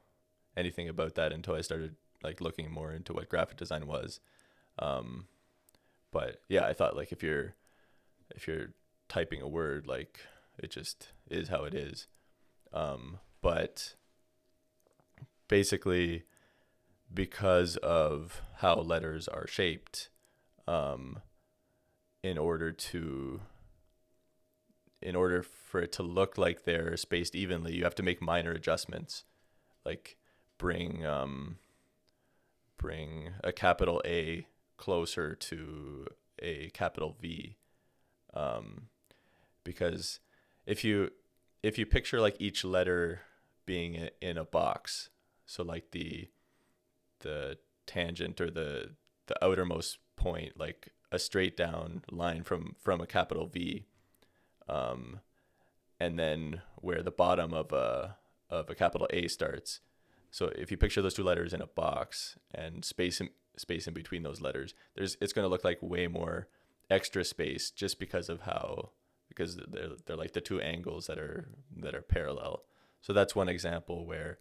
anything 0.56 0.90
about 0.90 1.16
that 1.16 1.32
until 1.32 1.56
I 1.56 1.62
started 1.62 1.96
like 2.24 2.42
looking 2.42 2.72
more 2.72 2.92
into 2.92 3.14
what 3.14 3.30
graphic 3.30 3.58
design 3.58 3.88
was. 3.88 4.20
Um, 4.80 5.28
but 6.12 6.42
yeah, 6.50 6.66
I 6.66 6.74
thought 6.74 6.96
like 6.96 7.12
if 7.12 7.24
you're 7.24 7.56
if 8.36 8.48
you're 8.48 8.74
typing 9.10 9.42
a 9.42 9.48
word, 9.48 9.88
like 9.88 10.20
it 10.58 10.72
just 10.72 11.10
is 11.30 11.50
how 11.50 11.64
it 11.64 11.74
is. 11.74 12.08
Um, 12.74 13.20
but 13.42 13.96
basically 15.48 16.24
because 17.14 17.76
of 17.78 18.42
how 18.58 18.76
letters 18.76 19.28
are 19.28 19.48
shaped 19.48 20.10
um, 20.68 21.20
in 22.24 22.38
order 22.38 22.72
to 22.72 23.42
in 25.02 25.16
order 25.16 25.42
for 25.42 25.82
it 25.82 25.92
to 25.92 26.04
look 26.04 26.38
like 26.38 26.64
they're 26.64 26.96
spaced 26.98 27.36
evenly 27.36 27.74
you 27.74 27.84
have 27.84 27.96
to 27.96 28.04
make 28.04 28.22
minor 28.22 28.52
adjustments 28.52 29.24
like 29.86 30.18
bring 30.58 31.06
um, 31.06 31.58
bring 32.78 33.32
a 33.44 33.52
capital 33.52 34.02
A 34.06 34.48
closer 34.78 35.36
to 35.36 36.08
a 36.40 36.70
capital 36.70 37.16
V. 37.22 37.56
Um, 38.34 38.88
because 39.64 40.20
if 40.66 40.84
you 40.84 41.12
if 41.64 41.78
you 41.78 41.86
picture 41.86 42.22
like 42.22 42.36
each 42.40 42.64
letter 42.64 43.22
being 43.66 44.10
in 44.22 44.38
a 44.38 44.44
box 44.44 45.10
so 45.46 45.64
like 45.64 45.92
the 45.92 46.30
the 47.20 47.58
tangent 47.86 48.42
or 48.42 48.50
the 48.50 48.92
the 49.28 49.46
outermost 49.46 50.00
point 50.16 50.58
like 50.58 50.90
a 51.12 51.20
straight 51.20 51.56
down 51.56 52.02
line 52.10 52.44
from 52.44 52.76
from 52.80 53.02
a 53.02 53.06
capital 53.06 53.48
V 53.48 53.86
um 54.72 55.20
and 56.00 56.18
then 56.18 56.62
where 56.78 57.04
the 57.04 57.12
bottom 57.12 57.54
of 57.54 57.72
a 57.72 58.18
of 58.50 58.70
a 58.70 58.76
capital 58.76 59.08
A 59.12 59.28
starts 59.28 59.82
so 60.32 60.48
if 60.56 60.72
you 60.72 60.78
picture 60.78 61.02
those 61.02 61.14
two 61.14 61.24
letters 61.24 61.54
in 61.54 61.62
a 61.62 61.68
box 61.68 62.38
and 62.54 62.84
space 62.84 63.22
in, 63.22 63.30
space 63.58 63.88
in 63.88 63.94
between 63.94 64.24
those 64.24 64.42
letters 64.42 64.74
there's 64.96 65.18
it's 65.22 65.34
going 65.34 65.46
to 65.46 65.50
look 65.50 65.64
like 65.64 65.78
way 65.82 66.08
more 66.08 66.48
extra 66.90 67.24
space 67.24 67.70
just 67.70 68.00
because 68.00 68.30
of 68.30 68.42
how 68.42 68.92
because 69.30 69.58
they're 69.68 69.90
they're 70.06 70.18
like 70.18 70.34
the 70.34 70.42
two 70.42 70.60
angles 70.60 71.08
that 71.08 71.20
are 71.20 71.50
that 71.76 71.94
are 71.94 72.02
parallel 72.02 72.64
so 73.02 73.14
that's 73.14 73.36
one 73.36 73.50
example 73.50 74.06
where 74.06 74.40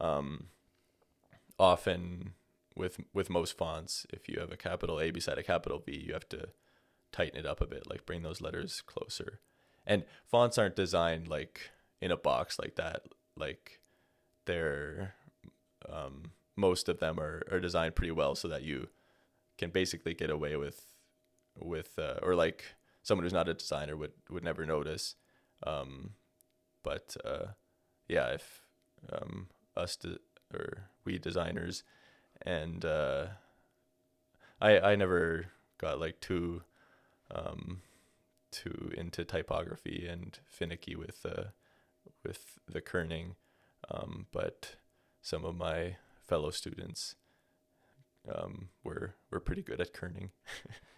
um, 0.00 0.46
often 1.58 2.34
with 2.76 2.98
with 3.12 3.28
most 3.28 3.56
fonts, 3.56 4.06
if 4.10 4.28
you 4.28 4.38
have 4.40 4.52
a 4.52 4.56
capital 4.56 5.00
A 5.00 5.10
beside 5.10 5.38
a 5.38 5.42
capital 5.42 5.82
V, 5.84 6.04
you 6.06 6.12
have 6.12 6.28
to 6.30 6.48
tighten 7.12 7.38
it 7.38 7.46
up 7.46 7.60
a 7.60 7.66
bit, 7.66 7.88
like 7.88 8.06
bring 8.06 8.22
those 8.22 8.40
letters 8.40 8.82
closer. 8.86 9.40
And 9.88 10.04
fonts 10.30 10.58
aren't 10.58 10.76
designed 10.76 11.26
like 11.28 11.70
in 12.00 12.12
a 12.12 12.16
box 12.16 12.58
like 12.58 12.76
that. 12.76 13.02
Like 13.36 13.80
they're 14.44 15.14
um, 15.90 16.32
most 16.56 16.88
of 16.88 17.00
them 17.00 17.18
are, 17.18 17.42
are 17.50 17.60
designed 17.60 17.96
pretty 17.96 18.10
well 18.10 18.34
so 18.34 18.48
that 18.48 18.62
you 18.62 18.88
can 19.56 19.70
basically 19.70 20.14
get 20.14 20.30
away 20.30 20.56
with 20.56 20.84
with 21.58 21.98
uh, 21.98 22.18
or 22.22 22.34
like 22.34 22.64
someone 23.02 23.24
who's 23.24 23.32
not 23.32 23.48
a 23.48 23.54
designer 23.54 23.96
would 23.96 24.12
would 24.30 24.44
never 24.44 24.66
notice. 24.66 25.14
Um, 25.66 26.10
but 26.84 27.16
uh, 27.24 27.46
yeah, 28.08 28.28
if 28.28 28.62
um, 29.10 29.48
us 29.76 29.96
de- 29.96 30.18
or 30.52 30.90
we 31.04 31.18
designers 31.18 31.82
and 32.42 32.84
uh, 32.84 33.26
I 34.60 34.78
I 34.80 34.96
never 34.96 35.46
got 35.78 35.98
like 35.98 36.20
too 36.20 36.62
um, 37.34 37.80
too 38.50 38.92
into 38.96 39.24
typography 39.24 40.06
and 40.08 40.38
finicky 40.46 40.94
with 40.96 41.24
uh, 41.24 41.44
with 42.24 42.58
the 42.66 42.80
kerning, 42.80 43.34
um, 43.90 44.26
but 44.32 44.76
some 45.22 45.44
of 45.44 45.56
my 45.56 45.96
fellow 46.26 46.50
students 46.50 47.14
um, 48.32 48.68
were 48.84 49.14
were 49.30 49.40
pretty 49.40 49.62
good 49.62 49.80
at 49.80 49.94
kerning. 49.94 50.30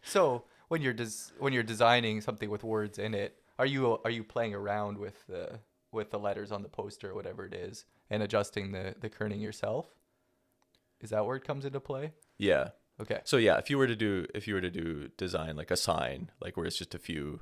So 0.02 0.44
when 0.68 0.80
you're 0.80 0.94
des- 0.94 1.30
when 1.38 1.52
you're 1.52 1.62
designing 1.62 2.22
something 2.22 2.48
with 2.48 2.64
words 2.64 2.98
in 2.98 3.12
it, 3.12 3.36
are 3.58 3.66
you 3.66 3.98
are 4.02 4.10
you 4.10 4.24
playing 4.24 4.54
around 4.54 4.96
with 4.96 5.26
the 5.26 5.60
with 5.92 6.10
the 6.10 6.18
letters 6.18 6.50
on 6.50 6.62
the 6.62 6.70
poster 6.70 7.10
or 7.10 7.14
whatever 7.14 7.44
it 7.44 7.52
is 7.52 7.84
and 8.08 8.22
adjusting 8.22 8.72
the 8.72 8.94
the 8.98 9.10
kerning 9.10 9.42
yourself? 9.42 9.86
Is 11.00 11.10
that 11.10 11.26
where 11.26 11.36
it 11.36 11.44
comes 11.44 11.64
into 11.64 11.80
play? 11.80 12.12
Yeah. 12.38 12.70
Okay. 13.00 13.20
So 13.24 13.36
yeah, 13.36 13.56
if 13.56 13.70
you 13.70 13.78
were 13.78 13.86
to 13.86 13.96
do 13.96 14.26
if 14.34 14.46
you 14.46 14.54
were 14.54 14.60
to 14.60 14.70
do 14.70 15.08
design 15.16 15.56
like 15.56 15.70
a 15.70 15.76
sign, 15.76 16.30
like 16.40 16.56
where 16.56 16.66
it's 16.66 16.78
just 16.78 16.94
a 16.94 16.98
few 16.98 17.40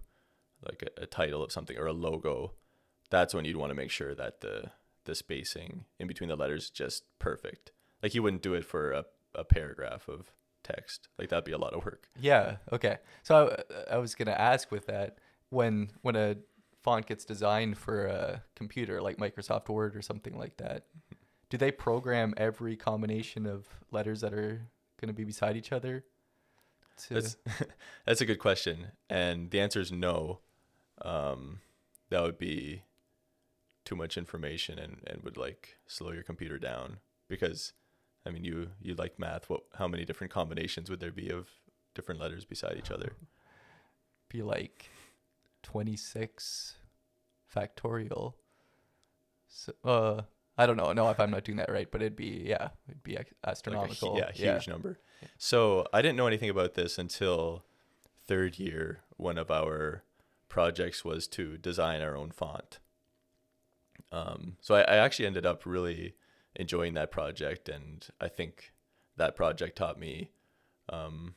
like 0.64 0.82
a, 0.82 1.02
a 1.02 1.06
title 1.06 1.42
of 1.42 1.52
something 1.52 1.76
or 1.76 1.86
a 1.86 1.92
logo, 1.92 2.54
that's 3.10 3.34
when 3.34 3.44
you'd 3.44 3.56
want 3.56 3.70
to 3.70 3.76
make 3.76 3.90
sure 3.90 4.14
that 4.14 4.40
the 4.40 4.70
the 5.04 5.14
spacing 5.14 5.84
in 5.98 6.06
between 6.06 6.28
the 6.28 6.36
letters 6.36 6.64
is 6.64 6.70
just 6.70 7.04
perfect. 7.18 7.72
Like 8.02 8.14
you 8.14 8.22
wouldn't 8.22 8.42
do 8.42 8.54
it 8.54 8.64
for 8.64 8.92
a, 8.92 9.04
a 9.34 9.44
paragraph 9.44 10.08
of 10.08 10.32
text. 10.62 11.08
Like 11.18 11.30
that'd 11.30 11.44
be 11.44 11.52
a 11.52 11.58
lot 11.58 11.74
of 11.74 11.84
work. 11.84 12.08
Yeah. 12.20 12.56
Okay. 12.72 12.98
So 13.22 13.56
I, 13.90 13.94
I 13.94 13.98
was 13.98 14.14
gonna 14.14 14.32
ask 14.32 14.70
with 14.70 14.86
that 14.86 15.18
when 15.50 15.90
when 16.02 16.16
a 16.16 16.36
font 16.82 17.06
gets 17.06 17.24
designed 17.24 17.76
for 17.76 18.06
a 18.06 18.42
computer 18.54 19.00
like 19.00 19.16
Microsoft 19.16 19.68
Word 19.68 19.96
or 19.96 20.02
something 20.02 20.38
like 20.38 20.58
that, 20.58 20.84
do 21.50 21.56
they 21.56 21.72
program 21.72 22.34
every 22.36 22.76
combination 22.76 23.46
of 23.46 23.66
letters 23.90 24.20
that 24.20 24.34
are 24.34 24.68
gonna 25.00 25.12
be 25.12 25.24
beside 25.24 25.56
each 25.56 25.72
other? 25.72 26.04
To, 27.06 27.14
That's 27.14 27.36
that's 28.06 28.20
a 28.20 28.26
good 28.26 28.38
question, 28.38 28.88
and 29.08 29.50
the 29.50 29.60
answer 29.60 29.80
is 29.80 29.92
no. 29.92 30.40
Um, 31.02 31.60
that 32.10 32.22
would 32.22 32.38
be 32.38 32.82
too 33.84 33.94
much 33.96 34.18
information 34.18 34.78
and, 34.78 34.98
and 35.06 35.22
would 35.22 35.36
like 35.36 35.78
slow 35.86 36.12
your 36.12 36.22
computer 36.22 36.58
down. 36.58 36.98
because 37.28 37.72
I 38.26 38.30
mean 38.30 38.44
you 38.44 38.70
you 38.80 38.94
like 38.94 39.18
math. 39.18 39.48
What 39.48 39.62
how 39.74 39.88
many 39.88 40.04
different 40.04 40.32
combinations 40.32 40.90
would 40.90 41.00
there 41.00 41.12
be 41.12 41.30
of 41.30 41.48
different 41.94 42.20
letters 42.20 42.44
beside 42.44 42.76
each 42.76 42.90
other? 42.90 43.12
Be 44.28 44.42
like 44.42 44.90
26 45.62 46.74
factorial. 47.54 48.34
So, 49.46 49.72
uh, 49.82 50.22
I 50.58 50.66
don't 50.66 50.76
know. 50.76 50.92
No, 50.92 51.08
if 51.10 51.20
I'm 51.20 51.30
not 51.30 51.44
doing 51.44 51.58
that 51.58 51.70
right, 51.70 51.88
but 51.90 52.02
it'd 52.02 52.16
be 52.16 52.42
yeah, 52.46 52.70
it'd 52.88 53.02
be 53.02 53.16
ex- 53.16 53.30
Like 53.30 53.36
a 53.44 53.50
astronomical. 53.50 54.18
yeah, 54.18 54.32
huge 54.32 54.68
number. 54.68 54.98
So 55.36 55.86
I 55.92 56.02
didn't 56.02 56.16
know 56.16 56.26
anything 56.26 56.50
about 56.50 56.74
this 56.74 56.98
until 56.98 57.64
third 58.26 58.58
year. 58.58 59.00
One 59.16 59.38
of 59.38 59.50
our 59.50 60.02
projects 60.48 61.04
was 61.04 61.26
to 61.28 61.56
design 61.56 62.00
our 62.02 62.16
own 62.16 62.30
font. 62.30 62.80
Um, 64.10 64.56
so 64.60 64.74
I, 64.74 64.80
I 64.82 64.96
actually 64.96 65.26
ended 65.26 65.46
up 65.46 65.64
really 65.66 66.14
enjoying 66.56 66.94
that 66.94 67.10
project, 67.10 67.68
and 67.68 68.06
I 68.20 68.28
think 68.28 68.72
that 69.16 69.36
project 69.36 69.76
taught 69.76 69.98
me 69.98 70.30
um, 70.88 71.34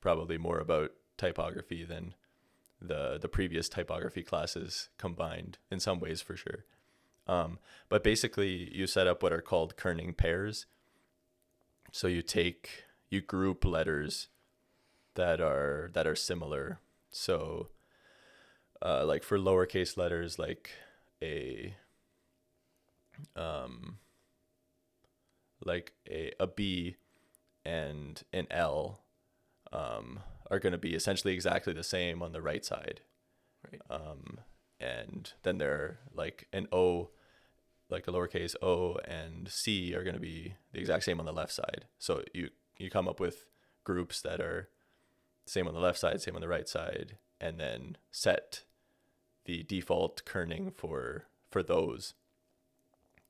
probably 0.00 0.38
more 0.38 0.58
about 0.58 0.92
typography 1.16 1.84
than 1.84 2.14
the 2.80 3.18
the 3.20 3.28
previous 3.28 3.68
typography 3.68 4.22
classes 4.22 4.88
combined 4.98 5.58
in 5.70 5.78
some 5.80 6.00
ways 6.00 6.20
for 6.22 6.36
sure. 6.36 6.64
Um, 7.30 7.60
but 7.88 8.02
basically, 8.02 8.74
you 8.74 8.88
set 8.88 9.06
up 9.06 9.22
what 9.22 9.32
are 9.32 9.40
called 9.40 9.76
kerning 9.76 10.16
pairs. 10.16 10.66
So 11.92 12.08
you 12.08 12.22
take 12.22 12.84
you 13.08 13.20
group 13.20 13.64
letters 13.64 14.28
that 15.14 15.40
are 15.40 15.90
that 15.94 16.08
are 16.08 16.16
similar. 16.16 16.80
So, 17.10 17.68
uh, 18.82 19.04
like 19.06 19.22
for 19.22 19.38
lowercase 19.38 19.96
letters, 19.96 20.40
like 20.40 20.70
a 21.22 21.74
um, 23.36 23.98
like 25.64 25.92
a 26.08 26.32
a 26.40 26.48
B 26.48 26.96
and 27.64 28.20
an 28.32 28.48
L 28.50 29.02
um, 29.72 30.18
are 30.50 30.58
going 30.58 30.72
to 30.72 30.78
be 30.78 30.94
essentially 30.94 31.34
exactly 31.34 31.72
the 31.72 31.84
same 31.84 32.22
on 32.22 32.32
the 32.32 32.42
right 32.42 32.64
side. 32.64 33.02
Right. 33.70 33.82
Um, 33.88 34.40
and 34.80 35.32
then 35.42 35.58
they're 35.58 35.98
like 36.14 36.48
an 36.52 36.66
O, 36.72 37.10
like 37.90 38.06
a 38.08 38.12
lowercase 38.12 38.54
o 38.62 38.96
and 39.04 39.48
C 39.48 39.94
are 39.94 40.04
going 40.04 40.14
to 40.14 40.20
be 40.20 40.54
the 40.72 40.80
exact 40.80 41.04
same 41.04 41.20
on 41.20 41.26
the 41.26 41.32
left 41.32 41.52
side. 41.52 41.86
So 41.98 42.22
you 42.32 42.50
you 42.78 42.90
come 42.90 43.08
up 43.08 43.20
with 43.20 43.46
groups 43.84 44.20
that 44.22 44.40
are 44.40 44.68
same 45.46 45.66
on 45.66 45.74
the 45.74 45.80
left 45.80 45.98
side, 45.98 46.20
same 46.20 46.34
on 46.34 46.40
the 46.40 46.48
right 46.48 46.68
side, 46.68 47.18
and 47.40 47.58
then 47.58 47.96
set 48.10 48.62
the 49.44 49.62
default 49.62 50.24
kerning 50.24 50.74
for 50.74 51.26
for 51.50 51.62
those. 51.62 52.14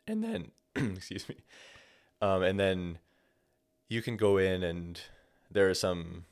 And 0.06 0.22
then 0.22 0.50
excuse 0.96 1.28
me. 1.28 1.36
Um, 2.22 2.42
and 2.42 2.60
then 2.60 2.98
you 3.88 4.02
can 4.02 4.16
go 4.16 4.36
in 4.36 4.62
and 4.62 5.00
there 5.50 5.68
are 5.68 5.74
some 5.74 6.24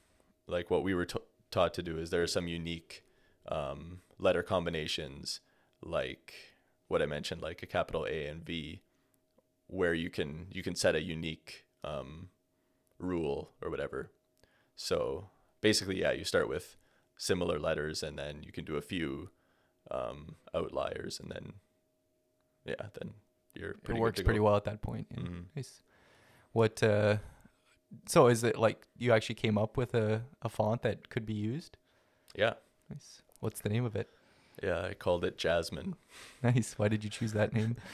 like 0.46 0.70
what 0.70 0.82
we 0.82 0.94
were 0.94 1.06
t- 1.06 1.18
taught 1.50 1.74
to 1.74 1.82
do 1.82 1.98
is 1.98 2.10
there 2.10 2.22
are 2.22 2.26
some 2.26 2.48
unique 2.48 3.05
um, 3.48 4.00
letter 4.18 4.42
combinations 4.42 5.40
like 5.82 6.34
what 6.89 7.02
I 7.02 7.06
mentioned 7.06 7.43
like 7.43 7.62
a 7.62 7.66
capital 7.66 8.06
A 8.06 8.27
and 8.27 8.44
V 8.44 8.82
where 9.66 9.94
you 9.94 10.10
can 10.10 10.47
you 10.51 10.62
can 10.62 10.74
set 10.74 10.94
a 10.94 11.02
unique 11.02 11.66
um, 11.85 12.28
rule 12.98 13.51
or 13.62 13.70
whatever. 13.70 14.10
So 14.77 15.28
basically, 15.60 16.01
yeah, 16.01 16.12
you 16.12 16.24
start 16.24 16.48
with 16.48 16.77
similar 17.16 17.59
letters 17.59 18.02
and 18.02 18.19
then 18.19 18.43
you 18.43 18.52
can 18.52 18.65
do 18.65 18.77
a 18.77 18.81
few 18.81 19.31
um, 19.90 20.36
outliers 20.55 21.20
and 21.20 21.31
then 21.31 21.55
yeah, 22.65 22.86
then 22.98 23.15
you're 23.55 23.70
it 23.70 23.82
pretty 23.85 23.98
good 23.98 24.02
works 24.02 24.23
pretty 24.23 24.40
well 24.40 24.56
at 24.56 24.65
that 24.65 24.82
point. 24.82 25.06
Yeah. 25.10 25.23
Mhm. 25.23 25.44
Nice. 25.56 25.82
What? 26.52 26.82
Uh, 26.82 27.16
so 28.06 28.27
is 28.28 28.44
it 28.44 28.59
like 28.59 28.86
you 28.98 29.12
actually 29.12 29.35
came 29.36 29.56
up 29.59 29.77
with 29.77 29.94
a, 29.94 30.23
a 30.43 30.48
font 30.48 30.82
that 30.82 31.09
could 31.09 31.24
be 31.27 31.35
used? 31.35 31.77
Yeah, 32.35 32.55
Nice. 32.90 33.23
What's 33.40 33.60
the 33.60 33.69
name 33.69 33.85
of 33.85 33.97
it? 33.97 34.09
Yeah, 34.62 34.82
I 34.82 34.94
called 34.94 35.24
it 35.24 35.39
Jasmine. 35.39 35.97
Nice. 36.43 36.74
Why 36.76 36.89
did 36.89 37.02
you 37.02 37.10
choose 37.10 37.32
that 37.32 37.52
name? 37.52 37.76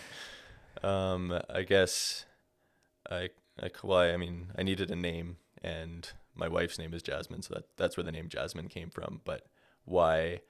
Um, 0.83 1.41
I 1.49 1.63
guess 1.63 2.27
I, 3.09 3.31
I 3.63 3.71
well, 3.83 4.01
I 4.01 4.17
mean, 4.17 4.49
I 4.59 4.63
needed 4.63 4.91
a 4.91 4.97
name, 4.97 5.37
and 5.63 6.11
my 6.35 6.49
wife's 6.49 6.79
name 6.79 6.93
is 6.93 7.03
Jasmine, 7.03 7.43
so 7.43 7.55
that 7.55 7.65
that's 7.77 7.97
where 7.97 8.05
the 8.05 8.13
name 8.13 8.29
Jasmine 8.29 8.69
came 8.69 8.91
from. 8.91 9.21
But 9.25 9.47
why? 9.85 10.41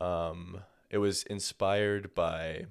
Um, 0.00 0.62
it 0.90 0.98
was 0.98 1.22
inspired 1.22 2.14
by 2.14 2.66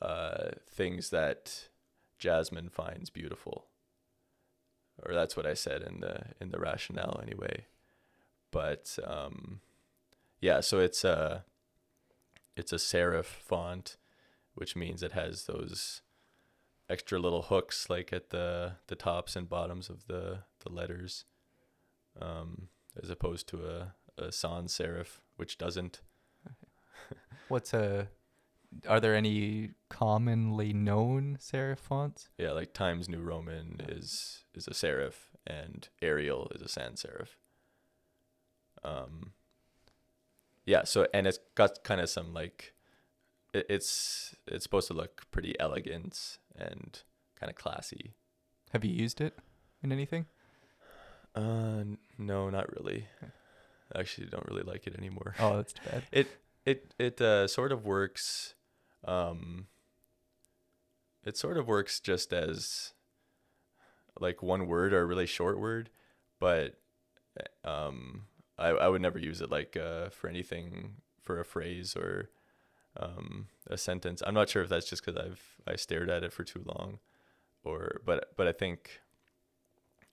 uh, 0.00 0.50
things 0.70 1.10
that 1.10 1.68
Jasmine 2.18 2.68
finds 2.68 3.10
beautiful, 3.10 3.66
or 5.04 5.14
that's 5.14 5.36
what 5.36 5.46
I 5.46 5.54
said 5.54 5.82
in 5.82 6.00
the 6.00 6.26
in 6.40 6.50
the 6.50 6.60
rationale 6.60 7.20
anyway. 7.22 7.64
But 8.50 8.98
um, 9.04 9.60
yeah, 10.40 10.60
so 10.60 10.78
it's 10.78 11.04
a 11.04 11.44
it's 12.56 12.72
a 12.72 12.76
serif 12.76 13.24
font 13.24 13.96
which 14.54 14.76
means 14.76 15.02
it 15.02 15.12
has 15.12 15.44
those 15.44 16.02
extra 16.88 17.18
little 17.18 17.42
hooks 17.42 17.88
like 17.88 18.12
at 18.12 18.30
the 18.30 18.72
the 18.88 18.94
tops 18.96 19.36
and 19.36 19.48
bottoms 19.48 19.88
of 19.88 20.06
the 20.06 20.40
the 20.60 20.70
letters 20.72 21.24
um 22.20 22.68
as 23.02 23.08
opposed 23.10 23.48
to 23.48 23.64
a 23.66 23.94
a 24.18 24.30
sans 24.30 24.76
serif 24.76 25.18
which 25.36 25.56
doesn't 25.58 26.00
What's 27.48 27.72
a? 27.74 28.08
Are 28.88 29.00
there 29.00 29.14
any 29.14 29.70
commonly 29.90 30.72
known 30.72 31.36
serif 31.40 31.78
fonts? 31.78 32.28
yeah 32.38 32.52
like 32.52 32.72
times 32.72 33.08
new 33.08 33.20
roman 33.20 33.80
is 33.88 34.44
is 34.54 34.66
a 34.66 34.72
serif 34.72 35.14
and 35.46 35.88
arial 36.00 36.50
is 36.54 36.62
a 36.62 36.68
sans 36.68 37.02
serif 37.02 37.28
um 38.84 39.32
yeah 40.66 40.84
so 40.84 41.06
and 41.12 41.26
it's 41.26 41.38
got 41.54 41.82
kind 41.84 42.00
of 42.00 42.08
some 42.08 42.32
like 42.32 42.74
it, 43.52 43.66
it's 43.68 44.34
it's 44.46 44.62
supposed 44.62 44.88
to 44.88 44.94
look 44.94 45.30
pretty 45.30 45.58
elegant 45.60 46.38
and 46.56 47.02
kind 47.38 47.50
of 47.50 47.56
classy 47.56 48.14
Have 48.72 48.84
you 48.84 48.92
used 48.92 49.20
it 49.20 49.38
in 49.82 49.92
anything? 49.92 50.26
Uh, 51.34 51.84
no, 52.18 52.50
not 52.50 52.70
really. 52.76 53.06
I 53.94 54.00
actually 54.00 54.28
don't 54.28 54.46
really 54.48 54.62
like 54.62 54.86
it 54.86 54.96
anymore. 54.96 55.34
Oh, 55.38 55.56
that's 55.56 55.72
too 55.72 55.82
bad. 55.90 56.02
It 56.12 56.28
it 56.64 56.94
it 56.98 57.20
uh, 57.20 57.48
sort 57.48 57.72
of 57.72 57.84
works. 57.84 58.54
Um, 59.04 59.66
it 61.24 61.36
sort 61.36 61.56
of 61.56 61.66
works 61.66 62.00
just 62.00 62.32
as 62.32 62.92
like 64.20 64.42
one 64.42 64.66
word 64.66 64.92
or 64.92 65.02
a 65.02 65.06
really 65.06 65.26
short 65.26 65.58
word, 65.58 65.90
but 66.38 66.78
uh, 67.64 67.68
um, 67.68 68.26
I 68.62 68.68
I 68.68 68.88
would 68.88 69.02
never 69.02 69.18
use 69.18 69.40
it 69.40 69.50
like 69.50 69.76
uh 69.76 70.10
for 70.10 70.28
anything 70.28 70.96
for 71.20 71.40
a 71.40 71.44
phrase 71.44 71.96
or 71.96 72.30
um 72.96 73.48
a 73.66 73.76
sentence. 73.76 74.22
I'm 74.26 74.34
not 74.34 74.48
sure 74.48 74.62
if 74.62 74.68
that's 74.68 74.88
just 74.88 75.04
because 75.04 75.20
I've 75.20 75.42
I 75.66 75.76
stared 75.76 76.10
at 76.10 76.24
it 76.24 76.32
for 76.32 76.44
too 76.44 76.62
long, 76.64 76.98
or 77.64 78.00
but 78.04 78.32
but 78.36 78.46
I 78.46 78.52
think 78.52 79.00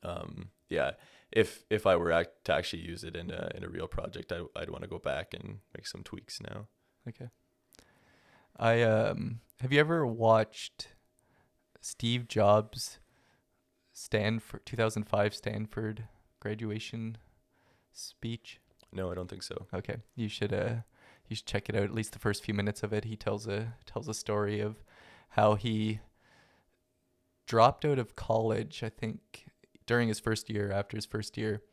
um 0.04 0.50
yeah 0.70 0.92
if 1.32 1.64
if 1.70 1.86
I 1.86 1.96
were 1.96 2.12
act- 2.12 2.46
to 2.46 2.54
actually 2.54 2.82
use 2.84 3.04
it 3.04 3.16
in 3.16 3.30
a 3.32 3.52
in 3.56 3.64
a 3.64 3.70
real 3.70 3.88
project, 3.88 4.32
I 4.32 4.42
I'd 4.56 4.70
want 4.70 4.84
to 4.84 4.90
go 4.90 5.00
back 5.00 5.34
and 5.34 5.60
make 5.76 5.88
some 5.88 6.04
tweaks 6.04 6.42
now. 6.42 6.68
Okay. 7.08 7.30
I 8.58 8.82
um 8.82 9.42
have 9.62 9.72
you 9.72 9.80
ever 9.80 10.06
watched 10.06 10.90
Steve 11.82 12.28
Jobs 12.28 13.00
Stanford 13.94 14.66
2005 14.66 15.36
Stanford 15.36 16.06
graduation 16.40 17.18
speech? 18.00 18.60
No, 18.92 19.12
I 19.12 19.16
don't 19.16 19.30
think 19.30 19.44
so. 19.44 19.68
Okay. 19.74 19.98
You 20.16 20.28
should 20.28 20.54
uh 20.54 20.76
you 21.28 21.36
should 21.36 21.46
check 21.46 21.70
it 21.70 21.76
out 21.76 21.84
at 21.84 21.94
least 21.94 22.14
the 22.14 22.20
first 22.20 22.44
few 22.44 22.54
minutes 22.54 22.82
of 22.84 22.92
it. 22.94 23.06
He 23.06 23.16
tells 23.16 23.48
a 23.48 23.74
tells 23.86 24.08
a 24.08 24.14
story 24.14 24.60
of 24.60 24.84
how 25.30 25.56
he 25.56 26.00
dropped 27.46 27.86
out 27.86 28.00
of 28.00 28.16
college, 28.16 28.84
I 28.84 28.90
think 28.90 29.46
during 29.86 30.08
his 30.08 30.20
first 30.20 30.50
year 30.50 30.72
after 30.72 30.96
his 30.98 31.06
first 31.06 31.38
year, 31.38 31.64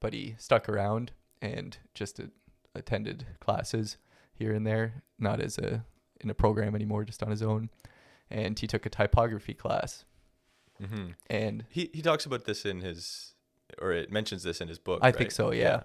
but 0.00 0.14
he 0.14 0.34
stuck 0.38 0.68
around 0.68 1.12
and 1.42 1.76
just 1.94 2.18
a- 2.18 2.30
attended 2.74 3.26
classes 3.40 3.98
here 4.32 4.54
and 4.54 4.66
there, 4.66 5.02
not 5.18 5.40
as 5.40 5.58
a 5.58 5.84
in 6.20 6.30
a 6.30 6.34
program 6.34 6.74
anymore, 6.74 7.04
just 7.04 7.22
on 7.22 7.30
his 7.30 7.42
own. 7.42 7.70
And 8.30 8.58
he 8.58 8.66
took 8.66 8.84
a 8.86 8.90
typography 8.90 9.54
class. 9.54 10.04
Mm-hmm. 10.82 11.08
And 11.28 11.64
He 11.68 11.90
he 11.92 12.02
talks 12.02 12.24
about 12.26 12.44
this 12.44 12.64
in 12.64 12.80
his, 12.80 13.34
or 13.80 13.92
it 13.92 14.10
mentions 14.10 14.42
this 14.42 14.60
in 14.60 14.68
his 14.68 14.78
book. 14.78 15.00
I 15.02 15.12
think 15.12 15.30
so, 15.30 15.52
yeah. 15.52 15.82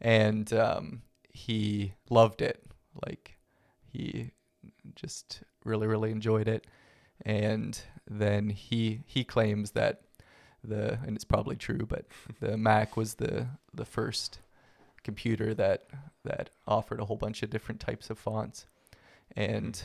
and 0.00 0.52
um, 0.52 1.02
he 1.30 1.94
loved 2.10 2.42
it. 2.42 2.64
Like 3.06 3.36
he 3.90 4.30
just 4.94 5.42
really, 5.64 5.86
really 5.86 6.10
enjoyed 6.10 6.48
it. 6.48 6.66
And 7.24 7.80
then 8.10 8.50
he 8.50 9.02
he 9.06 9.24
claims 9.24 9.72
that 9.72 10.02
the 10.64 10.98
and 11.06 11.14
it's 11.16 11.24
probably 11.24 11.56
true, 11.56 11.86
but 11.88 12.06
the 12.40 12.56
Mac 12.56 12.96
was 12.96 13.14
the 13.14 13.46
the 13.72 13.84
first 13.84 14.40
computer 15.04 15.54
that 15.54 15.84
that 16.24 16.50
offered 16.66 17.00
a 17.00 17.04
whole 17.04 17.16
bunch 17.16 17.42
of 17.42 17.50
different 17.50 17.80
types 17.80 18.10
of 18.10 18.18
fonts, 18.18 18.66
and 19.36 19.82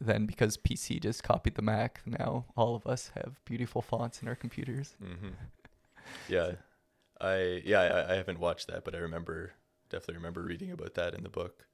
then 0.00 0.26
because 0.26 0.56
PC 0.56 1.00
just 1.00 1.22
copied 1.22 1.56
the 1.56 1.62
Mac, 1.62 2.00
now 2.06 2.44
all 2.56 2.74
of 2.76 2.86
us 2.86 3.10
have 3.14 3.40
beautiful 3.44 3.82
fonts 3.82 4.22
in 4.22 4.28
our 4.28 4.36
computers. 4.36 4.94
hmm 5.02 5.28
Yeah, 6.28 6.52
I 7.20 7.62
yeah 7.64 7.80
I, 7.80 8.12
I 8.12 8.16
haven't 8.16 8.38
watched 8.40 8.68
that, 8.68 8.84
but 8.84 8.94
I 8.94 8.98
remember 8.98 9.52
definitely 9.90 10.16
remember 10.16 10.42
reading 10.42 10.70
about 10.70 10.94
that 10.94 11.14
in 11.14 11.22
the 11.22 11.28
book. 11.28 11.66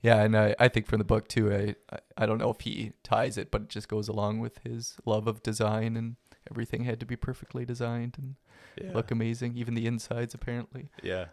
Yeah, 0.00 0.22
and 0.22 0.36
I, 0.36 0.54
I 0.60 0.68
think 0.68 0.86
from 0.86 0.98
the 0.98 1.04
book 1.04 1.26
too, 1.28 1.52
I, 1.52 1.74
I 1.94 1.98
I 2.18 2.26
don't 2.26 2.38
know 2.38 2.50
if 2.50 2.60
he 2.60 2.92
ties 3.02 3.36
it, 3.36 3.50
but 3.50 3.62
it 3.62 3.68
just 3.68 3.88
goes 3.88 4.08
along 4.08 4.38
with 4.38 4.58
his 4.64 4.96
love 5.04 5.26
of 5.26 5.42
design 5.42 5.96
and 5.96 6.16
everything 6.50 6.84
had 6.84 7.00
to 7.00 7.06
be 7.06 7.16
perfectly 7.16 7.64
designed 7.64 8.16
and 8.18 8.36
Yeah. 8.80 8.92
look 8.94 9.10
amazing, 9.10 9.56
even 9.56 9.74
the 9.74 9.86
insides 9.86 10.34
apparently. 10.34 10.88
Yeah. 11.02 11.26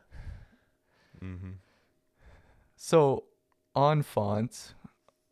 Mm-hmm. 1.23 1.51
So 2.75 3.25
on 3.75 4.01
fonts, 4.01 4.73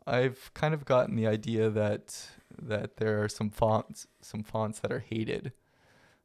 I've 0.05 0.51
kind 0.53 0.73
of 0.73 0.85
gotten 0.85 1.15
the 1.15 1.27
idea 1.27 1.69
that 1.69 2.27
that 2.61 2.97
there 2.97 3.23
are 3.23 3.29
some 3.29 3.49
fonts 3.49 4.05
some 4.21 4.43
fonts 4.43 4.79
that 4.79 4.91
are 4.91 4.99
hated 4.99 5.53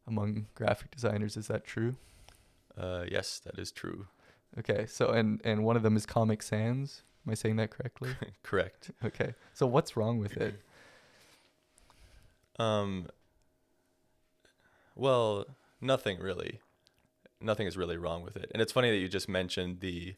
among 0.09 0.47
graphic 0.55 0.91
designers. 0.91 1.37
Is 1.37 1.49
that 1.49 1.65
true? 1.65 1.97
Uh, 2.77 3.05
yes, 3.11 3.41
that 3.45 3.59
is 3.59 3.71
true. 3.71 4.07
Okay, 4.59 4.87
so 4.87 5.11
and 5.11 5.41
and 5.45 5.65
one 5.65 5.77
of 5.77 5.83
them 5.83 5.97
is 5.97 6.07
Comic 6.07 6.43
Sans. 6.43 7.03
Am 7.27 7.33
I 7.33 7.35
saying 7.35 7.57
that 7.57 7.71
correctly? 7.71 8.11
Correct. 8.43 8.91
Okay. 9.05 9.35
So 9.53 9.67
what's 9.67 9.97
wrong 9.97 10.19
with 10.19 10.37
it? 10.37 10.61
Um. 12.61 13.07
Well, 14.97 15.45
nothing 15.81 16.19
really. 16.19 16.59
Nothing 17.41 17.69
is 17.69 17.77
really 17.77 17.97
wrong 17.97 18.25
with 18.25 18.37
it, 18.37 18.51
and 18.53 18.61
it's 18.61 18.73
funny 18.73 18.91
that 18.91 18.97
you 18.97 19.07
just 19.07 19.29
mentioned 19.29 19.79
the 19.79 20.17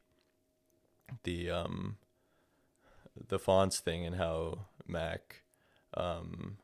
the 1.24 1.50
um 1.50 1.98
the 3.28 3.38
fonts 3.38 3.78
thing 3.80 4.06
and 4.06 4.16
how 4.16 4.66
Mac, 4.86 5.42
um, 5.94 6.56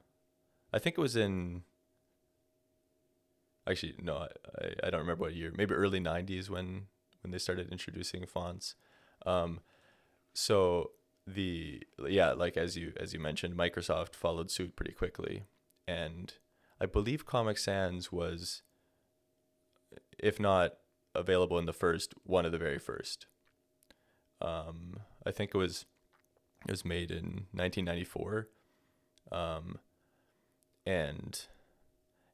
I 0.73 0.79
think 0.79 0.97
it 0.97 1.01
was 1.01 1.17
in. 1.17 1.63
Actually, 3.69 3.95
no, 4.01 4.29
I, 4.61 4.87
I 4.87 4.91
don't 4.91 5.01
remember 5.01 5.23
what 5.23 5.35
year. 5.35 5.53
Maybe 5.57 5.75
early 5.75 6.01
'90s 6.01 6.49
when 6.49 6.87
when 7.23 7.33
they 7.33 7.39
started 7.39 7.71
introducing 7.71 8.27
fonts. 8.27 8.75
Um, 9.25 9.61
so 10.35 10.93
the 11.27 11.83
yeah, 12.07 12.33
like 12.33 12.57
as 12.57 12.77
you 12.77 12.93
as 12.99 13.13
you 13.13 13.19
mentioned, 13.19 13.57
Microsoft 13.57 14.15
followed 14.15 14.51
suit 14.51 14.77
pretty 14.77 14.93
quickly, 14.93 15.45
and 15.89 16.35
I 16.81 16.87
believe 16.87 17.27
Comic 17.27 17.59
Sans 17.59 18.13
was, 18.13 18.63
if 20.19 20.39
not 20.39 20.75
available 21.15 21.59
in 21.59 21.67
the 21.67 21.73
first, 21.73 22.15
one 22.25 22.45
of 22.45 22.53
the 22.53 22.59
very 22.59 22.79
first. 22.79 23.27
Um, 24.41 25.01
I 25.25 25.33
think 25.33 25.53
it 25.55 25.59
was 25.59 25.87
it 26.69 26.71
was 26.71 26.85
made 26.85 27.11
in 27.11 27.47
1994, 27.53 28.49
um, 29.33 29.79
and 30.85 31.41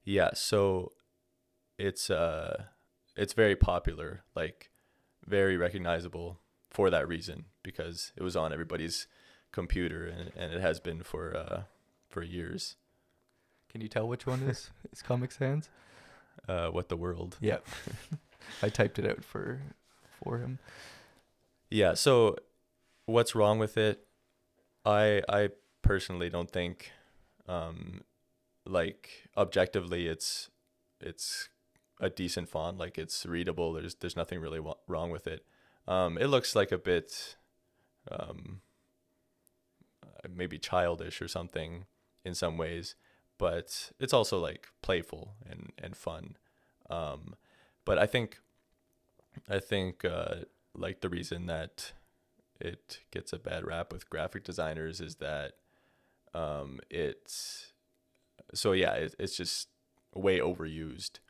yeah, 0.05 0.31
so 0.35 0.93
it's 1.83 2.11
uh 2.11 2.65
it's 3.17 3.33
very 3.33 3.57
popular, 3.57 4.23
like 4.35 4.71
very 5.27 5.57
recognizable 5.57 6.39
for 6.71 6.89
that 6.91 7.07
reason 7.07 7.47
because 7.63 8.13
it 8.17 8.23
was 8.23 8.37
on 8.37 8.53
everybody's 8.53 9.07
computer 9.51 10.07
and, 10.07 10.33
and 10.37 10.55
it 10.55 10.61
has 10.61 10.81
been 10.81 11.03
for 11.03 11.37
uh 11.37 11.63
for 12.09 12.23
years. 12.23 12.77
Can 13.71 13.81
you 13.81 13.89
tell 13.89 14.07
which 14.07 14.27
one 14.27 14.43
is 14.43 14.71
is 14.93 15.03
Comic 15.03 15.33
Sans? 15.33 15.69
Uh, 16.49 16.69
what 16.69 16.89
the 16.89 16.97
world? 16.97 17.37
Yep, 17.41 17.67
I 18.63 18.69
typed 18.69 18.99
it 18.99 19.07
out 19.07 19.25
for 19.25 19.61
for 20.23 20.39
him. 20.39 20.59
Yeah. 21.71 21.95
So, 21.95 22.37
what's 23.07 23.35
wrong 23.35 23.59
with 23.59 23.77
it? 23.77 24.07
I 24.85 25.23
I 25.29 25.51
personally 25.83 26.31
don't 26.31 26.51
think, 26.51 26.93
um, 27.49 28.03
like 28.65 29.29
objectively, 29.37 30.07
it's 30.07 30.51
it's 31.01 31.49
a 32.03 32.11
decent 32.11 32.49
font. 32.49 32.77
Like 32.77 32.99
it's 32.99 33.25
readable. 33.25 33.73
There's 33.73 33.95
there's 33.95 34.17
nothing 34.17 34.41
really 34.41 34.61
wrong 34.87 35.11
with 35.11 35.27
it. 35.27 35.47
Um, 35.89 36.19
it 36.19 36.27
looks 36.27 36.55
like 36.55 36.73
a 36.73 36.79
bit, 36.79 37.37
um, 38.11 38.61
uh, 40.05 40.29
maybe 40.35 40.59
childish 40.59 41.23
or 41.23 41.29
something 41.29 41.87
in 42.25 42.35
some 42.35 42.57
ways, 42.59 42.95
but 43.39 43.93
it's 43.99 44.13
also 44.13 44.39
like 44.39 44.67
playful 44.83 45.35
and 45.49 45.73
and 45.79 45.97
fun. 45.97 46.37
Um, 46.91 47.37
but 47.85 47.99
I 47.99 48.07
think, 48.07 48.41
I 49.49 49.61
think 49.61 50.05
uh, 50.05 50.45
like 50.75 51.01
the 51.01 51.09
reason 51.09 51.47
that 51.47 51.93
it 52.61 53.01
gets 53.11 53.33
a 53.33 53.39
bad 53.39 53.65
rap 53.65 53.93
with 53.93 54.11
graphic 54.11 54.45
designers 54.45 55.01
is 55.01 55.17
that 55.17 55.53
um, 56.35 56.81
it's 56.91 57.73
so 58.55 58.73
yeah 58.73 58.93
it, 58.95 59.15
it's 59.19 59.37
just 59.37 59.69
way 60.15 60.39
overused 60.39 61.21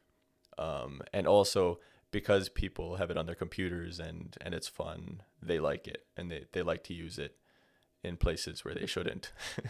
um, 0.63 1.01
and 1.13 1.27
also 1.27 1.79
because 2.11 2.49
people 2.49 2.97
have 2.97 3.11
it 3.11 3.17
on 3.17 3.27
their 3.27 3.35
computers 3.35 3.99
and 3.99 4.37
and 4.41 4.55
it's 4.55 4.69
fun 4.69 5.23
they 5.43 5.59
like 5.59 5.89
it 5.89 6.05
and 6.17 6.31
they, 6.31 6.45
they 6.53 6.63
like 6.63 6.85
to 6.85 6.95
use 6.95 7.19
it 7.19 7.37
in 8.05 8.17
places 8.17 8.65
where 8.65 8.75
they 8.75 8.87
shouldn't. 8.87 9.33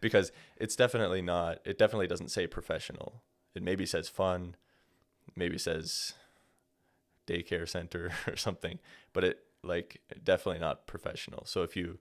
Because 0.00 0.32
it's 0.56 0.74
definitely 0.74 1.22
not 1.22 1.60
it 1.64 1.78
definitely 1.78 2.08
doesn't 2.08 2.32
say 2.32 2.48
professional. 2.48 3.22
It 3.54 3.62
maybe 3.62 3.86
says 3.86 4.08
fun 4.08 4.56
maybe 5.36 5.58
says 5.58 6.14
daycare 7.28 7.68
center 7.68 8.10
or 8.26 8.34
something 8.34 8.80
but 9.12 9.22
it 9.22 9.38
like 9.62 10.00
definitely 10.24 10.58
not 10.58 10.88
professional. 10.88 11.44
So 11.46 11.62
if 11.62 11.76
you 11.76 11.98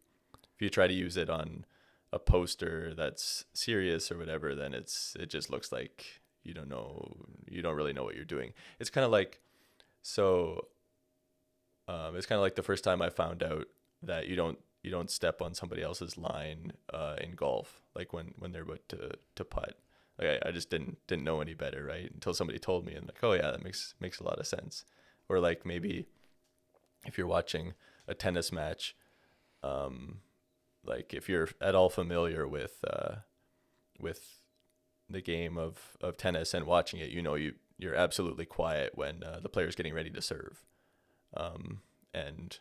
if 0.55 0.61
you 0.61 0.69
try 0.69 0.87
to 0.87 0.93
use 0.93 1.15
it 1.15 1.29
on 1.29 1.65
a 2.11 2.17
poster 2.17 2.95
that's 2.95 3.45
serious 3.53 4.11
or 4.11 4.17
whatever 4.17 4.55
then 4.55 4.73
it's 4.73 5.15
it 5.19 5.29
just 5.29 5.51
looks 5.51 5.71
like 5.71 6.20
you 6.43 6.53
don't 6.53 6.69
know 6.69 7.15
you 7.49 7.61
don't 7.61 7.75
really 7.75 7.93
know 7.93 8.03
what 8.03 8.15
you're 8.15 8.25
doing. 8.25 8.53
It's 8.79 8.89
kind 8.89 9.05
of 9.05 9.11
like 9.11 9.41
so 10.01 10.67
um, 11.87 12.15
it's 12.15 12.25
kind 12.25 12.37
of 12.37 12.43
like 12.43 12.55
the 12.55 12.63
first 12.63 12.83
time 12.83 13.01
i 13.01 13.09
found 13.09 13.43
out 13.43 13.67
that 14.01 14.27
you 14.27 14.35
don't 14.35 14.57
you 14.83 14.89
don't 14.89 15.11
step 15.11 15.41
on 15.41 15.53
somebody 15.53 15.81
else's 15.83 16.17
line 16.17 16.73
uh, 16.93 17.15
in 17.21 17.35
golf 17.35 17.81
like 17.95 18.13
when 18.13 18.33
when 18.39 18.51
they're 18.51 18.63
about 18.63 18.87
to 18.89 19.11
to 19.35 19.45
putt. 19.45 19.77
Like 20.19 20.41
I, 20.43 20.49
I 20.49 20.51
just 20.51 20.69
didn't 20.69 20.97
didn't 21.07 21.23
know 21.23 21.41
any 21.41 21.53
better 21.53 21.83
right? 21.85 22.09
Until 22.13 22.33
somebody 22.33 22.59
told 22.59 22.85
me 22.85 22.93
and 22.93 23.05
like 23.05 23.19
oh 23.23 23.33
yeah 23.33 23.51
that 23.51 23.63
makes 23.63 23.93
makes 23.99 24.19
a 24.19 24.23
lot 24.23 24.39
of 24.39 24.47
sense. 24.47 24.85
Or 25.29 25.39
like 25.39 25.65
maybe 25.65 26.07
if 27.05 27.17
you're 27.17 27.27
watching 27.27 27.73
a 28.07 28.13
tennis 28.13 28.51
match 28.51 28.95
um 29.63 30.19
like 30.83 31.13
if 31.13 31.29
you're 31.29 31.49
at 31.59 31.75
all 31.75 31.89
familiar 31.89 32.47
with 32.47 32.83
uh 32.87 33.15
with 33.99 34.40
the 35.11 35.21
game 35.21 35.57
of 35.57 35.97
of 36.01 36.17
tennis 36.17 36.53
and 36.53 36.65
watching 36.65 36.99
it 36.99 37.09
you 37.09 37.21
know 37.21 37.35
you 37.35 37.53
you're 37.77 37.95
absolutely 37.95 38.45
quiet 38.45 38.91
when 38.95 39.23
uh, 39.23 39.39
the 39.41 39.49
player's 39.49 39.75
getting 39.75 39.93
ready 39.93 40.09
to 40.09 40.21
serve 40.21 40.63
um 41.35 41.81
and 42.13 42.59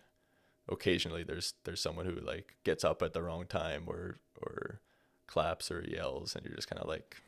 occasionally 0.69 1.23
there's 1.23 1.55
there's 1.65 1.81
someone 1.81 2.07
who 2.07 2.15
like 2.21 2.57
gets 2.65 2.85
up 2.85 3.03
at 3.03 3.13
the 3.13 3.23
wrong 3.23 3.47
time 3.47 3.85
or 3.87 4.19
or 4.41 4.81
claps 5.27 5.71
or 5.71 5.85
yells 5.89 6.35
and 6.35 6.45
you're 6.45 6.55
just 6.55 6.69
kind 6.69 6.81
of 6.81 6.89
like 6.89 7.23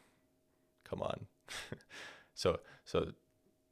come 0.85 1.03
on 1.03 1.27
so 2.35 2.61
so 2.85 3.13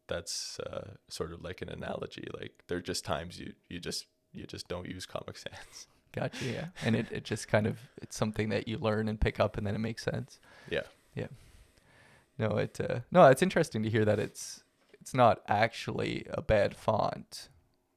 that's 0.07 0.59
uh, 0.61 0.95
sort 1.09 1.33
of 1.33 1.43
like 1.43 1.63
an 1.63 1.69
analogy 1.69 2.27
like 2.39 2.65
there 2.67 2.79
are 2.79 2.83
just 2.83 3.05
times 3.05 3.39
you 3.39 3.53
you 3.69 3.79
just 3.79 4.07
you 4.33 4.45
just 4.45 4.67
don't 4.69 4.89
use 4.89 5.07
comic 5.07 5.37
sans 5.39 5.87
Gotcha. 6.13 6.45
Yeah. 6.45 6.67
And 6.85 6.97
it, 6.97 7.07
it 7.11 7.25
just 7.25 7.49
kind 7.49 7.67
of 7.67 7.79
it's 8.03 8.17
something 8.17 8.49
that 8.51 8.67
you 8.67 8.79
learn 8.79 9.09
and 9.09 9.21
pick 9.21 9.39
up, 9.41 9.57
and 9.57 9.67
then 9.67 9.75
it 9.75 9.81
makes 9.81 10.03
sense. 10.03 10.41
Yeah. 10.69 10.83
Yeah. 11.15 11.29
No, 12.39 12.57
it 12.57 12.81
uh, 12.81 13.01
no, 13.11 13.27
it's 13.27 13.43
interesting 13.43 13.83
to 13.83 13.91
hear 13.91 14.05
that 14.05 14.19
it's 14.19 14.65
it's 15.01 15.15
not 15.15 15.43
actually 15.49 16.27
a 16.31 16.41
bad 16.43 16.75
font. 16.77 17.49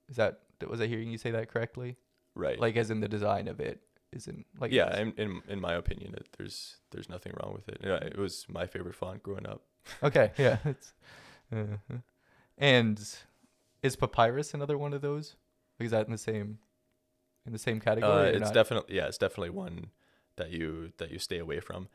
Is 0.10 0.18
that 0.18 0.40
was 0.68 0.81
I 0.81 0.88
hearing 0.88 1.11
you 1.11 1.18
say 1.18 1.31
that 1.31 1.49
correctly? 1.49 1.98
right 2.35 2.60
Like 2.60 2.76
as 2.77 2.90
in 2.90 2.99
the 2.99 3.07
design 3.07 3.48
of 3.48 3.60
it 3.60 3.81
isn't 4.11 4.45
like 4.60 4.72
yeah 4.72 4.99
in, 4.99 5.11
in 5.18 5.41
in 5.48 5.60
my 5.60 5.73
opinion 5.73 6.14
it, 6.14 6.27
there's 6.38 6.77
there's 6.91 7.10
nothing 7.10 7.34
wrong 7.41 7.53
with 7.53 7.68
it 7.68 7.80
it 7.84 8.18
was 8.18 8.45
my 8.48 8.65
favorite 8.68 8.95
font 8.95 9.22
growing 9.23 9.48
up 9.48 9.61
Okay. 10.02 10.31
Yeah. 10.38 10.57
It's. 10.65 10.94
uh 11.52 11.77
And 12.57 12.99
is 13.81 13.95
papyrus 13.95 14.53
another 14.53 14.77
one 14.77 14.94
of 14.94 15.02
those? 15.02 15.35
Like, 15.80 15.85
is 15.85 15.91
that 15.91 16.06
in 16.06 16.11
the 16.11 16.18
same 16.18 16.60
in 17.45 17.52
the 17.52 17.60
same 17.60 17.77
uh, 17.77 17.81
category? 17.81 18.11
or 18.14 18.26
it's 18.26 18.41
not? 18.41 18.53
definitely 18.53 18.95
yeah 18.95 19.07
it's 19.07 19.18
definitely 19.18 19.49
one 19.49 19.88
that 20.38 20.52
you 20.52 20.91
that 20.98 21.11
you 21.11 21.19
stay 21.19 21.40
away 21.40 21.60
from 21.60 21.88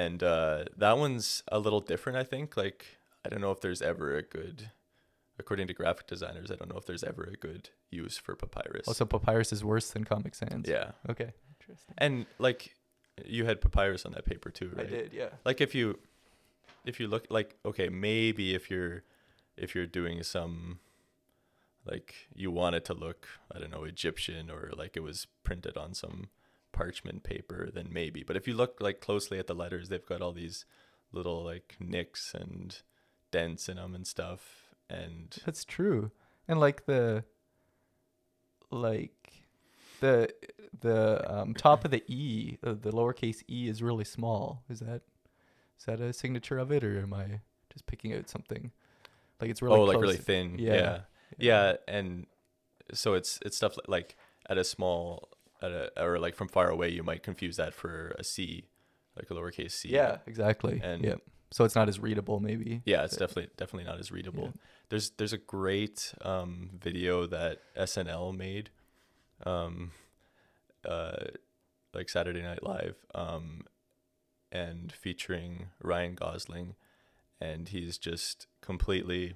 and 0.00 0.22
uh 0.22 0.64
that 0.76 0.96
one's 1.04 1.42
a 1.48 1.58
little 1.58 1.80
different 1.80 2.16
i 2.18 2.24
think 2.32 2.56
like 2.56 2.80
i 3.24 3.28
don't 3.28 3.40
know 3.44 3.50
if 3.56 3.60
there's 3.60 3.82
ever 3.82 4.16
a 4.16 4.22
good 4.22 4.70
according 5.38 5.66
to 5.66 5.74
graphic 5.80 6.06
designers 6.06 6.50
i 6.50 6.54
don't 6.58 6.70
know 6.72 6.78
if 6.82 6.86
there's 6.86 7.04
ever 7.12 7.24
a 7.24 7.36
good 7.36 7.64
use 7.90 8.16
for 8.24 8.34
papyrus 8.34 8.86
Also, 8.88 9.04
papyrus 9.04 9.52
is 9.52 9.62
worse 9.72 9.90
than 9.90 10.04
Comic 10.04 10.34
Sans. 10.34 10.66
yeah 10.68 10.92
Okay. 11.12 11.30
Interesting. 11.60 11.94
and 11.98 12.14
like 12.38 12.74
you 13.36 13.44
had 13.44 13.60
papyrus 13.60 14.04
on 14.06 14.12
that 14.12 14.24
paper 14.24 14.50
too 14.50 14.70
right 14.76 14.86
I 14.86 14.90
did. 14.90 15.12
Yeah. 15.12 15.30
like 15.44 15.60
if 15.60 15.74
you 15.74 15.98
if 16.90 16.94
you 17.00 17.06
look 17.08 17.26
like 17.30 17.48
okay 17.70 17.88
maybe 17.88 18.54
if 18.54 18.70
you're 18.70 19.02
if 19.64 19.74
you're 19.74 19.86
doing 20.00 20.22
some 20.22 20.78
like 21.84 22.14
you 22.34 22.50
want 22.50 22.74
it 22.78 22.84
to 22.86 22.94
look 22.94 23.26
i 23.54 23.58
don't 23.58 23.70
know 23.70 23.84
egyptian 23.84 24.50
or 24.50 24.70
like 24.76 24.96
it 24.96 25.02
was 25.10 25.26
printed 25.44 25.76
on 25.76 25.94
some 25.94 26.28
parchment 26.72 27.22
paper, 27.22 27.70
then 27.72 27.88
maybe. 27.90 28.22
But 28.22 28.36
if 28.36 28.48
you 28.48 28.54
look 28.54 28.80
like 28.80 29.00
closely 29.00 29.38
at 29.38 29.46
the 29.46 29.54
letters, 29.54 29.88
they've 29.88 30.04
got 30.04 30.22
all 30.22 30.32
these 30.32 30.64
little 31.12 31.44
like 31.44 31.76
nicks 31.78 32.34
and 32.34 32.76
dents 33.30 33.68
in 33.68 33.76
them 33.76 33.94
and 33.94 34.06
stuff. 34.06 34.74
And 34.88 35.36
That's 35.44 35.64
true. 35.64 36.10
And 36.48 36.58
like 36.58 36.86
the 36.86 37.24
like 38.70 39.44
the 40.00 40.32
the 40.80 41.32
um, 41.32 41.54
top 41.54 41.84
of 41.84 41.90
the 41.90 42.02
E, 42.08 42.58
uh, 42.64 42.72
the 42.72 42.90
lowercase 42.90 43.42
e 43.48 43.68
is 43.68 43.82
really 43.82 44.04
small. 44.04 44.62
Is 44.68 44.80
that 44.80 45.02
is 45.78 45.86
that 45.86 46.00
a 46.00 46.12
signature 46.12 46.58
of 46.58 46.72
it 46.72 46.82
or 46.84 47.00
am 47.00 47.14
I 47.14 47.40
just 47.72 47.86
picking 47.86 48.14
out 48.14 48.28
something? 48.28 48.72
Like 49.40 49.50
it's 49.50 49.62
really 49.62 49.78
oh, 49.78 49.84
like 49.84 50.00
really 50.00 50.16
thin. 50.16 50.56
Yeah. 50.58 50.74
Yeah. 50.74 50.98
yeah, 51.38 51.76
and 51.88 52.26
so 52.92 53.14
it's 53.14 53.38
it's 53.44 53.56
stuff 53.56 53.76
li- 53.76 53.84
like 53.88 54.16
at 54.48 54.58
a 54.58 54.64
small 54.64 55.28
a 55.70 56.02
or 56.02 56.18
like 56.18 56.34
from 56.34 56.48
far 56.48 56.68
away, 56.68 56.88
you 56.90 57.02
might 57.02 57.22
confuse 57.22 57.56
that 57.56 57.74
for 57.74 58.14
a 58.18 58.24
C, 58.24 58.64
like 59.16 59.30
a 59.30 59.34
lowercase 59.34 59.72
c. 59.72 59.90
Yeah, 59.90 60.18
exactly. 60.26 60.80
And- 60.82 61.04
yeah. 61.04 61.14
So 61.54 61.64
it's 61.64 61.74
not 61.74 61.86
as 61.90 62.00
readable 62.00 62.40
maybe. 62.40 62.80
Yeah, 62.86 63.04
it's 63.04 63.14
but- 63.14 63.28
definitely 63.28 63.50
definitely 63.58 63.84
not 63.90 64.00
as 64.00 64.10
readable. 64.10 64.44
Yeah. 64.44 64.60
There's 64.88 65.10
there's 65.10 65.34
a 65.34 65.38
great 65.38 66.14
um, 66.22 66.70
video 66.80 67.26
that 67.26 67.60
SNL 67.76 68.34
made, 68.36 68.70
um, 69.44 69.90
uh, 70.88 71.26
like 71.94 72.08
Saturday 72.08 72.40
Night 72.42 72.62
Live, 72.62 72.96
um, 73.14 73.66
and 74.50 74.90
featuring 74.92 75.66
Ryan 75.82 76.14
Gosling, 76.14 76.74
and 77.40 77.68
he's 77.68 77.98
just 77.98 78.46
completely 78.62 79.34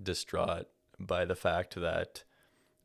distraught 0.00 0.68
by 1.00 1.24
the 1.24 1.36
fact 1.36 1.74
that, 1.76 2.22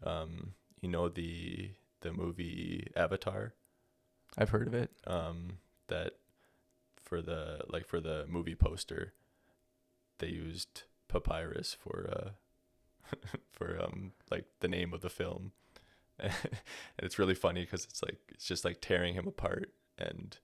um, 0.03 0.53
you 0.81 0.89
know 0.89 1.07
the 1.09 1.71
the 2.03 2.13
movie 2.13 2.87
Avatar, 2.95 3.53
I've 4.37 4.49
heard 4.49 4.67
of 4.67 4.73
it. 4.75 4.91
um, 5.07 5.57
that 5.87 6.13
for 7.01 7.21
the 7.21 7.61
like 7.69 7.85
for 7.85 7.99
the 7.99 8.25
movie 8.29 8.55
poster 8.55 9.13
they 10.19 10.27
used 10.27 10.83
papyrus 11.09 11.75
for 11.77 12.09
uh 12.11 12.29
for 13.51 13.81
um 13.83 14.13
like 14.31 14.45
the 14.61 14.67
name 14.67 14.93
of 14.93 15.01
the 15.01 15.09
film. 15.09 15.51
And 16.19 16.31
it's 16.99 17.19
really 17.19 17.35
funny 17.35 17.61
because 17.61 17.83
it's 17.85 18.01
like 18.03 18.19
it's 18.29 18.45
just 18.45 18.63
like 18.63 18.79
tearing 18.79 19.15
him 19.15 19.27
apart. 19.27 19.71
And 19.97 20.37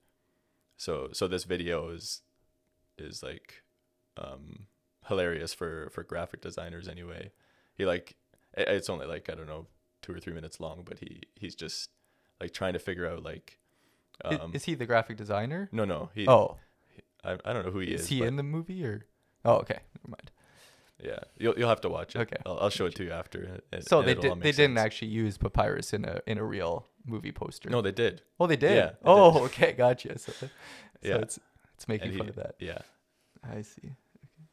so 0.77 1.09
so 1.13 1.27
this 1.27 1.43
video 1.43 1.89
is 1.89 2.21
is 2.97 3.23
like 3.23 3.63
um 4.17 4.65
hilarious 5.07 5.53
for 5.53 5.89
for 5.91 6.03
graphic 6.03 6.41
designers 6.41 6.87
anyway. 6.87 7.31
He 7.75 7.85
like 7.85 8.15
it's 8.57 8.89
only 8.89 9.05
like 9.05 9.29
i 9.29 9.35
don't 9.35 9.47
know 9.47 9.67
two 10.09 10.15
or 10.15 10.19
three 10.19 10.33
minutes 10.33 10.59
long 10.59 10.83
but 10.83 10.99
he 10.99 11.21
he's 11.35 11.55
just 11.55 11.89
like 12.41 12.51
trying 12.51 12.73
to 12.73 12.79
figure 12.79 13.07
out 13.07 13.21
like 13.23 13.59
um 14.25 14.51
is 14.53 14.63
he 14.65 14.73
the 14.75 14.85
graphic 14.85 15.17
designer? 15.17 15.69
no 15.71 15.85
no 15.85 16.09
he 16.15 16.27
oh, 16.27 16.57
I, 17.23 17.37
I 17.45 17.53
don't 17.53 17.65
know 17.65 17.71
who 17.71 17.79
he 17.79 17.89
is. 17.93 18.01
is 18.01 18.07
he 18.07 18.19
but 18.19 18.27
in 18.29 18.35
the 18.37 18.43
movie 18.43 18.83
or? 18.85 19.05
Oh, 19.45 19.55
okay. 19.55 19.79
Never 19.97 20.09
mind. 20.17 20.31
Yeah, 21.03 21.19
you'll 21.37 21.53
you'll 21.57 21.69
have 21.69 21.81
to 21.81 21.89
watch 21.89 22.15
it. 22.15 22.19
Okay. 22.19 22.37
I'll, 22.45 22.57
I'll 22.59 22.69
show 22.69 22.85
it 22.87 22.95
to 22.95 23.03
you 23.03 23.11
after. 23.11 23.39
and- 23.43 23.61
and 23.71 23.83
So 23.87 24.01
they 24.01 24.11
it'll 24.11 24.29
all 24.29 24.35
did. 24.35 24.43
They 24.43 24.51
didn't 24.51 24.77
actually 24.77 25.09
use 25.09 25.37
papyrus 25.37 25.93
in 25.93 26.03
a 26.05 26.21
in 26.27 26.37
a 26.37 26.43
real 26.43 26.85
movie 27.05 27.31
poster. 27.31 27.69
No, 27.69 27.81
they 27.81 27.91
did. 27.93 28.21
Oh, 28.39 28.47
they 28.47 28.57
did. 28.57 28.75
Yeah, 28.75 28.89
they 28.89 28.95
oh, 29.05 29.33
did. 29.33 29.41
okay, 29.43 29.71
gotcha. 29.73 30.17
So, 30.17 30.31
so 30.33 30.47
Yeah. 31.01 31.17
it's 31.17 31.39
it's 31.75 31.87
making 31.87 32.09
And 32.09 32.17
fun 32.17 32.25
he- 32.27 32.29
of 32.31 32.35
that. 32.35 32.55
Yeah. 32.59 32.79
I 33.43 33.61
see. 33.61 33.81
Okay. 33.87 34.45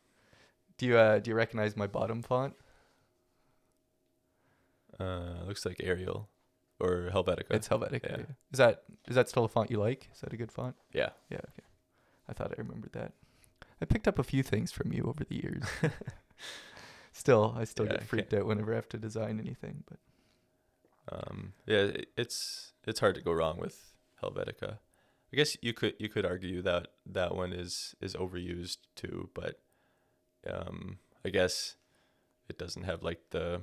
Do 0.79 0.87
you 0.87 0.97
uh 0.99 1.19
do 1.19 1.31
you 1.31 1.37
recognize 1.37 1.77
my 1.77 1.87
bottom 1.89 2.23
font? 2.23 2.55
Uh, 4.99 5.45
looks 5.47 5.67
like 5.67 5.77
Arial, 5.83 6.29
or 6.81 7.11
Helvetica. 7.13 7.51
It's 7.51 7.69
Helvetica. 7.69 8.19
yeah. 8.19 8.25
Is 8.53 8.59
that 8.59 8.83
is 9.09 9.15
that 9.15 9.29
still 9.29 9.45
a 9.45 9.49
font 9.49 9.71
you 9.71 9.79
like? 9.79 10.09
Is 10.15 10.21
that 10.21 10.33
a 10.33 10.37
good 10.37 10.53
font? 10.53 10.75
yeah. 10.93 11.11
Yeah. 11.31 11.39
Okay. 11.39 11.67
I 12.29 12.33
thought 12.33 12.53
I 12.57 12.61
remembered 12.61 12.93
that. 12.93 13.13
I 13.81 13.85
picked 13.85 14.09
up 14.09 14.19
a 14.19 14.25
few 14.25 14.43
things 14.43 14.73
from 14.73 14.93
you 14.93 15.05
over 15.05 15.23
the 15.25 15.37
years. 15.37 15.63
still, 17.13 17.55
I 17.57 17.65
still 17.65 17.87
Yeah, 17.87 17.93
get 17.93 18.05
freaked 18.05 18.35
out 18.35 18.47
whenever 18.47 18.73
I 18.73 18.77
have 18.77 18.89
to 18.91 18.99
design 18.99 19.39
anything. 19.41 19.85
But 19.89 19.99
Um, 21.09 21.53
yeah. 21.67 21.83
it- 21.95 22.09
It's 22.17 22.73
it's 22.87 23.01
hard 23.01 23.15
to 23.17 23.21
go 23.21 23.33
wrong 23.33 23.59
with 23.59 23.93
Helvetica. 24.23 24.79
I 25.33 25.37
guess 25.37 25.57
you 25.63 25.73
could 25.73 25.95
you 25.99 26.09
could 26.09 26.25
argue 26.25 26.63
that 26.63 26.89
that 27.05 27.35
one 27.35 27.53
is 27.53 27.95
is 28.01 28.15
overused 28.15 28.79
too, 28.95 29.31
but 29.35 29.61
um, 30.49 30.99
I 31.25 31.29
guess 31.31 31.77
it 32.49 32.59
doesn't 32.59 32.85
have 32.85 33.03
like 33.03 33.21
the 33.31 33.63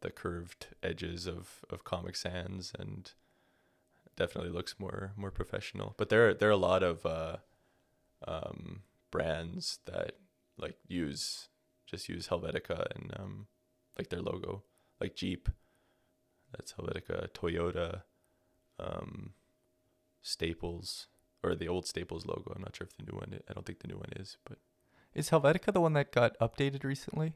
the 0.00 0.10
curved 0.10 0.68
edges 0.82 1.26
of 1.26 1.64
of 1.70 1.84
Comic 1.84 2.16
Sans 2.16 2.72
and 2.78 3.12
definitely 4.16 4.50
looks 4.50 4.78
more 4.78 5.12
more 5.16 5.30
professional. 5.30 5.94
But 5.96 6.08
there 6.08 6.34
there 6.34 6.48
are 6.48 6.52
a 6.52 6.56
lot 6.56 6.82
of 6.82 7.06
uh, 7.06 7.36
um, 8.26 8.82
brands 9.10 9.78
that 9.86 10.16
like 10.56 10.76
use 10.86 11.48
just 11.86 12.08
use 12.08 12.28
Helvetica 12.28 12.86
and 12.94 13.12
um, 13.18 13.46
like 13.96 14.10
their 14.10 14.20
logo, 14.20 14.62
like 15.00 15.16
Jeep. 15.16 15.48
That's 16.52 16.72
Helvetica, 16.72 17.28
Toyota, 17.32 18.02
um, 18.78 19.32
Staples, 20.22 21.08
or 21.42 21.54
the 21.54 21.68
old 21.68 21.86
Staples 21.86 22.24
logo. 22.26 22.52
I'm 22.54 22.62
not 22.62 22.74
sure 22.74 22.86
if 22.90 22.96
the 22.96 23.10
new 23.10 23.18
one. 23.18 23.38
I 23.48 23.52
don't 23.52 23.66
think 23.66 23.80
the 23.80 23.88
new 23.88 23.96
one 23.96 24.12
is, 24.16 24.38
but 24.48 24.58
is 25.14 25.30
Helvetica 25.30 25.72
the 25.72 25.80
one 25.80 25.94
that 25.94 26.12
got 26.12 26.38
updated 26.38 26.84
recently? 26.84 27.34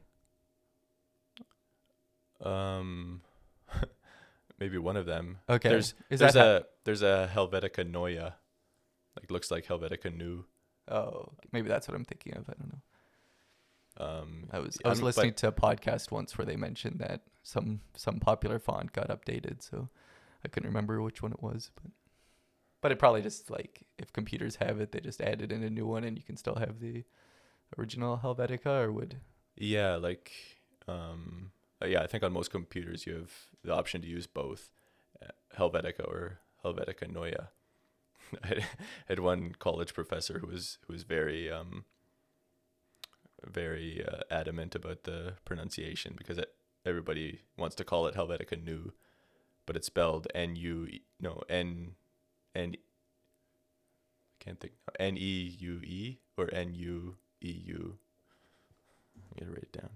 Um, 2.43 3.21
maybe 4.59 4.77
one 4.77 4.97
of 4.97 5.05
them. 5.05 5.39
Okay. 5.49 5.69
There's 5.69 5.93
is 6.09 6.19
there's 6.19 6.33
that 6.33 6.45
a 6.63 6.65
there's 6.83 7.01
a 7.01 7.29
Helvetica 7.33 7.89
Neue, 7.89 8.31
like 9.19 9.31
looks 9.31 9.49
like 9.51 9.65
Helvetica 9.65 10.15
New. 10.15 10.45
ha- 10.89 10.95
oh 10.95 11.31
maybe 11.51 11.67
that's 11.69 11.87
what 11.87 11.95
I'm 11.95 12.05
thinking 12.05 12.33
of. 12.35 12.49
I 12.49 12.53
don't 12.53 12.73
know. 12.73 12.81
Um, 14.05 14.49
I 14.51 14.59
was 14.59 14.77
I 14.83 14.89
was 14.89 14.99
I'm- 14.99 15.05
listening 15.05 15.33
to 15.35 15.47
a 15.47 15.51
podcast 15.51 16.11
once 16.11 16.37
where 16.37 16.45
they 16.45 16.55
mentioned 16.55 16.99
that 16.99 17.21
some 17.43 17.81
some 17.95 18.19
popular 18.19 18.59
font 18.59 18.91
got 18.93 19.09
updated, 19.09 19.61
so 19.61 19.89
I 20.43 20.47
couldn't 20.47 20.69
remember 20.69 21.01
which 21.01 21.21
one 21.21 21.31
it 21.31 21.41
was, 21.43 21.69
but 21.75 21.91
but 22.81 22.91
it 22.91 22.99
probably 22.99 23.21
just 23.21 23.49
like 23.49 23.83
if 23.97 24.11
computers 24.11 24.55
have 24.57 24.81
it, 24.81 24.91
they 24.91 24.99
just 24.99 25.21
added 25.21 25.51
in 25.51 25.63
a 25.63 25.69
new 25.69 25.85
one, 25.85 26.03
and 26.03 26.17
you 26.17 26.23
can 26.23 26.37
still 26.37 26.55
have 26.55 26.79
the 26.79 27.03
original 27.77 28.19
Helvetica, 28.23 28.83
or 28.85 28.91
would 28.91 29.17
Yeah, 29.55 29.95
like 29.95 30.31
um 30.87 31.51
uh, 31.83 31.87
yeah, 31.87 32.01
I 32.01 32.07
think 32.07 32.23
on 32.23 32.33
most 32.33 32.51
computers 32.51 33.05
you 33.05 33.13
have 33.15 33.31
the 33.63 33.73
option 33.73 34.01
to 34.01 34.07
use 34.07 34.27
both 34.27 34.69
uh, 35.21 35.27
Helvetica 35.57 36.07
or 36.07 36.39
Helvetica 36.63 37.11
Neue. 37.11 37.47
I 38.43 38.65
had- 39.07 39.19
one 39.19 39.53
college 39.59 39.93
professor 39.93 40.39
who 40.39 40.47
was 40.47 40.77
who 40.87 40.93
was 40.93 41.03
very 41.03 41.51
um 41.51 41.85
very 43.45 44.03
uh, 44.05 44.21
adamant 44.31 44.73
about 44.75 45.03
the 45.03 45.33
pronunciation 45.45 46.13
because 46.17 46.37
it, 46.37 46.53
everybody 46.85 47.41
wants 47.57 47.75
to 47.75 47.83
call 47.83 48.07
it 48.07 48.15
Helvetica 48.15 48.61
New, 48.63 48.93
but 49.65 49.75
it's 49.75 49.87
spelled 49.87 50.27
N 50.33 50.55
U 50.55 50.87
no 51.19 51.41
N 51.49 51.95
N 52.55 52.75
can't 54.39 54.59
think 54.59 54.73
N 54.99 55.17
E 55.17 55.55
U 55.59 55.81
E 55.83 56.19
or 56.37 56.49
N 56.53 56.73
U 56.73 57.15
E 57.41 57.51
U. 57.65 57.97
I'm 59.15 59.39
gonna 59.39 59.51
write 59.51 59.63
it 59.63 59.71
down. 59.73 59.89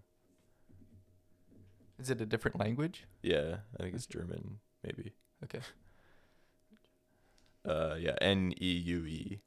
Is 2.00 2.10
it 2.10 2.22
a 2.22 2.26
different 2.26 2.60
language? 2.60 3.06
Yeah, 3.22 3.58
I 3.80 3.84
think 3.84 3.96
it's 3.96 4.06
German, 4.06 4.60
maybe. 4.84 5.14
Okay. 5.44 5.60
Uh, 7.66 7.96
yeah, 8.00 8.16
N 8.22 8.54
E 8.62 8.72
U 8.72 9.06
E. 9.06 9.40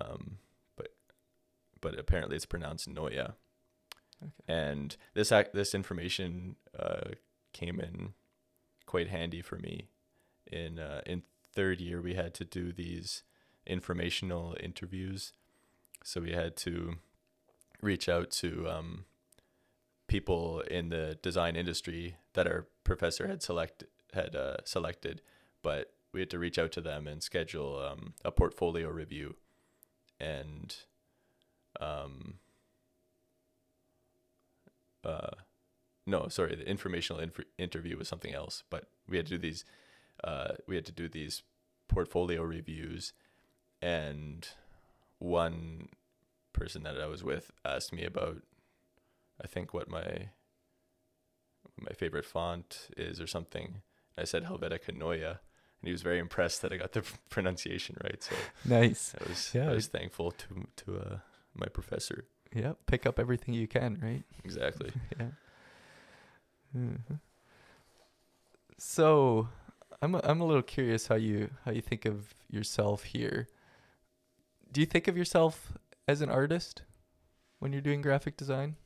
Um, 0.00 0.38
but 0.76 0.88
but 1.80 1.98
apparently 1.98 2.36
it's 2.36 2.46
pronounced 2.46 2.88
Noya. 2.92 3.34
Okay. 4.22 4.32
And 4.48 4.96
this 5.14 5.30
ac- 5.30 5.50
this 5.54 5.74
information 5.74 6.56
uh 6.78 7.10
came 7.52 7.78
in 7.78 8.14
quite 8.86 9.08
handy 9.08 9.42
for 9.42 9.56
me. 9.56 9.88
In 10.50 10.78
uh, 10.78 11.02
in 11.06 11.22
third 11.52 11.80
year, 11.80 12.02
we 12.02 12.14
had 12.14 12.34
to 12.34 12.44
do 12.44 12.72
these 12.72 13.22
informational 13.66 14.56
interviews, 14.60 15.32
so 16.02 16.20
we 16.20 16.32
had 16.32 16.56
to 16.56 16.96
reach 17.80 18.08
out 18.08 18.30
to 18.30 18.68
um, 18.68 19.04
people 20.06 20.60
in 20.60 20.90
the 20.90 21.18
design 21.22 21.56
industry 21.56 22.16
that 22.34 22.46
our 22.46 22.66
professor 22.84 23.26
had 23.26 23.42
select 23.42 23.84
had 24.12 24.36
uh, 24.36 24.56
selected, 24.64 25.22
but 25.62 25.92
we 26.12 26.20
had 26.20 26.30
to 26.30 26.38
reach 26.38 26.58
out 26.58 26.70
to 26.72 26.80
them 26.80 27.08
and 27.08 27.22
schedule 27.22 27.80
um, 27.80 28.14
a 28.24 28.30
portfolio 28.30 28.88
review, 28.88 29.36
and 30.20 30.76
um, 31.80 32.34
uh, 35.04 35.30
no, 36.06 36.28
sorry, 36.28 36.54
the 36.54 36.68
informational 36.68 37.20
inf- 37.20 37.40
interview 37.58 37.96
was 37.96 38.08
something 38.08 38.34
else, 38.34 38.62
but 38.70 38.86
we 39.08 39.16
had 39.16 39.26
to 39.26 39.32
do 39.32 39.38
these, 39.38 39.64
uh, 40.22 40.52
we 40.66 40.74
had 40.74 40.86
to 40.86 40.92
do 40.92 41.08
these 41.08 41.42
portfolio 41.88 42.42
reviews, 42.42 43.12
and 43.82 44.48
one 45.18 45.88
person 46.52 46.82
that 46.84 47.00
I 47.00 47.06
was 47.06 47.24
with 47.24 47.50
asked 47.64 47.92
me 47.92 48.04
about, 48.04 48.42
I 49.42 49.46
think 49.46 49.74
what 49.74 49.88
my 49.88 50.30
my 51.80 51.92
favorite 51.92 52.24
font 52.24 52.88
is 52.96 53.20
or 53.20 53.26
something. 53.26 53.82
I 54.16 54.24
said 54.24 54.44
Helvetica 54.44 54.94
Neue, 54.96 55.26
and 55.26 55.38
he 55.82 55.90
was 55.92 56.02
very 56.02 56.18
impressed 56.20 56.62
that 56.62 56.72
I 56.72 56.76
got 56.76 56.92
the 56.92 57.02
pronunciation 57.30 57.96
right. 58.04 58.22
So 58.22 58.34
Nice. 58.64 59.14
I 59.20 59.28
was 59.28 59.50
Yeah. 59.54 59.70
I 59.70 59.74
was 59.74 59.88
thankful 59.88 60.30
to 60.32 60.66
to 60.76 60.98
uh, 60.98 61.18
my 61.54 61.66
professor. 61.66 62.26
Yeah. 62.54 62.74
Pick 62.86 63.06
up 63.06 63.18
everything 63.18 63.54
you 63.54 63.66
can, 63.66 63.98
right? 64.00 64.22
Exactly. 64.44 64.92
yeah. 65.18 65.30
Mhm. 66.76 67.20
So, 68.78 69.48
I'm 70.02 70.14
a, 70.16 70.20
I'm 70.24 70.40
a 70.40 70.44
little 70.44 70.62
curious 70.62 71.06
how 71.06 71.14
you 71.14 71.50
how 71.64 71.70
you 71.72 71.80
think 71.80 72.04
of 72.04 72.34
yourself 72.50 73.04
here. 73.04 73.48
Do 74.72 74.80
you 74.80 74.86
think 74.86 75.06
of 75.08 75.16
yourself 75.16 75.72
as 76.08 76.20
an 76.20 76.28
artist 76.30 76.82
when 77.60 77.72
you're 77.72 77.80
doing 77.82 78.02
graphic 78.02 78.36
design? 78.36 78.76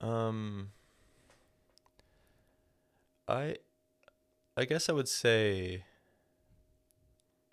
Um, 0.00 0.70
I, 3.26 3.56
I 4.56 4.64
guess 4.64 4.88
I 4.88 4.92
would 4.92 5.08
say. 5.08 5.84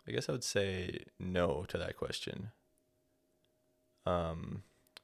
I 0.08 0.12
guess 0.12 0.30
I 0.30 0.34
would 0.34 0.44
say 0.44 1.00
no 1.20 1.66
to 1.68 1.78
that 1.80 1.98
question. 1.98 2.52
Um, 4.06 4.64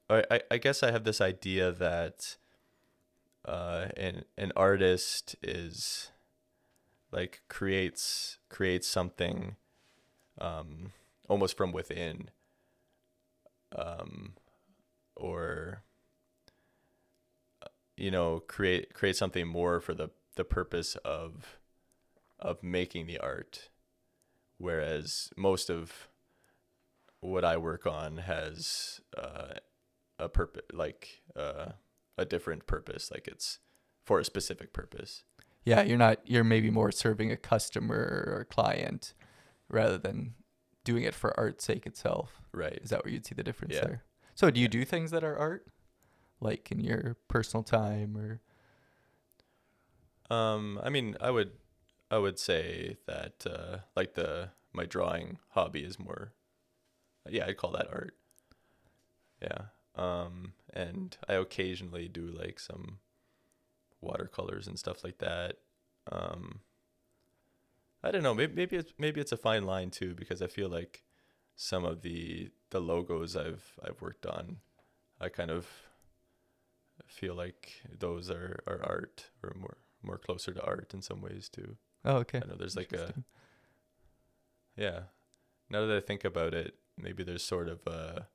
I 0.09 0.23
I, 0.29 0.41
I 0.51 0.57
guess 0.57 0.83
I 0.83 0.91
have 0.91 1.03
this 1.03 1.21
idea 1.21 1.71
that. 1.71 2.37
Uh, 3.43 3.87
an 3.97 4.23
an 4.37 4.51
artist 4.55 5.35
is, 5.41 6.11
like 7.11 7.41
creates 7.49 8.37
creates 8.49 8.87
something, 8.87 9.55
um, 10.39 10.91
almost 11.27 11.57
from 11.57 11.71
within. 11.71 12.29
Um, 13.75 14.33
or 15.15 15.81
you 18.01 18.09
know 18.11 18.41
create 18.47 18.93
create 18.93 19.15
something 19.15 19.47
more 19.47 19.79
for 19.79 19.93
the 19.93 20.09
the 20.35 20.43
purpose 20.43 20.95
of 21.05 21.59
of 22.39 22.63
making 22.63 23.05
the 23.05 23.19
art 23.19 23.69
whereas 24.57 25.29
most 25.37 25.69
of 25.69 26.09
what 27.19 27.45
I 27.45 27.57
work 27.57 27.85
on 27.85 28.17
has 28.17 28.99
uh, 29.15 29.53
a 30.17 30.27
purpose 30.29 30.63
like 30.73 31.21
uh, 31.35 31.73
a 32.17 32.25
different 32.25 32.65
purpose 32.65 33.11
like 33.11 33.27
it's 33.27 33.59
for 34.03 34.19
a 34.19 34.25
specific 34.25 34.73
purpose 34.73 35.23
Yeah, 35.63 35.83
you're 35.83 35.97
not 35.97 36.17
you're 36.25 36.43
maybe 36.43 36.71
more 36.71 36.91
serving 36.91 37.31
a 37.31 37.37
customer 37.37 38.25
or 38.35 38.47
client 38.49 39.13
rather 39.69 39.99
than 39.99 40.33
doing 40.83 41.03
it 41.03 41.13
for 41.13 41.39
art's 41.39 41.63
sake 41.63 41.85
itself. 41.85 42.41
right 42.51 42.79
Is 42.81 42.89
that 42.89 43.05
where 43.05 43.13
you'd 43.13 43.27
see 43.27 43.35
the 43.35 43.43
difference 43.43 43.75
Yeah. 43.75 43.81
there? 43.85 44.03
So, 44.33 44.49
do 44.49 44.59
you 44.59 44.67
do 44.67 44.83
things 44.85 45.11
that 45.11 45.23
are 45.23 45.37
art 45.37 45.67
like 46.41 46.71
in 46.71 46.79
your 46.79 47.17
personal 47.27 47.63
time 47.63 48.17
or 48.17 48.41
Um, 50.29 50.79
I 50.83 50.89
mean, 50.89 51.17
I 51.19 51.31
would, 51.31 51.51
I 52.09 52.17
would 52.17 52.39
say 52.39 52.97
that 53.05 53.45
uh, 53.45 53.79
like 53.95 54.13
the 54.13 54.49
my 54.73 54.85
drawing 54.85 55.39
hobby 55.49 55.81
is 55.83 55.99
more, 55.99 56.33
yeah, 57.29 57.45
I'd 57.47 57.57
call 57.57 57.71
that 57.71 57.87
art. 57.91 58.15
Yeah. 59.41 59.65
Um, 59.95 60.53
and 60.73 61.17
I 61.27 61.33
occasionally 61.33 62.07
do 62.07 62.27
like 62.27 62.59
some 62.59 62.99
watercolors 64.01 64.67
and 64.67 64.77
stuff 64.79 65.03
like 65.03 65.19
that. 65.19 65.57
Um, 66.11 66.61
I 68.03 68.11
don't 68.11 68.23
know. 68.23 68.33
Maybe 68.33 68.53
maybe 68.55 68.75
it's 68.77 68.93
maybe 68.97 69.21
it's 69.21 69.31
a 69.31 69.37
fine 69.37 69.63
line 69.65 69.91
too 69.91 70.15
because 70.15 70.41
I 70.41 70.47
feel 70.47 70.69
like 70.69 71.03
some 71.55 71.85
of 71.85 72.01
the 72.01 72.49
the 72.71 72.79
logos 72.81 73.35
I've 73.35 73.79
I've 73.83 74.01
worked 74.01 74.25
on, 74.25 74.57
I 75.19 75.29
kind 75.29 75.51
of 75.51 75.67
feel 77.11 77.35
like 77.35 77.81
those 77.99 78.29
are, 78.29 78.63
are 78.67 78.81
art 78.83 79.29
or 79.43 79.53
more 79.59 79.77
more 80.03 80.17
closer 80.17 80.51
to 80.51 80.63
art 80.63 80.93
in 80.93 81.01
some 81.01 81.21
ways 81.21 81.47
too. 81.49 81.77
Oh, 82.03 82.17
okay. 82.17 82.41
I 82.43 82.47
know 82.47 82.55
there's 82.57 82.75
like 82.75 82.93
a 82.93 83.13
yeah. 84.75 85.01
Now 85.69 85.85
that 85.85 85.95
I 85.95 85.99
think 85.99 86.23
about 86.23 86.53
it, 86.53 86.75
maybe 86.97 87.23
there's 87.23 87.43
sort 87.43 87.69
of 87.69 87.85
a 87.85 88.27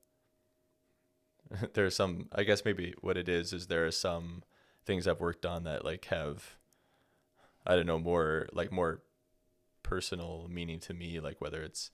there's 1.74 1.97
some 1.97 2.28
I 2.32 2.44
guess 2.44 2.65
maybe 2.65 2.94
what 3.01 3.16
it 3.16 3.28
is 3.28 3.53
is 3.53 3.66
there 3.66 3.86
are 3.86 3.93
some 3.93 4.43
things 4.85 5.07
I've 5.07 5.20
worked 5.20 5.44
on 5.44 5.65
that 5.65 5.85
like 5.85 6.07
have 6.07 6.57
I 7.66 7.74
don't 7.74 7.86
know 7.86 7.98
more 7.98 8.48
like 8.53 8.70
more 8.70 9.03
personal 9.82 10.48
meaning 10.51 10.81
to 10.81 10.94
me 10.94 11.20
like 11.20 11.40
whether 11.40 11.62
it's 11.62 11.90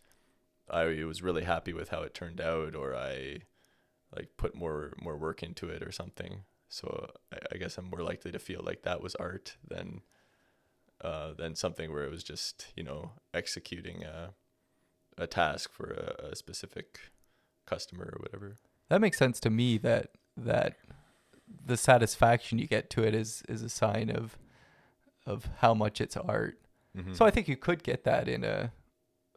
I 0.70 1.04
was 1.04 1.22
really 1.22 1.44
happy 1.44 1.72
with 1.72 1.90
how 1.90 2.02
it 2.02 2.14
turned 2.14 2.40
out 2.40 2.74
or 2.74 2.94
I 2.94 3.42
like 4.14 4.30
put 4.36 4.54
more 4.54 4.92
more 5.00 5.16
work 5.16 5.42
into 5.42 5.68
it 5.68 5.82
or 5.82 5.92
something. 5.92 6.44
So 6.72 7.10
I, 7.30 7.36
I 7.52 7.58
guess 7.58 7.76
I'm 7.76 7.90
more 7.90 8.02
likely 8.02 8.32
to 8.32 8.38
feel 8.38 8.62
like 8.64 8.82
that 8.82 9.02
was 9.02 9.14
art 9.16 9.56
than 9.66 10.00
uh, 11.02 11.34
than 11.34 11.54
something 11.54 11.92
where 11.92 12.04
it 12.04 12.10
was 12.10 12.24
just 12.24 12.66
you 12.74 12.82
know 12.82 13.12
executing 13.34 14.04
a 14.04 14.30
a 15.18 15.26
task 15.26 15.70
for 15.70 15.90
a, 15.90 16.28
a 16.30 16.36
specific 16.36 16.98
customer 17.66 18.14
or 18.14 18.22
whatever. 18.22 18.56
That 18.88 19.02
makes 19.02 19.18
sense 19.18 19.38
to 19.40 19.50
me 19.50 19.76
that 19.78 20.12
that 20.34 20.76
the 21.66 21.76
satisfaction 21.76 22.58
you 22.58 22.66
get 22.66 22.88
to 22.90 23.02
it 23.02 23.14
is 23.14 23.42
is 23.50 23.62
a 23.62 23.68
sign 23.68 24.08
of 24.08 24.38
of 25.26 25.50
how 25.58 25.74
much 25.74 26.00
it's 26.00 26.16
art. 26.16 26.58
Mm-hmm. 26.96 27.12
So 27.12 27.26
I 27.26 27.30
think 27.30 27.48
you 27.48 27.56
could 27.56 27.82
get 27.82 28.04
that 28.04 28.28
in 28.28 28.44
a 28.44 28.72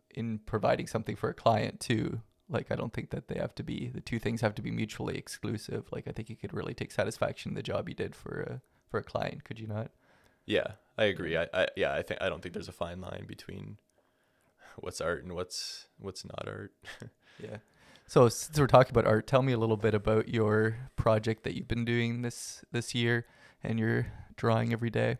in 0.09 0.39
providing 0.45 0.87
something 0.87 1.17
for 1.17 1.29
a 1.29 1.33
client 1.33 1.81
too. 1.81 2.21
Like 2.49 2.71
I 2.71 2.75
don't 2.75 2.93
think 2.93 3.09
that 3.09 3.27
they 3.27 3.39
have 3.39 3.55
to 3.55 3.63
be 3.63 3.89
the 3.93 4.01
two 4.01 4.19
things 4.19 4.41
have 4.41 4.55
to 4.55 4.61
be 4.61 4.71
mutually 4.71 5.17
exclusive. 5.17 5.85
Like 5.91 6.07
I 6.07 6.11
think 6.11 6.29
you 6.29 6.35
could 6.35 6.53
really 6.53 6.73
take 6.73 6.91
satisfaction 6.91 7.51
in 7.51 7.55
the 7.55 7.63
job 7.63 7.89
you 7.89 7.95
did 7.95 8.15
for 8.15 8.41
a 8.41 8.61
for 8.89 8.99
a 8.99 9.03
client, 9.03 9.43
could 9.43 9.59
you 9.59 9.67
not? 9.67 9.91
Yeah, 10.45 10.73
I 10.97 11.05
agree. 11.05 11.37
I, 11.37 11.47
I 11.53 11.67
yeah, 11.75 11.93
I 11.93 12.01
think 12.03 12.21
I 12.21 12.29
don't 12.29 12.41
think 12.41 12.53
there's 12.53 12.69
a 12.69 12.73
fine 12.73 13.01
line 13.01 13.25
between 13.27 13.77
what's 14.77 15.01
art 15.01 15.23
and 15.23 15.33
what's 15.33 15.87
what's 15.97 16.23
not 16.25 16.47
art. 16.47 16.73
Yeah. 17.37 17.57
So 18.07 18.29
since 18.29 18.57
we're 18.57 18.67
talking 18.67 18.91
about 18.91 19.05
art, 19.05 19.27
tell 19.27 19.41
me 19.41 19.51
a 19.51 19.57
little 19.57 19.75
bit 19.75 19.93
about 19.93 20.29
your 20.29 20.77
project 20.95 21.43
that 21.43 21.53
you've 21.53 21.67
been 21.67 21.83
doing 21.83 22.21
this 22.21 22.63
this 22.71 22.95
year 22.95 23.25
and 23.61 23.77
your 23.77 24.07
drawing 24.37 24.71
every 24.71 24.89
day. 24.89 25.17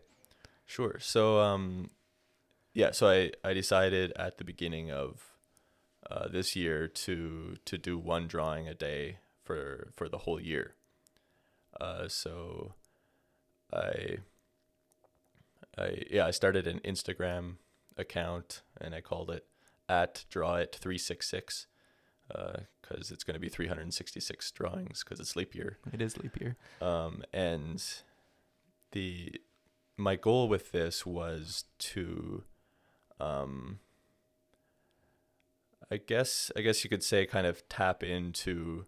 Sure. 0.64 0.96
So 0.98 1.40
um 1.40 1.90
yeah, 2.72 2.92
so 2.92 3.08
I 3.08 3.32
I 3.44 3.52
decided 3.52 4.14
at 4.16 4.38
the 4.38 4.44
beginning 4.44 4.90
of 4.90 5.35
uh, 6.10 6.28
this 6.28 6.54
year 6.56 6.88
to 6.88 7.56
to 7.64 7.78
do 7.78 7.98
one 7.98 8.26
drawing 8.26 8.66
a 8.68 8.74
day 8.74 9.18
for 9.42 9.88
for 9.96 10.08
the 10.08 10.18
whole 10.18 10.40
year. 10.40 10.74
Uh 11.80 12.08
so 12.08 12.74
I 13.72 14.18
I 15.78 16.02
yeah, 16.10 16.26
I 16.26 16.30
started 16.30 16.66
an 16.66 16.80
Instagram 16.84 17.56
account 17.96 18.62
and 18.80 18.94
I 18.94 19.00
called 19.00 19.30
it 19.30 19.46
at 19.88 20.24
draw 20.30 20.56
it 20.56 20.76
366 20.80 21.66
because 22.28 23.10
it's 23.12 23.22
going 23.22 23.34
to 23.34 23.40
be 23.40 23.48
366 23.48 24.50
drawings 24.50 25.04
because 25.04 25.20
it's 25.20 25.36
leap 25.36 25.54
year 25.54 25.78
It 25.92 26.02
is 26.02 26.18
leap 26.18 26.40
year. 26.40 26.56
um, 26.80 27.22
and 27.32 27.82
the 28.92 29.40
my 29.96 30.16
goal 30.16 30.48
with 30.48 30.72
this 30.72 31.06
was 31.06 31.64
to 31.78 32.42
um, 33.20 33.78
I 35.90 35.98
guess 35.98 36.50
I 36.56 36.62
guess 36.62 36.82
you 36.82 36.90
could 36.90 37.02
say 37.02 37.26
kind 37.26 37.46
of 37.46 37.68
tap 37.68 38.02
into 38.02 38.86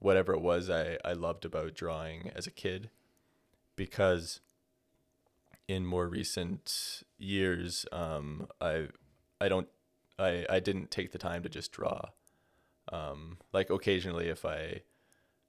whatever 0.00 0.32
it 0.32 0.40
was 0.40 0.68
I, 0.68 0.98
I 1.04 1.12
loved 1.12 1.44
about 1.44 1.74
drawing 1.74 2.30
as 2.34 2.46
a 2.46 2.50
kid. 2.50 2.90
Because 3.76 4.40
in 5.68 5.86
more 5.86 6.08
recent 6.08 7.02
years 7.18 7.86
um, 7.92 8.48
I 8.60 8.88
I 9.40 9.48
don't 9.48 9.68
I, 10.18 10.44
I 10.50 10.60
didn't 10.60 10.90
take 10.90 11.12
the 11.12 11.18
time 11.18 11.42
to 11.44 11.48
just 11.48 11.72
draw. 11.72 12.00
Um, 12.92 13.38
like 13.52 13.70
occasionally 13.70 14.28
if 14.28 14.44
I 14.44 14.82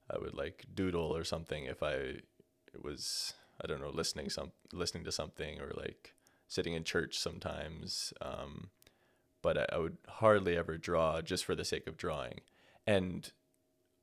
I 0.09 0.19
would 0.19 0.35
like 0.35 0.65
doodle 0.73 1.15
or 1.15 1.23
something 1.23 1.65
if 1.65 1.81
I 1.81 2.17
was 2.79 3.33
I 3.63 3.67
don't 3.67 3.81
know 3.81 3.89
listening 3.89 4.29
some 4.29 4.51
listening 4.71 5.03
to 5.05 5.11
something 5.11 5.59
or 5.59 5.71
like 5.75 6.13
sitting 6.47 6.73
in 6.73 6.83
church 6.83 7.17
sometimes 7.17 8.13
um, 8.21 8.69
but 9.41 9.73
I, 9.73 9.77
would 9.77 9.97
hardly 10.07 10.57
ever 10.57 10.77
draw 10.77 11.21
just 11.21 11.45
for 11.45 11.55
the 11.55 11.65
sake 11.65 11.87
of 11.87 11.97
drawing 11.97 12.41
and 12.85 13.31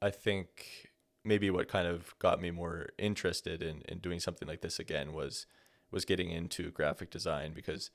I 0.01 0.11
think 0.11 0.89
maybe 1.25 1.51
what 1.51 1.69
kind 1.69 1.87
of 1.87 2.19
got 2.19 2.41
me 2.41 2.51
more 2.51 2.89
interested 2.99 3.63
in, 3.63 3.83
in 3.89 3.99
doing 3.99 4.21
something 4.21 4.49
like 4.49 4.61
this 4.61 4.79
again 4.79 5.13
was 5.13 5.47
was 5.91 6.05
getting 6.05 6.31
into 6.31 6.71
graphic 6.71 7.11
design 7.11 7.53
because 7.55 7.91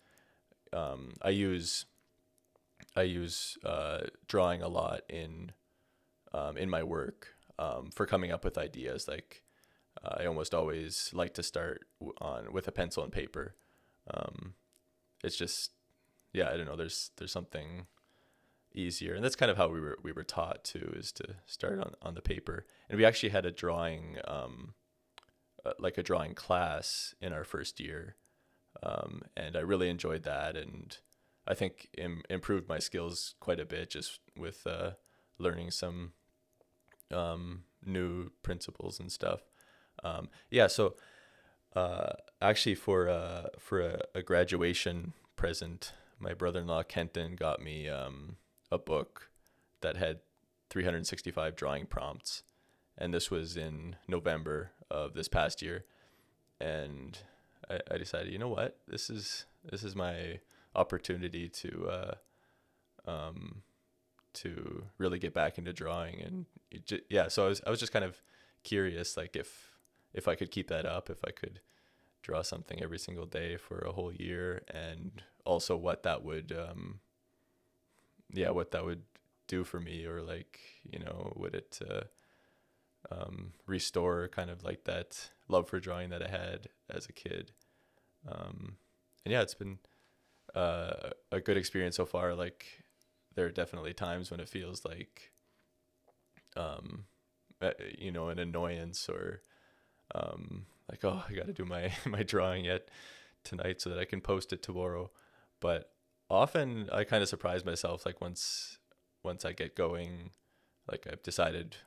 um, 0.73 1.13
I 1.21 1.29
use 1.29 1.85
I 2.95 3.03
use 3.03 3.57
uh, 3.63 4.01
drawing 4.27 4.61
a 4.61 4.67
lot 4.67 5.01
in 5.09 5.51
um, 6.33 6.57
in 6.57 6.69
my 6.69 6.83
work 6.83 7.29
um, 7.59 7.91
for 7.91 8.05
coming 8.05 8.31
up 8.31 8.43
with 8.43 8.57
ideas. 8.57 9.07
Like 9.07 9.43
uh, 10.03 10.15
I 10.19 10.25
almost 10.25 10.53
always 10.53 11.09
like 11.13 11.33
to 11.35 11.43
start 11.43 11.85
on 12.19 12.51
with 12.51 12.67
a 12.67 12.71
pencil 12.71 13.03
and 13.03 13.11
paper. 13.11 13.55
Um, 14.11 14.55
it's 15.23 15.37
just 15.37 15.71
yeah, 16.33 16.49
I 16.49 16.57
don't 16.57 16.65
know. 16.65 16.75
There's 16.75 17.11
there's 17.17 17.31
something 17.31 17.85
easier, 18.75 19.13
and 19.13 19.23
that's 19.23 19.35
kind 19.35 19.51
of 19.51 19.57
how 19.57 19.69
we 19.69 19.79
were 19.79 19.97
we 20.03 20.11
were 20.11 20.23
taught 20.23 20.63
to 20.65 20.79
is 20.97 21.11
to 21.13 21.35
start 21.45 21.79
on 21.79 21.93
on 22.01 22.15
the 22.15 22.21
paper. 22.21 22.65
And 22.89 22.97
we 22.97 23.05
actually 23.05 23.29
had 23.29 23.45
a 23.45 23.51
drawing 23.51 24.17
um, 24.27 24.73
uh, 25.65 25.73
like 25.79 25.97
a 25.97 26.03
drawing 26.03 26.33
class 26.35 27.15
in 27.21 27.33
our 27.33 27.43
first 27.43 27.79
year. 27.79 28.15
um, 28.81 29.21
and 29.37 29.55
I 29.55 29.59
really 29.59 29.89
enjoyed 29.89 30.23
that, 30.23 30.55
and 30.57 30.97
I 31.47 31.53
think 31.53 31.89
Im- 31.97 32.23
improved 32.29 32.67
my 32.67 32.79
skills 32.79 33.35
quite 33.39 33.59
a 33.59 33.65
bit 33.65 33.89
just 33.91 34.19
with 34.37 34.65
uh, 34.65 34.91
learning 35.37 35.71
some 35.71 36.13
um, 37.11 37.63
new 37.85 38.31
principles 38.41 38.99
and 38.99 39.11
stuff. 39.11 39.41
Um, 40.03 40.29
yeah, 40.49 40.67
so 40.67 40.95
uh, 41.75 42.13
actually 42.41 42.75
for 42.75 43.07
uh, 43.09 43.47
for 43.59 43.81
a, 43.81 44.01
a 44.15 44.21
graduation 44.23 45.13
present, 45.35 45.93
my 46.23 46.33
brother-in-law 46.33 46.83
Kenton 46.83 47.35
got 47.35 47.61
me 47.61 47.89
um, 47.89 48.37
a 48.71 48.77
book 48.77 49.29
that 49.81 49.97
had 49.97 50.19
365 50.69 51.55
drawing 51.55 51.85
prompts, 51.85 52.43
and 52.97 53.13
this 53.13 53.29
was 53.29 53.57
in 53.57 53.97
November 54.07 54.71
of 54.89 55.13
this 55.13 55.27
past 55.27 55.61
year, 55.61 55.85
and 56.59 57.19
I, 57.69 57.79
I 57.91 57.97
decided, 57.97 58.31
you 58.31 58.39
know 58.39 58.47
what, 58.47 58.79
this 58.87 59.09
is 59.09 59.45
this 59.69 59.83
is 59.83 59.95
my 59.95 60.39
opportunity 60.75 61.49
to 61.49 61.89
uh, 61.89 62.15
um, 63.05 63.61
to 64.33 64.85
really 64.97 65.19
get 65.19 65.33
back 65.33 65.57
into 65.57 65.73
drawing, 65.73 66.21
and 66.21 66.45
ju- 66.85 67.01
yeah, 67.09 67.27
so 67.27 67.45
I 67.45 67.49
was 67.49 67.61
I 67.67 67.69
was 67.69 67.79
just 67.79 67.93
kind 67.93 68.05
of 68.05 68.21
curious, 68.63 69.17
like 69.17 69.35
if 69.35 69.71
if 70.13 70.27
I 70.27 70.35
could 70.35 70.51
keep 70.51 70.69
that 70.69 70.85
up, 70.85 71.09
if 71.09 71.19
I 71.27 71.31
could 71.31 71.59
draw 72.21 72.41
something 72.41 72.81
every 72.81 72.97
single 72.97 73.25
day 73.25 73.57
for 73.57 73.79
a 73.79 73.91
whole 73.91 74.13
year, 74.13 74.63
and 74.73 75.21
also 75.45 75.75
what 75.75 76.03
that 76.03 76.23
would 76.23 76.51
um, 76.51 76.99
yeah, 78.31 78.49
what 78.49 78.71
that 78.71 78.85
would 78.85 79.03
do 79.47 79.63
for 79.63 79.79
me, 79.79 80.05
or 80.05 80.21
like 80.21 80.59
you 80.89 80.99
know, 80.99 81.33
would 81.35 81.55
it 81.55 81.79
uh, 81.89 82.03
um, 83.11 83.53
restore 83.67 84.27
kind 84.27 84.49
of 84.49 84.63
like 84.63 84.83
that 84.85 85.29
love 85.47 85.67
for 85.67 85.79
drawing 85.79 86.09
that 86.09 86.23
I 86.23 86.29
had 86.29 86.67
as 86.89 87.07
a 87.07 87.13
kid. 87.13 87.51
Um, 88.27 88.77
and 89.25 89.31
yeah, 89.31 89.41
it's 89.41 89.53
been 89.53 89.79
uh, 90.55 91.11
a 91.31 91.41
good 91.41 91.57
experience 91.57 91.95
so 91.95 92.05
far. 92.05 92.33
Like 92.35 92.65
there 93.35 93.45
are 93.45 93.51
definitely 93.51 93.93
times 93.93 94.31
when 94.31 94.39
it 94.39 94.49
feels 94.49 94.85
like, 94.85 95.31
um, 96.55 97.05
uh, 97.61 97.71
you 97.97 98.11
know, 98.11 98.29
an 98.29 98.39
annoyance 98.39 99.09
or 99.09 99.41
um, 100.15 100.65
like, 100.89 101.03
oh, 101.03 101.23
I 101.29 101.33
got 101.33 101.47
to 101.47 101.53
do 101.53 101.65
my 101.65 101.91
my 102.05 102.23
drawing 102.23 102.65
yet 102.65 102.89
tonight 103.43 103.81
so 103.81 103.89
that 103.89 103.99
I 103.99 104.05
can 104.05 104.21
post 104.21 104.53
it 104.53 104.63
tomorrow. 104.63 105.11
But 105.63 105.93
often 106.29 106.89
I 106.91 107.05
kind 107.05 107.23
of 107.23 107.29
surprise 107.29 107.63
myself. 107.63 108.05
Like 108.05 108.19
once 108.19 108.79
once 109.23 109.45
I 109.45 109.53
get 109.53 109.77
going, 109.77 110.31
like 110.91 111.07
I've 111.09 111.23
decided 111.23 111.77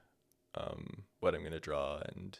um, 0.54 1.02
what 1.20 1.34
I'm 1.34 1.42
gonna 1.42 1.60
draw 1.60 1.98
and 1.98 2.38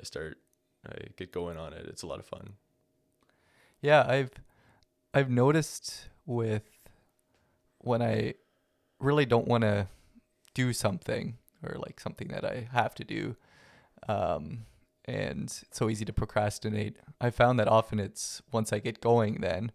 I 0.00 0.04
start 0.04 0.38
I 0.86 1.08
get 1.16 1.32
going 1.32 1.58
on 1.58 1.72
it. 1.72 1.86
It's 1.86 2.04
a 2.04 2.06
lot 2.06 2.20
of 2.20 2.26
fun. 2.26 2.52
Yeah, 3.82 4.06
I've 4.06 4.30
I've 5.12 5.28
noticed 5.28 6.08
with 6.24 6.86
when 7.78 8.00
I 8.00 8.34
really 9.00 9.26
don't 9.26 9.48
want 9.48 9.62
to 9.62 9.88
do 10.54 10.72
something 10.72 11.38
or 11.64 11.78
like 11.78 11.98
something 11.98 12.28
that 12.28 12.44
I 12.44 12.68
have 12.70 12.94
to 12.94 13.04
do, 13.04 13.34
um, 14.08 14.66
and 15.04 15.44
it's 15.44 15.64
so 15.72 15.90
easy 15.90 16.04
to 16.04 16.12
procrastinate. 16.12 16.96
I 17.20 17.30
found 17.30 17.58
that 17.58 17.66
often 17.66 17.98
it's 17.98 18.40
once 18.52 18.72
I 18.72 18.78
get 18.78 19.00
going, 19.00 19.40
then 19.40 19.72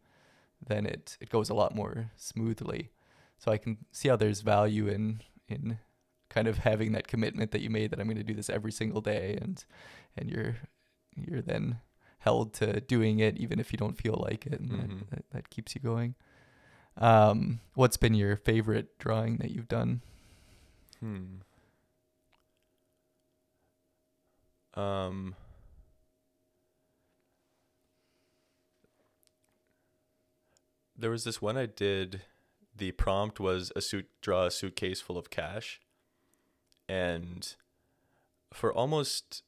then 0.67 0.85
it 0.85 1.17
it 1.21 1.29
goes 1.29 1.49
a 1.49 1.53
lot 1.53 1.75
more 1.75 2.11
smoothly. 2.15 2.91
So 3.37 3.51
I 3.51 3.57
can 3.57 3.77
see 3.91 4.09
how 4.09 4.15
there's 4.15 4.41
value 4.41 4.87
in 4.87 5.21
in 5.47 5.77
kind 6.29 6.47
of 6.47 6.59
having 6.59 6.91
that 6.93 7.07
commitment 7.07 7.51
that 7.51 7.61
you 7.61 7.69
made 7.69 7.91
that 7.91 7.99
I'm 7.99 8.07
going 8.07 8.17
to 8.17 8.23
do 8.23 8.33
this 8.33 8.49
every 8.49 8.71
single 8.71 9.01
day, 9.01 9.37
and 9.41 9.63
and 10.17 10.29
you're 10.29 10.55
you're 11.15 11.41
then 11.41 11.79
held 12.19 12.53
to 12.55 12.81
doing 12.81 13.19
it 13.19 13.37
even 13.37 13.59
if 13.59 13.71
you 13.71 13.77
don't 13.77 13.97
feel 13.97 14.19
like 14.27 14.45
it, 14.47 14.59
and 14.59 14.71
Mhm. 14.71 14.99
that, 14.99 15.09
that 15.09 15.25
that 15.31 15.49
keeps 15.49 15.75
you 15.75 15.81
going. 15.81 16.15
Um, 16.97 17.59
what's 17.73 17.97
been 17.97 18.13
your 18.13 18.35
favorite 18.37 18.97
drawing 18.99 19.37
that 19.37 19.51
you've 19.51 19.67
done? 19.67 20.01
Hmm. 21.01 21.41
Um. 24.73 25.35
There 30.97 31.11
was 31.11 31.23
this 31.23 31.41
one 31.41 31.57
I 31.57 31.65
did. 31.65 32.21
The 32.75 32.91
prompt 32.91 33.39
was 33.39 33.71
a 33.75 33.81
suit 33.81 34.07
draw 34.21 34.45
a 34.45 34.51
suitcase 34.51 35.01
full 35.01 35.17
of 35.17 35.29
cash, 35.29 35.79
and 36.87 37.55
for 38.53 38.73
almost 38.73 39.43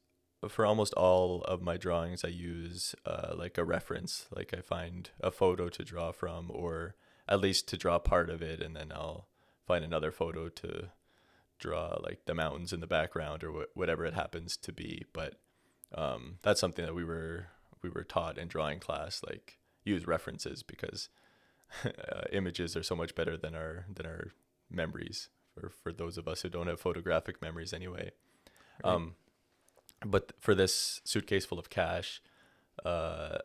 for 0.48 0.64
almost 0.64 0.94
all 0.94 1.42
of 1.42 1.62
my 1.62 1.76
drawings, 1.76 2.24
I 2.24 2.28
use 2.28 2.94
uh, 3.04 3.34
like 3.36 3.58
a 3.58 3.64
reference. 3.64 4.26
Like 4.30 4.54
I 4.56 4.60
find 4.60 5.10
a 5.20 5.30
photo 5.30 5.68
to 5.68 5.84
draw 5.84 6.12
from, 6.12 6.50
or 6.50 6.94
at 7.28 7.40
least 7.40 7.68
to 7.68 7.76
draw 7.76 7.98
part 7.98 8.30
of 8.30 8.42
it, 8.42 8.60
and 8.62 8.76
then 8.76 8.92
I'll 8.92 9.26
find 9.66 9.84
another 9.84 10.10
photo 10.10 10.48
to 10.48 10.90
draw 11.58 11.98
like 12.02 12.20
the 12.26 12.34
mountains 12.34 12.72
in 12.72 12.80
the 12.80 12.86
background 12.86 13.42
or 13.42 13.50
wh- 13.50 13.76
whatever 13.76 14.04
it 14.04 14.14
happens 14.14 14.56
to 14.58 14.72
be. 14.72 15.04
But 15.12 15.34
um, 15.94 16.38
that's 16.42 16.60
something 16.60 16.84
that 16.84 16.94
we 16.94 17.04
were 17.04 17.48
we 17.82 17.90
were 17.90 18.04
taught 18.04 18.38
in 18.38 18.48
drawing 18.48 18.78
class, 18.80 19.22
like 19.26 19.58
use 19.84 20.06
references 20.06 20.62
because 20.62 21.08
uh, 21.84 22.22
images 22.32 22.76
are 22.76 22.82
so 22.82 22.96
much 22.96 23.14
better 23.14 23.36
than 23.36 23.54
our 23.54 23.86
than 23.92 24.06
our 24.06 24.32
memories 24.70 25.28
for 25.54 25.70
for 25.70 25.92
those 25.92 26.18
of 26.18 26.28
us 26.28 26.42
who 26.42 26.48
don't 26.48 26.68
have 26.68 26.80
photographic 26.80 27.40
memories 27.42 27.72
anyway. 27.72 28.10
Right. 28.84 28.94
Um, 28.94 29.14
but 30.04 30.32
for 30.38 30.54
this 30.54 31.00
suitcase 31.04 31.44
full 31.44 31.58
of 31.58 31.70
cash, 31.70 32.22
uh, 32.84 33.38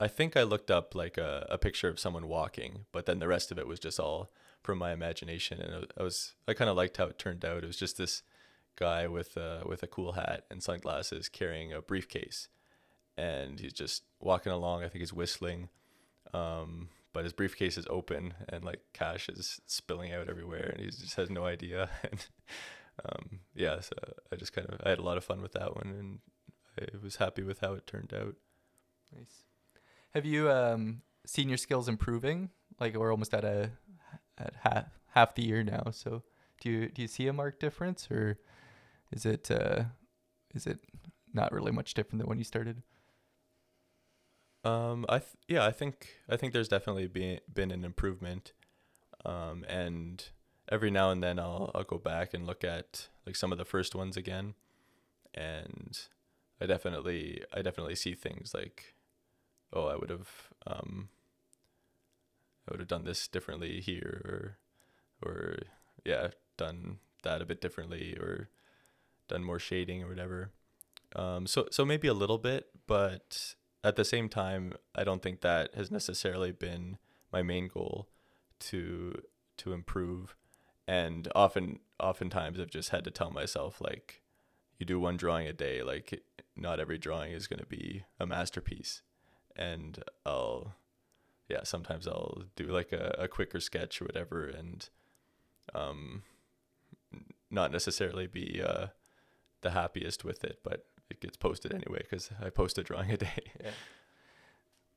I 0.00 0.08
think 0.08 0.36
I 0.36 0.42
looked 0.42 0.70
up 0.70 0.94
like 0.94 1.18
a, 1.18 1.46
a 1.50 1.58
picture 1.58 1.88
of 1.88 2.00
someone 2.00 2.26
walking, 2.26 2.86
but 2.92 3.06
then 3.06 3.18
the 3.18 3.28
rest 3.28 3.52
of 3.52 3.58
it 3.58 3.66
was 3.66 3.78
just 3.78 4.00
all 4.00 4.32
from 4.62 4.78
my 4.78 4.92
imagination, 4.92 5.60
and 5.60 5.86
I 5.96 6.02
was 6.02 6.34
I 6.48 6.54
kind 6.54 6.70
of 6.70 6.76
liked 6.76 6.96
how 6.96 7.04
it 7.06 7.18
turned 7.18 7.44
out. 7.44 7.62
It 7.62 7.66
was 7.66 7.76
just 7.76 7.98
this 7.98 8.22
guy 8.76 9.06
with 9.06 9.36
a 9.36 9.62
with 9.66 9.82
a 9.82 9.86
cool 9.86 10.12
hat 10.12 10.46
and 10.50 10.62
sunglasses 10.62 11.28
carrying 11.28 11.72
a 11.72 11.82
briefcase, 11.82 12.48
and 13.16 13.60
he's 13.60 13.72
just 13.72 14.02
walking 14.20 14.52
along. 14.52 14.82
I 14.82 14.88
think 14.88 15.00
he's 15.00 15.12
whistling, 15.12 15.68
um, 16.32 16.88
but 17.14 17.24
his 17.24 17.32
briefcase 17.32 17.78
is 17.78 17.86
open 17.88 18.34
and 18.50 18.64
like 18.64 18.80
cash 18.92 19.28
is 19.30 19.60
spilling 19.66 20.12
out 20.12 20.28
everywhere, 20.28 20.74
and 20.74 20.80
he 20.80 20.86
just 20.86 21.14
has 21.14 21.30
no 21.30 21.46
idea. 21.46 21.88
and 22.10 22.26
um, 23.06 23.40
yeah, 23.54 23.80
so 23.80 23.94
I 24.30 24.36
just 24.36 24.52
kind 24.52 24.68
of 24.68 24.80
I 24.84 24.90
had 24.90 24.98
a 24.98 25.02
lot 25.02 25.16
of 25.16 25.24
fun 25.24 25.40
with 25.40 25.52
that 25.52 25.74
one, 25.74 25.94
and 25.98 26.18
I 26.78 26.98
was 27.02 27.16
happy 27.16 27.42
with 27.42 27.60
how 27.60 27.72
it 27.74 27.86
turned 27.86 28.12
out. 28.12 28.34
Nice. 29.16 29.44
Have 30.12 30.26
you 30.26 30.50
um, 30.50 31.02
seen 31.24 31.48
your 31.48 31.56
skills 31.56 31.88
improving? 31.88 32.50
Like 32.80 32.96
we're 32.96 33.12
almost 33.12 33.32
at 33.32 33.44
a 33.44 33.70
at 34.36 34.54
half 34.60 34.86
half 35.14 35.34
the 35.36 35.44
year 35.44 35.62
now. 35.62 35.84
So 35.92 36.24
do 36.60 36.68
you 36.68 36.88
do 36.88 37.00
you 37.00 37.08
see 37.08 37.28
a 37.28 37.32
marked 37.32 37.60
difference, 37.60 38.10
or 38.10 38.38
is 39.12 39.24
it 39.24 39.50
uh, 39.52 39.84
is 40.52 40.66
it 40.66 40.80
not 41.32 41.52
really 41.52 41.72
much 41.72 41.94
different 41.94 42.20
than 42.20 42.28
when 42.28 42.38
you 42.38 42.44
started? 42.44 42.82
Um, 44.64 45.04
I 45.08 45.18
th- 45.18 45.36
yeah, 45.46 45.64
I 45.64 45.72
think 45.72 46.08
I 46.28 46.36
think 46.36 46.52
there's 46.52 46.68
definitely 46.68 47.06
been 47.06 47.40
been 47.52 47.70
an 47.70 47.84
improvement, 47.84 48.52
um, 49.24 49.64
and 49.68 50.24
every 50.70 50.90
now 50.90 51.10
and 51.10 51.22
then 51.22 51.38
I'll 51.38 51.70
I'll 51.74 51.84
go 51.84 51.98
back 51.98 52.32
and 52.32 52.46
look 52.46 52.64
at 52.64 53.08
like 53.26 53.36
some 53.36 53.52
of 53.52 53.58
the 53.58 53.64
first 53.66 53.94
ones 53.94 54.16
again, 54.16 54.54
and 55.34 55.98
I 56.60 56.66
definitely 56.66 57.42
I 57.52 57.60
definitely 57.60 57.94
see 57.94 58.14
things 58.14 58.54
like, 58.54 58.94
oh, 59.72 59.86
I 59.86 59.96
would 59.96 60.10
have 60.10 60.28
um, 60.66 61.10
I 62.66 62.72
would 62.72 62.80
have 62.80 62.88
done 62.88 63.04
this 63.04 63.28
differently 63.28 63.80
here, 63.80 64.58
or 65.22 65.28
or 65.28 65.58
yeah, 66.06 66.28
done 66.56 66.98
that 67.22 67.42
a 67.42 67.46
bit 67.46 67.60
differently, 67.60 68.16
or 68.16 68.48
done 69.28 69.44
more 69.44 69.58
shading 69.58 70.02
or 70.02 70.08
whatever. 70.08 70.52
Um, 71.14 71.46
so 71.46 71.68
so 71.70 71.84
maybe 71.84 72.08
a 72.08 72.14
little 72.14 72.38
bit, 72.38 72.68
but 72.86 73.54
at 73.84 73.96
the 73.96 74.04
same 74.04 74.28
time, 74.30 74.72
I 74.94 75.04
don't 75.04 75.22
think 75.22 75.42
that 75.42 75.74
has 75.74 75.90
necessarily 75.90 76.50
been 76.50 76.96
my 77.30 77.42
main 77.42 77.68
goal 77.68 78.08
to 78.60 79.20
to 79.58 79.72
improve. 79.72 80.34
And 80.88 81.28
often 81.34 81.80
oftentimes 82.00 82.58
I've 82.58 82.70
just 82.70 82.88
had 82.90 83.04
to 83.04 83.10
tell 83.10 83.30
myself 83.30 83.80
like 83.80 84.22
you 84.78 84.86
do 84.86 84.98
one 84.98 85.16
drawing 85.16 85.46
a 85.46 85.52
day, 85.52 85.82
like 85.82 86.24
not 86.56 86.80
every 86.80 86.98
drawing 86.98 87.32
is 87.32 87.46
going 87.46 87.60
to 87.60 87.66
be 87.66 88.04
a 88.18 88.26
masterpiece. 88.26 89.02
And 89.54 90.02
I'll 90.24 90.74
yeah, 91.48 91.62
sometimes 91.62 92.08
I'll 92.08 92.44
do 92.56 92.66
like 92.66 92.90
a, 92.92 93.14
a 93.18 93.28
quicker 93.28 93.60
sketch 93.60 94.00
or 94.00 94.06
whatever 94.06 94.46
and 94.46 94.88
um 95.74 96.22
not 97.50 97.70
necessarily 97.70 98.26
be 98.26 98.62
uh 98.66 98.86
the 99.60 99.70
happiest 99.70 100.24
with 100.24 100.42
it, 100.42 100.60
but 100.62 100.86
it 101.10 101.20
gets 101.20 101.36
posted 101.36 101.72
anyway 101.72 102.00
because 102.02 102.30
I 102.42 102.50
post 102.50 102.78
a 102.78 102.82
drawing 102.82 103.10
a 103.10 103.16
day. 103.28 103.38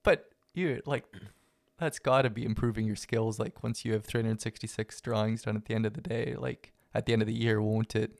But 0.04 0.30
you 0.54 0.82
like 0.86 1.06
that's 1.78 2.00
got 2.00 2.24
to 2.24 2.30
be 2.30 2.46
improving 2.46 2.86
your 2.86 2.96
skills. 2.96 3.40
Like 3.40 3.64
once 3.64 3.86
you 3.86 3.94
have 3.94 4.06
366 4.06 5.02
drawings 5.02 5.44
done 5.44 5.56
at 5.56 5.66
the 5.66 5.76
end 5.76 5.86
of 5.86 5.94
the 5.94 6.02
day, 6.02 6.36
like 6.38 6.74
at 6.94 7.06
the 7.06 7.14
end 7.14 7.22
of 7.22 7.28
the 7.28 7.34
year, 7.34 7.62
won't 7.62 7.96
it? 7.96 8.20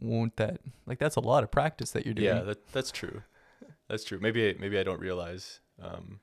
Won't 0.00 0.36
that 0.36 0.60
like 0.86 0.98
that's 0.98 1.16
a 1.16 1.20
lot 1.20 1.42
of 1.42 1.50
practice 1.50 1.92
that 1.92 2.04
you're 2.04 2.14
doing? 2.14 2.26
Yeah, 2.26 2.42
that 2.42 2.68
that's 2.72 2.90
true. 2.90 3.22
That's 3.88 4.04
true. 4.04 4.18
Maybe 4.20 4.50
I, 4.50 4.54
maybe 4.58 4.78
I 4.78 4.82
don't 4.82 5.00
realize 5.00 5.60
um, 5.82 6.20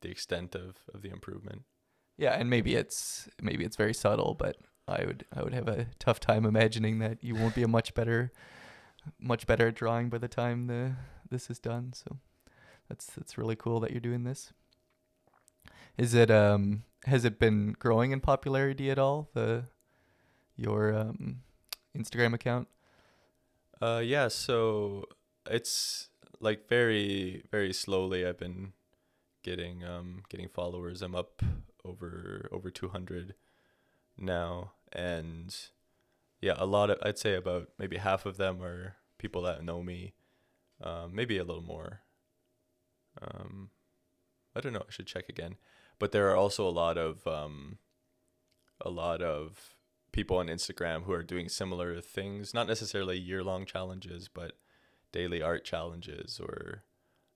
the 0.00 0.10
extent 0.10 0.54
of, 0.54 0.76
of 0.94 1.02
the 1.02 1.10
improvement. 1.10 1.62
Yeah, 2.16 2.30
and 2.30 2.48
maybe 2.48 2.76
it's 2.76 3.28
maybe 3.42 3.64
it's 3.64 3.76
very 3.76 3.92
subtle, 3.92 4.34
but 4.34 4.56
I 4.86 5.04
would 5.04 5.26
I 5.36 5.42
would 5.42 5.52
have 5.52 5.68
a 5.68 5.88
tough 5.98 6.20
time 6.20 6.44
imagining 6.44 6.98
that 7.00 7.22
you 7.22 7.34
won't 7.34 7.54
be 7.54 7.62
a 7.62 7.68
much 7.68 7.94
better 7.94 8.32
much 9.18 9.46
better 9.46 9.68
at 9.68 9.74
drawing 9.74 10.08
by 10.08 10.18
the 10.18 10.28
time 10.28 10.66
the 10.66 10.92
this 11.30 11.50
is 11.50 11.58
done. 11.58 11.92
So 11.92 12.18
that's 12.88 13.06
that's 13.06 13.38
really 13.38 13.56
cool 13.56 13.80
that 13.80 13.90
you're 13.90 14.00
doing 14.00 14.24
this. 14.24 14.52
Is 15.96 16.14
it 16.14 16.30
um 16.30 16.84
has 17.04 17.24
it 17.24 17.38
been 17.38 17.74
growing 17.78 18.12
in 18.12 18.20
popularity 18.20 18.90
at 18.90 18.98
all? 18.98 19.28
The 19.34 19.64
your 20.56 20.96
um 20.96 21.42
Instagram 21.96 22.34
account? 22.34 22.68
Uh, 23.80 24.02
yeah. 24.04 24.28
So 24.28 25.04
it's 25.48 26.08
like 26.40 26.68
very 26.68 27.44
very 27.50 27.72
slowly. 27.72 28.26
I've 28.26 28.38
been 28.38 28.72
getting 29.42 29.84
um 29.84 30.22
getting 30.28 30.48
followers. 30.48 31.02
I'm 31.02 31.14
up 31.14 31.42
over 31.84 32.48
over 32.50 32.70
200 32.70 33.34
now, 34.16 34.72
and 34.92 35.54
yeah, 36.44 36.56
a 36.58 36.66
lot 36.66 36.90
of 36.90 36.98
I'd 37.02 37.18
say 37.18 37.36
about 37.36 37.70
maybe 37.78 37.96
half 37.96 38.26
of 38.26 38.36
them 38.36 38.62
are 38.62 38.96
people 39.16 39.40
that 39.42 39.64
know 39.64 39.82
me. 39.82 40.12
Um, 40.82 41.14
maybe 41.14 41.38
a 41.38 41.44
little 41.44 41.62
more. 41.62 42.02
Um, 43.22 43.70
I 44.54 44.60
don't 44.60 44.74
know. 44.74 44.84
I 44.86 44.90
should 44.90 45.06
check 45.06 45.30
again. 45.30 45.56
But 45.98 46.12
there 46.12 46.30
are 46.30 46.36
also 46.36 46.68
a 46.68 46.70
lot 46.70 46.98
of 46.98 47.26
um, 47.26 47.78
a 48.78 48.90
lot 48.90 49.22
of 49.22 49.74
people 50.12 50.36
on 50.36 50.48
Instagram 50.48 51.04
who 51.04 51.12
are 51.14 51.22
doing 51.22 51.48
similar 51.48 51.98
things, 52.02 52.52
not 52.52 52.68
necessarily 52.68 53.18
year 53.18 53.42
long 53.42 53.64
challenges, 53.64 54.28
but 54.28 54.52
daily 55.12 55.40
art 55.40 55.64
challenges, 55.64 56.38
or 56.38 56.84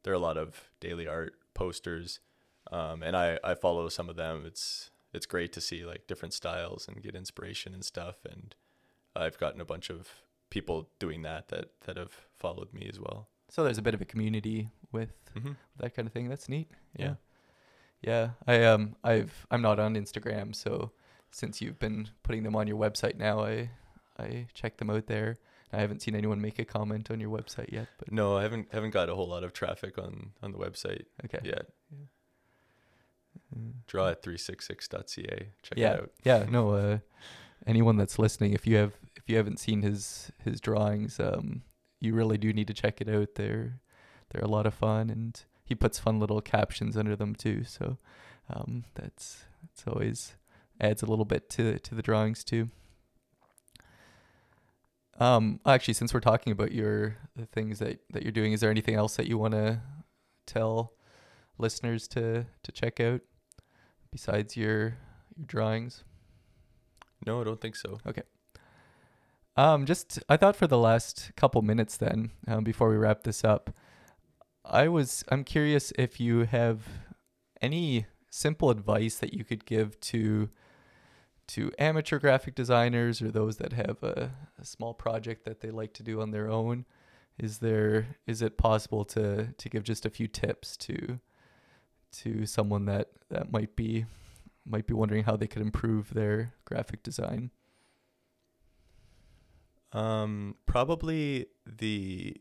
there 0.03 0.13
are 0.13 0.17
a 0.17 0.19
lot 0.19 0.37
of 0.37 0.71
daily 0.81 1.09
art 1.09 1.33
posters. 1.55 2.21
Um, 2.71 3.03
and 3.03 3.17
I, 3.17 3.39
I 3.43 3.55
follow 3.55 3.89
some 3.89 4.11
of 4.11 4.17
them. 4.17 4.45
It's 4.45 4.91
it's 5.15 5.25
great 5.25 5.55
to 5.55 5.63
see 5.63 5.87
like 5.87 6.07
different 6.07 6.35
styles 6.35 6.87
and 6.87 7.03
get 7.03 7.15
inspiration 7.15 7.73
and 7.73 7.83
stuff. 7.83 8.27
And 8.31 8.55
I've 9.19 9.39
gotten 9.39 9.61
a 9.61 9.65
bunch 9.65 9.91
of 9.91 10.09
people 10.51 10.89
doing 10.99 11.23
that 11.23 11.49
that 11.49 11.71
that 11.85 11.97
have 11.97 12.13
followed 12.39 12.73
me 12.73 12.89
as 12.91 12.99
well. 12.99 13.29
So 13.51 13.65
there's 13.65 13.79
a 13.79 13.83
bit 13.83 13.95
of 13.95 14.01
a 14.01 14.05
community 14.07 14.69
with 14.93 15.11
Mm-hmm. 15.37 15.53
that 15.77 15.95
kind 15.95 16.07
of 16.09 16.13
thing. 16.13 16.29
That's 16.29 16.49
neat. 16.49 16.71
Yeah. 16.99 17.15
Yeah. 18.03 18.31
I 18.47 18.65
um 18.65 18.97
I've 19.05 19.47
I'm 19.51 19.63
not 19.63 19.79
on 19.79 19.95
Instagram, 19.95 20.55
so 20.55 20.93
since 21.31 21.61
you've 21.61 21.79
been 21.79 22.09
putting 22.23 22.43
them 22.43 22.57
on 22.57 22.67
your 22.67 22.79
website 22.79 23.17
now, 23.17 23.41
I 23.45 23.71
I 24.19 24.47
check 24.55 24.79
them 24.79 24.91
out 24.91 25.07
there. 25.07 25.37
I 25.73 25.81
haven't 25.81 26.01
seen 26.01 26.15
anyone 26.17 26.41
make 26.41 26.59
a 26.59 26.65
comment 26.65 27.11
on 27.11 27.21
your 27.21 27.31
website 27.31 27.71
yet, 27.73 27.89
but 27.99 28.11
No, 28.11 28.37
I 28.39 28.43
haven't 28.43 28.69
haven't 28.73 28.91
got 28.91 29.11
a 29.11 29.15
whole 29.15 29.29
lot 29.29 29.45
of 29.45 29.53
traffic 29.53 29.99
on 29.99 30.31
on 30.43 30.53
the 30.53 30.59
website 30.59 31.05
okay. 31.27 31.41
yet. 31.45 31.67
Mm. 31.95 33.73
Draw 33.87 34.09
at 34.09 34.23
366.ca. 34.23 35.49
Check 35.63 35.79
yeah. 35.79 35.93
it 35.93 36.01
out. 36.01 36.11
Yeah, 36.25 36.47
no 36.49 36.71
uh 36.71 36.99
anyone 37.67 37.97
that's 37.97 38.19
listening, 38.19 38.53
if 38.55 38.67
you 38.67 38.77
have 38.77 38.95
you 39.29 39.37
haven't 39.37 39.59
seen 39.61 39.83
his 39.83 40.33
his 40.45 40.61
drawings, 40.61 41.19
um 41.21 41.63
you 42.01 42.15
really 42.15 42.39
do 42.39 42.53
need 42.53 42.69
to 42.69 42.75
check 42.75 43.01
it 43.01 43.09
out. 43.09 43.35
They're 43.35 43.81
they're 44.31 44.45
a 44.45 44.49
lot 44.49 44.67
of 44.67 44.75
fun 44.75 45.11
and 45.11 45.41
he 45.65 45.75
puts 45.75 45.99
fun 45.99 46.19
little 46.19 46.41
captions 46.41 46.97
under 46.97 47.17
them 47.17 47.35
too, 47.35 47.65
so 47.65 47.99
um 48.51 48.85
that's 48.95 49.45
that's 49.63 49.87
always 49.87 50.37
adds 50.81 51.03
a 51.03 51.07
little 51.07 51.25
bit 51.25 51.49
to 51.51 51.79
to 51.79 51.95
the 51.95 52.03
drawings 52.03 52.45
too. 52.45 52.71
Um, 55.21 55.59
actually, 55.67 55.95
since 55.95 56.15
we're 56.15 56.21
talking 56.21 56.53
about 56.53 56.73
your 56.73 57.17
the 57.35 57.47
things 57.47 57.81
that, 57.81 58.01
that 58.11 58.23
you're 58.23 58.33
doing, 58.33 58.53
is 58.53 58.61
there 58.61 58.71
anything 58.71 58.95
else 58.95 59.17
that 59.17 59.27
you 59.27 59.37
want 59.37 59.55
to 59.55 59.81
tell 60.47 60.93
listeners 61.59 62.07
to 62.09 62.47
to 62.63 62.73
check 62.73 63.01
out 63.01 63.21
besides 64.13 64.57
your 64.57 64.97
your 65.37 65.47
drawings? 65.47 66.05
No, 67.27 67.41
I 67.41 67.45
don't 67.45 67.61
think 67.61 67.75
so. 67.75 67.99
Um, 69.59 69.87
just 69.87 70.21
I 70.29 70.37
thought 70.37 70.55
for 70.55 70.69
the 70.69 70.79
last 70.79 71.33
couple 71.35 71.63
minutes 71.63 71.97
then, 71.97 72.31
um, 72.47 72.63
before 72.63 72.89
we 72.91 72.97
wrap 72.97 73.25
this 73.25 73.43
up, 73.43 73.75
I 74.65 74.87
was 74.87 75.25
I'm 75.31 75.43
curious 75.43 75.93
if 75.99 76.21
you 76.21 76.45
have 76.45 76.87
any 77.61 78.07
simple 78.31 78.71
advice 78.71 79.17
that 79.17 79.35
you 79.35 79.43
could 79.43 79.65
give 79.67 79.99
to 80.01 80.49
to 81.49 81.73
amateur 81.77 82.21
graphic 82.21 82.55
designers 82.55 83.21
or 83.21 83.33
those 83.33 83.57
that 83.57 83.73
have 83.73 84.01
a, 84.05 84.31
a 84.61 84.65
small 84.65 84.95
project 84.95 85.45
that 85.45 85.61
they 85.61 85.73
like 85.73 85.93
to 85.95 86.05
do 86.05 86.21
on 86.21 86.31
their 86.31 86.49
own. 86.49 86.85
Is 87.37 87.59
there 87.59 88.17
is 88.29 88.43
it 88.43 88.59
possible 88.59 89.05
to 89.07 89.55
to 89.59 89.69
give 89.69 89.83
just 89.83 90.07
a 90.07 90.11
few 90.11 90.29
tips 90.29 90.77
to 90.77 91.19
to 92.13 92.47
someone 92.47 92.85
that 92.85 93.09
that 93.29 93.51
might 93.51 93.75
be 93.75 94.07
might 94.65 94.87
be 94.87 94.95
wondering 94.95 95.25
how 95.25 95.35
they 95.35 95.49
could 95.49 95.63
improve 95.63 96.15
their 96.15 96.55
graphic 96.65 97.03
design? 97.03 97.51
Um, 99.93 100.57
probably 100.67 101.47
the 101.67 102.37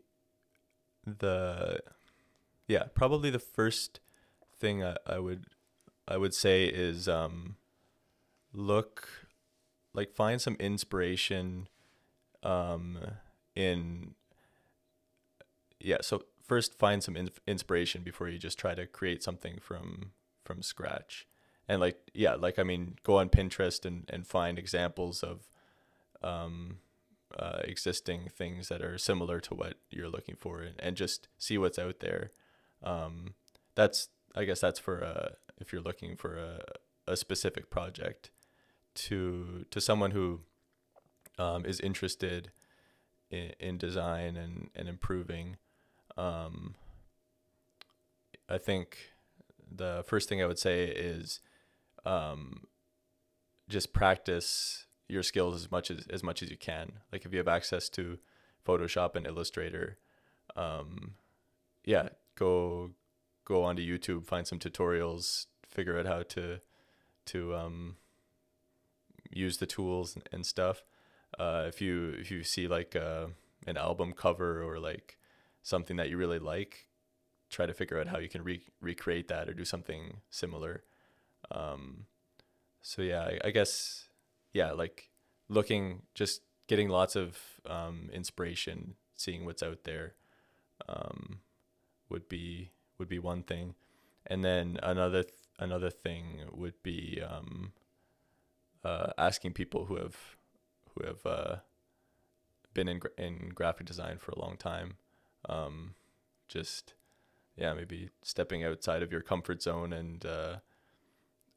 the 1.05 1.79
yeah, 2.67 2.83
probably 2.93 3.29
the 3.29 3.39
first 3.39 3.99
thing 4.59 4.83
I, 4.83 4.97
I 5.05 5.19
would 5.19 5.45
I 6.07 6.17
would 6.17 6.33
say 6.33 6.65
is 6.65 7.07
um 7.07 7.55
look 8.53 9.07
like 9.93 10.13
find 10.13 10.41
some 10.41 10.55
inspiration 10.59 11.67
um 12.43 12.97
in 13.55 14.15
yeah, 15.79 15.97
so 16.01 16.23
first 16.43 16.77
find 16.77 17.03
some 17.03 17.15
in- 17.15 17.29
inspiration 17.45 18.01
before 18.03 18.27
you 18.27 18.37
just 18.37 18.57
try 18.57 18.73
to 18.75 18.85
create 18.85 19.23
something 19.23 19.59
from 19.61 20.11
from 20.43 20.61
scratch. 20.61 21.27
And 21.67 21.79
like 21.79 21.97
yeah, 22.13 22.35
like 22.35 22.59
I 22.59 22.63
mean 22.63 22.95
go 23.03 23.17
on 23.17 23.29
Pinterest 23.29 23.85
and 23.85 24.09
and 24.09 24.27
find 24.27 24.59
examples 24.59 25.23
of 25.23 25.47
um 26.21 26.79
uh, 27.37 27.59
existing 27.63 28.29
things 28.35 28.67
that 28.69 28.81
are 28.81 28.97
similar 28.97 29.39
to 29.39 29.53
what 29.53 29.75
you're 29.89 30.09
looking 30.09 30.35
for 30.35 30.61
and, 30.61 30.75
and 30.79 30.95
just 30.95 31.27
see 31.37 31.57
what's 31.57 31.79
out 31.79 31.99
there. 31.99 32.31
Um, 32.83 33.35
that's 33.75 34.09
I 34.35 34.43
guess 34.45 34.61
that's 34.61 34.79
for 34.79 35.03
uh, 35.03 35.29
if 35.59 35.71
you're 35.71 35.81
looking 35.81 36.15
for 36.15 36.37
a, 36.37 36.61
a 37.07 37.15
specific 37.15 37.69
project 37.69 38.31
to 38.95 39.65
to 39.69 39.79
someone 39.79 40.11
who 40.11 40.41
um, 41.37 41.65
is 41.65 41.79
interested 41.79 42.51
in, 43.29 43.51
in 43.59 43.77
design 43.77 44.35
and, 44.35 44.69
and 44.75 44.87
improving. 44.87 45.57
Um, 46.17 46.75
I 48.49 48.57
think 48.57 48.97
the 49.69 50.03
first 50.07 50.29
thing 50.29 50.41
I 50.41 50.45
would 50.45 50.59
say 50.59 50.85
is 50.85 51.39
um, 52.05 52.63
just 53.69 53.93
practice 53.93 54.86
your 55.07 55.23
skills 55.23 55.55
as 55.55 55.71
much 55.71 55.89
as 55.91 56.05
as 56.09 56.23
much 56.23 56.41
as 56.43 56.49
you 56.49 56.57
can. 56.57 56.93
Like 57.11 57.25
if 57.25 57.31
you 57.31 57.37
have 57.37 57.47
access 57.47 57.89
to 57.89 58.17
Photoshop 58.65 59.15
and 59.15 59.25
Illustrator, 59.25 59.97
um, 60.55 61.15
yeah, 61.85 62.09
go 62.35 62.91
go 63.45 63.63
onto 63.63 63.81
YouTube, 63.81 64.25
find 64.25 64.45
some 64.45 64.59
tutorials, 64.59 65.45
figure 65.67 65.97
out 65.97 66.05
how 66.05 66.23
to 66.23 66.59
to 67.27 67.55
um, 67.55 67.95
use 69.31 69.57
the 69.57 69.65
tools 69.65 70.17
and 70.31 70.45
stuff. 70.45 70.83
Uh, 71.37 71.65
if 71.67 71.81
you 71.81 72.15
if 72.19 72.31
you 72.31 72.43
see 72.43 72.67
like 72.67 72.95
uh, 72.95 73.27
an 73.65 73.77
album 73.77 74.13
cover 74.13 74.63
or 74.63 74.79
like 74.79 75.17
something 75.63 75.97
that 75.97 76.09
you 76.09 76.17
really 76.17 76.39
like, 76.39 76.87
try 77.49 77.65
to 77.65 77.73
figure 77.73 77.99
out 77.99 78.07
how 78.07 78.17
you 78.17 78.29
can 78.29 78.43
re- 78.43 78.69
recreate 78.81 79.27
that 79.27 79.49
or 79.49 79.53
do 79.53 79.65
something 79.65 80.17
similar. 80.29 80.83
Um, 81.51 82.05
so 82.81 83.01
yeah, 83.01 83.21
I, 83.21 83.39
I 83.45 83.51
guess 83.51 84.06
yeah, 84.53 84.71
like 84.71 85.09
looking, 85.49 86.03
just 86.13 86.41
getting 86.67 86.89
lots 86.89 87.15
of 87.15 87.37
um, 87.65 88.09
inspiration, 88.13 88.95
seeing 89.15 89.45
what's 89.45 89.63
out 89.63 89.83
there, 89.83 90.15
um, 90.87 91.39
would 92.09 92.27
be 92.29 92.71
would 92.99 93.09
be 93.09 93.19
one 93.19 93.43
thing, 93.43 93.75
and 94.25 94.43
then 94.43 94.79
another 94.81 95.23
th- 95.23 95.35
another 95.59 95.89
thing 95.89 96.41
would 96.51 96.81
be 96.83 97.21
um, 97.21 97.73
uh, 98.83 99.11
asking 99.17 99.53
people 99.53 99.85
who 99.85 99.95
have 99.97 100.15
who 100.93 101.05
have 101.05 101.25
uh, 101.25 101.55
been 102.73 102.87
in 102.87 102.99
gra- 102.99 103.11
in 103.17 103.51
graphic 103.53 103.85
design 103.85 104.17
for 104.17 104.31
a 104.31 104.39
long 104.39 104.57
time, 104.57 104.97
um, 105.49 105.95
just 106.47 106.93
yeah, 107.55 107.73
maybe 107.73 108.09
stepping 108.21 108.63
outside 108.63 109.01
of 109.01 109.11
your 109.11 109.21
comfort 109.21 109.61
zone 109.61 109.91
and 109.91 110.25
uh, 110.25 110.57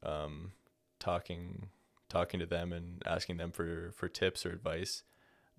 um, 0.03 0.51
talking 0.99 1.69
talking 2.11 2.39
to 2.39 2.45
them 2.45 2.73
and 2.73 3.01
asking 3.05 3.37
them 3.37 3.51
for 3.51 3.91
for 3.95 4.07
tips 4.07 4.45
or 4.45 4.51
advice. 4.51 5.03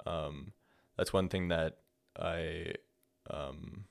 Um, 0.07 0.53
that's 0.97 1.13
one 1.13 1.29
thing 1.29 1.49
that 1.49 1.79
I 2.19 2.75
um, 3.31 3.85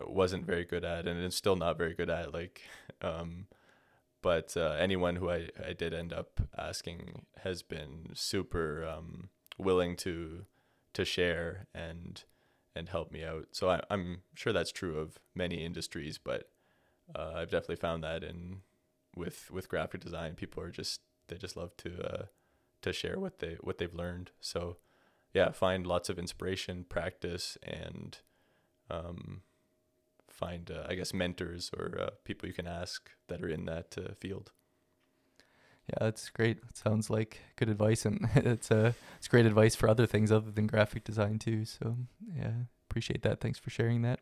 wasn't 0.00 0.46
very 0.46 0.64
good 0.64 0.84
at, 0.84 1.06
and 1.06 1.22
it's 1.22 1.36
still 1.36 1.56
not 1.56 1.76
very 1.78 1.94
good 1.94 2.10
at. 2.10 2.32
Like, 2.32 2.62
um, 3.02 3.46
but 4.22 4.56
uh, 4.56 4.76
anyone 4.78 5.16
who 5.16 5.30
I 5.30 5.48
I 5.64 5.74
did 5.74 5.92
end 5.92 6.12
up 6.12 6.40
asking 6.56 7.26
has 7.44 7.62
been 7.62 8.10
super 8.14 8.86
um, 8.86 9.28
willing 9.58 9.96
to 9.96 10.46
to 10.94 11.04
share 11.04 11.66
and 11.74 12.24
and 12.74 12.88
help 12.88 13.12
me 13.12 13.22
out. 13.22 13.48
So 13.52 13.68
I, 13.68 13.82
I'm 13.90 14.22
sure 14.34 14.52
that's 14.52 14.72
true 14.72 14.98
of 14.98 15.18
many 15.34 15.62
industries, 15.62 16.16
but 16.16 16.48
uh, 17.14 17.32
I've 17.36 17.50
definitely 17.50 17.76
found 17.76 18.02
that 18.02 18.24
in 18.24 18.62
with 19.16 19.50
with 19.50 19.68
graphic 19.68 20.00
design, 20.00 20.34
people 20.34 20.62
are 20.62 20.70
just 20.70 21.00
they 21.28 21.36
just 21.36 21.56
love 21.56 21.76
to 21.78 22.02
uh, 22.02 22.24
to 22.82 22.92
share 22.92 23.18
what 23.18 23.38
they 23.38 23.56
what 23.60 23.78
they've 23.78 23.94
learned. 23.94 24.30
So 24.40 24.78
yeah, 25.32 25.50
find 25.50 25.86
lots 25.86 26.08
of 26.08 26.18
inspiration, 26.18 26.84
practice, 26.88 27.56
and 27.62 28.18
um, 28.90 29.42
find 30.28 30.70
uh, 30.70 30.86
I 30.88 30.94
guess 30.94 31.14
mentors 31.14 31.70
or 31.76 31.98
uh, 31.98 32.10
people 32.24 32.48
you 32.48 32.54
can 32.54 32.66
ask 32.66 33.10
that 33.28 33.42
are 33.42 33.48
in 33.48 33.64
that 33.66 33.96
uh, 33.96 34.14
field. 34.14 34.52
Yeah, 35.88 35.96
that's 36.00 36.30
great. 36.30 36.58
Sounds 36.74 37.10
like 37.10 37.40
good 37.56 37.68
advice, 37.68 38.04
and 38.04 38.28
it's 38.34 38.70
uh, 38.70 38.92
it's 39.16 39.28
great 39.28 39.46
advice 39.46 39.74
for 39.74 39.88
other 39.88 40.06
things 40.06 40.30
other 40.30 40.50
than 40.50 40.66
graphic 40.66 41.04
design 41.04 41.38
too. 41.38 41.64
So 41.64 41.96
yeah, 42.36 42.52
appreciate 42.88 43.22
that. 43.22 43.40
Thanks 43.40 43.58
for 43.58 43.70
sharing 43.70 44.02
that. 44.02 44.20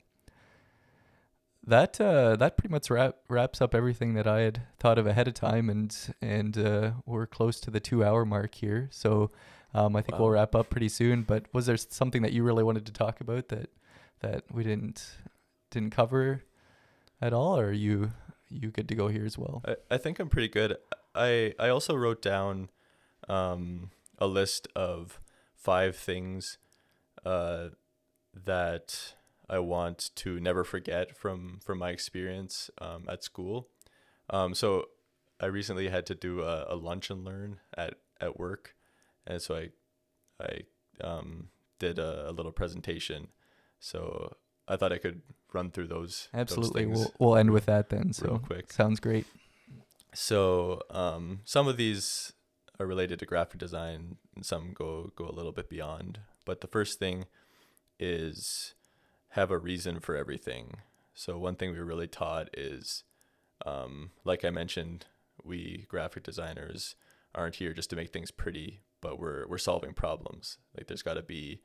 That 1.66 2.00
uh, 2.00 2.36
that 2.36 2.56
pretty 2.56 2.72
much 2.72 2.88
wrap, 2.90 3.16
wraps 3.28 3.60
up 3.60 3.74
everything 3.74 4.14
that 4.14 4.26
I 4.26 4.40
had 4.40 4.62
thought 4.78 4.98
of 4.98 5.06
ahead 5.06 5.28
of 5.28 5.34
time, 5.34 5.68
and 5.68 5.94
and 6.22 6.56
uh, 6.56 6.92
we're 7.04 7.26
close 7.26 7.60
to 7.60 7.70
the 7.70 7.80
two 7.80 8.02
hour 8.02 8.24
mark 8.24 8.54
here. 8.54 8.88
So 8.90 9.30
um, 9.74 9.94
I 9.94 10.00
think 10.00 10.14
Wow. 10.18 10.20
we'll 10.24 10.30
wrap 10.30 10.54
up 10.54 10.70
pretty 10.70 10.88
soon. 10.88 11.22
But 11.22 11.44
was 11.52 11.66
there 11.66 11.76
something 11.76 12.22
that 12.22 12.32
you 12.32 12.42
really 12.44 12.64
wanted 12.64 12.86
to 12.86 12.92
talk 12.92 13.20
about 13.20 13.48
that 13.48 13.68
that 14.20 14.44
we 14.50 14.64
didn't 14.64 15.06
didn't 15.70 15.90
cover 15.90 16.44
at 17.20 17.34
all, 17.34 17.58
or 17.58 17.66
are 17.66 17.72
you 17.72 18.12
you 18.48 18.70
good 18.70 18.88
to 18.88 18.94
go 18.94 19.08
here 19.08 19.26
as 19.26 19.36
well? 19.36 19.62
I, 19.66 19.76
I 19.92 19.98
think 19.98 20.18
I'm 20.18 20.30
pretty 20.30 20.48
good. 20.48 20.76
I 21.14 21.54
I 21.58 21.68
also 21.68 21.94
wrote 21.94 22.22
down 22.22 22.70
um, 23.28 23.90
a 24.18 24.26
list 24.26 24.66
of 24.74 25.20
five 25.54 25.94
things 25.94 26.56
uh, 27.24 27.68
that 28.34 29.14
I 29.50 29.58
want 29.58 30.10
to 30.16 30.38
never 30.38 30.62
forget 30.64 31.16
from 31.16 31.58
from 31.64 31.78
my 31.78 31.90
experience 31.90 32.70
um, 32.80 33.04
at 33.08 33.24
school. 33.24 33.68
Um, 34.30 34.54
so 34.54 34.86
I 35.40 35.46
recently 35.46 35.88
had 35.88 36.06
to 36.06 36.14
do 36.14 36.42
a, 36.42 36.66
a 36.68 36.76
lunch 36.76 37.10
and 37.10 37.24
learn 37.24 37.58
at, 37.76 37.94
at 38.20 38.38
work, 38.38 38.76
and 39.26 39.42
so 39.42 39.56
I 39.56 39.70
I 40.40 40.60
um, 41.04 41.48
did 41.80 41.98
a, 41.98 42.30
a 42.30 42.32
little 42.32 42.52
presentation. 42.52 43.28
So 43.80 44.36
I 44.68 44.76
thought 44.76 44.92
I 44.92 44.98
could 44.98 45.22
run 45.52 45.70
through 45.72 45.88
those. 45.88 46.28
those 46.32 46.40
Absolutely. 46.40 46.84
things 46.84 46.98
We'll 46.98 47.14
we'll 47.18 47.36
end 47.36 47.50
with 47.50 47.66
that 47.66 47.88
then. 47.88 48.12
real 48.22 48.38
So 48.38 48.38
quick. 48.38 48.72
sounds 48.72 49.00
great. 49.00 49.26
So 50.14 50.82
um, 50.90 51.40
some 51.44 51.66
of 51.68 51.76
these 51.76 52.32
are 52.78 52.86
related 52.86 53.18
to 53.18 53.26
graphic 53.26 53.58
design, 53.58 54.16
and 54.36 54.46
some 54.46 54.72
go 54.74 55.10
go 55.16 55.26
a 55.28 55.32
little 55.32 55.52
bit 55.52 55.68
beyond. 55.68 56.20
But 56.44 56.60
the 56.60 56.68
first 56.68 56.98
thing 56.98 57.26
is 57.98 58.74
have 59.30 59.50
a 59.50 59.58
reason 59.58 60.00
for 60.00 60.16
everything. 60.16 60.78
So 61.14 61.38
one 61.38 61.56
thing 61.56 61.72
we 61.72 61.78
were 61.78 61.84
really 61.84 62.08
taught 62.08 62.48
is, 62.56 63.04
um, 63.64 64.10
like 64.24 64.44
I 64.44 64.50
mentioned, 64.50 65.06
we 65.44 65.86
graphic 65.88 66.22
designers 66.22 66.94
aren't 67.34 67.56
here 67.56 67.72
just 67.72 67.90
to 67.90 67.96
make 67.96 68.12
things 68.12 68.30
pretty, 68.30 68.80
but 69.00 69.18
we're 69.18 69.46
we're 69.46 69.58
solving 69.58 69.92
problems. 69.92 70.58
Like 70.76 70.86
there's 70.86 71.02
got 71.02 71.14
to 71.14 71.22
be 71.22 71.60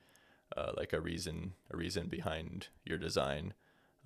uh, 0.55 0.71
like 0.77 0.93
a 0.93 1.01
reason 1.01 1.53
a 1.71 1.77
reason 1.77 2.07
behind 2.07 2.67
your 2.83 2.97
design. 2.97 3.53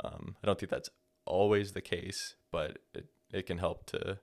Um, 0.04 0.36
I 0.42 0.48
don't 0.48 0.60
think 0.60 0.70
that's 0.70 0.90
always 1.26 1.74
the 1.74 1.82
case, 1.82 2.36
but 2.52 2.80
it, 2.94 3.08
it 3.32 3.46
can 3.46 3.58
help 3.58 3.86
to 3.88 4.20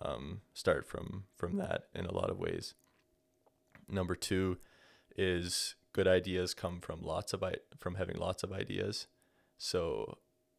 um, 0.00 0.42
start 0.54 0.86
from 0.86 1.24
from 1.36 1.56
that 1.56 1.84
in 1.94 2.06
a 2.06 2.14
lot 2.14 2.30
of 2.30 2.38
ways. 2.38 2.74
Number 3.88 4.14
two 4.14 4.58
is 5.16 5.74
good 5.92 6.06
ideas 6.06 6.54
come 6.54 6.80
from 6.80 7.02
lots 7.02 7.32
of 7.32 7.42
I- 7.42 7.56
from 7.78 7.96
having 7.96 8.16
lots 8.16 8.42
of 8.42 8.52
ideas. 8.52 9.06
So 9.56 10.18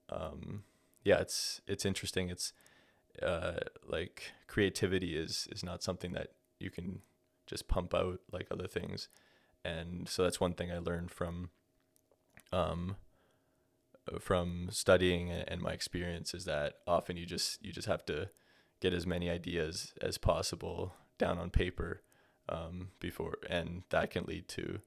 um, 0.09 0.63
yeah, 1.03 1.19
it's 1.19 1.61
it's 1.67 1.85
interesting. 1.85 2.29
It's 2.29 2.53
uh, 3.21 3.59
like 3.87 4.33
creativity 4.47 5.15
is 5.15 5.47
is 5.51 5.63
not 5.63 5.83
something 5.83 6.13
that 6.13 6.29
you 6.59 6.69
can 6.69 7.01
just 7.47 7.67
pump 7.67 7.93
out 7.93 8.19
like 8.31 8.47
other 8.51 8.67
things, 8.67 9.09
and 9.63 10.07
so 10.07 10.23
that's 10.23 10.39
one 10.39 10.53
thing 10.53 10.71
I 10.71 10.79
learned 10.79 11.11
from 11.11 11.49
um, 12.51 12.97
from 14.19 14.69
studying 14.71 15.31
and 15.31 15.61
my 15.61 15.71
experience 15.71 16.33
is 16.33 16.45
that 16.45 16.75
often 16.87 17.17
you 17.17 17.25
just 17.25 17.63
you 17.63 17.71
just 17.71 17.87
have 17.87 18.05
to 18.05 18.29
get 18.81 18.93
as 18.93 19.05
many 19.05 19.29
ideas 19.29 19.93
as 20.01 20.17
possible 20.17 20.93
down 21.17 21.37
on 21.37 21.49
paper 21.49 22.01
um, 22.47 22.89
before, 22.99 23.37
and 23.49 23.83
that 23.89 24.09
can 24.09 24.23
lead 24.23 24.47
to 24.47 24.79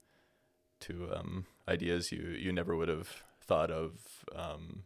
to 0.83 1.11
um, 1.15 1.47
ideas 1.69 2.13
you 2.13 2.37
you 2.39 2.53
never 2.53 2.77
would 2.77 2.89
have 2.89 3.25
thought 3.41 3.71
of, 3.71 4.25
um, 4.35 4.85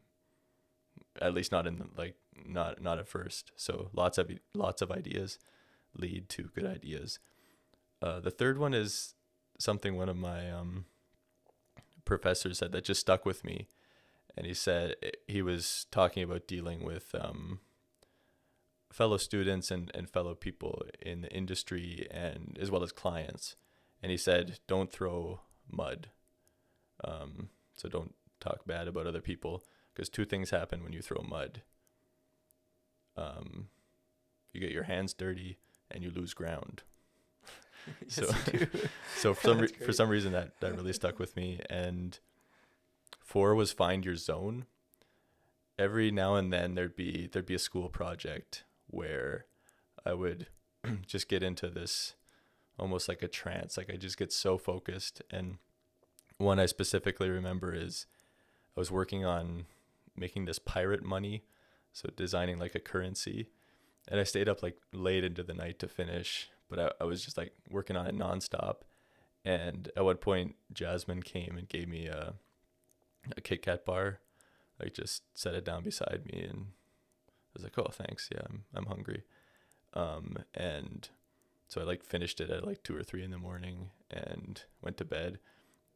at 1.21 1.35
least 1.35 1.53
not 1.53 1.67
in 1.67 1.79
the, 1.79 1.87
like 1.97 2.15
not 2.45 2.83
not 2.83 2.99
at 2.99 3.09
first. 3.09 3.53
So 3.57 3.91
lots 3.93 4.19
of 4.19 4.31
lots 4.55 4.83
of 4.83 4.91
ideas 4.91 5.39
lead 5.97 6.29
to 6.31 6.51
good 6.55 6.67
ideas. 6.67 7.19
Uh, 8.03 8.21
the 8.21 8.31
third 8.31 8.59
one 8.59 8.75
is 8.75 9.15
something 9.59 9.97
one 9.97 10.09
of 10.09 10.17
my 10.17 10.51
um, 10.51 10.85
professors 12.05 12.59
said 12.59 12.73
that 12.73 12.85
just 12.85 13.01
stuck 13.01 13.25
with 13.25 13.45
me, 13.45 13.67
and 14.37 14.47
he 14.47 14.55
said 14.55 14.95
he 15.27 15.43
was 15.43 15.87
talking 15.91 16.23
about 16.23 16.47
dealing 16.47 16.85
with 16.85 17.15
um, 17.15 17.61
fellow 18.93 19.17
students 19.17 19.71
and, 19.71 19.91
and 19.95 20.09
fellow 20.09 20.35
people 20.35 20.83
in 21.01 21.21
the 21.21 21.31
industry 21.31 22.07
and 22.11 22.57
as 22.61 22.71
well 22.71 22.83
as 22.83 22.93
clients. 22.93 23.57
And 24.03 24.11
he 24.11 24.19
said, 24.19 24.61
don't 24.67 24.91
throw 24.93 25.41
mud. 25.71 26.09
Um, 27.05 27.51
so 27.77 27.89
don't 27.89 28.15
talk 28.41 28.67
bad 28.67 28.89
about 28.89 29.07
other 29.07 29.21
people 29.21 29.65
because 29.95 30.09
two 30.09 30.25
things 30.25 30.51
happen 30.51 30.83
when 30.83 30.93
you 30.93 31.03
throw 31.03 31.23
mud. 31.23 31.63
Um, 33.17 33.69
you 34.53 34.61
get 34.61 34.73
your 34.73 34.85
hands 34.85 35.15
dirty 35.15 35.59
and 35.91 36.03
you 36.03 36.11
lose 36.11 36.35
ground. 36.35 36.83
So- 38.09 38.33
So 39.17 39.33
for 39.35 39.41
some 39.49 39.59
re- 39.61 39.69
for 39.69 39.93
some 39.93 40.09
reason 40.09 40.33
that 40.33 40.59
that 40.61 40.75
really 40.77 40.93
stuck 40.93 41.19
with 41.21 41.37
me. 41.37 41.61
And 41.71 42.19
four 43.21 43.55
was 43.55 43.71
find 43.73 44.05
your 44.05 44.17
zone. 44.17 44.67
Every 45.79 46.11
now 46.11 46.35
and 46.35 46.53
then 46.53 46.75
there'd 46.75 46.97
be 46.97 47.29
there'd 47.31 47.47
be 47.47 47.55
a 47.55 47.59
school 47.61 47.89
project 47.89 48.65
where 48.89 49.47
I 50.05 50.15
would 50.15 50.49
just 51.07 51.29
get 51.29 51.43
into 51.45 51.69
this 51.71 52.15
almost 52.79 53.09
like 53.09 53.23
a 53.23 53.29
trance. 53.29 53.77
Like 53.77 53.91
I 53.93 53.97
just 53.97 54.19
get 54.19 54.33
so 54.33 54.59
focused. 54.59 55.23
And 55.31 55.59
one 56.39 56.59
I 56.59 56.67
specifically 56.67 57.31
remember 57.31 57.75
is 57.75 58.07
I 58.77 58.81
was 58.81 58.91
working 58.91 59.25
on 59.25 59.67
making 60.17 60.45
this 60.45 60.59
pirate 60.59 61.05
money, 61.05 61.45
so 61.93 62.11
designing 62.17 62.59
like 62.59 62.75
a 62.75 62.81
currency. 62.81 63.49
And 64.09 64.21
I 64.21 64.25
stayed 64.25 64.49
up 64.49 64.63
like 64.63 64.79
late 64.93 65.25
into 65.25 65.43
the 65.43 65.55
night 65.55 65.79
to 65.81 65.89
finish, 65.89 66.49
but 66.69 66.79
I, 66.79 66.91
I 67.03 67.05
was 67.05 67.25
just 67.25 67.37
like 67.37 67.53
working 67.71 67.97
on 67.97 68.07
it 68.07 68.17
nonstop. 68.17 68.77
And 69.45 69.91
at 69.97 70.05
one 70.05 70.17
point, 70.17 70.57
Jasmine 70.73 71.23
came 71.23 71.57
and 71.57 71.69
gave 71.69 71.89
me 71.89 72.07
a 72.07 72.35
a 73.37 73.41
Kit 73.41 73.63
Kat 73.63 73.85
bar, 73.85 74.21
like 74.81 74.95
just 74.95 75.23
set 75.35 75.55
it 75.55 75.65
down 75.65 75.83
beside 75.83 76.23
me, 76.27 76.47
and 76.49 76.67
I 76.69 77.51
was 77.55 77.63
like, 77.65 77.79
"Oh, 77.79 77.91
thanks. 77.91 78.29
Yeah, 78.31 78.43
I'm 78.49 78.65
I'm 78.75 78.87
hungry." 78.87 79.25
Um, 79.95 80.39
and 80.55 81.09
so 81.69 81.81
I 81.81 81.85
like 81.85 82.05
finished 82.05 82.41
it 82.41 82.51
at 82.51 82.67
like 82.67 82.83
two 82.83 82.97
or 82.97 83.03
three 83.03 83.25
in 83.25 83.31
the 83.31 83.39
morning 83.39 83.91
and 84.11 84.63
went 84.83 84.97
to 84.99 85.05
bed, 85.05 85.39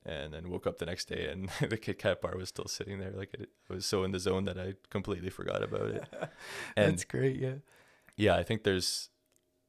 and 0.05 0.33
then 0.33 0.51
woke 0.51 0.67
up 0.67 0.79
the 0.79 0.87
next 0.87 1.07
day 1.09 1.29
and 1.31 1.49
the 1.71 1.77
Kit 1.77 1.99
Kat 1.99 2.21
bar 2.21 2.37
was 2.37 2.49
still 2.49 2.67
sitting 2.67 2.99
there. 2.99 3.13
Like 3.13 3.35
it, 3.35 3.51
I 3.71 3.75
was 3.75 3.87
so 3.87 4.03
in 4.05 4.13
the 4.13 4.19
zone 4.19 4.45
that 4.47 4.59
I 4.59 4.75
completely 4.91 5.31
forgot 5.31 5.63
about 5.63 5.89
it. 5.91 6.05
And 6.77 6.93
That's 6.93 7.05
great. 7.05 7.37
Yeah. 7.37 7.57
yeah 8.17 8.35
i 8.37 8.43
think 8.43 8.65
there's 8.65 9.11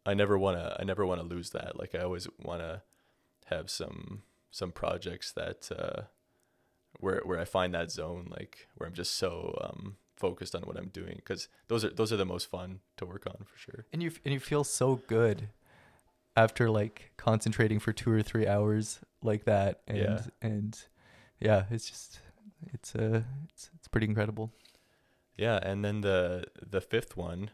i 0.06 0.14
never 0.14 0.38
want 0.38 0.58
to 0.58 0.76
i 0.80 0.84
never 0.84 1.06
want 1.06 1.22
to 1.22 1.28
lose 1.28 1.50
that 1.52 1.78
like 1.80 1.94
i 1.96 2.00
always 2.00 2.28
want 2.40 2.62
to 2.62 2.82
have 3.46 3.70
some 3.70 4.24
some 4.50 4.72
projects 4.72 5.32
that 5.34 5.70
uh 5.78 6.02
where 7.00 7.22
where 7.26 7.40
i 7.40 7.46
find 7.46 7.74
that 7.74 7.92
zone 7.92 8.28
like 8.30 8.68
where 8.76 8.88
i'm 8.88 8.94
just 8.96 9.16
so 9.18 9.58
um 9.62 9.98
focused 10.16 10.56
on 10.56 10.62
what 10.64 10.78
i'm 10.78 10.90
doing 10.90 11.16
because 11.18 11.48
those 11.68 11.84
are 11.86 11.90
those 11.90 12.12
are 12.14 12.18
the 12.18 12.26
most 12.26 12.50
fun 12.50 12.80
to 12.98 13.06
work 13.06 13.26
on 13.28 13.38
for 13.46 13.58
sure 13.58 13.86
And 13.94 14.02
you 14.04 14.12
and 14.26 14.34
you 14.34 14.40
feel 14.40 14.64
so 14.64 14.96
good 15.08 15.50
after 16.36 16.70
like 16.70 17.12
concentrating 17.18 17.80
for 17.80 17.94
two 17.94 18.12
or 18.12 18.22
three 18.22 18.48
hours 18.48 19.00
like 19.22 19.46
that. 19.46 19.82
And 19.88 20.00
Yeah. 20.00 20.22
and 20.42 20.80
yeah, 21.40 21.66
it's 21.70 21.90
just 21.90 22.20
it's 22.74 22.96
uh 22.96 23.24
it's 23.50 23.70
it's 23.76 23.88
pretty 23.88 24.08
incredible. 24.08 24.52
Yeah, 25.38 25.60
and 25.64 25.84
then 25.84 26.02
the 26.02 26.46
the 26.62 26.82
fifth 26.82 27.18
one 27.18 27.52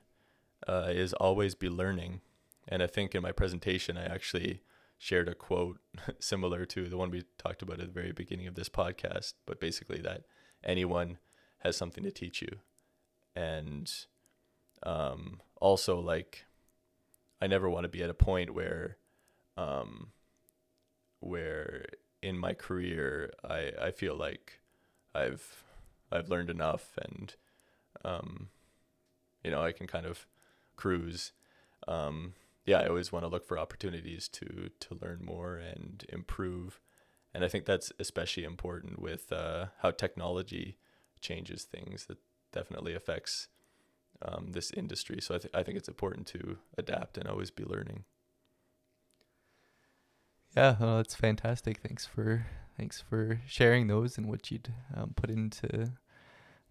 uh, 0.67 0.89
is 0.89 1.13
always 1.13 1.55
be 1.55 1.69
learning, 1.69 2.21
and 2.67 2.83
I 2.83 2.87
think 2.87 3.15
in 3.15 3.21
my 3.21 3.31
presentation 3.31 3.97
I 3.97 4.05
actually 4.05 4.61
shared 4.97 5.29
a 5.29 5.35
quote 5.35 5.79
similar 6.19 6.65
to 6.65 6.89
the 6.89 6.97
one 6.97 7.11
we 7.11 7.23
talked 7.37 7.61
about 7.61 7.79
at 7.79 7.87
the 7.87 7.93
very 7.93 8.11
beginning 8.11 8.47
of 8.47 8.55
this 8.55 8.67
podcast, 8.67 9.33
but 9.45 9.59
basically 9.59 10.01
that 10.01 10.23
anyone 10.63 11.19
has 11.59 11.77
something 11.77 12.03
to 12.03 12.11
teach 12.11 12.41
you, 12.41 12.59
and 13.35 13.91
um, 14.83 15.39
also 15.61 15.99
like 15.99 16.46
I 17.41 17.47
never 17.47 17.69
want 17.69 17.83
to 17.83 17.89
be 17.89 18.03
at 18.03 18.09
a 18.09 18.15
point 18.15 18.53
where 18.53 18.97
um, 19.57 20.11
where 21.19 21.85
in 22.21 22.37
my 22.37 22.53
career, 22.53 23.31
I 23.43 23.71
I 23.81 23.91
feel 23.91 24.15
like 24.15 24.59
I've 25.13 25.63
I've 26.11 26.29
learned 26.29 26.49
enough, 26.49 26.97
and 26.97 27.35
um, 28.03 28.49
you 29.43 29.51
know, 29.51 29.61
I 29.61 29.71
can 29.71 29.87
kind 29.87 30.05
of 30.05 30.25
cruise. 30.75 31.31
Um, 31.87 32.33
yeah, 32.65 32.79
I 32.79 32.87
always 32.87 33.11
want 33.11 33.23
to 33.23 33.29
look 33.29 33.47
for 33.47 33.57
opportunities 33.57 34.27
to 34.29 34.69
to 34.79 34.97
learn 35.01 35.19
more 35.23 35.57
and 35.57 36.03
improve, 36.09 36.79
and 37.33 37.43
I 37.43 37.47
think 37.47 37.65
that's 37.65 37.91
especially 37.99 38.43
important 38.43 38.99
with 38.99 39.31
uh, 39.31 39.67
how 39.81 39.91
technology 39.91 40.77
changes 41.21 41.63
things. 41.63 42.05
That 42.05 42.17
definitely 42.51 42.93
affects 42.93 43.47
um, 44.21 44.51
this 44.51 44.71
industry. 44.71 45.19
So 45.21 45.35
I, 45.35 45.37
th- 45.37 45.53
I 45.53 45.63
think 45.63 45.77
it's 45.77 45.87
important 45.87 46.27
to 46.27 46.57
adapt 46.77 47.17
and 47.17 47.27
always 47.27 47.51
be 47.51 47.63
learning. 47.63 48.03
Yeah, 50.55 50.75
well, 50.79 50.97
that's 50.97 51.15
fantastic. 51.15 51.79
Thanks 51.79 52.05
for 52.05 52.47
thanks 52.77 53.01
for 53.01 53.41
sharing 53.47 53.87
those 53.87 54.17
and 54.17 54.27
what 54.27 54.49
you'd 54.51 54.73
um, 54.95 55.13
put 55.15 55.29
into 55.29 55.93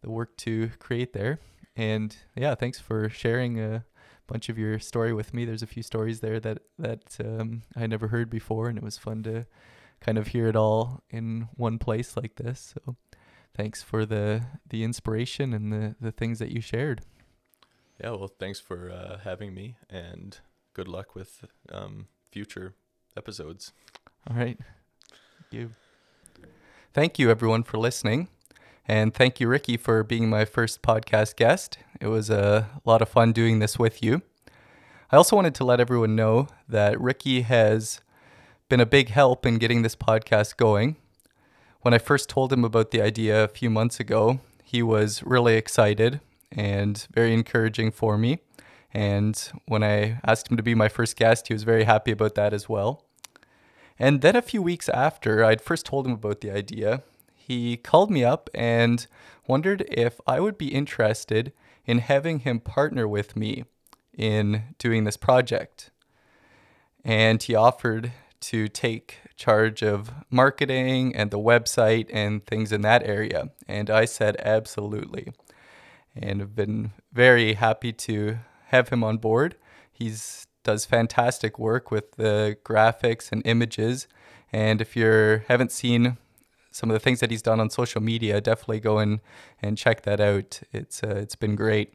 the 0.01 0.11
work 0.11 0.37
to 0.39 0.71
create 0.79 1.13
there. 1.13 1.41
And 1.77 2.17
yeah, 2.35 2.55
thanks 2.55 2.81
for 2.81 3.09
sharing 3.09 3.61
a 3.61 3.85
bunch 4.27 4.49
of 4.49 4.59
your 4.59 4.79
story 4.79 5.13
with 5.13 5.35
me. 5.35 5.45
There's 5.45 5.63
a 5.63 5.67
few 5.69 5.83
stories 5.83 6.21
there 6.21 6.41
that 6.41 6.59
that 6.79 7.17
um, 7.21 7.63
I 7.77 7.87
never 7.87 8.09
heard 8.09 8.31
before, 8.31 8.69
and 8.69 8.79
it 8.79 8.85
was 8.85 8.99
fun 8.99 9.23
to 9.25 9.47
kind 10.01 10.19
of 10.19 10.29
hear 10.29 10.49
it 10.49 10.57
all 10.57 11.03
in 11.11 11.49
one 11.55 11.79
place 11.79 12.17
like 12.17 12.37
this. 12.37 12.75
So 12.75 12.97
thanks 13.55 13.83
for 13.83 14.05
the 14.05 14.43
the 14.69 14.85
inspiration 14.85 15.53
and 15.53 15.73
the 15.73 15.97
the 16.01 16.13
things 16.13 16.39
that 16.39 16.51
you 16.51 16.61
shared. 16.61 17.03
Yeah, 18.03 18.11
well, 18.11 18.31
thanks 18.39 18.61
for 18.61 18.91
uh, 18.91 19.19
having 19.25 19.55
me, 19.55 19.77
and 19.89 20.39
good 20.75 20.87
luck 20.87 21.15
with 21.15 21.45
um, 21.73 22.09
future 22.31 22.75
episodes. 23.17 23.73
All 24.29 24.37
right. 24.37 24.59
Thank 25.41 25.53
you. 25.53 25.71
Thank 26.93 27.19
you, 27.19 27.31
everyone, 27.31 27.63
for 27.63 27.79
listening. 27.79 28.29
And 28.87 29.15
thank 29.15 29.41
you, 29.41 29.49
Ricky, 29.49 29.77
for 29.77 30.03
being 30.03 30.29
my 30.29 30.45
first 30.45 30.83
podcast 30.83 31.37
guest. 31.37 31.79
It 32.01 32.09
was 32.09 32.31
a 32.31 32.69
lot 32.85 33.03
of 33.03 33.09
fun 33.09 33.33
doing 33.33 33.59
this 33.59 33.79
with 33.79 34.03
you. 34.03 34.23
I 35.11 35.17
also 35.17 35.35
wanted 35.37 35.55
to 35.57 35.65
let 35.65 35.81
everyone 35.81 36.15
know 36.15 36.49
that 36.69 37.01
Ricky 37.01 37.43
has 37.43 38.01
been 38.69 38.81
a 38.81 38.87
big 38.87 39.09
help 39.09 39.47
in 39.47 39.59
getting 39.59 39.83
this 39.83 39.97
podcast 39.97 40.57
going. 40.57 40.97
When 41.81 41.95
I 41.95 41.99
first 41.99 42.29
told 42.29 42.53
him 42.53 42.65
about 42.65 42.91
the 42.91 43.01
idea 43.01 43.45
a 43.45 43.49
few 43.49 43.71
months 43.71 44.01
ago, 44.01 44.41
he 44.65 44.83
was 44.83 45.23
really 45.23 45.57
excited 45.57 46.21
and 46.57 47.07
very 47.15 47.33
encouraging 47.33 47.93
for 47.93 48.19
me. 48.19 48.41
And 48.93 49.41
when 49.67 49.85
I 49.85 50.21
asked 50.25 50.51
him 50.51 50.57
to 50.57 50.63
be 50.63 50.75
my 50.75 50.89
first 50.89 51.17
guest, 51.17 51.49
he 51.49 51.55
was 51.55 51.65
very 51.65 51.85
happy 51.85 52.11
about 52.11 52.35
that 52.35 52.55
as 52.55 52.69
well. 52.69 53.05
And 53.99 54.23
then 54.23 54.35
a 54.35 54.43
few 54.43 54.63
weeks 54.63 54.89
after 54.89 55.45
I'd 55.45 55.61
first 55.61 55.87
told 55.87 56.07
him 56.07 56.13
about 56.13 56.41
the 56.41 56.51
idea, 56.51 57.03
he 57.35 57.77
called 57.77 58.11
me 58.11 58.25
up 58.25 58.49
and 58.55 59.07
wondered 59.47 59.85
if 59.89 60.21
I 60.27 60.41
would 60.41 60.59
be 60.59 60.75
interested 60.75 61.53
in 61.85 61.99
having 61.99 62.41
him 62.41 62.59
partner 62.59 63.07
with 63.07 63.37
me 63.37 63.65
in 64.17 64.75
doing 64.79 65.05
this 65.05 65.17
project. 65.17 65.91
And 67.05 67.43
he 67.43 67.55
offered 67.55 68.13
to 68.41 68.69
take 68.69 69.19
charge 69.37 69.83
of 69.83 70.13
marketing 70.31 71.15
and 71.15 71.31
the 71.31 71.39
website 71.39 72.09
and 72.13 72.45
things 72.45 72.73
in 72.73 72.81
that 72.83 73.03
area. 73.05 73.51
And 73.69 73.91
I 73.91 74.05
said, 74.05 74.37
absolutely. 74.41 75.33
And 76.17 76.43
I've 76.43 76.57
been 76.57 76.93
very 77.13 77.55
happy 77.55 77.93
to 77.93 78.39
have 78.67 78.89
him 78.89 79.05
on 79.05 79.19
board. 79.19 79.57
He's 79.93 80.47
does 80.67 80.85
fantastic 80.85 81.59
work 81.59 81.93
with 81.93 82.13
the 82.17 82.59
graphics 82.65 83.31
and 83.31 83.41
images. 83.47 84.09
And 84.53 84.81
if 84.81 84.97
you 84.97 85.43
haven't 85.47 85.71
seen 85.71 86.19
some 86.73 86.91
of 86.91 86.95
the 86.95 87.01
things 87.01 87.21
that 87.21 87.31
he's 87.31 87.41
done 87.41 87.61
on 87.61 87.71
social 87.71 88.03
media, 88.03 88.41
definitely 88.41 88.81
go 88.81 88.99
in 88.99 89.21
and 89.63 89.79
check 89.79 90.03
that 90.03 90.21
out. 90.21 90.61
It's 90.73 91.03
uh, 91.03 91.15
it's 91.25 91.37
been 91.37 91.57
great. 91.57 91.95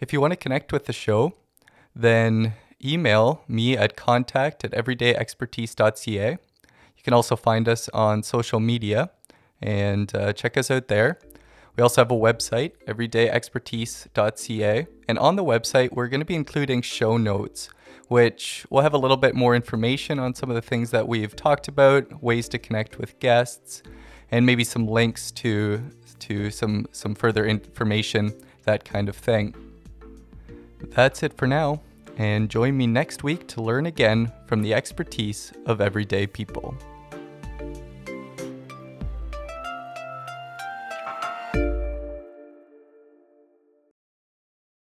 If 0.00 0.12
you 0.12 0.20
want 0.20 0.32
to 0.32 0.36
connect 0.36 0.72
with 0.72 0.86
the 0.86 0.92
show, 0.92 1.34
then 1.94 2.54
email 2.82 3.44
me 3.46 3.76
at 3.76 3.94
contact 3.94 4.64
at 4.64 4.72
everydayexpertise.ca. 4.72 6.30
You 6.30 7.02
can 7.04 7.12
also 7.12 7.36
find 7.36 7.68
us 7.68 7.88
on 7.90 8.22
social 8.22 8.58
media 8.58 9.10
and 9.60 10.14
uh, 10.14 10.32
check 10.32 10.56
us 10.56 10.70
out 10.70 10.88
there. 10.88 11.18
We 11.80 11.82
also 11.82 12.02
have 12.02 12.10
a 12.10 12.14
website, 12.14 12.72
everydayexpertise.ca. 12.86 14.86
And 15.08 15.18
on 15.18 15.36
the 15.36 15.42
website, 15.42 15.92
we're 15.92 16.08
going 16.08 16.20
to 16.20 16.26
be 16.26 16.34
including 16.34 16.82
show 16.82 17.16
notes, 17.16 17.70
which 18.08 18.66
will 18.68 18.82
have 18.82 18.92
a 18.92 18.98
little 18.98 19.16
bit 19.16 19.34
more 19.34 19.56
information 19.56 20.18
on 20.18 20.34
some 20.34 20.50
of 20.50 20.56
the 20.56 20.60
things 20.60 20.90
that 20.90 21.08
we've 21.08 21.34
talked 21.34 21.68
about, 21.68 22.22
ways 22.22 22.50
to 22.50 22.58
connect 22.58 22.98
with 22.98 23.18
guests, 23.18 23.82
and 24.30 24.44
maybe 24.44 24.62
some 24.62 24.86
links 24.86 25.30
to 25.30 25.82
to 26.18 26.50
some 26.50 26.86
some 26.92 27.14
further 27.14 27.46
information, 27.46 28.34
that 28.64 28.84
kind 28.84 29.08
of 29.08 29.16
thing. 29.16 29.54
That's 30.82 31.22
it 31.22 31.38
for 31.38 31.46
now, 31.46 31.80
and 32.18 32.50
join 32.50 32.76
me 32.76 32.88
next 32.88 33.24
week 33.24 33.48
to 33.48 33.62
learn 33.62 33.86
again 33.86 34.30
from 34.46 34.60
the 34.60 34.74
expertise 34.74 35.50
of 35.64 35.80
everyday 35.80 36.26
people. 36.26 36.76